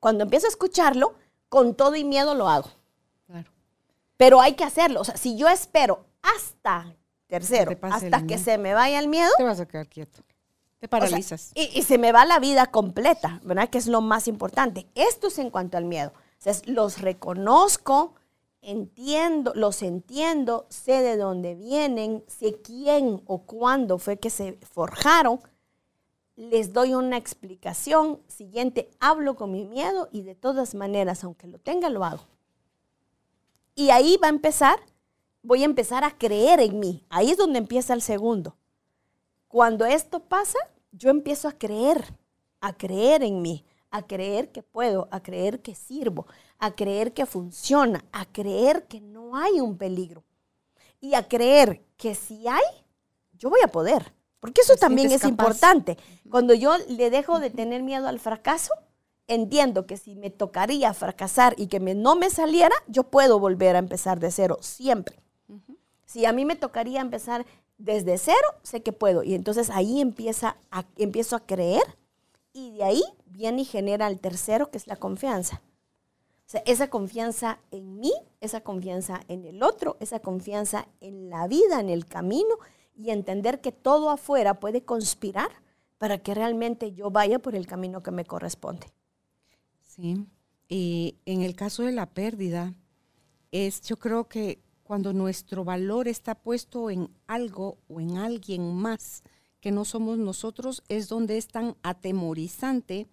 Cuando 0.00 0.24
empiezo 0.24 0.46
a 0.46 0.50
escucharlo, 0.50 1.14
con 1.48 1.74
todo 1.74 1.94
y 1.96 2.04
miedo 2.04 2.34
lo 2.34 2.48
hago. 2.48 2.70
Claro. 3.26 3.50
Pero 4.16 4.40
hay 4.40 4.54
que 4.54 4.64
hacerlo. 4.64 5.02
O 5.02 5.04
sea, 5.04 5.16
si 5.16 5.36
yo 5.36 5.48
espero 5.48 6.06
hasta 6.22 6.94
tercero, 7.26 7.76
hasta 7.82 8.26
que 8.26 8.38
se 8.38 8.56
me 8.56 8.72
vaya 8.72 8.98
el 8.98 9.08
miedo. 9.08 9.30
Te 9.36 9.44
vas 9.44 9.60
a 9.60 9.66
quedar 9.66 9.88
quieto. 9.88 10.22
Te 10.82 10.88
paralizas. 10.88 11.52
y, 11.54 11.80
se 11.82 11.96
me 11.96 12.10
va 12.10 12.24
la 12.24 12.40
vida 12.40 12.66
completa, 12.66 13.40
¿verdad? 13.44 13.68
Que 13.70 13.78
es 13.78 13.86
lo 13.86 14.00
más 14.00 14.26
importante. 14.26 14.88
Esto 14.96 15.28
es 15.28 15.38
en 15.38 15.50
cuanto 15.50 15.76
al 15.76 15.84
miedo. 15.84 16.10
O 16.16 16.42
sea, 16.42 16.54
los 16.66 17.00
reconozco, 17.00 18.16
entiendo, 18.62 19.52
los 19.54 19.80
entiendo, 19.84 20.66
sé 20.70 21.00
de 21.00 21.16
dónde 21.16 21.54
vienen, 21.54 22.24
sé 22.26 22.60
quién 22.62 23.22
o 23.26 23.42
cuándo 23.42 23.98
fue 23.98 24.18
que 24.18 24.28
se 24.28 24.58
forjaron, 24.72 25.38
les 26.34 26.72
doy 26.72 26.94
una 26.94 27.16
explicación 27.16 28.18
siguiente, 28.26 28.90
hablo 28.98 29.36
con 29.36 29.52
mi 29.52 29.64
miedo 29.64 30.08
y 30.10 30.22
de 30.22 30.34
todas 30.34 30.74
maneras, 30.74 31.22
aunque 31.22 31.46
lo 31.46 31.60
tenga, 31.60 31.90
lo 31.90 32.04
hago. 32.04 32.24
Y 33.76 33.90
ahí 33.90 34.18
va 34.20 34.26
a 34.26 34.30
empezar, 34.30 34.80
voy 35.44 35.62
a 35.62 35.66
empezar 35.66 36.02
a 36.02 36.18
creer 36.18 36.58
en 36.58 36.80
mí. 36.80 37.04
Ahí 37.08 37.30
es 37.30 37.38
donde 37.38 37.60
empieza 37.60 37.94
el 37.94 38.02
segundo. 38.02 38.56
Cuando 39.46 39.86
esto 39.86 40.18
pasa, 40.18 40.58
yo 40.92 41.10
empiezo 41.10 41.48
a 41.48 41.52
creer, 41.52 42.14
a 42.60 42.72
creer 42.74 43.22
en 43.22 43.42
mí, 43.42 43.64
a 43.90 44.06
creer 44.06 44.52
que 44.52 44.62
puedo, 44.62 45.08
a 45.10 45.20
creer 45.22 45.60
que 45.60 45.74
sirvo, 45.74 46.26
a 46.58 46.70
creer 46.74 47.12
que 47.12 47.26
funciona, 47.26 48.04
a 48.12 48.24
creer 48.26 48.86
que 48.86 49.00
no 49.00 49.36
hay 49.36 49.60
un 49.60 49.76
peligro 49.76 50.24
y 51.00 51.14
a 51.14 51.26
creer 51.26 51.82
que 51.96 52.14
si 52.14 52.46
hay, 52.46 52.62
yo 53.32 53.50
voy 53.50 53.60
a 53.64 53.68
poder. 53.68 54.14
Porque 54.40 54.62
eso 54.62 54.74
también 54.76 55.12
es 55.12 55.24
importante. 55.24 55.96
Cuando 56.28 56.52
yo 56.54 56.76
le 56.88 57.10
dejo 57.10 57.38
de 57.38 57.50
tener 57.50 57.82
miedo 57.82 58.08
al 58.08 58.18
fracaso, 58.18 58.72
entiendo 59.28 59.86
que 59.86 59.96
si 59.96 60.16
me 60.16 60.30
tocaría 60.30 60.92
fracasar 60.94 61.54
y 61.56 61.68
que 61.68 61.78
no 61.78 62.16
me 62.16 62.28
saliera, 62.28 62.74
yo 62.88 63.04
puedo 63.04 63.38
volver 63.38 63.76
a 63.76 63.78
empezar 63.78 64.18
de 64.18 64.30
cero, 64.30 64.58
siempre. 64.60 65.20
Si 66.06 66.26
a 66.26 66.32
mí 66.32 66.44
me 66.44 66.56
tocaría 66.56 67.00
empezar 67.00 67.46
desde 67.82 68.16
cero, 68.16 68.46
sé 68.62 68.82
que 68.82 68.92
puedo. 68.92 69.22
Y 69.22 69.34
entonces 69.34 69.70
ahí 69.70 70.00
empieza 70.00 70.56
empiezo 70.96 71.36
a 71.36 71.46
creer 71.46 71.82
y 72.52 72.76
de 72.76 72.84
ahí 72.84 73.02
viene 73.26 73.62
y 73.62 73.64
genera 73.64 74.06
el 74.06 74.20
tercero, 74.20 74.70
que 74.70 74.78
es 74.78 74.86
la 74.86 74.96
confianza. 74.96 75.60
O 76.46 76.50
sea, 76.52 76.62
esa 76.66 76.88
confianza 76.88 77.58
en 77.70 77.98
mí, 77.98 78.12
esa 78.40 78.60
confianza 78.60 79.22
en 79.28 79.44
el 79.44 79.62
otro, 79.62 79.96
esa 80.00 80.20
confianza 80.20 80.86
en 81.00 81.28
la 81.30 81.48
vida, 81.48 81.80
en 81.80 81.88
el 81.88 82.06
camino 82.06 82.56
y 82.94 83.10
entender 83.10 83.60
que 83.60 83.72
todo 83.72 84.10
afuera 84.10 84.60
puede 84.60 84.84
conspirar 84.84 85.50
para 85.98 86.18
que 86.18 86.34
realmente 86.34 86.92
yo 86.92 87.10
vaya 87.10 87.38
por 87.38 87.54
el 87.54 87.66
camino 87.66 88.02
que 88.02 88.10
me 88.10 88.24
corresponde. 88.24 88.86
Sí, 89.80 90.26
y 90.68 91.16
en 91.26 91.42
el 91.42 91.56
caso 91.56 91.82
de 91.82 91.92
la 91.92 92.06
pérdida, 92.06 92.74
es 93.50 93.82
yo 93.82 93.98
creo 93.98 94.28
que 94.28 94.60
cuando 94.92 95.14
nuestro 95.14 95.64
valor 95.64 96.06
está 96.06 96.34
puesto 96.34 96.90
en 96.90 97.08
algo 97.26 97.78
o 97.88 97.98
en 97.98 98.18
alguien 98.18 98.74
más 98.74 99.22
que 99.58 99.70
no 99.70 99.86
somos 99.86 100.18
nosotros, 100.18 100.82
es 100.86 101.08
donde 101.08 101.38
es 101.38 101.48
tan 101.48 101.76
atemorizante 101.82 103.08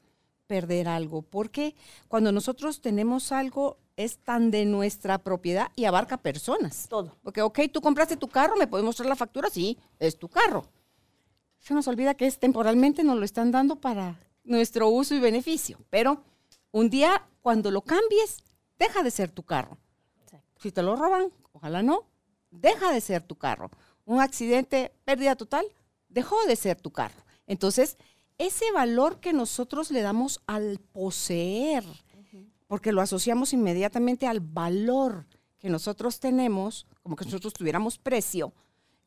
perder 0.46 0.90
algo. 0.90 1.22
Porque 1.22 1.76
cuando 2.10 2.34
nosotros 2.34 2.82
tenemos 2.82 3.32
algo, 3.32 3.78
es 3.96 4.18
tan 4.18 4.52
de 4.52 4.66
nuestra 4.66 5.20
propiedad 5.20 5.72
y 5.78 5.86
abarca 5.86 6.18
personas. 6.18 6.86
Todo. 6.90 7.16
Porque, 7.24 7.42
ok, 7.42 7.58
tú 7.72 7.80
compraste 7.80 8.18
tu 8.18 8.28
carro, 8.28 8.58
¿me 8.58 8.68
puedes 8.68 8.84
mostrar 8.84 9.08
la 9.08 9.16
factura? 9.16 9.50
Sí, 9.50 9.78
es 10.00 10.20
tu 10.20 10.28
carro. 10.28 10.66
Se 11.60 11.74
nos 11.74 11.88
olvida 11.88 12.14
que 12.14 12.28
es 12.28 12.40
temporalmente, 12.40 13.06
nos 13.06 13.18
lo 13.18 13.24
están 13.24 13.52
dando 13.52 13.78
para 13.78 14.20
nuestro 14.44 14.90
uso 14.90 15.16
y 15.16 15.22
beneficio. 15.22 15.78
Pero 15.90 16.26
un 16.74 16.90
día, 16.90 17.26
cuando 17.42 17.72
lo 17.72 17.84
cambies, 17.84 18.40
deja 18.78 19.02
de 19.02 19.12
ser 19.12 19.32
tu 19.32 19.44
carro. 19.44 19.78
Si 20.60 20.72
te 20.72 20.84
lo 20.84 20.96
roban, 20.96 21.32
ojalá 21.54 21.82
no, 21.82 22.06
deja 22.52 22.92
de 22.92 23.02
ser 23.02 23.24
tu 23.24 23.36
carro. 23.36 23.72
Un 24.06 24.22
accidente, 24.22 24.92
pérdida 25.06 25.36
total, 25.36 25.66
dejó 26.10 26.36
de 26.46 26.56
ser 26.56 26.80
tu 26.82 26.92
carro. 26.92 27.24
Entonces, 27.48 27.98
ese 28.38 28.72
valor 28.72 29.20
que 29.20 29.34
nosotros 29.34 29.90
le 29.92 30.02
damos 30.02 30.42
al 30.48 30.80
poseer, 30.80 31.84
porque 32.68 32.92
lo 32.92 33.02
asociamos 33.02 33.54
inmediatamente 33.54 34.28
al 34.28 34.40
valor 34.42 35.26
que 35.60 35.70
nosotros 35.70 36.20
tenemos, 36.20 36.88
como 37.02 37.16
que 37.16 37.26
nosotros 37.26 37.54
tuviéramos 37.54 37.98
precio, 37.98 38.54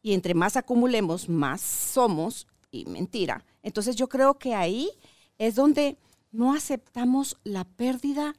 y 0.03 0.15
entre 0.15 0.35
más 0.35 0.57
acumulemos, 0.57 1.29
más 1.29 1.61
somos, 1.61 2.47
y 2.71 2.87
mentira. 2.87 3.45
Entonces 3.63 3.95
yo 3.97 4.09
creo 4.09 4.39
que 4.39 4.55
ahí 4.55 4.91
es 5.39 5.55
donde 5.55 5.99
no 6.31 6.55
aceptamos 6.55 7.37
la 7.45 7.65
pérdida 7.65 8.35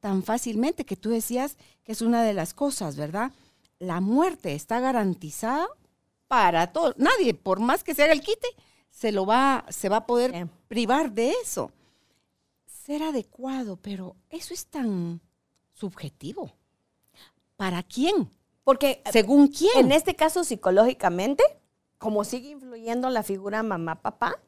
tan 0.00 0.22
fácilmente, 0.22 0.84
que 0.84 0.96
tú 0.96 1.10
decías 1.10 1.56
que 1.84 1.92
es 1.92 2.02
una 2.02 2.22
de 2.22 2.34
las 2.34 2.54
cosas, 2.54 2.96
¿verdad? 2.96 3.32
La 3.78 4.00
muerte 4.00 4.54
está 4.54 4.80
garantizada 4.80 5.66
para 6.26 6.72
todo. 6.72 6.94
Nadie, 6.96 7.34
por 7.34 7.60
más 7.60 7.84
que 7.84 7.94
se 7.94 8.02
haga 8.02 8.12
el 8.12 8.20
quite, 8.20 8.48
se 8.90 9.12
lo 9.12 9.26
va, 9.26 9.64
se 9.68 9.88
va 9.88 9.98
a 9.98 10.06
poder 10.06 10.48
privar 10.68 11.12
de 11.12 11.30
eso. 11.42 11.72
Ser 12.66 13.02
adecuado, 13.02 13.76
pero 13.76 14.16
eso 14.30 14.54
es 14.54 14.66
tan 14.66 15.20
subjetivo. 15.72 16.52
¿Para 17.56 17.82
quién? 17.82 18.30
Porque 18.64 19.02
según 19.10 19.48
quién. 19.48 19.86
En 19.86 19.92
este 19.92 20.14
caso 20.14 20.44
psicológicamente, 20.44 21.42
como 21.98 22.24
sigue 22.24 22.50
influyendo 22.50 23.10
la 23.10 23.22
figura 23.22 23.62
mamá-papá, 23.62 24.40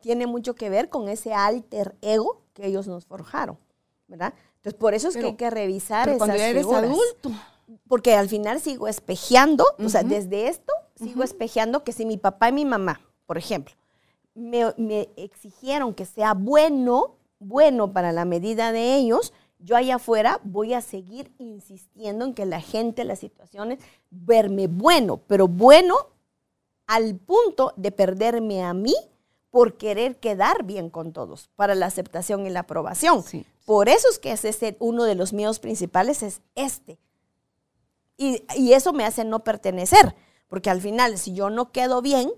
tiene 0.00 0.26
mucho 0.26 0.54
que 0.54 0.70
ver 0.70 0.90
con 0.90 1.08
ese 1.08 1.32
alter 1.32 1.96
ego 2.02 2.42
que 2.52 2.66
ellos 2.66 2.86
nos 2.86 3.06
forjaron, 3.06 3.58
¿verdad? 4.06 4.34
Entonces, 4.64 4.80
por 4.80 4.94
eso 4.94 5.08
es 5.08 5.16
que 5.16 5.26
hay 5.26 5.34
que 5.34 5.50
revisar 5.50 6.06
pero 6.06 6.16
cuando 6.16 6.36
eres 6.36 6.66
adulto. 6.66 7.30
Porque 7.86 8.14
al 8.14 8.30
final 8.30 8.60
sigo 8.60 8.88
espejeando, 8.88 9.66
o 9.78 9.88
sea, 9.90 10.02
desde 10.02 10.48
esto 10.48 10.72
sigo 10.96 11.22
espejeando 11.22 11.84
que 11.84 11.92
si 11.92 12.06
mi 12.06 12.16
papá 12.16 12.48
y 12.48 12.52
mi 12.52 12.64
mamá, 12.64 13.00
por 13.26 13.36
ejemplo, 13.36 13.74
me, 14.34 14.72
me, 14.78 15.08
exigieron 15.16 15.92
que 15.92 16.06
sea 16.06 16.32
bueno, 16.32 17.16
bueno 17.38 17.92
para 17.92 18.12
la 18.12 18.24
medida 18.24 18.72
de 18.72 18.94
ellos, 18.94 19.34
yo 19.58 19.76
allá 19.76 19.96
afuera 19.96 20.40
voy 20.44 20.72
a 20.72 20.80
seguir 20.80 21.30
insistiendo 21.38 22.24
en 22.24 22.32
que 22.32 22.46
la 22.46 22.60
gente, 22.60 23.04
las 23.04 23.18
situaciones, 23.18 23.80
verme 24.10 24.66
bueno, 24.66 25.20
pero 25.26 25.46
bueno 25.46 25.96
al 26.86 27.16
punto 27.16 27.74
de 27.76 27.92
perderme 27.92 28.62
a 28.62 28.72
mí 28.72 28.94
por 29.50 29.76
querer 29.76 30.16
quedar 30.16 30.64
bien 30.64 30.90
con 30.90 31.12
todos, 31.12 31.48
para 31.54 31.74
la 31.74 31.86
aceptación 31.86 32.46
y 32.46 32.50
la 32.50 32.60
aprobación. 32.60 33.22
Por 33.64 33.88
eso 33.88 34.08
es 34.10 34.18
que 34.18 34.32
ese, 34.32 34.76
uno 34.78 35.04
de 35.04 35.14
los 35.14 35.32
míos 35.32 35.58
principales 35.58 36.22
es 36.22 36.42
este. 36.54 36.98
Y, 38.16 38.42
y 38.56 38.72
eso 38.72 38.92
me 38.92 39.04
hace 39.04 39.24
no 39.24 39.42
pertenecer, 39.42 40.14
porque 40.48 40.70
al 40.70 40.80
final, 40.80 41.18
si 41.18 41.34
yo 41.34 41.50
no 41.50 41.72
quedo 41.72 42.02
bien, 42.02 42.30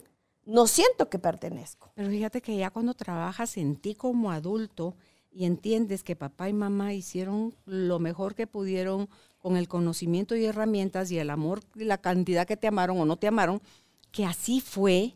no 0.46 0.66
siento 0.66 1.10
que 1.10 1.18
pertenezco. 1.18 1.90
Pero 1.94 2.08
fíjate 2.08 2.40
que 2.40 2.56
ya 2.56 2.70
cuando 2.70 2.94
trabajas 2.94 3.56
en 3.56 3.76
ti 3.76 3.94
como 3.94 4.30
adulto 4.30 4.94
y 5.32 5.44
entiendes 5.44 6.02
que 6.02 6.16
papá 6.16 6.48
y 6.48 6.54
mamá 6.54 6.94
hicieron 6.94 7.54
lo 7.66 7.98
mejor 7.98 8.34
que 8.34 8.46
pudieron 8.46 9.08
con 9.38 9.56
el 9.56 9.68
conocimiento 9.68 10.34
y 10.34 10.46
herramientas 10.46 11.10
y 11.10 11.18
el 11.18 11.30
amor 11.30 11.60
y 11.74 11.84
la 11.84 11.98
cantidad 11.98 12.46
que 12.46 12.56
te 12.56 12.68
amaron 12.68 12.98
o 12.98 13.04
no 13.04 13.16
te 13.16 13.26
amaron, 13.26 13.60
que 14.12 14.24
así 14.24 14.60
fue, 14.60 15.14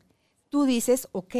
tú 0.50 0.64
dices, 0.64 1.08
ok, 1.12 1.36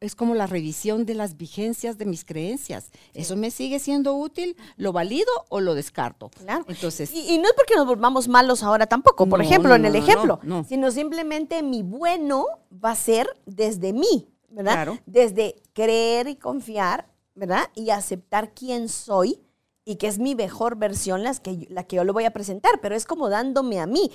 es 0.00 0.14
como 0.14 0.34
la 0.34 0.46
revisión 0.46 1.04
de 1.04 1.14
las 1.14 1.36
vigencias 1.36 1.98
de 1.98 2.06
mis 2.06 2.24
creencias. 2.24 2.90
¿Eso 3.12 3.36
me 3.36 3.50
sigue 3.50 3.78
siendo 3.78 4.14
útil? 4.14 4.56
¿Lo 4.76 4.92
valido 4.92 5.30
o 5.50 5.60
lo 5.60 5.74
descarto? 5.74 6.30
Claro. 6.30 6.64
Entonces, 6.68 7.12
y, 7.12 7.36
no 7.38 7.44
es 7.44 7.52
porque 7.54 7.74
nos 7.76 7.86
volvamos 7.86 8.26
malos 8.26 8.62
ahora 8.62 8.86
tampoco, 8.86 9.26
por 9.26 9.42
ejemplo, 9.42 9.74
en 9.74 9.84
el 9.84 9.96
ejemplo, 9.96 10.40
sino 10.66 10.90
simplemente 10.90 11.62
mi 11.62 11.82
bueno 11.82 12.46
va 12.72 12.92
a 12.92 12.96
ser 12.96 13.28
desde 13.44 13.92
mí, 13.92 14.28
¿verdad? 14.48 14.72
Claro. 14.72 14.98
Desde 15.04 15.56
creer 15.74 16.28
y 16.28 16.36
confiar, 16.36 17.08
¿verdad? 17.34 17.68
Y 17.74 17.90
aceptar 17.90 18.54
quién 18.54 18.88
soy 18.88 19.38
y 19.84 19.96
que 19.96 20.06
es 20.06 20.18
mi 20.18 20.34
mejor 20.34 20.76
versión 20.76 21.22
las 21.22 21.40
que, 21.40 21.66
la 21.68 21.84
que 21.84 21.96
yo 21.96 22.04
lo 22.04 22.12
voy 22.12 22.24
a 22.24 22.32
presentar, 22.32 22.80
pero 22.80 22.94
es 22.94 23.04
como 23.04 23.28
dándome 23.28 23.80
a 23.80 23.86
mí 23.86 24.10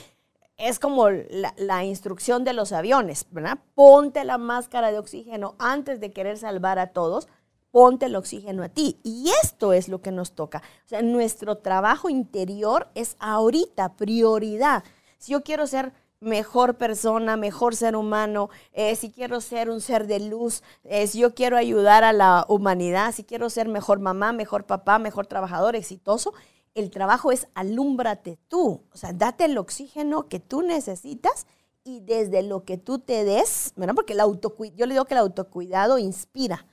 es 0.57 0.79
como 0.79 1.09
la, 1.09 1.83
instrucción 1.83 2.43
de 2.43 2.53
los 2.53 2.71
aviones, 2.71 3.25
¿verdad? 3.31 3.59
Ponte 3.73 4.23
la 4.23 4.37
máscara 4.37 4.91
de 4.91 4.99
oxígeno 4.99 5.55
antes 5.59 5.99
de 5.99 6.13
querer 6.13 6.37
salvar 6.37 6.79
a 6.79 6.87
todos, 6.87 7.27
ponte 7.71 8.05
el 8.05 8.15
oxígeno 8.15 8.63
a 8.63 8.69
ti. 8.69 8.99
Y 9.03 9.31
esto 9.43 9.73
es 9.73 9.89
lo 9.89 10.01
que 10.01 10.11
nos 10.11 10.33
toca. 10.33 10.61
O 10.85 10.87
sea, 10.87 11.01
nuestro 11.01 11.57
trabajo 11.57 12.09
interior 12.09 12.87
es 12.95 13.17
ahorita 13.19 13.95
prioridad. 13.95 14.83
Si 15.17 15.33
yo 15.33 15.43
quiero 15.43 15.67
ser 15.67 15.91
mejor 16.21 16.75
persona, 16.75 17.35
mejor 17.35 17.75
ser 17.75 17.95
humano, 17.95 18.49
eh, 18.71 18.95
si 18.95 19.11
quiero 19.11 19.41
ser 19.41 19.69
un 19.69 19.81
ser 19.81 20.07
de 20.07 20.19
luz, 20.19 20.63
eh, 20.83 21.05
si 21.07 21.19
yo 21.19 21.35
quiero 21.35 21.57
ayudar 21.57 22.03
a 22.03 22.13
la 22.13 22.45
humanidad, 22.47 23.13
si 23.13 23.23
quiero 23.23 23.49
ser 23.49 23.67
mejor 23.67 23.99
mamá, 23.99 24.31
mejor 24.31 24.65
papá, 24.65 24.97
mejor 24.97 25.27
trabajador, 25.27 25.75
exitoso, 25.75 26.33
el 26.75 26.91
trabajo 26.91 27.31
es 27.31 27.47
alúmbrate 27.55 28.37
tú, 28.47 28.81
o 28.93 28.97
sea, 28.97 29.13
date 29.13 29.45
el 29.45 29.57
oxígeno 29.57 30.27
que 30.27 30.39
tú 30.39 30.61
necesitas 30.61 31.47
y 31.85 32.01
desde 32.01 32.43
lo 32.43 32.65
que 32.65 32.77
tú 32.77 32.99
te 32.99 33.23
des, 33.23 33.71
¿verdad? 33.75 33.95
Porque 33.95 34.13
el 34.13 34.19
yo 34.19 34.85
le 34.85 34.93
digo 34.93 35.05
que 35.05 35.13
el 35.13 35.19
autocuidado 35.19 35.97
inspira. 35.97 36.65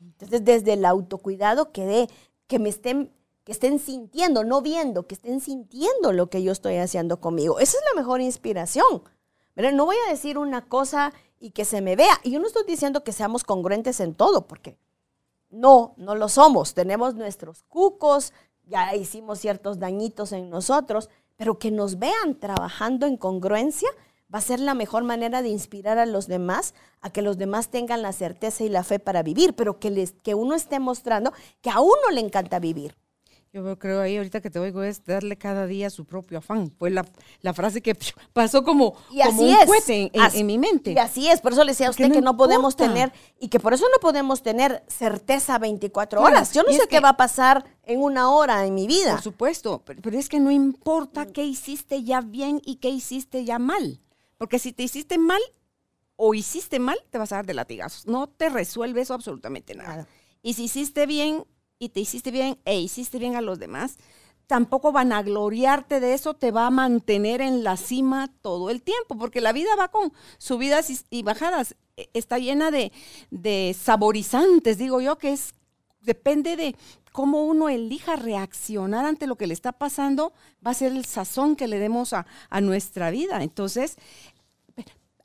Entonces, 0.00 0.44
desde 0.44 0.72
el 0.72 0.84
autocuidado 0.84 1.70
que 1.70 1.84
de, 1.86 2.10
que 2.46 2.58
me 2.58 2.68
estén, 2.68 3.12
que 3.44 3.52
estén 3.52 3.78
sintiendo, 3.78 4.42
no 4.42 4.60
viendo, 4.60 5.06
que 5.06 5.14
estén 5.14 5.40
sintiendo 5.40 6.12
lo 6.12 6.28
que 6.28 6.42
yo 6.42 6.50
estoy 6.50 6.76
haciendo 6.76 7.20
conmigo. 7.20 7.60
Esa 7.60 7.78
es 7.78 7.84
la 7.94 8.00
mejor 8.00 8.20
inspiración. 8.20 9.02
No 9.54 9.84
voy 9.84 9.96
a 10.06 10.10
decir 10.10 10.36
una 10.36 10.66
cosa 10.66 11.12
y 11.38 11.50
que 11.50 11.64
se 11.64 11.80
me 11.80 11.94
vea. 11.94 12.18
Y 12.22 12.32
yo 12.32 12.40
no 12.40 12.46
estoy 12.46 12.64
diciendo 12.66 13.04
que 13.04 13.12
seamos 13.12 13.44
congruentes 13.44 14.00
en 14.00 14.14
todo, 14.14 14.46
porque 14.46 14.76
no, 15.50 15.94
no 15.96 16.14
lo 16.14 16.28
somos. 16.28 16.74
Tenemos 16.74 17.14
nuestros 17.14 17.62
cucos, 17.64 18.32
ya 18.66 18.94
hicimos 18.94 19.38
ciertos 19.38 19.78
dañitos 19.78 20.32
en 20.32 20.50
nosotros, 20.50 21.10
pero 21.36 21.58
que 21.58 21.70
nos 21.70 21.98
vean 21.98 22.38
trabajando 22.38 23.06
en 23.06 23.16
congruencia 23.16 23.88
va 24.32 24.38
a 24.38 24.42
ser 24.42 24.60
la 24.60 24.74
mejor 24.74 25.04
manera 25.04 25.42
de 25.42 25.48
inspirar 25.48 25.98
a 25.98 26.06
los 26.06 26.26
demás 26.26 26.74
a 27.00 27.10
que 27.10 27.22
los 27.22 27.38
demás 27.38 27.68
tengan 27.68 28.02
la 28.02 28.12
certeza 28.12 28.64
y 28.64 28.68
la 28.68 28.82
fe 28.82 28.98
para 28.98 29.22
vivir, 29.22 29.54
pero 29.54 29.78
que, 29.78 29.90
les, 29.90 30.12
que 30.12 30.34
uno 30.34 30.54
esté 30.54 30.80
mostrando 30.80 31.32
que 31.60 31.70
a 31.70 31.80
uno 31.80 32.10
le 32.12 32.20
encanta 32.20 32.58
vivir. 32.58 32.96
Yo 33.54 33.78
creo 33.78 34.00
ahí 34.00 34.16
ahorita 34.16 34.40
que 34.40 34.50
te 34.50 34.58
oigo 34.58 34.82
es 34.82 35.04
darle 35.04 35.38
cada 35.38 35.68
día 35.68 35.88
su 35.88 36.04
propio 36.04 36.38
afán. 36.38 36.72
Fue 36.76 36.90
la, 36.90 37.04
frase 37.54 37.80
que 37.80 37.94
pasó 38.32 38.64
como, 38.64 38.96
un 39.10 39.66
cohete 39.66 40.10
en, 40.12 40.46
mi 40.46 40.58
mente. 40.58 40.90
Y 40.90 40.98
así 40.98 41.28
es, 41.28 41.40
por 41.40 41.52
eso 41.52 41.62
le 41.62 41.70
decía 41.70 41.86
a 41.86 41.90
usted 41.90 42.10
que 42.10 42.20
no 42.20 42.36
podemos 42.36 42.74
tener, 42.74 43.12
y 43.38 43.46
que 43.50 43.60
por 43.60 43.72
eso 43.72 43.84
no 43.92 44.00
podemos 44.00 44.42
tener 44.42 44.82
certeza 44.88 45.56
24 45.60 46.20
horas. 46.20 46.52
Yo 46.52 46.64
no 46.64 46.72
sé 46.72 46.88
qué 46.88 46.98
va 46.98 47.10
a 47.10 47.16
pasar 47.16 47.64
en 47.84 48.02
una 48.02 48.28
hora 48.28 48.66
en 48.66 48.74
mi 48.74 48.88
vida. 48.88 49.12
Por 49.12 49.22
supuesto, 49.22 49.82
pero, 49.84 50.02
pero 50.02 50.18
es 50.18 50.28
que 50.28 50.40
no 50.40 50.50
importa 50.50 51.26
qué 51.26 51.44
hiciste 51.44 52.02
ya 52.02 52.22
bien 52.22 52.60
y 52.64 52.76
qué 52.76 52.88
hiciste 52.88 53.44
ya 53.44 53.60
mal. 53.60 54.00
Porque 54.36 54.58
si 54.58 54.72
te 54.72 54.82
hiciste 54.82 55.16
mal 55.16 55.40
o 56.16 56.34
hiciste 56.34 56.80
mal, 56.80 56.98
te 57.08 57.18
vas 57.18 57.30
a 57.30 57.36
dar 57.36 57.46
de 57.46 57.54
latigazos. 57.54 58.08
No 58.08 58.26
te 58.26 58.48
resuelve 58.48 59.02
eso 59.02 59.14
absolutamente 59.14 59.76
nada. 59.76 60.08
Y 60.42 60.54
si 60.54 60.64
hiciste 60.64 61.06
bien 61.06 61.44
y 61.78 61.90
te 61.90 62.00
hiciste 62.00 62.30
bien 62.30 62.58
e 62.64 62.78
hiciste 62.78 63.18
bien 63.18 63.36
a 63.36 63.40
los 63.40 63.58
demás, 63.58 63.96
tampoco 64.46 64.92
van 64.92 65.12
a 65.12 65.22
gloriarte 65.22 66.00
de 66.00 66.14
eso, 66.14 66.34
te 66.34 66.50
va 66.50 66.66
a 66.66 66.70
mantener 66.70 67.40
en 67.40 67.64
la 67.64 67.76
cima 67.76 68.30
todo 68.42 68.70
el 68.70 68.82
tiempo, 68.82 69.16
porque 69.16 69.40
la 69.40 69.52
vida 69.52 69.74
va 69.78 69.88
con 69.88 70.12
subidas 70.38 71.06
y, 71.10 71.22
bajadas. 71.22 71.76
E, 71.96 72.10
está 72.12 72.38
llena 72.38 72.70
de, 72.70 72.92
de 73.30 73.74
saborizantes, 73.78 74.78
digo 74.78 75.00
yo, 75.00 75.16
que 75.18 75.32
es 75.32 75.54
depende 76.04 76.56
de 76.56 76.76
cómo 77.12 77.44
uno 77.44 77.68
elija 77.68 78.16
reaccionar 78.16 79.04
ante 79.04 79.26
lo 79.26 79.36
que 79.36 79.46
le 79.46 79.54
está 79.54 79.72
pasando, 79.72 80.32
va 80.66 80.72
a 80.72 80.74
ser 80.74 80.92
el 80.92 81.04
sazón 81.04 81.56
que 81.56 81.68
le 81.68 81.78
demos 81.78 82.12
a, 82.12 82.26
nuestra 82.60 83.10
vida. 83.10 83.42
Entonces, 83.42 83.96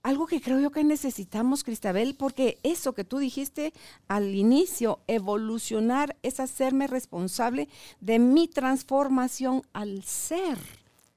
algo 0.09 0.27
que 0.27 0.41
creo 0.41 0.59
yo 0.59 0.71
que 0.71 0.83
necesitamos, 0.83 1.63
Cristabel, 1.63 2.15
porque 2.15 2.59
eso 2.63 2.93
que 2.93 3.03
tú 3.03 3.17
dijiste 3.17 3.73
al 4.07 4.35
inicio, 4.35 4.99
evolucionar 5.07 6.17
es 6.23 6.39
hacerme 6.39 6.87
responsable 6.87 7.69
de 7.99 8.19
mi 8.19 8.47
transformación 8.47 9.63
al 9.73 10.03
ser. 10.03 10.57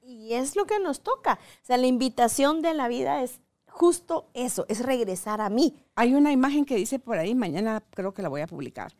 Y 0.01 0.33
es 0.33 0.55
lo 0.55 0.65
que 0.65 0.79
nos 0.79 1.01
toca. 1.01 1.39
O 1.61 1.65
sea, 1.65 1.77
la 1.77 1.87
invitación 1.87 2.61
de 2.61 2.73
la 2.73 2.87
vida 2.87 3.23
es 3.23 3.39
justo 3.67 4.29
eso, 4.33 4.65
es 4.69 4.79
regresar 4.79 5.41
a 5.41 5.49
mí. 5.49 5.75
Hay 5.95 6.13
una 6.13 6.31
imagen 6.31 6.65
que 6.65 6.75
dice 6.75 6.99
por 6.99 7.17
ahí, 7.17 7.35
mañana 7.35 7.83
creo 7.91 8.13
que 8.13 8.21
la 8.21 8.29
voy 8.29 8.41
a 8.41 8.47
publicar 8.47 8.93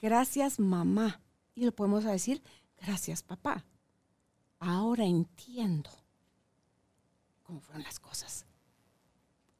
gracias 0.00 0.58
mamá. 0.58 1.20
Y 1.54 1.64
le 1.64 1.72
podemos 1.72 2.04
decir, 2.04 2.42
gracias 2.78 3.22
papá. 3.22 3.64
Ahora 4.60 5.04
entiendo 5.04 5.90
cómo 7.42 7.60
fueron 7.60 7.82
las 7.82 7.98
cosas. 7.98 8.46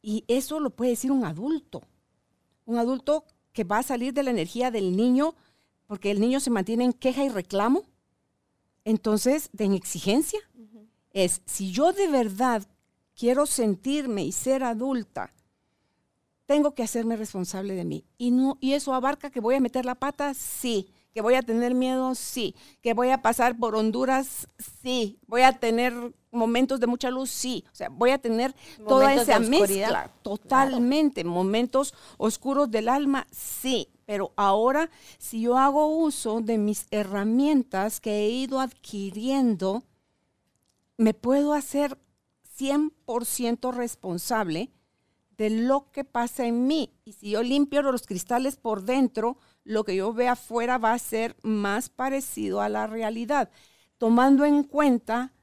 Y 0.08 0.24
eso 0.26 0.58
lo 0.58 0.70
puede 0.70 0.92
decir 0.92 1.12
un 1.12 1.26
adulto. 1.26 1.82
Un 2.64 2.78
adulto 2.78 3.26
que 3.52 3.62
va 3.62 3.80
a 3.80 3.82
salir 3.82 4.14
de 4.14 4.22
la 4.22 4.30
energía 4.30 4.70
del 4.70 4.96
niño, 4.96 5.34
porque 5.86 6.10
el 6.10 6.18
niño 6.18 6.40
se 6.40 6.48
mantiene 6.48 6.84
en 6.84 6.94
queja 6.94 7.24
y 7.24 7.28
reclamo. 7.28 7.82
Entonces, 8.86 9.50
en 9.58 9.74
exigencia, 9.74 10.40
es 11.10 11.42
si 11.44 11.72
yo 11.72 11.92
de 11.92 12.08
verdad 12.08 12.66
quiero 13.14 13.44
sentirme 13.44 14.24
y 14.24 14.32
ser 14.32 14.64
adulta 14.64 15.34
tengo 16.46 16.74
que 16.74 16.84
hacerme 16.84 17.16
responsable 17.16 17.74
de 17.74 17.84
mí. 17.84 18.06
Y, 18.16 18.30
no, 18.30 18.56
y 18.62 18.72
eso 18.72 18.94
abarca 18.94 19.28
que 19.28 19.40
voy 19.40 19.56
a 19.56 19.60
meter 19.60 19.84
la 19.84 19.96
pata, 19.96 20.32
sí. 20.32 20.88
Que 21.18 21.22
voy 21.22 21.34
a 21.34 21.42
tener 21.42 21.74
miedo, 21.74 22.14
sí. 22.14 22.54
Que 22.80 22.94
voy 22.94 23.10
a 23.10 23.22
pasar 23.22 23.58
por 23.58 23.74
Honduras, 23.74 24.46
sí. 24.84 25.18
Voy 25.26 25.42
a 25.42 25.58
tener 25.58 25.92
momentos 26.30 26.78
de 26.78 26.86
mucha 26.86 27.10
luz, 27.10 27.28
sí. 27.28 27.64
O 27.72 27.74
sea, 27.74 27.88
voy 27.88 28.10
a 28.10 28.18
tener 28.18 28.54
toda 28.86 29.12
esa 29.14 29.40
mezcla, 29.40 30.12
totalmente. 30.22 31.24
Momentos 31.24 31.92
oscuros 32.18 32.70
del 32.70 32.88
alma, 32.88 33.26
sí. 33.32 33.88
Pero 34.06 34.32
ahora, 34.36 34.90
si 35.18 35.40
yo 35.40 35.58
hago 35.58 35.88
uso 35.88 36.40
de 36.40 36.56
mis 36.56 36.86
herramientas 36.92 37.98
que 37.98 38.20
he 38.20 38.30
ido 38.30 38.60
adquiriendo, 38.60 39.82
me 40.98 41.14
puedo 41.14 41.52
hacer 41.52 41.98
100% 42.60 43.74
responsable 43.74 44.70
de 45.36 45.50
lo 45.50 45.90
que 45.90 46.04
pasa 46.04 46.46
en 46.46 46.68
mí. 46.68 46.92
Y 47.04 47.14
si 47.14 47.30
yo 47.30 47.42
limpio 47.42 47.82
los 47.82 48.06
cristales 48.06 48.56
por 48.56 48.84
dentro, 48.84 49.36
lo 49.68 49.84
que 49.84 49.94
yo 49.94 50.14
vea 50.14 50.32
afuera 50.32 50.78
va 50.78 50.94
a 50.94 50.98
ser 50.98 51.36
más 51.42 51.90
parecido 51.90 52.62
a 52.62 52.70
la 52.70 52.86
realidad, 52.86 53.50
tomando 53.98 54.46
en 54.46 54.64
cuenta, 54.64 55.34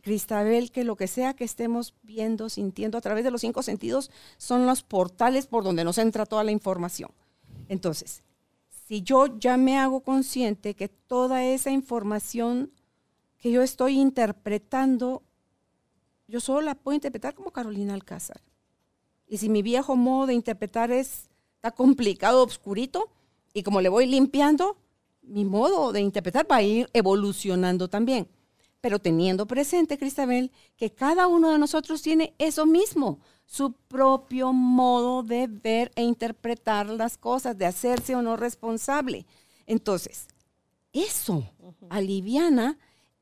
Cristabel, 0.00 0.72
que 0.72 0.82
lo 0.82 0.96
que 0.96 1.08
sea 1.08 1.34
que 1.34 1.44
estemos 1.44 1.94
viendo, 2.02 2.48
sintiendo 2.48 2.96
a 2.96 3.02
través 3.02 3.24
de 3.24 3.30
los 3.30 3.42
cinco 3.42 3.62
sentidos, 3.62 4.10
son 4.38 4.64
los 4.64 4.82
portales 4.82 5.46
por 5.46 5.62
donde 5.62 5.84
nos 5.84 5.98
entra 5.98 6.24
toda 6.24 6.42
la 6.42 6.52
información. 6.52 7.10
Entonces, 7.68 8.22
si 8.86 9.02
yo 9.02 9.26
ya 9.38 9.58
me 9.58 9.76
hago 9.76 10.00
consciente 10.00 10.74
que 10.74 10.88
toda 10.88 11.44
esa 11.44 11.70
información 11.70 12.72
que 13.36 13.50
yo 13.50 13.60
estoy 13.60 14.00
interpretando, 14.00 15.22
yo 16.28 16.40
solo 16.40 16.62
la 16.62 16.76
puedo 16.76 16.94
interpretar 16.94 17.34
como 17.34 17.50
Carolina 17.50 17.92
Alcázar. 17.92 18.40
Y 19.26 19.36
si 19.36 19.50
mi 19.50 19.60
viejo 19.60 19.96
modo 19.96 20.28
de 20.28 20.34
interpretar 20.34 20.90
es, 20.90 21.28
está 21.56 21.72
complicado, 21.72 22.42
obscurito, 22.42 23.10
y 23.58 23.62
como 23.62 23.80
le 23.80 23.88
voy 23.88 24.06
limpiando, 24.06 24.76
mi 25.22 25.44
modo 25.44 25.92
de 25.92 26.00
interpretar 26.00 26.50
va 26.50 26.56
a 26.56 26.62
ir 26.62 26.88
evolucionando 26.92 27.88
también. 27.88 28.28
Pero 28.80 29.00
teniendo 29.00 29.46
presente, 29.46 29.98
Cristabel, 29.98 30.52
que 30.76 30.92
cada 30.92 31.26
uno 31.26 31.50
de 31.50 31.58
nosotros 31.58 32.00
tiene 32.00 32.34
eso 32.38 32.64
mismo, 32.66 33.18
su 33.44 33.72
propio 33.72 34.52
modo 34.52 35.24
de 35.24 35.48
ver 35.48 35.90
e 35.96 36.02
interpretar 36.02 36.88
las 36.88 37.18
cosas, 37.18 37.58
de 37.58 37.66
hacerse 37.66 38.14
o 38.14 38.22
no 38.22 38.36
responsable. 38.36 39.26
Entonces, 39.66 40.28
eso 40.92 41.44
aliviana 41.90 42.78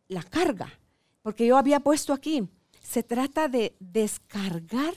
la 0.08 0.22
carga, 0.22 0.68
porque 1.22 1.46
yo 1.46 1.56
había 1.56 1.80
puesto 1.80 2.12
aquí, 2.12 2.46
se 2.82 3.02
trata 3.02 3.48
de 3.48 3.74
descargar 3.80 4.94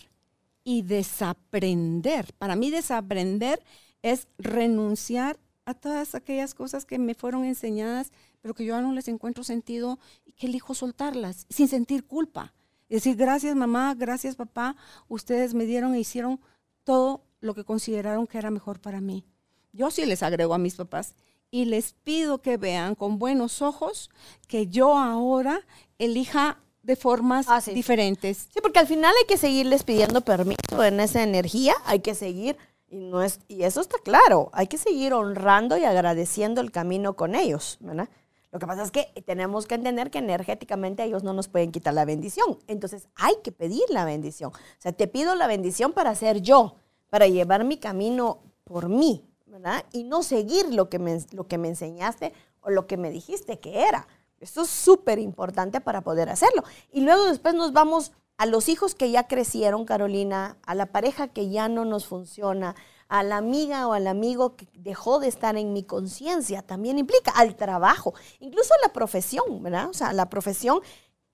y 0.65 0.81
desaprender. 0.81 2.33
Para 2.33 2.57
mí 2.57 2.69
desaprender 2.69 3.63
es 4.01 4.27
renunciar 4.37 5.39
a 5.65 5.73
todas 5.73 6.15
aquellas 6.15 6.53
cosas 6.53 6.85
que 6.85 6.97
me 6.97 7.13
fueron 7.13 7.45
enseñadas, 7.45 8.11
pero 8.41 8.53
que 8.53 8.65
yo 8.65 8.81
no 8.81 8.93
les 8.93 9.07
encuentro 9.07 9.43
sentido 9.43 9.99
y 10.25 10.31
que 10.31 10.47
elijo 10.47 10.73
soltarlas 10.73 11.45
sin 11.49 11.67
sentir 11.67 12.05
culpa. 12.05 12.53
Es 12.89 13.03
decir, 13.03 13.15
gracias 13.15 13.55
mamá, 13.55 13.93
gracias 13.95 14.35
papá, 14.35 14.75
ustedes 15.07 15.53
me 15.53 15.65
dieron 15.65 15.93
e 15.93 15.99
hicieron 15.99 16.39
todo 16.83 17.23
lo 17.39 17.53
que 17.53 17.63
consideraron 17.63 18.25
que 18.25 18.39
era 18.39 18.49
mejor 18.49 18.79
para 18.79 18.99
mí. 18.99 19.25
Yo 19.71 19.91
sí 19.91 20.05
les 20.05 20.23
agrego 20.23 20.55
a 20.55 20.57
mis 20.57 20.75
papás 20.75 21.13
y 21.51 21.65
les 21.65 21.93
pido 21.93 22.41
que 22.41 22.57
vean 22.57 22.95
con 22.95 23.19
buenos 23.19 23.61
ojos 23.61 24.09
que 24.47 24.67
yo 24.67 24.97
ahora 24.97 25.61
elija 25.99 26.59
de 26.81 26.95
formas 26.95 27.45
ah, 27.49 27.61
diferentes. 27.61 28.47
Sí, 28.53 28.59
porque 28.61 28.79
al 28.79 28.87
final 28.87 29.13
hay 29.19 29.27
que 29.27 29.37
seguirles 29.37 29.83
pidiendo 29.83 30.21
permiso 30.21 30.83
en 30.83 30.99
esa 30.99 31.21
energía, 31.21 31.75
hay 31.85 31.99
que 31.99 32.15
seguir, 32.15 32.57
y, 32.89 32.99
no 32.99 33.21
es, 33.21 33.39
y 33.47 33.63
eso 33.63 33.81
está 33.81 33.97
claro, 34.03 34.49
hay 34.53 34.67
que 34.67 34.77
seguir 34.77 35.13
honrando 35.13 35.77
y 35.77 35.83
agradeciendo 35.83 36.61
el 36.61 36.71
camino 36.71 37.15
con 37.15 37.35
ellos, 37.35 37.77
¿verdad? 37.79 38.09
Lo 38.51 38.57
que 38.57 38.65
pasa 38.65 38.81
es 38.81 38.91
que 38.91 39.05
tenemos 39.25 39.67
que 39.67 39.75
entender 39.75 40.09
que 40.09 40.17
energéticamente 40.17 41.03
ellos 41.03 41.23
no 41.23 41.33
nos 41.33 41.47
pueden 41.47 41.71
quitar 41.71 41.93
la 41.93 42.05
bendición. 42.05 42.57
Entonces 42.67 43.07
hay 43.15 43.35
que 43.43 43.51
pedir 43.51 43.83
la 43.89 44.05
bendición. 44.05 44.51
O 44.51 44.81
sea, 44.81 44.91
te 44.91 45.07
pido 45.07 45.35
la 45.35 45.45
bendición 45.45 45.93
para 45.93 46.15
ser 46.15 46.41
yo, 46.41 46.75
para 47.11 47.27
llevar 47.27 47.63
mi 47.63 47.77
camino 47.77 48.39
por 48.63 48.89
mí, 48.89 49.23
¿verdad? 49.45 49.85
Y 49.91 50.03
no 50.03 50.23
seguir 50.23 50.73
lo 50.73 50.89
que 50.89 50.97
me, 50.97 51.23
lo 51.31 51.47
que 51.47 51.59
me 51.59 51.67
enseñaste 51.67 52.33
o 52.61 52.71
lo 52.71 52.87
que 52.87 52.97
me 52.97 53.11
dijiste 53.11 53.59
que 53.59 53.83
era. 53.83 54.07
Esto 54.39 54.61
es 54.61 54.69
súper 54.69 55.19
importante 55.19 55.81
para 55.81 56.01
poder 56.01 56.29
hacerlo. 56.29 56.63
Y 56.91 57.01
luego 57.01 57.25
después 57.25 57.53
nos 57.53 57.73
vamos 57.73 58.13
a 58.39 58.45
los 58.45 58.69
hijos 58.69 58.95
que 58.95 59.11
ya 59.11 59.27
crecieron, 59.27 59.83
Carolina, 59.83 60.55
a 60.65 60.73
la 60.73 60.85
pareja 60.85 61.27
que 61.27 61.49
ya 61.49 61.67
no 61.67 61.83
nos 61.83 62.07
funciona, 62.07 62.73
a 63.09 63.21
la 63.21 63.35
amiga 63.35 63.85
o 63.85 63.91
al 63.91 64.07
amigo 64.07 64.55
que 64.55 64.65
dejó 64.75 65.19
de 65.19 65.27
estar 65.27 65.57
en 65.57 65.73
mi 65.73 65.83
conciencia, 65.83 66.61
también 66.61 66.97
implica 66.97 67.31
al 67.31 67.57
trabajo, 67.57 68.13
incluso 68.39 68.73
a 68.73 68.87
la 68.87 68.93
profesión, 68.93 69.61
¿verdad? 69.61 69.89
O 69.89 69.93
sea, 69.93 70.13
la 70.13 70.29
profesión 70.29 70.79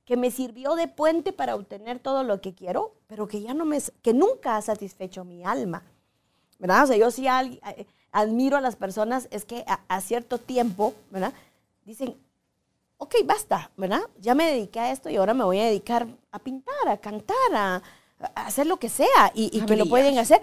que 0.03 0.17
me 0.17 0.31
sirvió 0.31 0.73
de 0.73 0.87
puente 0.87 1.31
para 1.31 1.53
obtener 1.53 1.99
todo 1.99 2.23
lo 2.23 2.41
que 2.41 2.55
quiero, 2.55 2.95
pero 3.05 3.27
que 3.27 3.39
ya 3.39 3.53
no 3.53 3.65
me, 3.65 3.77
que 4.01 4.15
nunca 4.15 4.57
ha 4.57 4.61
satisfecho 4.63 5.23
mi 5.23 5.45
alma, 5.45 5.83
¿verdad? 6.57 6.85
O 6.85 6.87
sea, 6.87 6.97
yo 6.97 7.11
sí 7.11 7.27
eh, 7.27 7.85
admiro 8.11 8.57
a 8.57 8.61
las 8.61 8.77
personas, 8.77 9.27
es 9.29 9.45
que 9.45 9.63
a, 9.67 9.81
a 9.89 10.01
cierto 10.01 10.39
tiempo, 10.39 10.95
¿verdad? 11.11 11.33
Dicen, 11.83 12.17
ok, 12.97 13.15
basta, 13.25 13.71
¿verdad? 13.77 14.01
Ya 14.19 14.35
me 14.35 14.45
dediqué 14.51 14.79
a 14.79 14.91
esto 14.91 15.09
y 15.09 15.17
ahora 15.17 15.33
me 15.33 15.43
voy 15.43 15.59
a 15.59 15.65
dedicar 15.65 16.07
a 16.31 16.39
pintar, 16.39 16.87
a 16.87 16.97
cantar, 16.97 17.53
a, 17.53 17.81
hacer 18.35 18.65
lo 18.65 18.77
que 18.77 18.89
sea 18.89 19.31
y, 19.33 19.61
que 19.65 19.75
lo 19.75 19.85
pueden 19.87 20.17
hacer. 20.17 20.41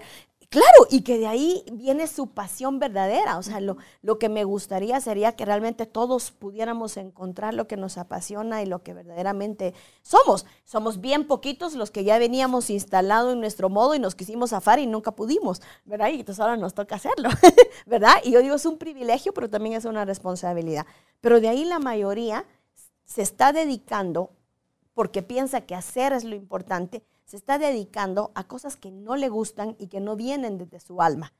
Claro, 0.53 0.85
y 0.91 1.01
que 1.01 1.17
de 1.17 1.25
ahí 1.25 1.65
viene 1.71 2.05
su 2.05 2.27
pasión 2.27 2.77
verdadera. 2.77 3.39
O 3.39 3.41
sea, 3.41 3.59
lo, 3.59 4.19
que 4.19 4.29
me 4.29 4.43
gustaría 4.43 5.01
sería 5.01 5.31
que 5.31 5.45
realmente 5.45 5.87
todos 5.87 6.29
pudiéramos 6.29 6.95
encontrar 6.97 7.55
lo 7.55 7.67
que 7.67 7.75
nos 7.75 7.97
apasiona 7.97 8.61
y 8.61 8.67
lo 8.67 8.83
que 8.83 8.93
verdaderamente 8.93 9.73
somos. 10.03 10.45
Somos 10.63 11.01
bien 11.01 11.25
poquitos 11.25 11.73
los 11.73 11.89
que 11.89 12.03
ya 12.03 12.19
veníamos 12.19 12.69
instalados 12.69 13.33
en 13.33 13.39
nuestro 13.39 13.69
modo 13.69 13.95
y 13.95 13.99
nos 13.99 14.13
quisimos 14.13 14.51
zafar 14.51 14.77
y 14.77 14.85
nunca 14.85 15.13
pudimos, 15.13 15.59
¿verdad? 15.85 16.09
Y 16.09 16.19
entonces 16.19 16.39
ahora 16.39 16.55
nos 16.55 16.75
toca 16.75 16.97
hacerlo, 16.97 17.29
¿verdad? 17.87 18.17
Y 18.23 18.29
yo 18.29 18.43
digo, 18.43 18.53
es 18.53 18.67
un 18.67 18.77
privilegio, 18.77 19.33
pero 19.33 19.49
también 19.49 19.73
es 19.73 19.85
una 19.85 20.05
responsabilidad. 20.05 20.85
Pero 21.19 21.41
de 21.41 21.49
ahí 21.49 21.65
la 21.65 21.79
mayoría 21.79 22.45
se 23.05 23.23
está 23.23 23.53
dedicando 23.53 24.29
porque 24.93 25.23
piensa 25.23 25.61
que 25.61 25.73
hacer 25.73 26.13
es 26.13 26.23
lo 26.23 26.35
importante 26.35 27.01
se 27.25 27.37
está 27.37 27.57
dedicando 27.57 28.31
a 28.35 28.45
cosas 28.45 28.75
que 28.75 28.91
no 28.91 29.15
le 29.15 29.29
gustan 29.29 29.75
y 29.79 29.87
que 29.87 29.99
no 29.99 30.15
vienen 30.15 30.57
desde 30.57 30.79
su 30.79 31.01
alma. 31.01 31.33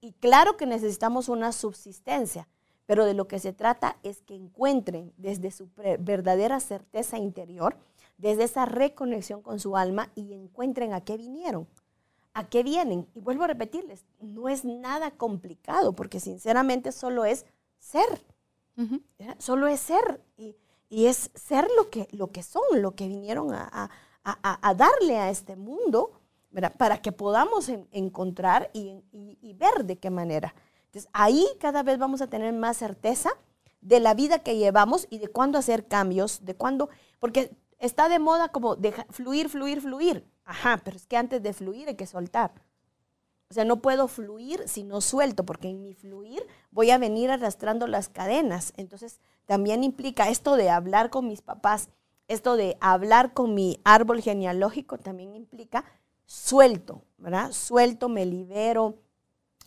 Y 0.00 0.12
claro 0.12 0.56
que 0.56 0.66
necesitamos 0.66 1.28
una 1.28 1.52
subsistencia, 1.52 2.48
pero 2.86 3.04
de 3.04 3.14
lo 3.14 3.26
que 3.26 3.38
se 3.38 3.52
trata 3.52 3.98
es 4.02 4.22
que 4.22 4.34
encuentren 4.34 5.12
desde 5.16 5.50
su 5.50 5.68
verdadera 5.98 6.60
certeza 6.60 7.18
interior, 7.18 7.76
desde 8.18 8.44
esa 8.44 8.64
reconexión 8.64 9.42
con 9.42 9.58
su 9.58 9.76
alma 9.76 10.10
y 10.14 10.32
encuentren 10.32 10.92
a 10.92 11.02
qué 11.02 11.16
vinieron, 11.16 11.66
a 12.34 12.48
qué 12.48 12.62
vienen. 12.62 13.08
Y 13.14 13.20
vuelvo 13.20 13.44
a 13.44 13.48
repetirles, 13.48 14.04
no 14.20 14.48
es 14.48 14.64
nada 14.64 15.10
complicado, 15.10 15.94
porque 15.94 16.20
sinceramente 16.20 16.92
solo 16.92 17.24
es 17.24 17.46
ser, 17.78 18.22
solo 19.38 19.66
es 19.66 19.80
ser. 19.80 20.22
Y, 20.36 20.56
es 20.88 21.30
ser 21.34 21.66
lo 21.76 21.90
que, 21.90 22.06
lo 22.12 22.30
que 22.30 22.44
son, 22.44 22.62
lo 22.74 22.94
que 22.94 23.08
vinieron 23.08 23.52
a, 23.52 23.68
a, 23.72 23.90
darle 24.76 25.18
a 25.18 25.30
este 25.30 25.56
mundo 25.56 26.20
para 26.78 27.02
que 27.02 27.12
podamos 27.12 27.70
encontrar 27.92 28.70
y, 28.72 29.02
ver 29.54 29.84
de 29.84 29.98
qué 29.98 30.10
manera. 30.10 30.54
Entonces, 30.86 31.10
ahí 31.12 31.46
cada 31.60 31.82
vez 31.82 31.98
vamos 31.98 32.20
a 32.22 32.26
tener 32.26 32.52
más 32.52 32.78
certeza 32.78 33.30
de 33.80 34.00
la 34.00 34.14
vida 34.14 34.40
que 34.40 34.56
llevamos 34.56 35.06
y 35.10 35.18
de 35.18 35.28
cuándo 35.28 35.58
hacer 35.58 35.86
cambios, 35.86 36.44
de 36.44 36.54
cuándo, 36.54 36.88
porque 37.20 37.56
está 37.78 38.08
de 38.08 38.18
moda 38.18 38.48
como 38.48 38.76
fluir, 39.10 39.48
fluir, 39.48 39.80
fluir. 39.80 40.26
Ajá, 40.44 40.80
pero 40.84 40.96
es 40.96 41.06
que 41.06 41.16
antes 41.16 41.42
de 41.42 41.52
fluir 41.52 41.88
hay 41.88 41.96
que 41.96 42.06
soltar. 42.06 42.52
O 43.48 43.54
sea, 43.54 43.64
no 43.64 43.80
puedo 43.80 44.08
fluir 44.08 44.68
si 44.68 44.82
no 44.82 45.00
suelto, 45.00 45.44
porque 45.44 45.68
en 45.68 45.82
mi 45.82 45.94
fluir 45.94 46.44
voy 46.70 46.90
a 46.90 46.98
venir 46.98 47.30
arrastrando 47.30 47.86
las 47.86 48.08
cadenas. 48.08 48.72
Entonces, 48.76 49.20
también 49.44 49.84
implica 49.84 50.28
esto 50.28 50.56
de 50.56 50.70
hablar 50.70 51.10
con 51.10 51.28
mis 51.28 51.42
papás 51.42 51.88
esto 52.28 52.56
de 52.56 52.76
hablar 52.80 53.32
con 53.32 53.54
mi 53.54 53.80
árbol 53.84 54.20
genealógico 54.20 54.98
también 54.98 55.34
implica 55.34 55.84
suelto, 56.24 57.02
¿verdad? 57.18 57.52
Suelto, 57.52 58.08
me 58.08 58.26
libero, 58.26 58.96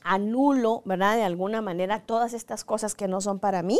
anulo, 0.03 0.81
¿verdad? 0.85 1.15
De 1.15 1.23
alguna 1.23 1.61
manera 1.61 2.05
todas 2.05 2.33
estas 2.33 2.63
cosas 2.63 2.95
que 2.95 3.07
no 3.07 3.21
son 3.21 3.39
para 3.39 3.63
mí 3.63 3.79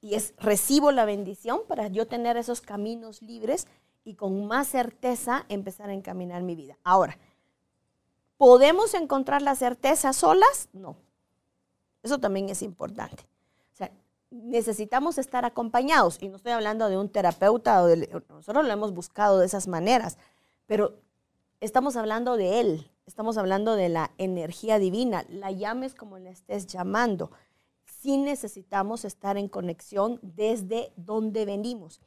y 0.00 0.14
es 0.14 0.34
recibo 0.38 0.92
la 0.92 1.04
bendición 1.04 1.60
para 1.66 1.88
yo 1.88 2.06
tener 2.06 2.36
esos 2.36 2.60
caminos 2.60 3.22
libres 3.22 3.66
y 4.04 4.14
con 4.14 4.46
más 4.46 4.68
certeza 4.68 5.44
empezar 5.48 5.90
a 5.90 5.94
encaminar 5.94 6.42
mi 6.42 6.54
vida. 6.54 6.78
Ahora, 6.84 7.18
¿podemos 8.36 8.94
encontrar 8.94 9.42
la 9.42 9.54
certeza 9.54 10.12
solas? 10.12 10.68
No. 10.72 10.96
Eso 12.02 12.18
también 12.18 12.48
es 12.48 12.62
importante 12.62 13.26
necesitamos 14.30 15.18
estar 15.18 15.44
acompañados. 15.44 16.18
Y 16.20 16.28
no 16.28 16.36
estoy 16.36 16.52
hablando 16.52 16.88
de 16.88 16.98
un 16.98 17.08
terapeuta, 17.08 17.82
o 17.82 17.86
de, 17.86 18.22
nosotros 18.28 18.66
lo 18.66 18.72
hemos 18.72 18.92
buscado 18.92 19.38
de 19.38 19.46
esas 19.46 19.68
maneras, 19.68 20.18
pero 20.66 21.00
estamos 21.60 21.96
hablando 21.96 22.36
de 22.36 22.60
Él, 22.60 22.90
estamos 23.06 23.38
hablando 23.38 23.74
de 23.74 23.88
la 23.88 24.12
energía 24.18 24.78
divina, 24.78 25.24
la 25.28 25.50
llames 25.50 25.94
como 25.94 26.18
la 26.18 26.30
estés 26.30 26.66
llamando. 26.66 27.30
Sí 27.84 28.16
necesitamos 28.16 29.04
estar 29.04 29.36
en 29.36 29.48
conexión 29.48 30.20
desde 30.22 30.92
donde 30.96 31.44
venimos. 31.44 32.00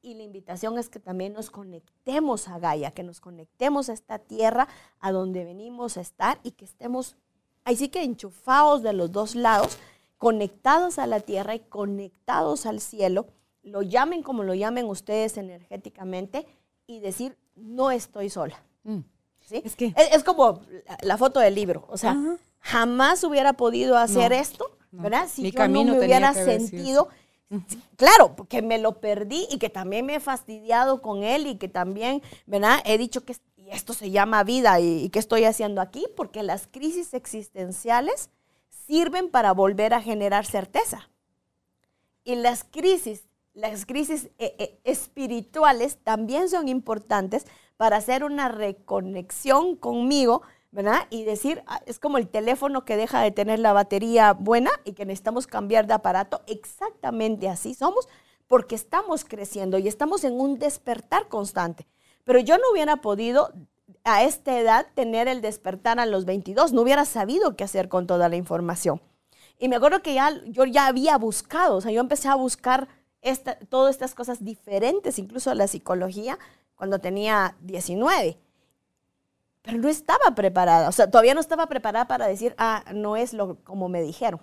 Y 0.00 0.14
la 0.14 0.22
invitación 0.22 0.78
es 0.78 0.88
que 0.88 1.00
también 1.00 1.32
nos 1.32 1.50
conectemos 1.50 2.48
a 2.48 2.58
Gaia, 2.58 2.92
que 2.92 3.02
nos 3.02 3.20
conectemos 3.20 3.88
a 3.88 3.92
esta 3.92 4.18
tierra, 4.18 4.68
a 5.00 5.10
donde 5.10 5.44
venimos 5.44 5.96
a 5.96 6.00
estar 6.00 6.38
y 6.42 6.52
que 6.52 6.64
estemos, 6.64 7.16
ahí 7.64 7.76
sí 7.76 7.88
que 7.88 8.02
enchufados 8.02 8.82
de 8.82 8.92
los 8.92 9.10
dos 9.10 9.34
lados 9.34 9.78
conectados 10.18 10.98
a 10.98 11.06
la 11.06 11.20
tierra 11.20 11.54
y 11.54 11.60
conectados 11.60 12.66
al 12.66 12.80
cielo, 12.80 13.28
lo 13.62 13.82
llamen 13.82 14.22
como 14.22 14.42
lo 14.42 14.54
llamen 14.54 14.86
ustedes 14.86 15.38
energéticamente 15.38 16.46
y 16.86 17.00
decir, 17.00 17.36
no 17.54 17.90
estoy 17.90 18.28
sola. 18.28 18.62
Mm. 18.82 18.98
¿Sí? 19.40 19.62
Es, 19.64 19.76
que... 19.76 19.94
es, 19.96 20.24
como 20.24 20.60
la 21.00 21.16
foto 21.16 21.40
del 21.40 21.54
libro, 21.54 21.86
o 21.88 21.96
sea, 21.96 22.16
jamás 22.60 23.24
hubiera 23.24 23.54
podido 23.54 23.96
hacer 23.96 24.32
esto, 24.32 24.76
¿verdad? 24.90 25.26
Si 25.28 25.50
yo 25.50 25.68
no 25.68 25.84
me 25.84 25.98
hubiera 25.98 26.34
sentido... 26.34 27.08
Claro, 27.96 28.36
porque 28.36 28.60
me 28.60 28.76
lo 28.76 29.00
perdí 29.00 29.46
y 29.50 29.56
que 29.56 29.70
también 29.70 30.04
me 30.04 30.16
he 30.16 30.20
fastidiado 30.20 31.00
con 31.00 31.22
él 31.22 31.46
y 31.46 31.56
que 31.56 31.66
también, 31.68 32.20
¿verdad? 32.44 32.80
He 32.84 32.98
dicho 32.98 33.24
que 33.24 33.34
esto 33.70 33.94
se 33.94 34.10
llama 34.10 34.44
vida 34.44 34.78
y, 34.80 35.04
y 35.04 35.08
qué 35.08 35.18
estoy 35.18 35.44
haciendo 35.44 35.80
aquí, 35.80 36.06
porque 36.14 36.42
las 36.42 36.66
crisis 36.66 37.14
existenciales 37.14 38.28
sirven 38.88 39.30
para 39.30 39.52
volver 39.52 39.92
a 39.92 40.00
generar 40.00 40.46
certeza. 40.46 41.10
Y 42.24 42.36
las 42.36 42.64
crisis, 42.64 43.28
las 43.52 43.86
crisis 43.86 44.30
eh, 44.38 44.56
eh, 44.58 44.80
espirituales 44.84 45.98
también 46.02 46.48
son 46.48 46.68
importantes 46.68 47.46
para 47.76 47.98
hacer 47.98 48.24
una 48.24 48.48
reconexión 48.48 49.76
conmigo, 49.76 50.42
¿verdad? 50.70 51.06
Y 51.10 51.24
decir, 51.24 51.62
ah, 51.66 51.80
es 51.86 51.98
como 51.98 52.18
el 52.18 52.28
teléfono 52.28 52.84
que 52.84 52.96
deja 52.96 53.22
de 53.22 53.30
tener 53.30 53.58
la 53.58 53.74
batería 53.74 54.32
buena 54.32 54.70
y 54.84 54.94
que 54.94 55.04
necesitamos 55.04 55.46
cambiar 55.46 55.86
de 55.86 55.94
aparato. 55.94 56.40
Exactamente 56.46 57.48
así 57.48 57.74
somos 57.74 58.08
porque 58.46 58.74
estamos 58.74 59.24
creciendo 59.24 59.78
y 59.78 59.86
estamos 59.86 60.24
en 60.24 60.40
un 60.40 60.58
despertar 60.58 61.28
constante. 61.28 61.86
Pero 62.24 62.40
yo 62.40 62.56
no 62.56 62.64
hubiera 62.72 62.96
podido 62.96 63.52
a 64.08 64.24
esta 64.24 64.58
edad 64.58 64.86
tener 64.94 65.28
el 65.28 65.40
despertar 65.40 66.00
a 66.00 66.06
los 66.06 66.24
22. 66.24 66.72
No 66.72 66.82
hubiera 66.82 67.04
sabido 67.04 67.56
qué 67.56 67.64
hacer 67.64 67.88
con 67.88 68.06
toda 68.06 68.28
la 68.28 68.36
información. 68.36 69.00
Y 69.58 69.68
me 69.68 69.76
acuerdo 69.76 70.02
que 70.02 70.14
ya, 70.14 70.30
yo 70.46 70.64
ya 70.64 70.86
había 70.86 71.16
buscado, 71.18 71.76
o 71.76 71.80
sea, 71.80 71.90
yo 71.90 72.00
empecé 72.00 72.28
a 72.28 72.36
buscar 72.36 72.88
esta, 73.22 73.58
todas 73.58 73.94
estas 73.94 74.14
cosas 74.14 74.44
diferentes, 74.44 75.18
incluso 75.18 75.52
la 75.54 75.66
psicología, 75.66 76.38
cuando 76.76 77.00
tenía 77.00 77.56
19. 77.60 78.38
Pero 79.62 79.78
no 79.78 79.88
estaba 79.88 80.34
preparada, 80.34 80.88
o 80.88 80.92
sea, 80.92 81.10
todavía 81.10 81.34
no 81.34 81.40
estaba 81.40 81.66
preparada 81.66 82.06
para 82.06 82.26
decir, 82.28 82.54
ah, 82.56 82.84
no 82.94 83.16
es 83.16 83.32
lo 83.32 83.56
como 83.64 83.88
me 83.88 84.00
dijeron. 84.00 84.40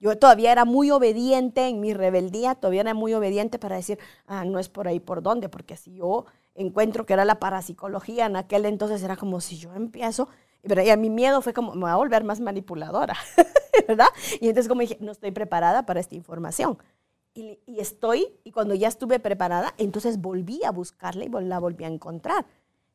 Yo 0.00 0.16
todavía 0.16 0.52
era 0.52 0.64
muy 0.64 0.90
obediente 0.90 1.66
en 1.66 1.80
mi 1.80 1.92
rebeldía, 1.92 2.54
todavía 2.54 2.82
era 2.82 2.94
muy 2.94 3.14
obediente 3.14 3.58
para 3.58 3.76
decir, 3.76 3.98
ah, 4.26 4.44
no 4.44 4.58
es 4.58 4.68
por 4.68 4.86
ahí 4.86 5.00
por 5.00 5.22
dónde, 5.22 5.48
porque 5.48 5.76
si 5.76 5.94
yo 5.94 6.26
encuentro 6.54 7.04
que 7.04 7.14
era 7.14 7.24
la 7.24 7.40
parapsicología, 7.40 8.26
en 8.26 8.36
aquel 8.36 8.64
entonces 8.64 9.02
era 9.02 9.16
como 9.16 9.40
si 9.40 9.58
yo 9.58 9.74
empiezo, 9.74 10.28
pero 10.62 10.82
y 10.82 10.90
a 10.90 10.96
mi 10.96 11.10
miedo 11.10 11.42
fue 11.42 11.52
como, 11.52 11.74
me 11.74 11.82
voy 11.82 11.90
a 11.90 11.96
volver 11.96 12.24
más 12.24 12.40
manipuladora, 12.40 13.16
¿verdad? 13.88 14.08
Y 14.40 14.48
entonces 14.48 14.68
como 14.68 14.82
dije, 14.82 14.98
no 15.00 15.12
estoy 15.12 15.32
preparada 15.32 15.84
para 15.84 16.00
esta 16.00 16.14
información. 16.14 16.78
Y, 17.34 17.60
estoy, 17.78 18.26
y 18.42 18.50
cuando 18.50 18.74
ya 18.74 18.88
estuve 18.88 19.20
preparada, 19.20 19.72
entonces 19.78 20.20
volví 20.20 20.64
a 20.64 20.72
buscarla 20.72 21.24
y 21.24 21.28
la 21.28 21.60
volví 21.60 21.84
a 21.84 21.86
encontrar. 21.86 22.46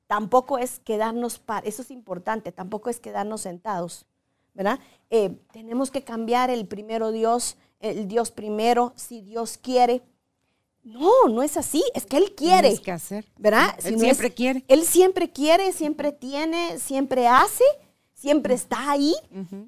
Tampoco 0.07 0.57
es 0.57 0.79
quedarnos, 0.79 1.41
eso 1.63 1.81
es 1.81 1.91
importante, 1.91 2.51
tampoco 2.51 2.89
es 2.89 2.99
quedarnos 2.99 3.39
sentados, 3.41 4.05
¿verdad? 4.53 4.79
Eh, 5.09 5.35
tenemos 5.51 5.91
que 5.91 6.03
cambiar 6.03 6.49
el 6.49 6.67
primero 6.67 7.11
Dios, 7.11 7.57
el 7.79 8.07
Dios 8.07 8.31
primero, 8.31 8.93
si 8.95 9.21
Dios 9.21 9.57
quiere, 9.57 10.03
no, 10.83 11.29
no 11.29 11.41
es 11.43 11.57
así. 11.57 11.83
Es 11.95 12.05
que 12.05 12.17
él 12.17 12.33
quiere. 12.35 12.69
Tienes 12.69 12.81
que 12.81 12.91
hacer. 12.91 13.25
¿Verdad? 13.37 13.75
él 13.85 13.99
siempre 13.99 14.33
quiere. 14.33 14.65
Él 14.67 14.83
siempre 14.83 15.31
quiere, 15.31 15.71
siempre 15.71 16.11
tiene, 16.11 16.77
siempre 16.77 17.27
hace, 17.27 17.63
siempre 18.13 18.53
está 18.53 18.91
ahí. 18.91 19.15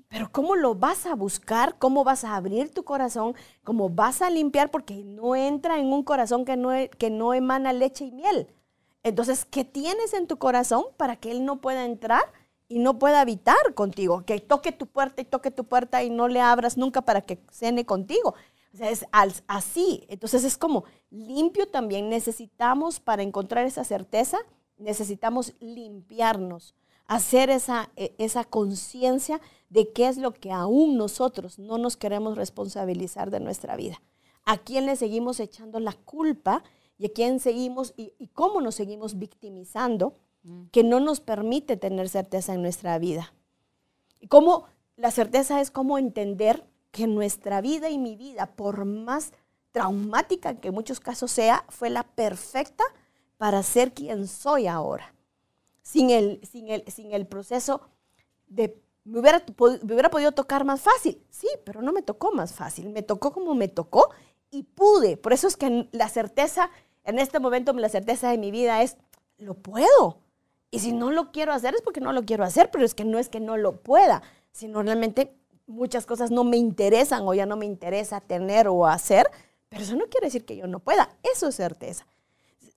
Pero 0.09 0.29
¿cómo 0.31 0.55
lo 0.55 0.75
vas 0.75 1.05
a 1.05 1.15
buscar? 1.15 1.77
¿Cómo 1.77 2.03
vas 2.03 2.25
a 2.25 2.35
abrir 2.35 2.69
tu 2.69 2.83
corazón? 2.83 3.33
¿Cómo 3.63 3.89
vas 3.89 4.21
a 4.21 4.29
limpiar? 4.29 4.71
Porque 4.71 5.03
no 5.03 5.35
entra 5.35 5.79
en 5.79 5.87
un 5.87 6.03
corazón 6.03 6.43
que 6.43 6.57
no, 6.57 6.73
e, 6.73 6.89
que 6.89 7.09
no 7.09 7.33
emana 7.33 7.71
leche 7.71 8.05
y 8.05 8.11
miel. 8.11 8.47
Entonces, 9.03 9.45
¿qué 9.45 9.63
tienes 9.63 10.13
en 10.13 10.27
tu 10.27 10.37
corazón 10.37 10.83
para 10.97 11.15
que 11.15 11.31
él 11.31 11.45
no 11.45 11.61
pueda 11.61 11.85
entrar? 11.85 12.23
Y 12.67 12.79
no 12.79 12.97
pueda 12.99 13.21
habitar 13.21 13.73
contigo, 13.75 14.25
que 14.25 14.39
toque 14.39 14.71
tu 14.71 14.87
puerta 14.87 15.21
y 15.21 15.25
toque 15.25 15.51
tu 15.51 15.65
puerta 15.65 16.03
y 16.03 16.09
no 16.09 16.27
le 16.27 16.41
abras 16.41 16.77
nunca 16.77 17.03
para 17.03 17.21
que 17.21 17.39
cene 17.51 17.85
contigo. 17.85 18.35
O 18.73 18.77
sea, 18.77 18.89
es 18.89 19.05
así. 19.47 20.05
Entonces 20.09 20.43
es 20.43 20.57
como 20.57 20.83
limpio 21.09 21.67
también. 21.67 22.09
Necesitamos, 22.09 22.99
para 22.99 23.23
encontrar 23.23 23.65
esa 23.65 23.83
certeza, 23.83 24.37
necesitamos 24.77 25.53
limpiarnos, 25.59 26.75
hacer 27.07 27.49
esa, 27.49 27.89
e, 27.95 28.15
esa 28.17 28.43
conciencia 28.43 29.39
de 29.69 29.93
qué 29.93 30.07
es 30.07 30.17
lo 30.17 30.33
que 30.33 30.51
aún 30.51 30.97
nosotros 30.97 31.59
no 31.59 31.77
nos 31.77 31.95
queremos 31.95 32.35
responsabilizar 32.37 33.31
de 33.31 33.39
nuestra 33.39 33.75
vida. 33.75 34.01
A 34.43 34.57
quién 34.57 34.85
le 34.85 34.95
seguimos 34.95 35.39
echando 35.39 35.79
la 35.79 35.93
culpa 35.93 36.63
y 36.97 37.07
a 37.07 37.13
quién 37.13 37.39
seguimos 37.39 37.93
y, 37.97 38.11
cómo 38.33 38.61
nos 38.61 38.75
seguimos 38.75 39.17
victimizando 39.17 40.17
que 40.71 40.83
no 40.83 40.99
nos 40.99 41.19
permite 41.19 41.77
tener 41.77 42.09
certeza 42.09 42.53
en 42.53 42.61
nuestra 42.61 42.97
vida. 42.99 43.33
Y 44.19 44.27
cómo 44.27 44.65
la 44.95 45.11
certeza 45.11 45.61
es 45.61 45.71
cómo 45.71 45.97
entender 45.97 46.65
que 46.91 47.07
nuestra 47.07 47.61
vida 47.61 47.89
y 47.89 47.97
mi 47.97 48.15
vida, 48.15 48.45
por 48.55 48.85
más 48.85 49.33
traumática 49.71 50.55
que 50.55 50.69
en 50.69 50.73
muchos 50.73 50.99
casos 50.99 51.31
sea, 51.31 51.65
fue 51.69 51.89
la 51.89 52.03
perfecta 52.03 52.83
para 53.37 53.61
ser 53.63 53.93
quien 53.93 54.27
soy 54.27 54.67
ahora. 54.67 55.13
Sin 55.81 56.09
el, 56.09 56.39
sin 56.49 56.69
el, 56.69 56.83
sin 56.87 57.13
el 57.13 57.27
proceso 57.27 57.81
de... 58.47 58.81
Me 59.03 59.19
hubiera, 59.19 59.43
me 59.83 59.93
hubiera 59.93 60.09
podido 60.09 60.31
tocar 60.31 60.65
más 60.65 60.81
fácil, 60.81 61.21
sí, 61.29 61.47
pero 61.63 61.83
no 61.83 61.91
me 61.91 62.01
tocó 62.01 62.31
más 62.31 62.53
fácil, 62.53 62.89
me 62.89 63.03
tocó 63.03 63.31
como 63.31 63.53
me 63.53 63.67
tocó 63.67 64.09
y 64.49 64.63
pude. 64.63 65.15
Por 65.15 65.31
eso 65.31 65.47
es 65.47 65.57
que 65.57 65.87
la 65.91 66.09
certeza, 66.09 66.71
en 67.03 67.19
este 67.19 67.39
momento 67.39 67.71
la 67.73 67.89
certeza 67.89 68.31
de 68.31 68.39
mi 68.39 68.49
vida 68.49 68.81
es, 68.81 68.97
lo 69.37 69.53
puedo. 69.53 70.24
Y 70.75 70.79
si 70.79 70.91
no 70.91 71.09
lo 71.09 71.31
quiero 71.31 71.53
hacer 71.53 71.73
es 71.73 71.81
porque 71.81 72.01
no 72.01 72.11
lo 72.11 72.25
quiero 72.25 72.43
hacer, 72.43 72.69
pero 72.69 72.83
es 72.83 72.93
que 72.93 73.05
no 73.05 73.17
es 73.17 73.29
que 73.29 73.39
no 73.39 73.55
lo 73.55 73.81
pueda, 73.81 74.21
sino 74.51 74.83
realmente 74.83 75.33
muchas 75.67 76.05
cosas 76.05 76.31
no 76.31 76.43
me 76.43 76.57
interesan 76.57 77.25
o 77.25 77.33
ya 77.33 77.45
no 77.45 77.55
me 77.55 77.65
interesa 77.65 78.19
tener 78.19 78.67
o 78.67 78.85
hacer, 78.85 79.25
pero 79.69 79.83
eso 79.83 79.95
no 79.95 80.07
quiere 80.07 80.27
decir 80.27 80.43
que 80.43 80.57
yo 80.57 80.67
no 80.67 80.81
pueda, 80.81 81.15
eso 81.23 81.47
es 81.47 81.55
certeza. 81.55 82.05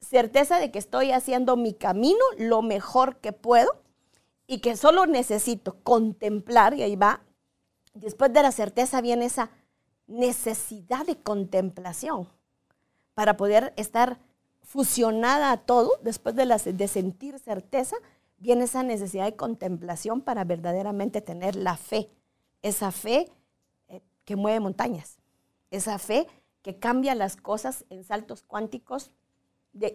Certeza 0.01 0.61
de 0.61 0.71
que 0.71 0.79
estoy 0.79 1.11
haciendo 1.11 1.57
mi 1.57 1.75
camino 1.75 2.25
lo 2.39 2.63
mejor 2.63 3.17
que 3.17 3.33
puedo 3.33 3.83
y 4.47 4.61
que 4.61 4.77
solo 4.77 5.07
necesito 5.07 5.79
contemplar, 5.83 6.75
y 6.75 6.85
ahí 6.85 6.95
va, 6.95 7.23
después 7.95 8.33
de 8.33 8.45
la 8.45 8.53
certeza 8.53 9.01
viene 9.01 9.25
esa 9.25 9.51
necesidad 10.07 11.05
de 11.05 11.21
contemplación 11.21 12.29
para 13.15 13.37
poder 13.37 13.73
estar 13.77 14.21
fusionada 14.69 15.51
a 15.51 15.57
todo, 15.57 15.99
después 16.03 16.35
de, 16.35 16.45
de 16.45 16.89
sentir 16.89 17.39
certeza, 17.39 17.97
viene 18.37 18.65
esa 18.65 18.83
necesidad 18.83 19.25
de 19.25 19.35
contemplación 19.35 20.21
para 20.21 20.45
verdaderamente 20.45 21.23
tener 21.23 21.57
la 21.57 21.79
fe, 21.79 22.11
esa 22.61 22.93
fe 22.93 23.33
eh, 23.89 24.03
que 24.27 24.37
mueve 24.37 24.61
montañas, 24.61 25.21
esa 25.71 25.99
fe 25.99 26.27
que 26.61 26.79
cambia 26.79 27.15
las 27.15 27.37
cosas 27.37 27.87
en 27.89 28.05
saltos 28.05 28.43
cuánticos, 28.43 29.11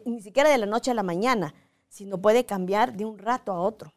ni 0.05 0.21
siquiera 0.24 0.49
de 0.49 0.57
la 0.57 0.65
noche 0.65 0.89
a 0.89 0.95
la 0.95 1.03
mañana, 1.03 1.53
sino 1.88 2.19
puede 2.19 2.43
cambiar 2.47 2.97
de 2.97 3.05
un 3.05 3.19
rato 3.19 3.51
a 3.51 3.61
otro. 3.61 3.93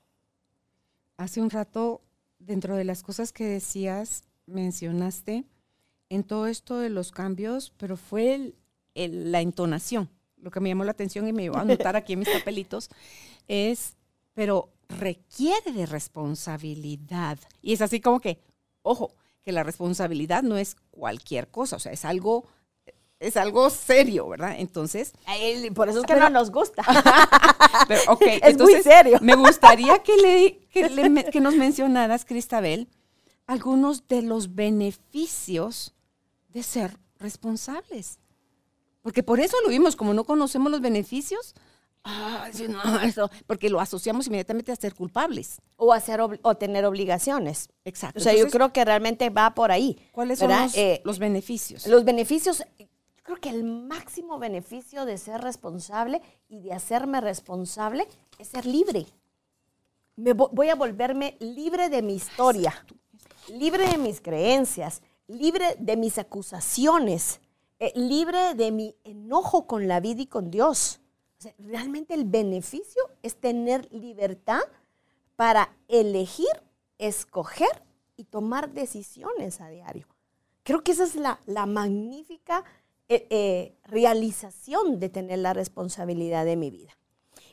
Hace 1.17 1.41
un 1.41 1.49
rato, 1.49 2.03
dentro 2.39 2.77
de 2.77 2.85
las 2.85 3.03
cosas 3.03 3.33
que 3.33 3.47
decías, 3.47 4.25
mencionaste 4.45 5.47
en 6.11 6.23
todo 6.23 6.49
esto 6.49 6.79
de 6.81 6.91
los 6.91 7.13
cambios, 7.13 7.73
pero 7.79 7.97
fue 7.97 8.53
la 8.95 9.41
entonación. 9.41 10.11
Lo 10.37 10.51
que 10.51 10.61
me 10.61 10.69
llamó 10.69 10.85
la 10.85 10.93
atención 10.93 11.27
y 11.27 11.33
me 11.33 11.43
llevó 11.43 11.57
a 11.57 11.63
anotar 11.63 11.97
aquí 11.97 12.13
en 12.13 12.21
mis 12.21 12.29
papelitos 12.29 12.89
es, 13.49 13.97
pero 14.35 14.71
requiere 14.89 15.73
de 15.73 15.87
responsabilidad. 15.87 17.39
Y 17.63 17.73
es 17.73 17.83
así 17.83 18.01
como 18.01 18.21
que, 18.21 18.39
ojo, 18.83 19.15
que 19.43 19.53
la 19.53 19.63
responsabilidad 19.63 20.43
no 20.43 20.57
es 20.57 20.77
cualquier 20.91 21.49
cosa, 21.49 21.77
o 21.77 21.79
sea, 21.79 21.93
es 21.93 22.05
algo 22.05 22.45
es 23.19 23.37
algo 23.37 23.71
serio, 23.71 24.29
¿verdad? 24.29 24.57
Entonces. 24.59 25.13
por 25.75 25.89
eso 25.89 26.01
es 26.01 26.07
que 26.07 26.17
no 26.17 26.29
nos 26.29 26.51
gusta. 26.51 26.83
pero, 27.89 28.19
es 28.21 28.59
muy 28.59 28.83
serio. 28.83 29.19
Me 29.23 29.35
gustaría 29.35 29.99
que, 30.01 30.17
le, 30.17 31.25
que 31.31 31.41
nos 31.41 31.55
mencionaras, 31.55 32.27
Cristabel, 32.27 32.89
algunos 33.47 34.07
de 34.07 34.23
los 34.23 34.55
beneficios 34.55 35.95
de 36.49 36.63
ser 36.63 36.99
responsables. 37.19 38.19
Porque 39.07 39.23
por 39.23 39.39
eso 39.39 39.57
lo 39.63 39.69
vimos, 39.69 39.95
como 39.95 40.15
no 40.15 40.25
conocemos 40.25 40.69
los 40.69 40.81
beneficios, 40.81 41.55
porque 43.47 43.71
lo 43.71 43.79
asociamos 43.79 44.27
inmediatamente 44.27 44.73
a 44.73 44.75
ser 44.75 44.97
culpables. 44.97 45.61
O, 45.77 45.93
a 45.93 46.03
o 46.43 46.57
tener 46.57 46.85
obligaciones. 46.85 47.69
Exacto. 47.85 48.19
O 48.19 48.21
sea, 48.21 48.35
yo 48.35 48.49
creo 48.49 48.73
que 48.73 48.85
realmente 48.85 49.31
va 49.31 49.55
por 49.55 49.71
ahí. 49.71 49.97
¿Cuáles 50.11 50.41
son 50.41 50.51
los, 50.51 50.77
eh, 50.77 51.03
los, 51.05 51.21
beneficios? 51.21 51.87
Los 51.87 52.05
beneficios, 52.05 52.65
yo 52.81 52.87
creo 53.23 53.37
que 53.37 53.51
el 53.51 53.63
máximo 53.63 54.41
beneficio 54.41 55.05
de 55.05 55.19
ser 55.19 55.41
responsable 55.41 56.21
y 56.49 56.59
de 56.59 56.73
hacerme 56.73 57.21
responsable 57.21 58.09
es 58.41 58.49
ser 58.49 58.67
libre. 58.67 59.07
Me 60.17 60.33
voy 60.33 60.69
a 60.69 60.75
volverme 60.75 61.37
libre 61.39 61.91
de 61.91 62.03
mi 62.03 62.17
historia, 62.17 62.85
libre 63.47 63.87
de 63.87 63.99
mis 63.99 64.21
creencias, 64.21 65.01
libre 65.29 65.77
de 65.79 65.97
mis 65.97 66.19
acusaciones, 66.19 67.39
eh, 67.79 67.93
libre 67.95 68.55
de 68.55 68.73
mi 68.73 68.97
enojo 69.05 69.67
con 69.67 69.87
la 69.87 70.01
vida 70.01 70.23
y 70.23 70.27
con 70.27 70.51
Dios. 70.51 71.01
realmente 71.59 72.15
el 72.15 72.25
beneficio 72.25 73.03
es 73.23 73.37
tener 73.37 73.93
libertad 73.93 74.63
para 75.37 75.77
elegir, 75.87 76.49
escoger 76.99 77.83
y 78.17 78.25
tomar 78.25 78.73
decisiones 78.73 79.61
a 79.61 79.69
diario. 79.69 80.07
Creo 80.63 80.83
que 80.83 80.93
esa 80.93 81.05
es 81.05 81.15
la, 81.15 81.67
magnífica 81.67 82.65
eh, 83.09 83.27
eh, 83.31 83.77
realización 83.85 84.99
de 84.99 85.09
tener 85.09 85.39
la 85.39 85.53
responsabilidad 85.53 86.45
de 86.45 86.57
mi 86.57 86.71
vida. 86.71 86.97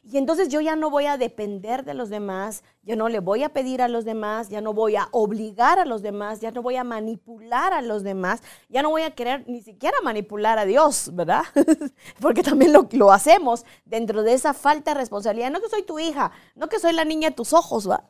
Y 0.05 0.17
entonces 0.17 0.49
yo 0.49 0.59
ya 0.59 0.75
no 0.75 0.89
voy 0.89 1.05
a 1.05 1.17
depender 1.17 1.85
de 1.85 1.93
los 1.93 2.09
demás, 2.09 2.65
ya 2.81 2.97
no 2.97 3.07
le 3.07 3.19
voy 3.19 3.43
a 3.43 3.53
pedir 3.53 3.81
a 3.81 3.87
los 3.87 4.03
demás, 4.03 4.49
ya 4.49 4.59
no 4.59 4.73
voy 4.73 4.97
a 4.97 5.07
obligar 5.11 5.79
a 5.79 5.85
los 5.85 6.01
demás, 6.01 6.41
ya 6.41 6.51
no 6.51 6.61
voy 6.61 6.75
a 6.75 6.83
manipular 6.83 7.71
a 7.71 7.81
los 7.81 8.03
demás, 8.03 8.41
ya 8.67 8.81
no 8.81 8.89
voy 8.89 9.03
a 9.03 9.15
querer 9.15 9.47
ni 9.47 9.61
siquiera 9.61 9.95
manipular 10.03 10.59
a 10.59 10.65
Dios, 10.65 11.09
¿verdad? 11.13 11.43
Porque 12.19 12.43
también 12.43 12.73
lo, 12.73 12.89
lo, 12.91 13.13
hacemos 13.13 13.65
dentro 13.85 14.23
de 14.23 14.33
esa 14.33 14.53
falta 14.53 14.91
de 14.93 14.99
responsabilidad. 14.99 15.51
No 15.51 15.61
que 15.61 15.69
soy 15.69 15.83
tu 15.83 15.97
hija, 15.99 16.31
no 16.55 16.67
que 16.67 16.79
soy 16.79 16.91
la 16.91 17.05
niña 17.05 17.29
de 17.29 17.35
tus 17.35 17.53
ojos, 17.53 17.87
¿verdad? 17.87 18.03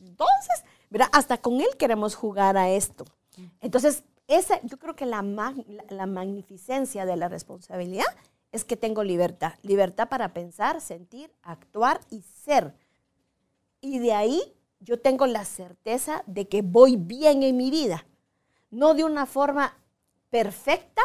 entonces, 0.00 0.64
¿verdad? 0.90 1.08
Hasta 1.12 1.38
con 1.38 1.60
Él 1.60 1.68
queremos 1.78 2.16
jugar 2.16 2.56
a 2.56 2.68
esto. 2.68 3.04
Entonces, 3.60 4.02
esa, 4.26 4.60
yo 4.62 4.76
creo 4.78 4.96
que 4.96 5.06
la, 5.06 5.22
la 5.88 6.06
magnificencia 6.06 7.06
de 7.06 7.16
la 7.16 7.28
responsabilidad 7.28 8.06
es 8.52 8.64
que 8.64 8.76
tengo 8.76 9.02
libertad. 9.02 9.54
Libertad 9.62 10.08
para 10.08 10.32
pensar, 10.32 10.80
sentir, 10.80 11.32
actuar 11.42 12.00
y 12.10 12.22
ser. 12.44 12.74
Y 13.80 13.98
de 13.98 14.12
ahí 14.12 14.54
yo 14.80 15.00
tengo 15.00 15.26
la 15.26 15.44
certeza 15.44 16.22
de 16.26 16.46
que 16.48 16.62
voy 16.62 16.96
bien 16.96 17.42
en 17.42 17.56
mi 17.56 17.70
vida. 17.70 18.06
No 18.70 18.94
de 18.94 19.04
una 19.04 19.26
forma 19.26 19.76
perfecta 20.30 21.02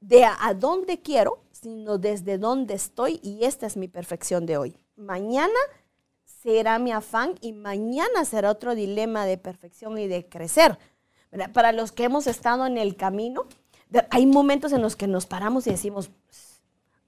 de 0.00 0.24
a, 0.24 0.54
dónde 0.54 1.00
quiero, 1.00 1.40
sino 1.52 1.98
desde 1.98 2.38
dónde 2.38 2.74
estoy 2.74 3.20
y 3.22 3.44
esta 3.44 3.66
es 3.66 3.76
mi 3.76 3.88
perfección 3.88 4.46
de 4.46 4.56
hoy. 4.56 4.76
Mañana 4.96 5.58
será 6.24 6.78
mi 6.78 6.92
afán 6.92 7.34
y 7.40 7.52
mañana 7.52 8.24
será 8.24 8.50
otro 8.50 8.74
dilema 8.74 9.26
de 9.26 9.38
perfección 9.38 9.98
y 9.98 10.06
de 10.06 10.28
crecer. 10.28 10.78
Para 11.52 11.72
los 11.72 11.92
que 11.92 12.04
hemos 12.04 12.26
estado 12.26 12.64
en 12.66 12.78
el 12.78 12.96
camino, 12.96 13.46
hay 14.10 14.26
momentos 14.26 14.72
en 14.72 14.82
los 14.82 14.96
que 14.96 15.08
nos 15.08 15.26
paramos 15.26 15.66
y 15.66 15.70
decimos, 15.70 16.10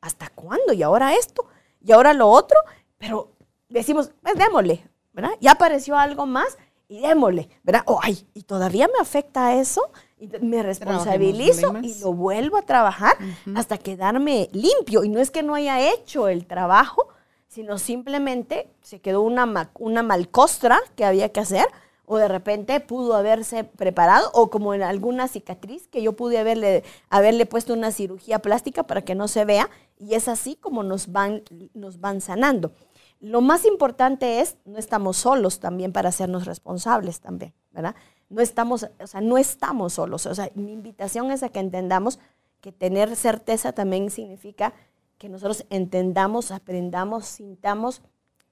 ¿hasta 0.01 0.29
cuándo? 0.31 0.73
Y 0.73 0.83
ahora 0.83 1.15
esto, 1.15 1.47
y 1.81 1.93
ahora 1.93 2.13
lo 2.15 2.29
otro, 2.29 2.59
pero 2.99 3.33
decimos, 3.69 4.13
pues 4.23 4.35
démosle, 4.35 4.87
¿verdad? 5.13 5.33
Ya 5.41 5.53
apareció 5.53 5.97
algo 5.97 6.27
más 6.27 6.59
y 6.89 7.01
démosle, 7.01 7.49
¿verdad? 7.63 7.83
Oh, 7.87 8.01
ay, 8.03 8.27
y 8.35 8.43
todavía 8.43 8.89
me 8.89 9.01
afecta 9.01 9.55
eso, 9.55 9.91
y 10.19 10.29
me 10.43 10.63
responsabilizo 10.63 11.79
y 11.83 11.99
lo 12.01 12.13
vuelvo 12.13 12.59
a 12.59 12.63
trabajar 12.63 13.17
hasta 13.55 13.79
quedarme 13.79 14.51
limpio. 14.53 15.03
Y 15.03 15.09
no 15.09 15.19
es 15.19 15.31
que 15.31 15.43
no 15.43 15.55
haya 15.55 15.81
hecho 15.93 16.29
el 16.29 16.47
trabajo, 16.47 17.09
sino 17.49 17.79
simplemente 17.79 18.69
se 18.83 19.01
quedó 19.01 19.23
una, 19.23 19.71
una 19.79 20.03
malcostra 20.03 20.81
que 20.95 21.05
había 21.05 21.31
que 21.33 21.41
hacer, 21.41 21.67
o 22.05 22.19
de 22.19 22.29
repente 22.29 22.81
pudo 22.81 23.15
haberse 23.15 23.65
preparado, 23.65 24.31
o 24.35 24.51
como 24.51 24.75
en 24.75 24.83
alguna 24.83 25.27
cicatriz 25.27 25.89
que 25.89 26.03
yo 26.03 26.15
pude 26.15 26.39
haberle, 26.39 26.85
haberle 27.09 27.47
puesto 27.47 27.73
una 27.73 27.93
cirugía 27.93 28.41
plástica 28.41 28.83
para 28.83 29.03
que 29.03 29.15
no 29.15 29.27
se 29.27 29.45
vea, 29.45 29.71
y 30.01 30.15
es 30.15 30.29
así 30.29 30.57
como 30.57 30.83
nos 30.83 31.13
van, 31.13 31.43
nos 31.75 32.01
van 32.01 32.23
sanando. 32.23 32.73
Lo 33.21 33.43
más 33.43 33.67
importante 33.67 34.41
es, 34.41 34.57
no 34.65 34.79
estamos 34.79 35.19
solos 35.19 35.61
también 35.61 35.93
para 35.93 36.09
hacernos 36.09 36.47
responsables 36.47 37.21
también, 37.21 37.53
¿verdad? 37.71 37.95
No 38.31 38.41
estamos, 38.41 38.89
o 38.99 39.07
sea, 39.07 39.21
no 39.21 39.37
estamos 39.37 39.93
solos. 39.93 40.25
O 40.25 40.35
sea, 40.35 40.51
mi 40.55 40.73
invitación 40.73 41.31
es 41.31 41.43
a 41.43 41.51
que 41.51 41.61
entendamos 41.61 42.19
que 42.63 42.73
tener 42.73 43.15
certeza 43.15 43.73
también 43.73 44.11
significa 44.11 44.73
que 45.19 45.29
nosotros 45.29 45.67
entendamos, 45.69 46.51
aprendamos, 46.51 47.27
sintamos 47.27 48.01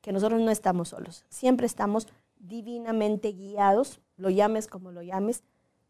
que 0.02 0.12
nosotros 0.12 0.42
no 0.42 0.50
estamos 0.50 0.90
solos. 0.90 1.24
Siempre 1.30 1.66
estamos 1.66 2.08
divinamente 2.38 3.32
guiados, 3.32 4.00
lo 4.16 4.28
llames 4.28 4.66
como 4.66 4.92
lo 4.92 5.00
llames, 5.00 5.44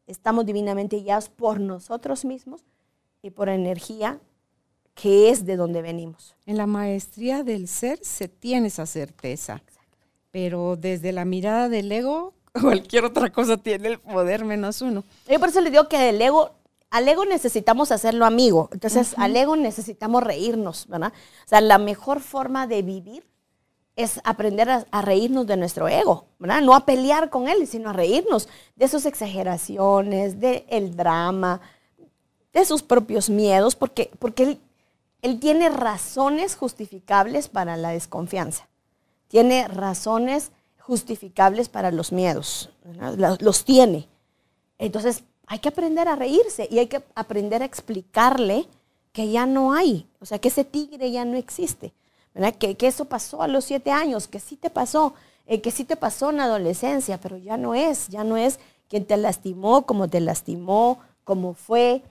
estamos 0.07 0.47
divinamente 0.47 0.99
guiados 0.99 1.29
por 1.31 1.59
nosotros 1.59 2.25
mismos 2.25 2.65
y 3.23 3.31
por 3.31 3.49
energía 3.49 4.21
que 5.01 5.31
es 5.31 5.47
de 5.47 5.57
donde 5.57 5.81
venimos. 5.81 6.35
En 6.45 6.57
la 6.57 6.67
maestría 6.67 7.45
del 7.45 7.69
ser 7.69 8.01
se 8.03 8.27
tiene 8.27 8.67
esa 8.67 8.85
certeza, 8.85 9.63
pero 10.33 10.77
desde 10.77 11.13
la 11.13 11.25
mirada 11.25 11.69
del 11.69 11.91
ego, 11.93 12.35
cualquier 12.61 13.05
otra 13.05 13.31
cosa 13.31 13.57
tiene 13.57 13.89
el 13.89 14.01
poder 14.01 14.45
menos 14.45 14.83
uno. 14.83 15.05
Yo 15.29 15.39
por 15.39 15.51
eso 15.51 15.61
le 15.61 15.71
digo 15.71 15.89
que 15.89 15.99
del 15.99 16.21
ego, 16.21 16.51
al 16.91 17.07
ego 17.07 17.25
necesitamos 17.25 17.93
hacerlo 17.93 18.27
amigo, 18.27 18.71
entonces 18.73 19.15
al 19.17 19.37
ego 19.37 19.55
necesitamos 19.55 20.25
reírnos, 20.25 20.89
¿verdad? 20.89 21.13
O 21.45 21.49
sea, 21.49 21.61
la 21.61 21.79
mejor 21.79 22.19
forma 22.19 22.67
de 22.67 22.83
vivir 22.83 23.25
es 23.95 24.21
aprender 24.25 24.69
a, 24.69 25.03
reírnos 25.03 25.47
de 25.47 25.57
nuestro 25.57 25.87
ego, 25.87 26.25
¿verdad? 26.41 26.61
No 26.61 26.75
a 26.75 26.87
pelear 26.87 27.31
con 27.31 27.49
él, 27.49 27.69
sino 27.69 27.91
a 27.91 27.93
reírnos 27.93 28.49
de 28.75 28.89
sus 28.89 29.07
exageraciones, 29.07 30.41
del 30.41 30.65
el 30.69 30.97
drama, 30.97 31.61
de 32.53 32.65
sus 32.65 32.83
propios 32.83 33.31
miedos, 33.31 33.77
porque, 33.77 34.11
porque 34.19 34.59
él, 35.23 35.41
tiene 35.41 35.69
razones 35.69 36.57
justificables 36.57 37.49
para 37.49 37.77
la 37.77 37.91
desconfianza, 37.91 38.69
tiene 39.29 39.69
razones 39.69 40.53
justificables 40.79 41.69
para 41.69 41.91
los 41.91 42.13
miedos, 42.13 42.71
los 43.41 43.65
tiene. 43.65 44.09
Entonces, 44.79 45.25
hay 45.47 45.59
que 45.59 45.69
aprender 45.69 46.09
a 46.09 46.17
reírse 46.17 46.69
y 46.71 46.79
hay 46.79 46.87
que 46.87 47.03
aprender 47.15 47.63
a 47.63 47.67
explicarle 47.67 48.67
que 49.13 49.31
ya 49.31 49.47
no 49.47 49.73
hay, 49.73 50.07
o 50.21 50.27
sea, 50.27 50.39
que 50.39 50.49
ese 50.49 50.65
tigre 50.65 51.11
ya 51.11 51.25
no 51.25 51.37
existe. 51.37 51.93
Que, 52.59 52.77
eso 52.87 53.07
pasó 53.07 53.43
a 53.43 53.49
los 53.49 53.65
siete 53.65 53.91
años, 53.91 54.29
que 54.29 54.39
sí 54.39 54.57
te 54.57 54.71
pasó, 54.71 55.15
eh, 55.47 55.61
que 55.61 55.71
sí 55.71 55.85
te 55.85 55.97
pasó 55.97 56.31
en 56.31 56.37
la 56.37 56.45
adolescencia, 56.45 57.19
pero 57.19 57.37
ya 57.37 57.57
no 57.57 57.75
es, 57.75 58.09
ya 58.09 58.23
no 58.23 58.37
es 58.37 58.61
quien 58.89 59.05
te 59.07 59.17
lastimó, 59.17 59.87
como 59.87 60.09
te 60.09 60.21
lastimó, 60.21 61.01
como 61.25 61.55
fue, 61.55 62.03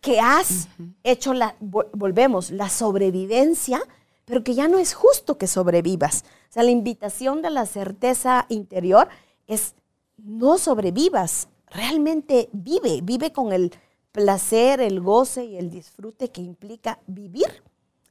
que 0.00 0.20
has 0.20 0.68
hecho 1.02 1.34
la, 1.34 1.56
volvemos, 1.60 2.50
la 2.50 2.68
sobrevivencia, 2.68 3.80
pero 4.24 4.42
que 4.42 4.54
ya 4.54 4.68
no 4.68 4.78
es 4.78 4.94
justo 4.94 5.38
que 5.38 5.46
sobrevivas. 5.46 6.24
O 6.50 6.52
sea, 6.52 6.62
la 6.62 6.70
invitación 6.70 7.42
de 7.42 7.50
la 7.50 7.66
certeza 7.66 8.46
interior 8.48 9.08
es 9.46 9.74
no 10.16 10.58
sobrevivas, 10.58 11.48
realmente 11.66 12.48
vive, 12.52 13.00
vive 13.02 13.32
con 13.32 13.52
el 13.52 13.72
placer, 14.12 14.80
el 14.80 15.00
goce 15.00 15.44
y 15.44 15.56
el 15.56 15.70
disfrute 15.70 16.30
que 16.30 16.40
implica 16.40 16.98
vivir 17.06 17.62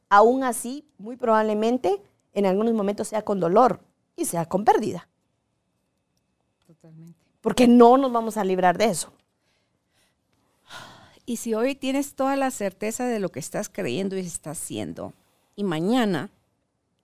aún 0.09 0.43
así, 0.43 0.85
muy 0.97 1.17
probablemente, 1.17 2.01
en 2.33 2.45
algunos 2.45 2.73
momentos 2.73 3.07
sea 3.07 3.23
con 3.23 3.39
dolor 3.39 3.81
y 4.15 4.25
sea 4.25 4.45
con 4.45 4.63
pérdida. 4.63 5.07
Totalmente. 6.65 7.19
Porque 7.41 7.67
no 7.67 7.97
nos 7.97 8.11
vamos 8.11 8.37
a 8.37 8.43
librar 8.43 8.77
de 8.77 8.85
eso. 8.85 9.11
Y 11.25 11.37
si 11.37 11.53
hoy 11.55 11.75
tienes 11.75 12.13
toda 12.13 12.35
la 12.35 12.51
certeza 12.51 13.05
de 13.07 13.19
lo 13.19 13.31
que 13.31 13.39
estás 13.39 13.69
creyendo 13.69 14.15
y 14.15 14.19
estás 14.19 14.59
haciendo, 14.59 15.13
y 15.55 15.63
mañana, 15.63 16.29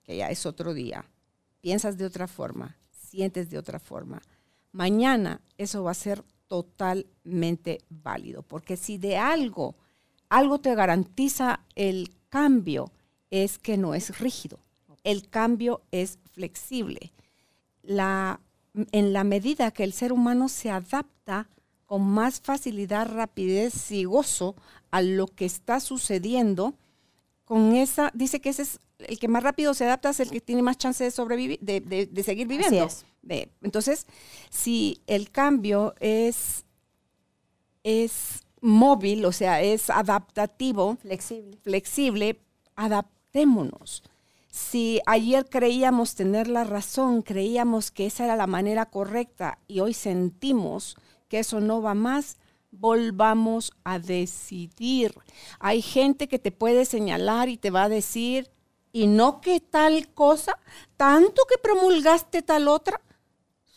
que 0.04 0.16
ya 0.16 0.28
es 0.28 0.46
otro 0.46 0.74
día, 0.74 1.04
piensas 1.60 1.98
de 1.98 2.06
otra 2.06 2.28
forma, 2.28 2.76
sientes 2.92 3.50
de 3.50 3.58
otra 3.58 3.80
forma, 3.80 4.22
mañana 4.70 5.40
eso 5.58 5.82
va 5.82 5.90
a 5.90 5.94
ser 5.94 6.22
totalmente 6.46 7.80
válido, 7.88 8.42
porque 8.42 8.76
si 8.76 8.98
de 8.98 9.16
algo, 9.16 9.74
algo 10.28 10.60
te 10.60 10.74
garantiza 10.74 11.60
el 11.74 12.14
cambio 12.28 12.92
es 13.30 13.58
que 13.58 13.76
no 13.76 13.94
es 13.94 14.18
rígido. 14.20 14.58
El 15.04 15.28
cambio 15.28 15.82
es 15.90 16.18
flexible. 16.32 17.12
La, 17.82 18.40
en 18.74 19.12
la 19.12 19.24
medida 19.24 19.70
que 19.72 19.84
el 19.84 19.92
ser 19.92 20.12
humano 20.12 20.48
se 20.48 20.70
adapta 20.70 21.48
con 21.92 22.08
más 22.08 22.40
facilidad, 22.40 23.06
rapidez 23.06 23.92
y 23.92 24.04
gozo 24.04 24.56
a 24.90 25.02
lo 25.02 25.26
que 25.26 25.44
está 25.44 25.78
sucediendo, 25.78 26.72
con 27.44 27.76
esa, 27.76 28.10
dice 28.14 28.40
que 28.40 28.48
ese 28.48 28.62
es 28.62 28.80
el 29.00 29.18
que 29.18 29.28
más 29.28 29.42
rápido 29.42 29.74
se 29.74 29.84
adapta, 29.84 30.08
es 30.08 30.20
el 30.20 30.30
que 30.30 30.40
tiene 30.40 30.62
más 30.62 30.78
chance 30.78 31.04
de 31.04 31.10
sobrevivir, 31.10 31.60
de, 31.60 32.22
seguir 32.24 32.46
viviendo. 32.46 32.88
entonces, 33.60 34.06
si 34.48 35.02
el 35.06 35.30
cambio 35.30 35.94
es, 36.00 36.64
es 37.84 38.40
móvil, 38.62 39.26
o 39.26 39.32
sea, 39.32 39.60
es 39.60 39.90
adaptativo, 39.90 40.96
flexible, 40.96 41.58
flexible 41.62 42.40
adaptémonos. 42.74 44.02
Si 44.48 45.02
ayer 45.04 45.46
creíamos 45.46 46.14
tener 46.14 46.48
la 46.48 46.64
razón, 46.64 47.20
creíamos 47.20 47.90
que 47.90 48.06
esa 48.06 48.24
era 48.24 48.36
la 48.36 48.46
manera 48.46 48.86
correcta 48.86 49.58
y 49.68 49.80
hoy 49.80 49.92
sentimos 49.92 50.96
que 51.32 51.38
eso 51.38 51.60
no 51.60 51.80
va 51.80 51.94
más, 51.94 52.36
volvamos 52.70 53.72
a 53.84 53.98
decidir. 53.98 55.14
Hay 55.60 55.80
gente 55.80 56.28
que 56.28 56.38
te 56.38 56.52
puede 56.52 56.84
señalar 56.84 57.48
y 57.48 57.56
te 57.56 57.70
va 57.70 57.84
a 57.84 57.88
decir, 57.88 58.50
y 58.92 59.06
no 59.06 59.40
que 59.40 59.58
tal 59.58 60.08
cosa, 60.12 60.58
tanto 60.98 61.44
que 61.48 61.56
promulgaste 61.56 62.42
tal 62.42 62.68
otra. 62.68 63.00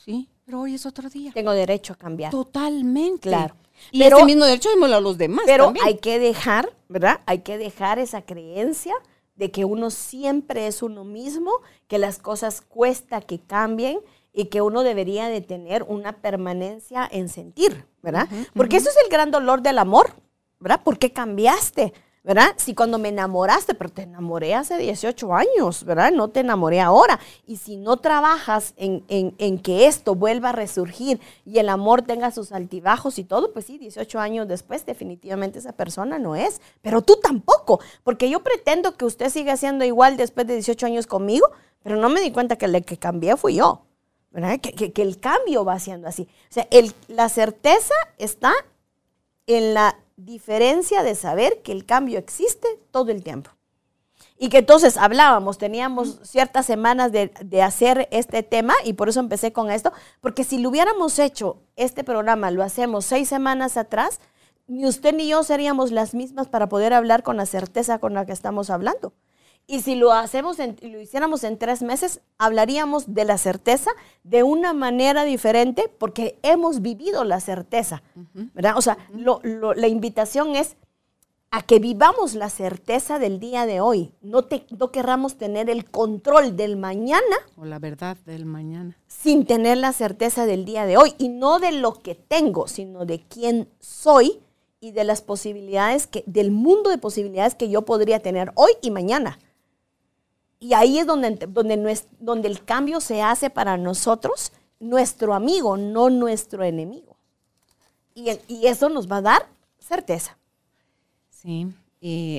Sí, 0.03 0.28
pero 0.43 0.60
hoy 0.60 0.76
es 0.76 0.86
otro 0.86 1.10
día. 1.10 1.32
Tengo 1.32 1.53
derecho 1.53 1.93
a 1.93 1.95
cambiar. 1.95 2.30
Totalmente. 2.30 3.30
Claro. 3.30 3.56
Y 3.89 3.99
pero, 3.99 4.18
ese 4.18 4.26
mismo 4.26 4.43
derecho 4.43 4.68
a 4.84 4.99
los 4.99 5.18
demás. 5.18 5.45
Pero 5.45 5.72
hay 5.82 5.95
que 5.99 6.20
dejar, 6.20 6.76
¿verdad? 6.89 7.22
Hay 7.26 7.39
que 7.39 7.58
dejar 7.58 7.99
esa 7.99 8.24
creencia 8.24 8.95
de 9.36 9.49
que 9.49 9.64
uno 9.64 9.91
siempre 9.91 10.68
es 10.68 10.84
uno 10.84 11.06
mismo, 11.06 11.53
que 11.88 11.99
las 11.99 12.20
cosas 12.20 12.60
cuesta 12.60 13.22
que 13.22 13.39
cambien 13.39 13.99
y 14.36 14.46
que 14.46 14.62
uno 14.62 14.84
debería 14.84 15.30
de 15.30 15.42
tener 15.42 15.84
una 15.84 16.12
permanencia 16.12 17.08
en 17.10 17.30
sentir, 17.30 17.86
¿verdad? 18.04 18.28
Porque 18.54 18.78
eso 18.78 18.90
es 18.90 18.98
el 19.04 19.10
gran 19.10 19.32
dolor 19.32 19.62
del 19.62 19.80
amor, 19.80 20.12
¿verdad? 20.60 20.82
¿Por 20.84 21.00
qué 21.00 21.14
cambiaste? 21.14 21.94
¿verdad? 22.26 22.56
Si 22.58 22.74
cuando 22.74 22.98
me 22.98 23.10
enamoraste, 23.10 23.76
pero 23.76 23.92
te 23.92 24.02
enamoré 24.02 24.56
hace 24.56 24.80
18 24.80 25.32
años, 25.36 25.84
¿verdad? 25.84 26.12
No 26.12 26.30
te 26.30 26.40
enamoré 26.40 26.82
ahora. 26.82 27.20
Y 27.46 27.58
si 27.58 27.78
no 27.78 27.98
trabajas 27.98 28.74
en, 28.78 29.60
que 29.60 29.86
esto 29.86 30.16
vuelva 30.16 30.50
a 30.50 30.52
resurgir 30.52 31.20
y 31.46 31.60
el 31.60 31.70
amor 31.70 32.02
tenga 32.02 32.32
sus 32.32 32.52
altibajos 32.52 33.20
y 33.20 33.26
todo, 33.26 33.54
pues 33.54 33.66
sí, 33.66 33.78
18 33.78 34.20
años 34.20 34.48
después 34.48 34.88
definitivamente 34.88 35.60
esa 35.60 35.74
persona 35.74 36.18
no 36.18 36.36
es. 36.36 36.62
Pero 36.82 37.04
tú 37.04 37.20
tampoco, 37.22 37.80
porque 38.04 38.28
yo 38.28 38.40
pretendo 38.40 38.98
que 38.98 39.06
usted 39.06 39.30
siga 39.30 39.56
siendo 39.56 39.86
igual 39.86 40.18
después 40.18 40.48
de 40.48 40.56
18 40.56 40.88
años 40.88 41.06
conmigo, 41.06 41.48
pero 41.84 41.96
no 41.96 42.10
me 42.10 42.22
di 42.22 42.32
cuenta 42.32 42.56
que 42.56 42.66
el 42.66 42.84
que 42.84 42.98
cambié 42.98 43.38
fui 43.38 43.58
yo. 43.58 43.86
¿Verdad? 44.36 44.60
Que, 44.60 45.02
el 45.02 45.18
cambio 45.18 45.64
va 45.64 45.80
siendo 45.80 46.10
así. 46.10 46.28
O 46.50 46.54
sea, 46.54 46.68
la 47.08 47.30
certeza 47.30 47.94
está 48.18 48.54
en 49.48 49.74
la 49.74 49.98
diferencia 50.18 51.04
de 51.04 51.16
saber 51.16 51.62
que 51.62 51.72
el 51.72 51.86
cambio 51.86 52.20
existe 52.20 52.68
todo 52.92 53.12
el 53.12 53.24
tiempo. 53.24 53.52
Y 54.38 54.50
que 54.50 54.58
entonces 54.58 54.98
hablábamos, 54.98 55.58
teníamos 55.58 56.20
ciertas 56.24 56.66
semanas 56.66 57.14
de, 57.14 57.62
hacer 57.64 58.10
este 58.12 58.44
tema 58.44 58.74
y 58.84 58.94
por 58.94 59.08
eso 59.08 59.22
empecé 59.22 59.54
con 59.54 59.72
esto, 59.72 59.94
porque 60.20 60.44
si 60.44 60.58
lo 60.58 60.70
hubiéramos 60.70 61.18
hecho, 61.18 61.62
este 61.78 62.04
programa 62.04 62.52
lo 62.52 62.62
hacemos 62.62 63.06
seis 63.06 63.30
semanas 63.30 63.78
atrás, 63.78 64.20
ni 64.68 64.86
usted 64.86 65.16
ni 65.16 65.30
yo 65.30 65.44
seríamos 65.44 65.92
las 65.92 66.14
mismas 66.14 66.50
para 66.50 66.68
poder 66.68 66.92
hablar 66.92 67.24
con 67.24 67.38
la 67.38 67.46
certeza 67.46 68.00
con 68.00 68.14
la 68.14 68.26
que 68.26 68.34
estamos 68.34 68.70
hablando. 68.70 69.14
Y 69.68 69.82
si 69.82 69.95
lo 69.95 70.11
hacemos, 70.11 70.57
lo 70.59 71.01
hiciéramos 71.01 71.43
en 71.43 71.57
tres 71.57 71.82
meses, 71.82 72.22
hablaríamos 72.38 73.13
de 73.13 73.26
la 73.26 73.38
certeza 73.38 73.89
de 74.24 74.43
una 74.43 74.74
manera 74.74 75.23
diferente 75.23 75.90
porque 75.98 76.38
hemos 76.44 76.81
vivido 76.81 77.23
la 77.23 77.40
certeza, 77.40 78.03
¿verdad? 78.53 78.77
O 78.77 78.81
sea, 78.81 78.98
la 79.14 79.88
invitación 79.88 80.56
es 80.56 80.77
a 81.56 81.61
que 81.61 81.80
vivamos 81.80 82.34
la 82.34 82.49
certeza 82.49 83.18
del 83.18 83.40
día 83.40 83.65
de 83.65 83.80
hoy. 83.80 84.11
No, 84.22 84.44
te, 84.44 84.65
no 84.77 84.91
querramos 84.91 85.38
tener 85.38 85.69
el 85.69 85.90
control 85.90 86.57
del 86.57 86.76
mañana. 86.76 87.23
O 87.56 87.64
la 87.64 87.80
verdad 87.80 88.18
del 88.26 88.45
mañana. 88.45 88.98
Sin 89.07 89.45
tener 89.45 89.77
la 89.77 89.94
certeza 89.94 90.45
del 90.45 90.65
día 90.65 90.85
de 90.85 90.98
hoy. 90.98 91.14
Y 91.18 91.30
no 91.30 91.60
de 91.60 91.72
lo 91.72 91.94
que 91.94 92.14
tengo, 92.14 92.68
sino 92.68 93.06
de 93.06 93.22
quién 93.22 93.69
soy 93.80 94.41
y 94.81 94.91
de 94.91 95.06
las 95.06 95.22
posibilidades 95.22 96.07
que, 96.07 96.26
del 96.27 96.52
mundo 96.52 96.90
de 96.90 96.98
posibilidades 96.98 97.56
que 97.56 97.69
yo 97.69 97.84
podría 97.84 98.19
tener 98.19 98.52
hoy 98.56 98.72
y 98.81 98.91
mañana. 98.91 99.40
Y 100.60 100.73
ahí 100.73 100.99
es 100.99 101.07
donde, 101.07 101.48
donde, 102.19 102.48
el 102.48 102.64
cambio 102.64 103.02
se 103.02 103.22
hace 103.22 103.49
para 103.49 103.77
nosotros, 103.77 104.52
nuestro 104.80 105.34
amigo, 105.34 105.77
no 105.77 106.10
nuestro 106.10 106.64
enemigo. 106.64 107.18
Y, 108.14 108.30
eso 108.65 108.90
nos 108.90 109.11
va 109.11 109.18
a 109.18 109.22
dar 109.22 109.49
certeza. 109.77 110.38
Sí, 111.30 111.68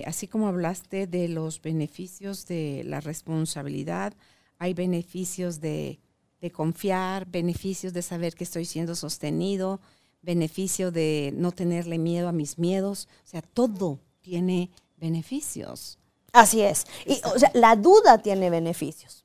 así 0.07 0.27
como 0.27 0.49
hablaste 0.49 1.07
de 1.07 1.29
los 1.29 1.61
beneficios 1.61 2.47
de 2.47 2.83
la 2.85 3.01
responsabilidad, 3.01 4.15
hay 4.59 4.75
beneficios 4.75 5.61
de, 5.61 6.01
de 6.41 6.51
confiar, 6.51 7.27
beneficios 7.27 7.93
de 7.93 8.03
saber 8.03 8.35
que 8.35 8.45
estoy 8.45 8.65
siendo 8.65 8.95
sostenido, 8.95 9.81
beneficio 10.23 10.91
de 10.91 11.33
no 11.37 11.53
tenerle 11.53 11.99
miedo 11.99 12.29
a 12.29 12.33
mis 12.33 12.59
miedos. 12.59 13.09
O 13.25 13.29
sea, 13.29 13.43
todo 13.43 14.01
tiene 14.21 14.71
beneficios. 14.97 15.99
Así 16.37 16.61
es. 16.61 16.87
Y, 17.07 17.21
o 17.35 17.39
sea, 17.39 17.51
la 17.55 17.77
duda 17.77 18.19
tiene 18.19 18.51
beneficios. 18.51 19.25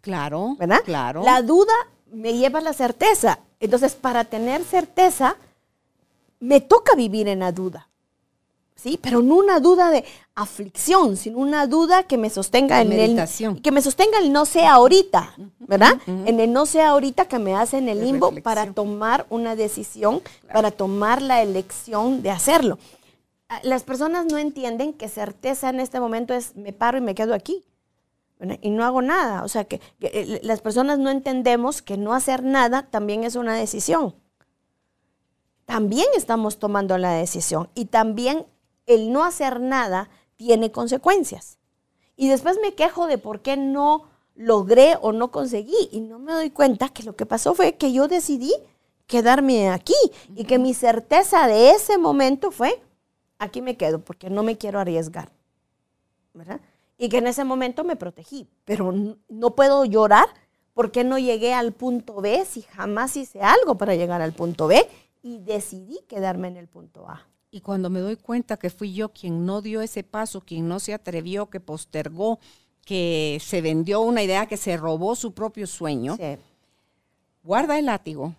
Claro. 0.00 0.54
¿Verdad? 0.58 0.80
Claro. 0.84 1.24
La 1.24 1.42
duda 1.42 1.74
me 2.12 2.34
lleva 2.34 2.60
a 2.60 2.62
la 2.62 2.72
certeza. 2.72 3.40
Entonces, 3.58 3.94
para 3.94 4.22
tener 4.22 4.62
certeza, 4.62 5.36
me 6.38 6.60
toca 6.60 6.94
vivir 6.94 7.26
en 7.26 7.40
la 7.40 7.50
duda. 7.50 7.88
¿Sí? 8.76 8.96
Pero 9.02 9.22
no 9.22 9.36
una 9.36 9.58
duda 9.58 9.90
de 9.90 10.04
aflicción, 10.34 11.16
sino 11.16 11.38
una 11.38 11.66
duda 11.66 12.04
que 12.04 12.18
me 12.18 12.30
sostenga 12.30 12.82
en 12.82 12.92
el 12.92 13.60
que 13.62 13.72
me 13.72 13.80
sostenga 13.80 14.18
el 14.18 14.30
no 14.30 14.44
sea 14.44 14.74
ahorita, 14.74 15.34
¿verdad? 15.60 15.94
En 16.06 16.38
el 16.38 16.52
no 16.52 16.66
sea 16.66 16.90
ahorita 16.90 17.24
que 17.24 17.38
me 17.38 17.56
hace 17.56 17.78
en 17.78 17.88
el 17.88 18.04
limbo 18.04 18.32
para 18.42 18.70
tomar 18.72 19.26
una 19.30 19.56
decisión, 19.56 20.20
para 20.52 20.70
tomar 20.70 21.22
la 21.22 21.42
elección 21.42 22.22
de 22.22 22.30
hacerlo. 22.30 22.78
Ah, 23.48 23.60
las 23.62 23.84
personas 23.84 24.26
no 24.26 24.38
entienden 24.38 24.92
que 24.92 25.08
certeza 25.08 25.68
en 25.70 25.78
este 25.80 26.00
momento 26.00 26.34
es 26.34 26.56
me 26.56 26.72
paro 26.72 26.98
y 26.98 27.00
me 27.00 27.14
quedo 27.14 27.34
aquí. 27.34 27.64
y 28.60 28.70
no 28.70 28.84
hago 28.84 29.00
nada. 29.00 29.44
O 29.44 29.48
sea, 29.48 29.64
que, 29.64 29.80
eh, 30.00 30.40
las 30.42 30.60
personas 30.60 30.98
no 30.98 31.08
entendemos 31.10 31.80
que 31.80 31.96
no 31.96 32.12
hacer 32.12 32.42
nada 32.42 32.82
también 32.90 33.24
es 33.24 33.34
una 33.34 33.54
decisión. 33.54 34.14
También 35.64 36.06
estamos 36.14 36.58
tomando 36.58 36.98
la 36.98 37.12
decisión 37.12 37.70
y 37.74 37.86
también 37.86 38.46
el 38.86 39.10
no 39.12 39.24
hacer 39.24 39.60
nada 39.60 40.10
tiene 40.36 40.70
consecuencias. 40.70 41.58
Y 42.14 42.28
después 42.28 42.58
me 42.62 42.74
quejo 42.74 43.06
de 43.06 43.18
por 43.18 43.40
qué 43.40 43.56
no 43.56 44.04
logré 44.34 44.96
o 45.00 45.12
no 45.12 45.30
conseguí 45.30 45.88
y 45.90 46.00
no 46.00 46.18
me 46.18 46.32
doy 46.32 46.50
cuenta 46.50 46.90
que 46.90 47.02
lo 47.02 47.16
que 47.16 47.26
pasó 47.26 47.54
fue 47.54 47.76
que 47.76 47.92
yo 47.92 48.06
decidí 48.06 48.52
quedarme 49.06 49.70
aquí 49.70 49.94
y 50.34 50.44
que 50.44 50.58
mi 50.58 50.74
certeza 50.74 51.46
de 51.46 51.70
ese 51.70 51.96
momento 51.96 52.50
fue, 52.50 52.82
aquí 53.38 53.62
me 53.62 53.76
quedo 53.76 54.00
porque 54.00 54.30
no 54.30 54.42
me 54.42 54.58
quiero 54.58 54.78
arriesgar. 54.80 55.30
¿verdad? 56.34 56.60
y 56.98 57.08
que 57.08 57.18
en 57.18 57.26
ese 57.26 57.44
momento 57.44 57.84
me 57.84 57.96
protegí, 57.96 58.48
pero 58.64 58.92
no 59.28 59.54
puedo 59.54 59.84
llorar 59.84 60.26
porque 60.74 61.04
no 61.04 61.18
llegué 61.18 61.54
al 61.54 61.72
punto 61.72 62.20
B 62.20 62.44
si 62.44 62.62
jamás 62.62 63.16
hice 63.16 63.40
algo 63.40 63.76
para 63.76 63.94
llegar 63.94 64.22
al 64.22 64.32
punto 64.32 64.66
B 64.66 64.86
y 65.22 65.38
decidí 65.38 66.00
quedarme 66.08 66.48
en 66.48 66.56
el 66.56 66.68
punto 66.68 67.08
A. 67.08 67.26
Y 67.50 67.60
cuando 67.60 67.90
me 67.90 68.00
doy 68.00 68.16
cuenta 68.16 68.56
que 68.56 68.70
fui 68.70 68.92
yo 68.92 69.10
quien 69.10 69.46
no 69.46 69.62
dio 69.62 69.80
ese 69.80 70.02
paso, 70.02 70.40
quien 70.40 70.68
no 70.68 70.78
se 70.78 70.92
atrevió, 70.92 71.48
que 71.48 71.60
postergó, 71.60 72.38
que 72.84 73.38
se 73.42 73.62
vendió 73.62 74.00
una 74.00 74.22
idea, 74.22 74.46
que 74.46 74.56
se 74.56 74.76
robó 74.76 75.16
su 75.16 75.32
propio 75.32 75.66
sueño, 75.66 76.18
guarda 77.42 77.78
el 77.78 77.86
látigo, 77.86 78.34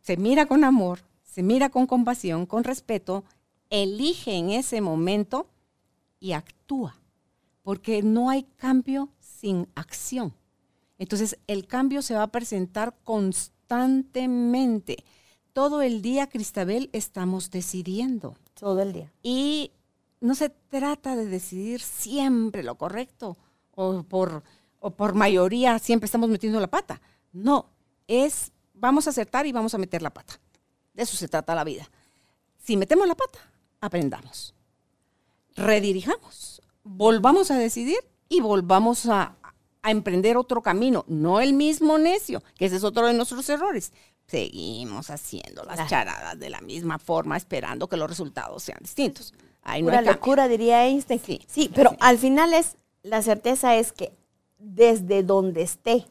se 0.00 0.16
mira 0.16 0.46
con 0.46 0.64
amor, 0.64 1.00
se 1.22 1.42
mira 1.42 1.70
con 1.70 1.86
compasión, 1.86 2.46
con 2.46 2.64
respeto, 2.64 3.24
elige 3.82 4.36
en 4.36 4.50
ese 4.50 4.80
momento 4.80 5.48
y 6.20 6.32
actúa 6.32 6.96
porque 7.62 8.02
no 8.02 8.30
hay 8.30 8.44
cambio 8.56 9.08
sin 9.18 9.68
acción. 9.74 10.34
Entonces, 10.98 11.38
el 11.46 11.66
cambio 11.66 12.02
se 12.02 12.14
va 12.14 12.22
a 12.22 12.30
presentar 12.30 12.94
constantemente. 13.02 15.04
Todo 15.52 15.82
el 15.82 16.02
día, 16.02 16.28
Cristabel, 16.28 16.90
estamos 16.92 17.50
decidiendo. 17.50 18.36
Todo 18.52 18.82
el 18.82 18.92
día. 18.92 19.12
Y 19.22 19.72
no 20.20 20.34
se 20.34 20.50
trata 20.50 21.16
de 21.16 21.26
decidir 21.26 21.80
siempre 21.80 22.62
lo 22.62 22.76
correcto 22.76 23.36
o 23.72 24.02
por, 24.02 24.44
o 24.78 24.90
por 24.90 25.14
mayoría 25.14 25.78
siempre 25.78 26.04
estamos 26.04 26.28
metiendo 26.28 26.60
la 26.60 26.68
pata. 26.68 27.00
No, 27.32 27.70
es 28.06 28.52
vamos 28.74 29.06
a 29.06 29.10
acertar 29.10 29.46
y 29.46 29.52
vamos 29.52 29.74
a 29.74 29.78
meter 29.78 30.02
la 30.02 30.10
pata. 30.10 30.38
De 30.92 31.02
eso 31.02 31.16
se 31.16 31.28
trata 31.28 31.54
la 31.54 31.64
vida. 31.64 31.88
Si 32.62 32.76
metemos 32.76 33.08
la 33.08 33.14
pata, 33.14 33.38
aprendamos. 33.84 34.54
Redirijamos 35.56 36.54
volvamos 36.84 37.50
a 37.50 37.58
decidir 37.58 37.98
y 38.28 38.40
volvamos 38.40 39.06
a, 39.06 39.36
emprender 39.86 40.38
otro 40.38 40.62
camino, 40.62 41.04
no 41.08 41.42
el 41.42 41.52
mismo 41.52 41.98
necio, 41.98 42.42
que 42.56 42.64
ese 42.64 42.76
es 42.76 42.84
otro 42.84 43.06
de 43.06 43.12
nuestros 43.12 43.46
errores. 43.50 43.92
Seguimos 44.26 45.10
haciendo 45.10 45.62
las 45.64 45.90
charadas 45.90 46.38
de 46.38 46.48
la 46.48 46.62
misma 46.62 46.98
forma, 46.98 47.36
esperando 47.36 47.86
que 47.86 47.98
los 47.98 48.08
resultados 48.08 48.62
sean 48.62 48.78
distintos. 48.80 49.34
Ahí 49.60 49.82
no 49.82 50.00
locura, 50.00 50.48
diría 50.48 50.86
Einstein. 50.86 51.20
Sí, 51.46 51.70
pero 51.74 51.94
al 52.00 52.16
final 52.16 52.54
es, 52.54 52.78
la 53.02 53.20
certeza 53.20 53.76
es 53.76 53.92
que 53.92 54.14
desde 54.56 55.22
donde 55.22 55.60
esté 55.60 56.06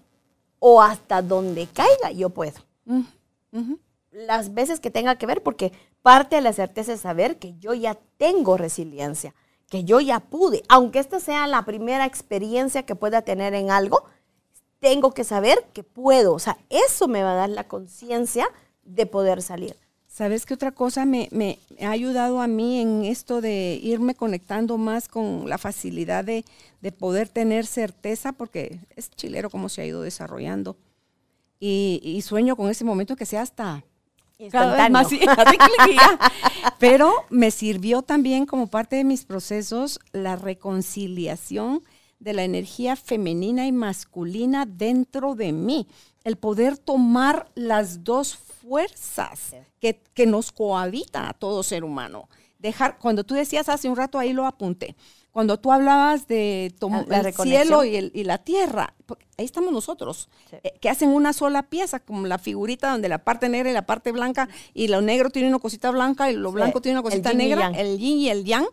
o 0.59 0.83
hasta 0.83 1.23
donde 1.23 1.65
caiga, 1.65 2.11
yo 2.11 2.29
puedo. 2.29 2.59
Las 4.11 4.53
veces 4.53 4.79
que 4.79 4.91
tenga 4.91 5.15
que 5.15 5.25
ver, 5.25 5.41
porque 5.41 5.71
parte 6.03 6.35
de 6.35 6.43
la 6.43 6.53
certeza 6.53 6.93
es 6.93 7.01
saber 7.01 7.39
que 7.39 7.57
yo 7.57 7.73
ya 7.73 7.97
tengo 8.17 8.57
resiliencia 8.57 9.33
que 9.73 9.85
yo 9.85 9.99
ya 9.99 10.19
pude, 10.19 10.61
aunque 10.69 10.99
esta 10.99 11.19
sea 11.19 11.47
la 11.47 11.65
primera 11.65 12.05
experiencia 12.05 12.83
que 12.83 12.93
pueda 12.93 13.23
tener 13.23 13.55
en 13.55 13.71
algo, 13.71 14.03
tengo 14.79 15.15
que 15.15 15.23
saber 15.23 15.65
que 15.73 15.81
puedo. 15.81 16.35
O 16.35 16.37
sea, 16.37 16.59
eso 16.69 17.07
me 17.07 17.23
va 17.23 17.31
a 17.31 17.37
dar 17.37 17.49
la 17.49 17.67
conciencia 17.67 18.45
de 18.83 19.07
poder 19.07 19.41
salir. 19.41 19.75
¿Sabes 20.07 20.45
qué 20.45 20.53
otra 20.53 20.73
cosa 20.73 21.05
me, 21.05 21.57
ha 21.81 21.89
ayudado 21.89 22.39
a 22.39 22.45
mí 22.45 22.81
en 22.81 23.03
esto 23.05 23.41
de 23.41 23.79
irme 23.81 24.13
conectando 24.13 24.77
más 24.77 25.07
con 25.07 25.49
la 25.49 25.57
facilidad 25.57 26.23
de, 26.23 26.45
de 26.81 26.91
poder 26.91 27.27
tener 27.27 27.65
certeza? 27.65 28.31
Porque 28.31 28.79
es 28.95 29.09
chilero 29.09 29.49
cómo 29.49 29.69
se 29.69 29.81
ha 29.81 29.85
ido 29.87 30.03
desarrollando. 30.03 30.77
Y, 31.59 31.99
y, 32.03 32.21
sueño 32.21 32.55
con 32.55 32.69
ese 32.69 32.83
momento 32.85 33.15
que 33.15 33.25
sea 33.25 33.41
hasta 33.41 33.83
más, 34.89 35.07
Pero 36.79 37.13
me 37.29 37.51
sirvió 37.51 38.01
también 38.01 38.45
como 38.45 38.67
parte 38.67 38.95
de 38.95 39.03
mis 39.03 39.25
procesos 39.25 39.99
la 40.11 40.35
reconciliación 40.35 41.83
de 42.19 42.33
la 42.33 42.43
energía 42.43 42.95
femenina 42.95 43.67
y 43.67 43.71
masculina 43.71 44.65
dentro 44.65 45.35
de 45.35 45.51
mí. 45.51 45.87
El 46.23 46.37
poder 46.37 46.77
tomar 46.77 47.51
las 47.53 48.03
dos 48.03 48.35
fuerzas 48.35 49.55
que, 49.79 50.01
que 50.13 50.25
nos 50.25 50.51
cohabitan 50.51 51.25
a 51.25 51.33
todo 51.33 51.63
ser 51.63 51.83
humano. 51.83 52.29
Dejar, 52.59 52.97
cuando 52.97 53.25
tú 53.25 53.33
decías 53.33 53.67
hace 53.67 53.89
un 53.89 53.97
rato, 53.97 54.17
ahí 54.17 54.31
lo 54.31 54.45
apunté, 54.45 54.95
cuando 55.33 55.59
tú 55.59 55.71
hablabas 55.71 56.27
de 56.27 56.75
el 57.09 57.33
cielo 57.33 57.83
y, 57.83 58.23
la 58.23 58.37
tierra, 58.37 58.93
ahí 59.35 59.45
estamos 59.45 59.73
nosotros, 59.73 60.29
eh, 60.51 60.73
que 60.79 60.89
hacen 60.89 61.09
una 61.09 61.33
sola 61.33 61.63
pieza, 61.63 61.99
como 61.99 62.27
la 62.27 62.37
figurita 62.37 62.91
donde 62.91 63.09
la 63.09 63.23
parte 63.23 63.49
negra 63.49 63.71
y 63.71 63.73
la 63.73 63.87
parte 63.87 64.11
blanca, 64.11 64.47
y 64.75 64.89
lo 64.89 65.01
negro 65.01 65.31
tiene 65.31 65.49
una 65.49 65.57
cosita 65.57 65.89
blanca 65.89 66.29
y 66.29 66.35
lo 66.35 66.51
blanco 66.51 66.81
tiene 66.81 66.99
una 66.99 67.03
cosita 67.03 67.33
negra, 67.33 67.71
el 67.75 67.97
yin 67.97 68.19
y 68.19 68.29
el 68.29 68.45
yang. 68.45 68.67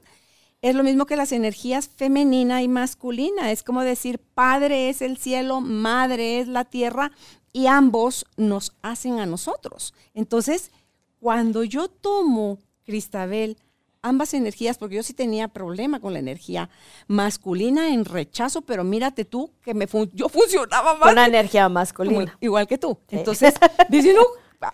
Es 0.61 0.75
lo 0.75 0.85
mismo 0.85 1.07
que 1.07 1.17
las 1.17 1.33
energías 1.33 1.89
femenina 1.89 2.63
y 2.63 2.69
masculina. 2.69 3.51
Es 3.51 3.63
como 3.63 3.81
decir, 3.81 4.19
padre 4.19 4.91
es 4.91 5.01
el 5.01 5.17
cielo, 5.17 5.63
madre 5.63 6.41
es 6.41 6.47
la 6.47 6.67
tierra, 6.67 7.11
y 7.55 7.69
ambos 7.69 8.27
nos 8.37 8.75
hacen 8.83 9.19
a 9.19 9.25
nosotros. 9.25 9.95
Entonces, 10.13 10.73
cuando 11.21 11.65
yo 11.65 11.89
tomo, 11.89 12.59
Cristabel, 12.85 13.57
ambas 14.03 14.35
energías, 14.35 14.79
porque 14.79 14.97
yo 14.97 15.03
sí 15.03 15.15
tenía 15.15 15.49
problema 15.49 16.01
con 16.01 16.13
la 16.13 16.19
energía 16.19 16.71
masculina 17.07 17.93
en 17.93 18.05
rechazo, 18.05 18.63
pero 18.63 18.85
mírate 18.85 19.25
tú 19.25 19.53
que 19.63 19.75
me 19.75 19.87
yo 20.13 20.29
funcionaba 20.29 20.95
más. 20.95 21.03
Con 21.03 21.15
la 21.17 21.27
energía 21.27 21.69
masculina. 21.69 22.37
igual 22.41 22.67
que 22.67 22.79
tú. 22.79 22.99
Entonces, 23.11 23.55
dice, 23.89 24.15
no, 24.15 24.23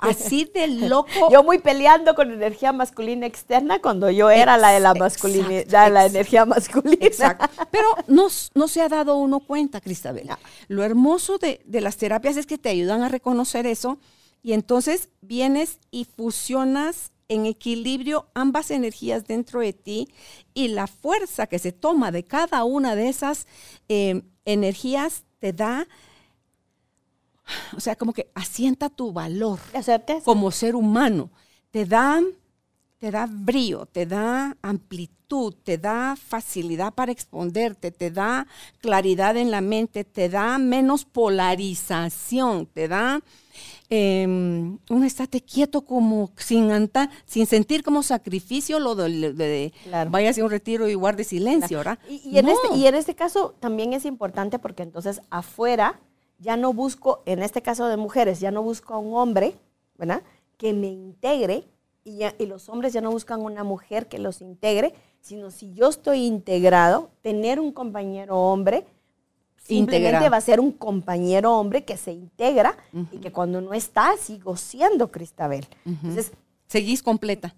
así 0.01 0.51
de 0.53 0.67
loco. 0.67 1.09
Yo 1.31 1.43
muy 1.43 1.59
peleando 1.59 2.15
con 2.15 2.31
energía 2.31 2.73
masculina 2.73 3.27
externa 3.27 3.81
cuando 3.81 4.11
yo 4.11 4.31
era 4.31 4.57
la 4.57 4.71
de 4.71 4.81
la 4.81 4.95
masculinidad, 4.95 5.93
la 5.93 6.07
energía 6.07 6.45
masculina. 6.45 7.07
Exacto. 7.07 7.49
Pero 7.71 7.87
no, 8.07 8.29
no 8.55 8.69
se 8.69 8.81
ha 8.81 8.89
dado 8.89 9.17
uno 9.17 9.41
cuenta, 9.41 9.81
Cristabel. 9.81 10.29
Lo 10.69 10.83
hermoso 10.83 11.39
de, 11.39 11.61
de 11.65 11.81
las 11.81 11.97
terapias 11.97 12.37
es 12.37 12.47
que 12.47 12.59
te 12.59 12.69
ayudan 12.69 13.03
a 13.03 13.09
reconocer 13.09 13.67
eso 13.67 13.99
y 14.43 14.53
entonces 14.53 15.09
vienes 15.21 15.79
y 15.91 16.05
fusionas 16.05 17.13
en 17.29 17.47
equilibrio 17.47 18.29
ambas 18.35 18.71
energías 18.71 19.27
dentro 19.27 19.61
de 19.61 19.73
ti 19.73 20.09
y 20.55 20.69
la 20.69 20.87
fuerza 20.87 21.47
que 21.47 21.59
se 21.59 21.73
toma 21.73 22.13
de 22.13 22.25
cada 22.25 22.65
una 22.65 22.95
de 22.95 23.09
esas 23.09 23.47
eh, 23.89 24.23
energías 24.45 25.25
te 25.39 25.53
da, 25.53 25.89
o 27.77 27.81
sea, 27.81 27.97
como 27.97 28.13
que 28.13 28.31
asienta 28.35 28.89
tu 28.89 29.13
valor 29.13 29.59
como 30.25 30.51
ser 30.51 30.75
humano, 30.75 31.31
te 31.71 31.85
da, 31.85 32.23
te 32.99 33.11
da 33.11 33.27
brillo, 33.29 33.87
te 33.87 34.07
da 34.07 34.57
amplitud, 34.63 35.55
te 35.65 35.77
da 35.77 36.17
facilidad 36.17 36.95
para 36.95 37.13
exponerte, 37.13 37.91
te 37.91 38.11
da 38.11 38.47
claridad 38.79 39.37
en 39.37 39.51
la 39.51 39.61
mente, 39.61 40.05
te 40.05 40.29
da 40.29 40.57
menos 40.59 41.05
polarización, 41.05 42.67
te 42.67 42.89
da 42.89 43.21
eh, 43.91 44.25
un 44.27 45.05
estate 45.05 45.43
quieto 45.43 45.83
como 45.83 46.31
sin 46.37 46.71
sin 47.27 47.47
sentir 47.47 47.83
como 47.83 48.03
sacrificio 48.03 48.81
lo 48.81 48.95
de, 48.95 49.73
vaya 50.11 50.31
a 50.31 50.45
un 50.45 50.51
retiro 50.51 50.89
y 50.89 50.95
guarde 50.95 51.25
silencio, 51.25 51.79
¿verdad? 51.79 51.99
Y, 52.09 52.39
en 52.39 52.49
este, 52.49 52.75
y 52.77 52.87
en 52.87 52.95
este 52.95 53.15
caso 53.15 53.55
también 53.61 53.93
es 53.93 54.07
importante 54.07 54.59
porque 54.59 54.83
entonces 54.83 55.21
afuera 55.29 56.01
ya 56.39 56.57
no 56.57 56.73
busco, 56.73 57.23
en 57.27 57.43
este 57.43 57.63
caso 57.63 57.89
de 57.89 57.97
mujeres, 57.97 58.41
ya 58.41 58.51
no 58.51 58.63
busco 58.63 58.95
a 58.95 58.99
un 58.99 59.17
hombre, 59.17 59.55
¿verdad? 59.97 60.23
Que 60.57 60.73
me 60.73 60.89
integre 60.89 61.65
y, 62.07 62.21
y 62.39 62.47
los 62.47 62.71
hombres 62.71 62.95
ya 62.95 63.03
no 63.03 63.11
buscan 63.11 63.43
una 63.43 63.65
mujer 63.65 64.07
que 64.07 64.19
los 64.19 64.41
integre, 64.41 64.95
sino 65.21 65.51
si 65.51 65.75
yo 65.75 65.89
estoy 65.89 66.25
integrado, 66.25 67.11
tener 67.21 67.61
un 67.61 67.73
compañero 67.73 68.39
hombre 68.39 68.87
Simplemente 69.67 70.29
va 70.29 70.37
a 70.37 70.41
ser 70.41 70.61
un 70.61 70.71
compañero 70.71 71.59
hombre 71.59 71.85
que 71.85 71.97
se 71.97 72.13
integra 72.13 72.77
y 73.11 73.19
que 73.19 73.33
cuando 73.33 73.61
no 73.61 73.75
está, 73.75 74.17
sigo 74.17 74.57
siendo 74.57 75.11
Cristabel. 75.11 75.67
Entonces, 75.85 76.33
seguís 76.69 77.03
completa. 77.03 77.55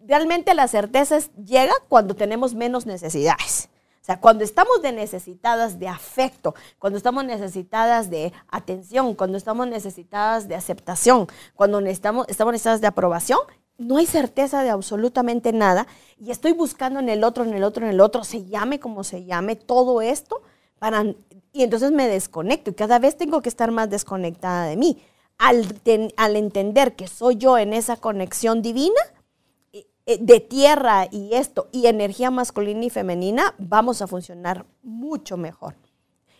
Realmente 0.00 0.54
la 0.54 0.66
certeza 0.66 1.18
llega 1.44 1.72
cuando 1.88 2.14
tenemos 2.14 2.54
menos 2.54 2.84
necesidades. 2.84 3.68
O 4.00 4.04
sea, 4.04 4.18
cuando 4.18 4.42
estamos 4.42 4.82
de 4.82 4.90
necesitadas 4.90 5.78
de 5.78 5.86
afecto, 5.86 6.56
cuando 6.80 6.96
estamos 6.96 7.24
necesitadas 7.24 8.10
de 8.10 8.32
atención, 8.48 9.14
cuando 9.14 9.38
estamos 9.38 9.68
necesitadas 9.68 10.48
de 10.48 10.56
aceptación, 10.56 11.28
cuando 11.54 11.78
estamos, 11.78 12.26
estamos 12.28 12.50
necesitadas 12.50 12.80
de 12.80 12.88
aprobación, 12.88 13.38
no 13.82 13.98
hay 13.98 14.06
certeza 14.06 14.62
de 14.62 14.70
absolutamente 14.70 15.52
nada 15.52 15.86
y 16.18 16.30
estoy 16.30 16.52
buscando 16.52 17.00
en 17.00 17.08
el 17.08 17.24
otro, 17.24 17.44
en 17.44 17.52
el 17.52 17.64
otro, 17.64 17.84
en 17.84 17.90
el 17.90 18.00
otro, 18.00 18.24
se 18.24 18.44
llame 18.44 18.80
como 18.80 19.04
se 19.04 19.24
llame, 19.24 19.56
todo 19.56 20.00
esto 20.00 20.42
para 20.78 21.04
y 21.52 21.62
entonces 21.62 21.92
me 21.92 22.08
desconecto 22.08 22.70
y 22.70 22.74
cada 22.74 22.98
vez 22.98 23.16
tengo 23.16 23.42
que 23.42 23.48
estar 23.48 23.70
más 23.70 23.90
desconectada 23.90 24.66
de 24.66 24.76
mí. 24.76 25.02
Al, 25.38 25.66
al 26.16 26.36
entender 26.36 26.94
que 26.94 27.08
soy 27.08 27.36
yo 27.36 27.58
en 27.58 27.72
esa 27.72 27.96
conexión 27.96 28.62
divina, 28.62 29.00
eh, 30.04 30.18
de 30.20 30.40
tierra 30.40 31.06
y 31.10 31.34
esto, 31.34 31.68
y 31.70 31.86
energía 31.86 32.30
masculina 32.30 32.84
y 32.84 32.90
femenina, 32.90 33.54
vamos 33.58 34.02
a 34.02 34.08
funcionar 34.08 34.66
mucho 34.82 35.36
mejor. 35.36 35.76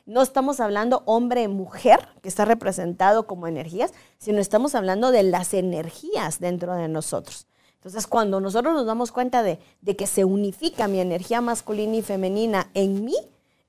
No 0.05 0.23
estamos 0.23 0.59
hablando 0.61 1.03
hombre-mujer, 1.07 2.09
que 2.23 2.29
está 2.29 2.45
representado 2.45 3.27
como 3.27 3.47
energías, 3.47 3.93
sino 4.19 4.41
estamos 4.41 4.75
hablando 4.75 5.11
de 5.11 5.23
las 5.23 5.55
energías 5.55 6.41
dentro 6.41 6.75
de 6.75 6.89
nosotros. 6.89 7.47
Entonces, 7.83 8.07
cuando 8.07 8.41
nosotros 8.41 8.75
nos 8.75 8.87
damos 8.87 9.11
cuenta 9.11 9.43
de, 9.43 9.59
que 9.97 10.07
se 10.07 10.25
unifica 10.25 10.87
mi 10.87 11.01
energía 11.01 11.41
masculina 11.41 11.97
y 11.97 12.03
femenina 12.03 12.71
en 12.75 13.05
mí, 13.05 13.17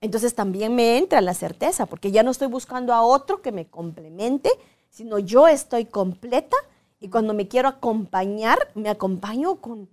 entonces 0.01 0.35
también 0.35 0.75
me 0.75 0.97
entra 0.97 1.21
la 1.21 1.33
certeza, 1.33 1.85
porque 1.87 2.11
ya 2.11 2.21
no 2.21 2.31
estoy 2.31 2.47
buscando 2.47 2.93
a 2.93 3.03
otro 3.03 3.41
que 3.41 3.51
me 3.51 3.65
complemente, 3.67 4.51
sino 4.89 5.17
yo 5.17 5.47
estoy 5.47 5.85
completa 5.85 6.57
y 6.99 7.09
cuando 7.09 7.33
me 7.33 7.47
quiero 7.47 7.67
acompañar, 7.69 8.69
me 8.75 8.89
acompaño 8.89 9.55
con 9.55 9.89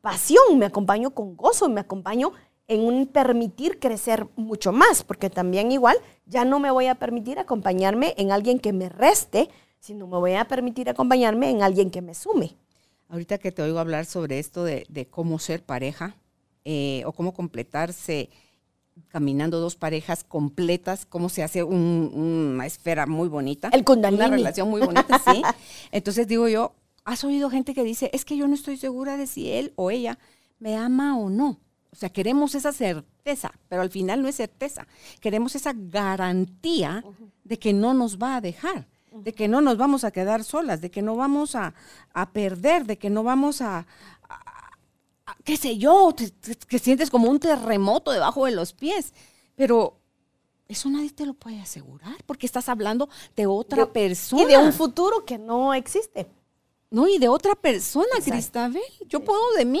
pasión, 0.00 0.58
me 0.58 0.66
acompaño 0.66 1.10
con 1.10 1.36
gozo, 1.36 1.68
me 1.68 1.80
acompaño 1.80 2.32
en 2.70 2.82
un 2.82 3.08
permitir 3.08 3.80
crecer 3.80 4.28
mucho 4.36 4.70
más, 4.70 5.02
porque 5.02 5.28
también 5.28 5.72
igual 5.72 5.96
ya 6.24 6.44
no 6.44 6.60
me 6.60 6.70
voy 6.70 6.86
a 6.86 6.94
permitir 6.94 7.40
acompañarme 7.40 8.14
en 8.16 8.30
alguien 8.30 8.60
que 8.60 8.72
me 8.72 8.88
reste, 8.88 9.50
sino 9.80 10.06
me 10.06 10.16
voy 10.18 10.34
a 10.34 10.46
permitir 10.46 10.88
acompañarme 10.88 11.50
en 11.50 11.62
alguien 11.62 11.90
que 11.90 12.00
me 12.00 12.14
sume. 12.14 12.54
Ahorita 13.08 13.38
que 13.38 13.50
te 13.50 13.60
oigo 13.62 13.80
hablar 13.80 14.06
sobre 14.06 14.38
esto 14.38 14.62
de, 14.62 15.08
cómo 15.10 15.40
ser 15.40 15.64
pareja 15.64 16.14
eh, 16.64 17.02
o 17.06 17.12
cómo 17.12 17.34
completarse 17.34 18.30
caminando 19.08 19.58
dos 19.58 19.74
parejas 19.74 20.22
completas, 20.22 21.06
cómo 21.06 21.28
se 21.28 21.42
hace 21.42 21.64
una 21.64 22.66
esfera 22.66 23.06
muy 23.06 23.28
bonita. 23.28 23.70
El 23.72 23.82
kundalini. 23.82 24.22
Una 24.22 24.36
relación 24.36 24.70
muy 24.70 24.80
bonita, 24.80 25.18
sí. 25.18 25.42
Entonces 25.90 26.28
digo 26.28 26.46
yo, 26.46 26.74
¿has 27.04 27.24
oído 27.24 27.50
gente 27.50 27.74
que 27.74 27.82
dice, 27.82 28.10
es 28.12 28.24
que 28.24 28.36
yo 28.36 28.46
no 28.46 28.54
estoy 28.54 28.76
segura 28.76 29.16
de 29.16 29.26
si 29.26 29.50
él 29.50 29.72
o 29.74 29.90
ella 29.90 30.20
me 30.60 30.76
ama 30.76 31.18
o 31.18 31.30
no? 31.30 31.58
O 31.92 31.96
sea, 31.96 32.08
queremos 32.08 32.54
esa 32.54 32.72
certeza, 32.72 33.52
pero 33.68 33.82
al 33.82 33.90
final 33.90 34.22
no 34.22 34.28
es 34.28 34.36
certeza. 34.36 34.86
Queremos 35.20 35.54
esa 35.54 35.72
garantía 35.74 37.04
de 37.44 37.58
que 37.58 37.72
no 37.72 37.94
nos 37.94 38.18
va 38.18 38.36
a 38.36 38.40
dejar, 38.40 38.86
de 39.12 39.32
que 39.32 39.48
no 39.48 39.60
nos 39.60 39.76
vamos 39.76 40.04
a 40.04 40.12
quedar 40.12 40.44
solas, 40.44 40.80
de 40.80 40.90
que 40.90 41.02
no 41.02 41.16
vamos 41.16 41.56
a, 41.56 41.74
a 42.12 42.30
perder, 42.30 42.86
de 42.86 42.96
que 42.96 43.10
no 43.10 43.24
vamos 43.24 43.60
a, 43.60 43.86
qué 45.44 45.56
sé 45.56 45.78
yo, 45.78 46.14
que 46.68 46.78
sientes 46.78 47.10
como 47.10 47.28
un 47.28 47.40
terremoto 47.40 48.12
debajo 48.12 48.46
de 48.46 48.52
los 48.52 48.72
pies. 48.72 49.12
Pero 49.56 49.98
eso 50.68 50.88
nadie 50.88 51.10
te 51.10 51.26
lo 51.26 51.34
puede 51.34 51.60
asegurar 51.60 52.16
porque 52.24 52.46
estás 52.46 52.68
hablando 52.68 53.08
de 53.36 53.46
otra 53.46 53.92
persona. 53.92 54.42
Y 54.42 54.46
de 54.46 54.58
un 54.58 54.72
futuro 54.72 55.24
que 55.24 55.38
no 55.38 55.74
existe. 55.74 56.28
No, 56.90 57.06
y 57.08 57.18
de 57.18 57.28
otra 57.28 57.54
persona, 57.54 58.08
Cristabel. 58.24 58.82
Yo 59.06 59.20
puedo 59.24 59.52
de 59.56 59.64
mí 59.64 59.80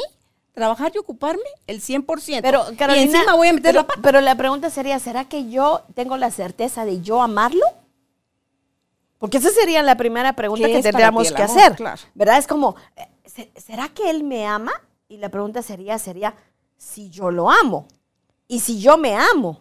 trabajar 0.60 0.92
y 0.94 0.98
ocuparme 0.98 1.42
el 1.66 1.80
100%. 1.80 2.40
Pero, 2.42 2.64
Carolina, 2.76 2.96
y 2.96 3.02
encima 3.04 3.34
voy 3.34 3.48
a 3.48 3.52
meter 3.54 3.74
la 3.74 3.86
Pero 4.02 4.20
la 4.20 4.34
pregunta 4.34 4.68
sería, 4.68 4.98
¿será 4.98 5.24
que 5.24 5.48
yo 5.50 5.82
tengo 5.94 6.18
la 6.18 6.30
certeza 6.30 6.84
de 6.84 7.00
yo 7.00 7.22
amarlo? 7.22 7.64
Porque 9.18 9.38
esa 9.38 9.48
sería 9.50 9.82
la 9.82 9.96
primera 9.96 10.34
pregunta 10.34 10.68
que 10.68 10.82
tendríamos 10.82 11.32
que 11.32 11.42
hacer. 11.42 11.76
¿Verdad? 12.14 12.38
Es 12.38 12.46
como, 12.46 12.76
eh, 12.96 13.50
¿será 13.56 13.88
que 13.88 14.10
él 14.10 14.22
me 14.22 14.46
ama? 14.46 14.72
Y 15.08 15.16
la 15.16 15.30
pregunta 15.30 15.62
sería, 15.62 15.98
sería, 15.98 16.34
si 16.76 17.08
yo 17.08 17.30
lo 17.30 17.50
amo 17.50 17.88
y 18.46 18.60
si 18.60 18.80
yo 18.80 18.98
me 18.98 19.16
amo. 19.16 19.60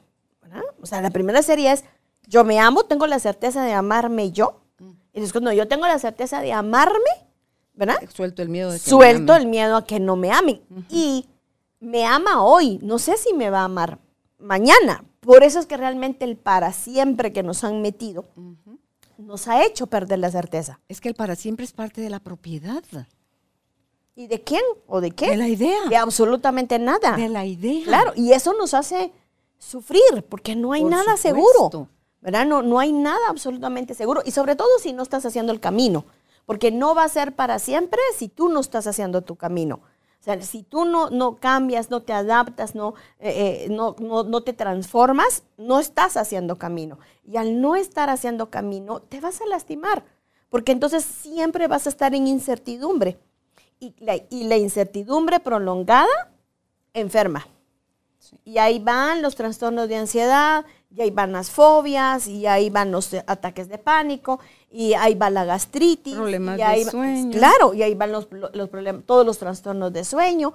O 0.81 0.85
sea, 0.85 1.01
la 1.01 1.11
primera 1.11 1.41
sería 1.41 1.71
es, 1.73 1.85
yo 2.27 2.43
me 2.43 2.59
amo, 2.59 2.83
tengo 2.83 3.07
la 3.07 3.19
certeza 3.19 3.63
de 3.63 3.73
amarme 3.73 4.31
yo. 4.31 4.61
Mm. 4.79 4.91
Y 5.13 5.19
después, 5.21 5.31
cuando 5.31 5.53
yo 5.53 5.67
tengo 5.67 5.87
la 5.87 5.99
certeza 5.99 6.41
de 6.41 6.51
amarme, 6.51 7.28
¿verdad? 7.79 7.95
Suelto 8.13 8.41
el 8.41 8.49
miedo 8.49 8.71
de 8.71 8.77
que 8.77 8.89
Suelto 8.89 9.35
el 9.35 9.47
miedo 9.47 9.77
a 9.77 9.85
que 9.85 10.01
no 10.01 10.17
me 10.17 10.31
amen. 10.31 10.61
Y 10.89 11.25
me 11.79 12.05
ama 12.05 12.43
hoy, 12.43 12.77
no 12.83 12.99
sé 12.99 13.15
si 13.15 13.33
me 13.33 13.49
va 13.49 13.61
a 13.61 13.65
amar 13.65 13.99
mañana. 14.37 15.05
Por 15.21 15.43
eso 15.43 15.59
es 15.59 15.65
que 15.65 15.77
realmente 15.77 16.25
el 16.25 16.35
para 16.35 16.73
siempre 16.73 17.31
que 17.31 17.41
nos 17.41 17.63
han 17.63 17.81
metido 17.81 18.25
nos 19.17 19.47
ha 19.47 19.65
hecho 19.65 19.87
perder 19.87 20.19
la 20.19 20.29
certeza. 20.29 20.81
Es 20.89 20.99
que 20.99 21.07
el 21.07 21.15
para 21.15 21.35
siempre 21.35 21.65
es 21.65 21.71
parte 21.71 22.01
de 22.01 22.09
la 22.09 22.19
propiedad. 22.19 22.83
¿Y 24.13 24.27
de 24.27 24.41
quién 24.41 24.61
o 24.85 24.99
de 24.99 25.11
qué? 25.11 25.29
De 25.29 25.37
la 25.37 25.47
idea. 25.47 25.85
De 25.89 25.95
absolutamente 25.95 26.79
nada. 26.79 27.15
De 27.15 27.29
la 27.29 27.45
idea. 27.45 27.85
Claro, 27.85 28.11
y 28.15 28.33
eso 28.33 28.53
nos 28.53 28.73
hace 28.73 29.13
sufrir 29.57 30.25
porque 30.27 30.55
no 30.55 30.73
hay 30.73 30.83
nada 30.83 31.15
seguro. 31.15 31.87
¿Verdad? 32.21 32.45
No, 32.45 32.61
no 32.61 32.79
hay 32.79 32.91
nada 32.91 33.29
absolutamente 33.29 33.93
seguro. 33.93 34.21
Y 34.25 34.31
sobre 34.31 34.57
todo 34.57 34.67
si 34.79 34.91
no 34.91 35.03
estás 35.03 35.25
haciendo 35.25 35.53
el 35.53 35.61
camino. 35.61 36.03
Porque 36.49 36.71
no 36.71 36.95
va 36.95 37.03
a 37.03 37.09
ser 37.09 37.35
para 37.35 37.59
siempre 37.59 37.99
si 38.17 38.27
tú 38.27 38.49
no 38.49 38.59
estás 38.59 38.87
haciendo 38.87 39.21
tu 39.21 39.35
camino. 39.35 39.81
O 40.19 40.23
sea, 40.23 40.41
si 40.41 40.63
tú 40.63 40.83
no, 40.83 41.11
no 41.11 41.35
cambias, 41.35 41.91
no 41.91 42.01
te 42.01 42.11
adaptas, 42.11 42.73
no, 42.73 42.95
eh, 43.19 43.65
eh, 43.65 43.69
no, 43.69 43.95
no, 43.99 44.23
no, 44.23 44.41
te 44.41 44.53
transformas, 44.53 45.43
no 45.57 45.79
estás 45.79 46.17
haciendo 46.17 46.57
camino. 46.57 46.97
Y 47.23 47.37
al 47.37 47.61
no 47.61 47.75
estar 47.75 48.09
haciendo 48.09 48.49
camino, 48.49 48.99
te 48.99 49.21
vas 49.21 49.41
a 49.41 49.45
lastimar, 49.45 50.03
porque 50.49 50.71
entonces 50.71 51.05
siempre 51.05 51.67
vas 51.67 51.85
a 51.85 51.89
estar 51.89 52.15
en 52.15 52.25
incertidumbre 52.25 53.19
y 53.79 53.93
la, 53.99 54.57
incertidumbre 54.57 55.39
prolongada 55.39 56.31
enferma. 56.95 57.47
Y 58.43 58.57
ahí 58.57 58.79
van 58.79 59.21
los 59.21 59.35
trastornos 59.35 59.87
de 59.87 59.97
ansiedad, 59.97 60.65
y 60.89 61.01
ahí 61.01 61.11
van 61.11 61.31
las 61.31 61.51
fobias, 61.51 62.25
y 62.25 62.47
ahí 62.47 62.71
van 62.71 62.91
los 62.91 63.13
ataques 63.27 63.69
de 63.69 63.77
pánico, 63.77 64.39
y 64.71 64.93
ahí 64.93 65.15
va 65.15 65.29
la 65.29 65.45
gastritis. 65.45 66.15
Problemas 66.15 66.57
de 66.57 66.85
sueño. 66.85 67.31
Claro, 67.31 67.73
y 67.73 67.83
ahí 67.83 67.95
van 67.95 68.11
los, 68.11 68.25
problemas, 68.25 69.03
todos 69.05 69.25
los 69.25 69.37
trastornos 69.37 69.91
de 69.93 70.03
sueño. 70.03 70.53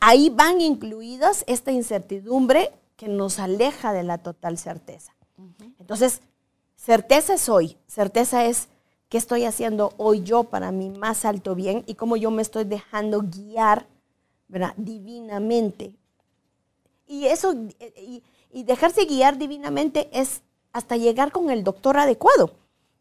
ahí 0.00 0.30
van 0.30 0.60
incluidas 0.60 1.44
esta 1.46 1.72
incertidumbre 1.72 2.72
que 2.96 3.08
nos 3.08 3.38
aleja 3.38 3.92
de 3.92 4.02
la 4.02 4.18
total 4.18 4.58
certeza. 4.58 5.12
Entonces, 5.78 6.22
certeza 6.76 7.34
es 7.34 7.48
hoy, 7.48 7.76
certeza 7.86 8.46
es 8.46 8.68
qué 9.08 9.18
estoy 9.18 9.44
haciendo 9.44 9.92
hoy 9.98 10.22
yo 10.22 10.44
para 10.44 10.72
mi 10.72 10.90
más 10.90 11.24
alto 11.24 11.54
bien 11.54 11.84
y 11.86 11.94
cómo 11.94 12.16
yo 12.16 12.30
me 12.30 12.42
estoy 12.42 12.64
dejando 12.64 13.22
guiar 13.22 13.86
¿verdad? 14.48 14.74
divinamente. 14.76 15.94
Y 17.06 17.26
eso, 17.26 17.54
y, 17.96 18.22
dejarse 18.64 19.04
guiar 19.04 19.38
divinamente 19.38 20.08
es 20.12 20.42
hasta 20.72 20.96
llegar 20.96 21.30
con 21.30 21.50
el 21.50 21.62
doctor 21.62 21.98
adecuado, 21.98 22.50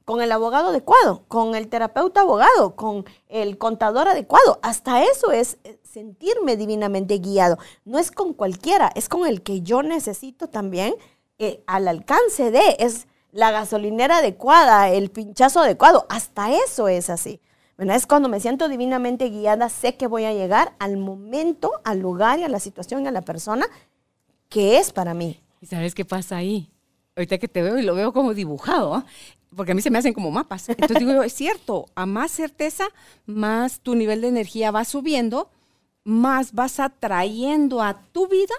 con 0.05 0.21
el 0.21 0.31
abogado 0.31 0.69
adecuado, 0.69 1.23
con 1.27 1.55
el 1.55 1.67
terapeuta 1.67 2.21
abogado, 2.21 2.75
con 2.75 3.05
el 3.27 3.57
contador 3.57 4.07
adecuado. 4.07 4.59
Hasta 4.61 5.03
eso 5.03 5.31
es 5.31 5.57
sentirme 5.83 6.55
divinamente 6.55 7.17
guiado. 7.17 7.57
No 7.83 7.97
es 7.97 8.11
con 8.11 8.33
cualquiera, 8.33 8.91
es 8.95 9.09
con 9.09 9.27
el 9.27 9.41
que 9.41 9.61
yo 9.61 9.81
necesito 9.83 10.47
también 10.47 10.95
eh, 11.39 11.63
al 11.67 11.87
alcance 11.87 12.51
de, 12.51 12.77
es 12.79 13.07
la 13.31 13.51
gasolinera 13.51 14.19
adecuada, 14.19 14.89
el 14.89 15.09
pinchazo 15.09 15.59
adecuado, 15.59 16.05
hasta 16.07 16.53
eso 16.53 16.87
es 16.87 17.09
así. 17.09 17.41
Es 17.77 18.07
cuando 18.07 18.29
me 18.29 18.39
siento 18.39 18.69
divinamente 18.69 19.29
guiada, 19.29 19.67
sé 19.67 19.97
que 19.97 20.07
voy 20.07 20.23
a 20.23 20.33
llegar 20.33 20.73
al 20.79 20.95
momento, 20.95 21.71
al 21.83 21.99
lugar 21.99 22.39
y 22.39 22.43
a 22.43 22.49
la 22.49 22.61
situación 22.61 23.03
y 23.03 23.07
a 23.07 23.11
la 23.11 23.21
persona 23.21 23.67
que 24.47 24.77
es 24.77 24.93
para 24.93 25.13
mí. 25.13 25.41
¿Y 25.59 25.65
sabes 25.65 25.93
qué 25.93 26.05
pasa 26.05 26.37
ahí? 26.37 26.71
Ahorita 27.17 27.37
que 27.37 27.49
te 27.49 27.61
veo 27.61 27.77
y 27.77 27.81
lo 27.81 27.95
veo 27.95 28.13
como 28.13 28.33
dibujado, 28.33 28.93
¿ah? 28.93 29.05
Porque 29.55 29.71
a 29.71 29.75
mí 29.75 29.81
se 29.81 29.89
me 29.89 29.97
hacen 29.97 30.13
como 30.13 30.31
mapas. 30.31 30.69
Entonces 30.69 30.99
digo, 30.99 31.23
es 31.23 31.33
cierto, 31.33 31.87
a 31.95 32.05
más 32.05 32.31
certeza, 32.31 32.85
más 33.25 33.79
tu 33.79 33.95
nivel 33.95 34.21
de 34.21 34.27
energía 34.27 34.71
va 34.71 34.85
subiendo, 34.85 35.49
más 36.03 36.53
vas 36.53 36.79
atrayendo 36.79 37.81
a 37.81 38.01
tu 38.11 38.27
vida 38.27 38.55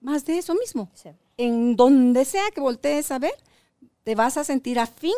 más 0.00 0.24
de 0.26 0.38
eso 0.38 0.54
mismo. 0.54 0.90
Sí 0.94 1.10
en 1.36 1.76
donde 1.76 2.24
sea 2.24 2.50
que 2.54 2.60
voltees 2.60 3.10
a 3.10 3.18
ver, 3.18 3.34
te 4.02 4.14
vas 4.14 4.36
a 4.36 4.44
sentir 4.44 4.78
afín 4.78 5.14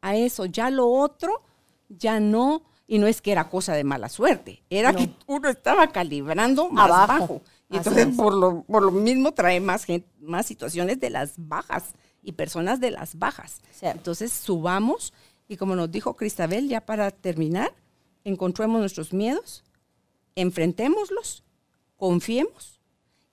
a 0.00 0.16
eso. 0.16 0.46
Ya 0.46 0.70
lo 0.70 0.88
otro, 0.88 1.42
ya 1.88 2.20
no, 2.20 2.62
y 2.86 2.98
no 2.98 3.06
es 3.06 3.20
que 3.20 3.32
era 3.32 3.50
cosa 3.50 3.74
de 3.74 3.84
mala 3.84 4.08
suerte, 4.08 4.62
era 4.70 4.92
que 4.92 5.10
uno 5.26 5.48
estaba 5.48 5.88
calibrando 5.88 6.70
más 6.70 6.88
bajo. 6.88 7.42
Y 7.70 7.76
entonces 7.76 8.08
por 8.16 8.32
lo, 8.32 8.62
por 8.62 8.82
lo, 8.82 8.90
mismo 8.90 9.32
trae 9.32 9.60
más, 9.60 9.84
gente, 9.84 10.08
más 10.20 10.46
situaciones 10.46 10.98
de 11.00 11.10
las 11.10 11.34
bajas 11.36 11.92
y 12.28 12.32
personas 12.32 12.78
de 12.78 12.90
las 12.90 13.18
bajas. 13.18 13.62
Entonces 13.80 14.30
subamos 14.32 15.14
y 15.48 15.56
como 15.56 15.74
nos 15.74 15.90
dijo 15.90 16.14
Cristabel, 16.14 16.68
ya 16.68 16.82
para 16.82 17.10
terminar, 17.10 17.72
encontremos 18.22 18.80
nuestros 18.80 19.14
miedos, 19.14 19.64
enfrentémoslos, 20.34 21.42
confiemos 21.96 22.82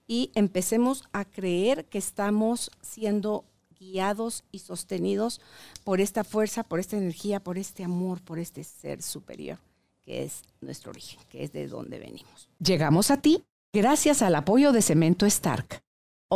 y 0.08 0.32
empecemos 0.34 1.04
a 1.12 1.26
creer 1.26 1.84
que 1.86 1.98
estamos 1.98 2.72
siendo 2.82 3.44
guiados 3.78 4.46
y 4.50 4.60
sostenidos 4.60 5.42
por 5.84 6.00
esta 6.00 6.24
fuerza, 6.24 6.64
por 6.64 6.80
esta 6.80 6.96
energía, 6.96 7.42
por 7.42 7.58
este 7.58 7.84
amor, 7.84 8.22
por 8.22 8.40
este 8.40 8.64
ser 8.64 9.02
superior, 9.02 9.60
que 10.04 10.24
es 10.24 10.44
nuestro 10.62 10.92
origen, 10.92 11.20
que 11.28 11.44
es 11.44 11.52
de 11.52 11.68
donde 11.68 12.00
venimos. 12.00 12.48
Llegamos 12.60 13.12
a 13.12 13.18
ti 13.18 13.44
gracias 13.74 14.22
al 14.22 14.36
apoyo 14.36 14.72
de 14.72 14.82
Cemento 14.82 15.26
Stark 15.26 15.85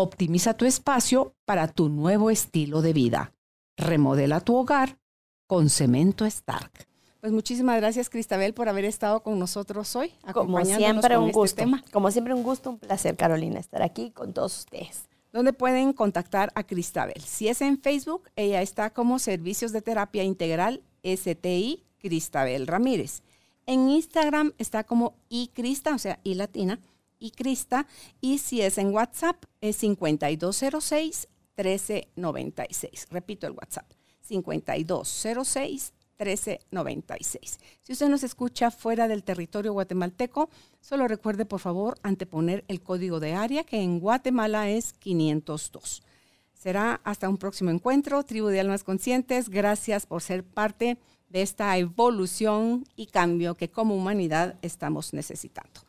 Optimiza 0.01 0.53
tu 0.53 0.65
espacio 0.65 1.35
para 1.43 1.67
tu 1.67 1.89
nuevo 1.89 2.30
estilo 2.30 2.81
de 2.81 2.93
vida. 2.93 3.34
Remodela 3.76 4.39
tu 4.39 4.55
hogar 4.55 4.97
con 5.45 5.69
Cemento 5.69 6.26
Stark. 6.26 6.71
Pues 7.19 7.34
muchísimas 7.34 7.76
gracias, 7.76 8.09
Cristabel, 8.09 8.53
por 8.53 8.69
haber 8.69 8.85
estado 8.85 9.21
con 9.23 9.38
nosotros 9.38 9.93
hoy. 9.97 10.13
Como 10.34 10.63
siempre, 10.63 11.17
un 11.17 11.26
este 11.26 11.65
gusto. 11.65 11.65
Como 11.91 12.11
siempre, 12.11 12.34
un 12.34 12.43
gusto, 12.43 12.69
un 12.69 12.80
placer, 12.80 13.17
Carolina, 13.17 13.59
estar 13.59 13.81
aquí 13.81 14.11
con 14.11 14.31
todos 14.31 14.59
ustedes. 14.59 15.09
¿Dónde 15.34 15.51
pueden 15.51 15.91
contactar 15.91 16.53
a 16.55 16.63
Cristabel? 16.63 17.21
Si 17.21 17.49
es 17.49 17.59
en 17.59 17.77
Facebook, 17.81 18.30
ella 18.38 18.61
está 18.61 18.91
como 18.91 19.19
Servicios 19.19 19.73
de 19.73 19.81
Terapia 19.81 20.23
Integral 20.23 20.81
STI 21.03 21.84
Cristabel 21.97 22.67
Ramírez. 22.67 23.21
En 23.65 23.89
Instagram 23.89 24.53
está 24.59 24.85
como 24.85 25.13
iCrista, 25.27 25.93
o 25.93 25.99
sea, 25.99 26.21
i 26.23 26.35
latina, 26.35 26.80
iCrista. 27.19 27.87
Y 28.21 28.39
si 28.39 28.61
es 28.61 28.77
en 28.77 28.93
WhatsApp, 28.93 29.43
es 29.61 29.77
5206 29.77 31.27
1396. 31.57 33.07
Repito 33.11 33.47
el 33.47 33.53
WhatsApp, 33.53 33.91
5206 34.21 35.93
1396. 36.19 37.59
Si 37.81 37.93
usted 37.93 38.09
nos 38.09 38.23
escucha 38.23 38.71
fuera 38.71 39.07
del 39.07 39.23
territorio 39.23 39.73
guatemalteco, 39.73 40.49
solo 40.81 41.07
recuerde 41.07 41.45
por 41.45 41.59
favor 41.59 41.97
anteponer 42.03 42.65
el 42.67 42.81
código 42.81 43.19
de 43.19 43.33
área 43.33 43.63
que 43.63 43.81
en 43.81 43.99
Guatemala 43.99 44.69
es 44.69 44.93
502. 44.93 46.03
Será 46.53 46.99
hasta 47.05 47.29
un 47.29 47.37
próximo 47.37 47.69
encuentro, 47.69 48.23
Tribu 48.23 48.47
de 48.47 48.59
Almas 48.59 48.83
Conscientes. 48.83 49.47
Gracias 49.47 50.05
por 50.05 50.21
ser 50.21 50.43
parte 50.43 50.97
de 51.29 51.41
esta 51.41 51.77
evolución 51.77 52.85
y 52.97 53.05
cambio 53.05 53.55
que 53.55 53.69
como 53.69 53.95
humanidad 53.95 54.57
estamos 54.61 55.13
necesitando. 55.13 55.88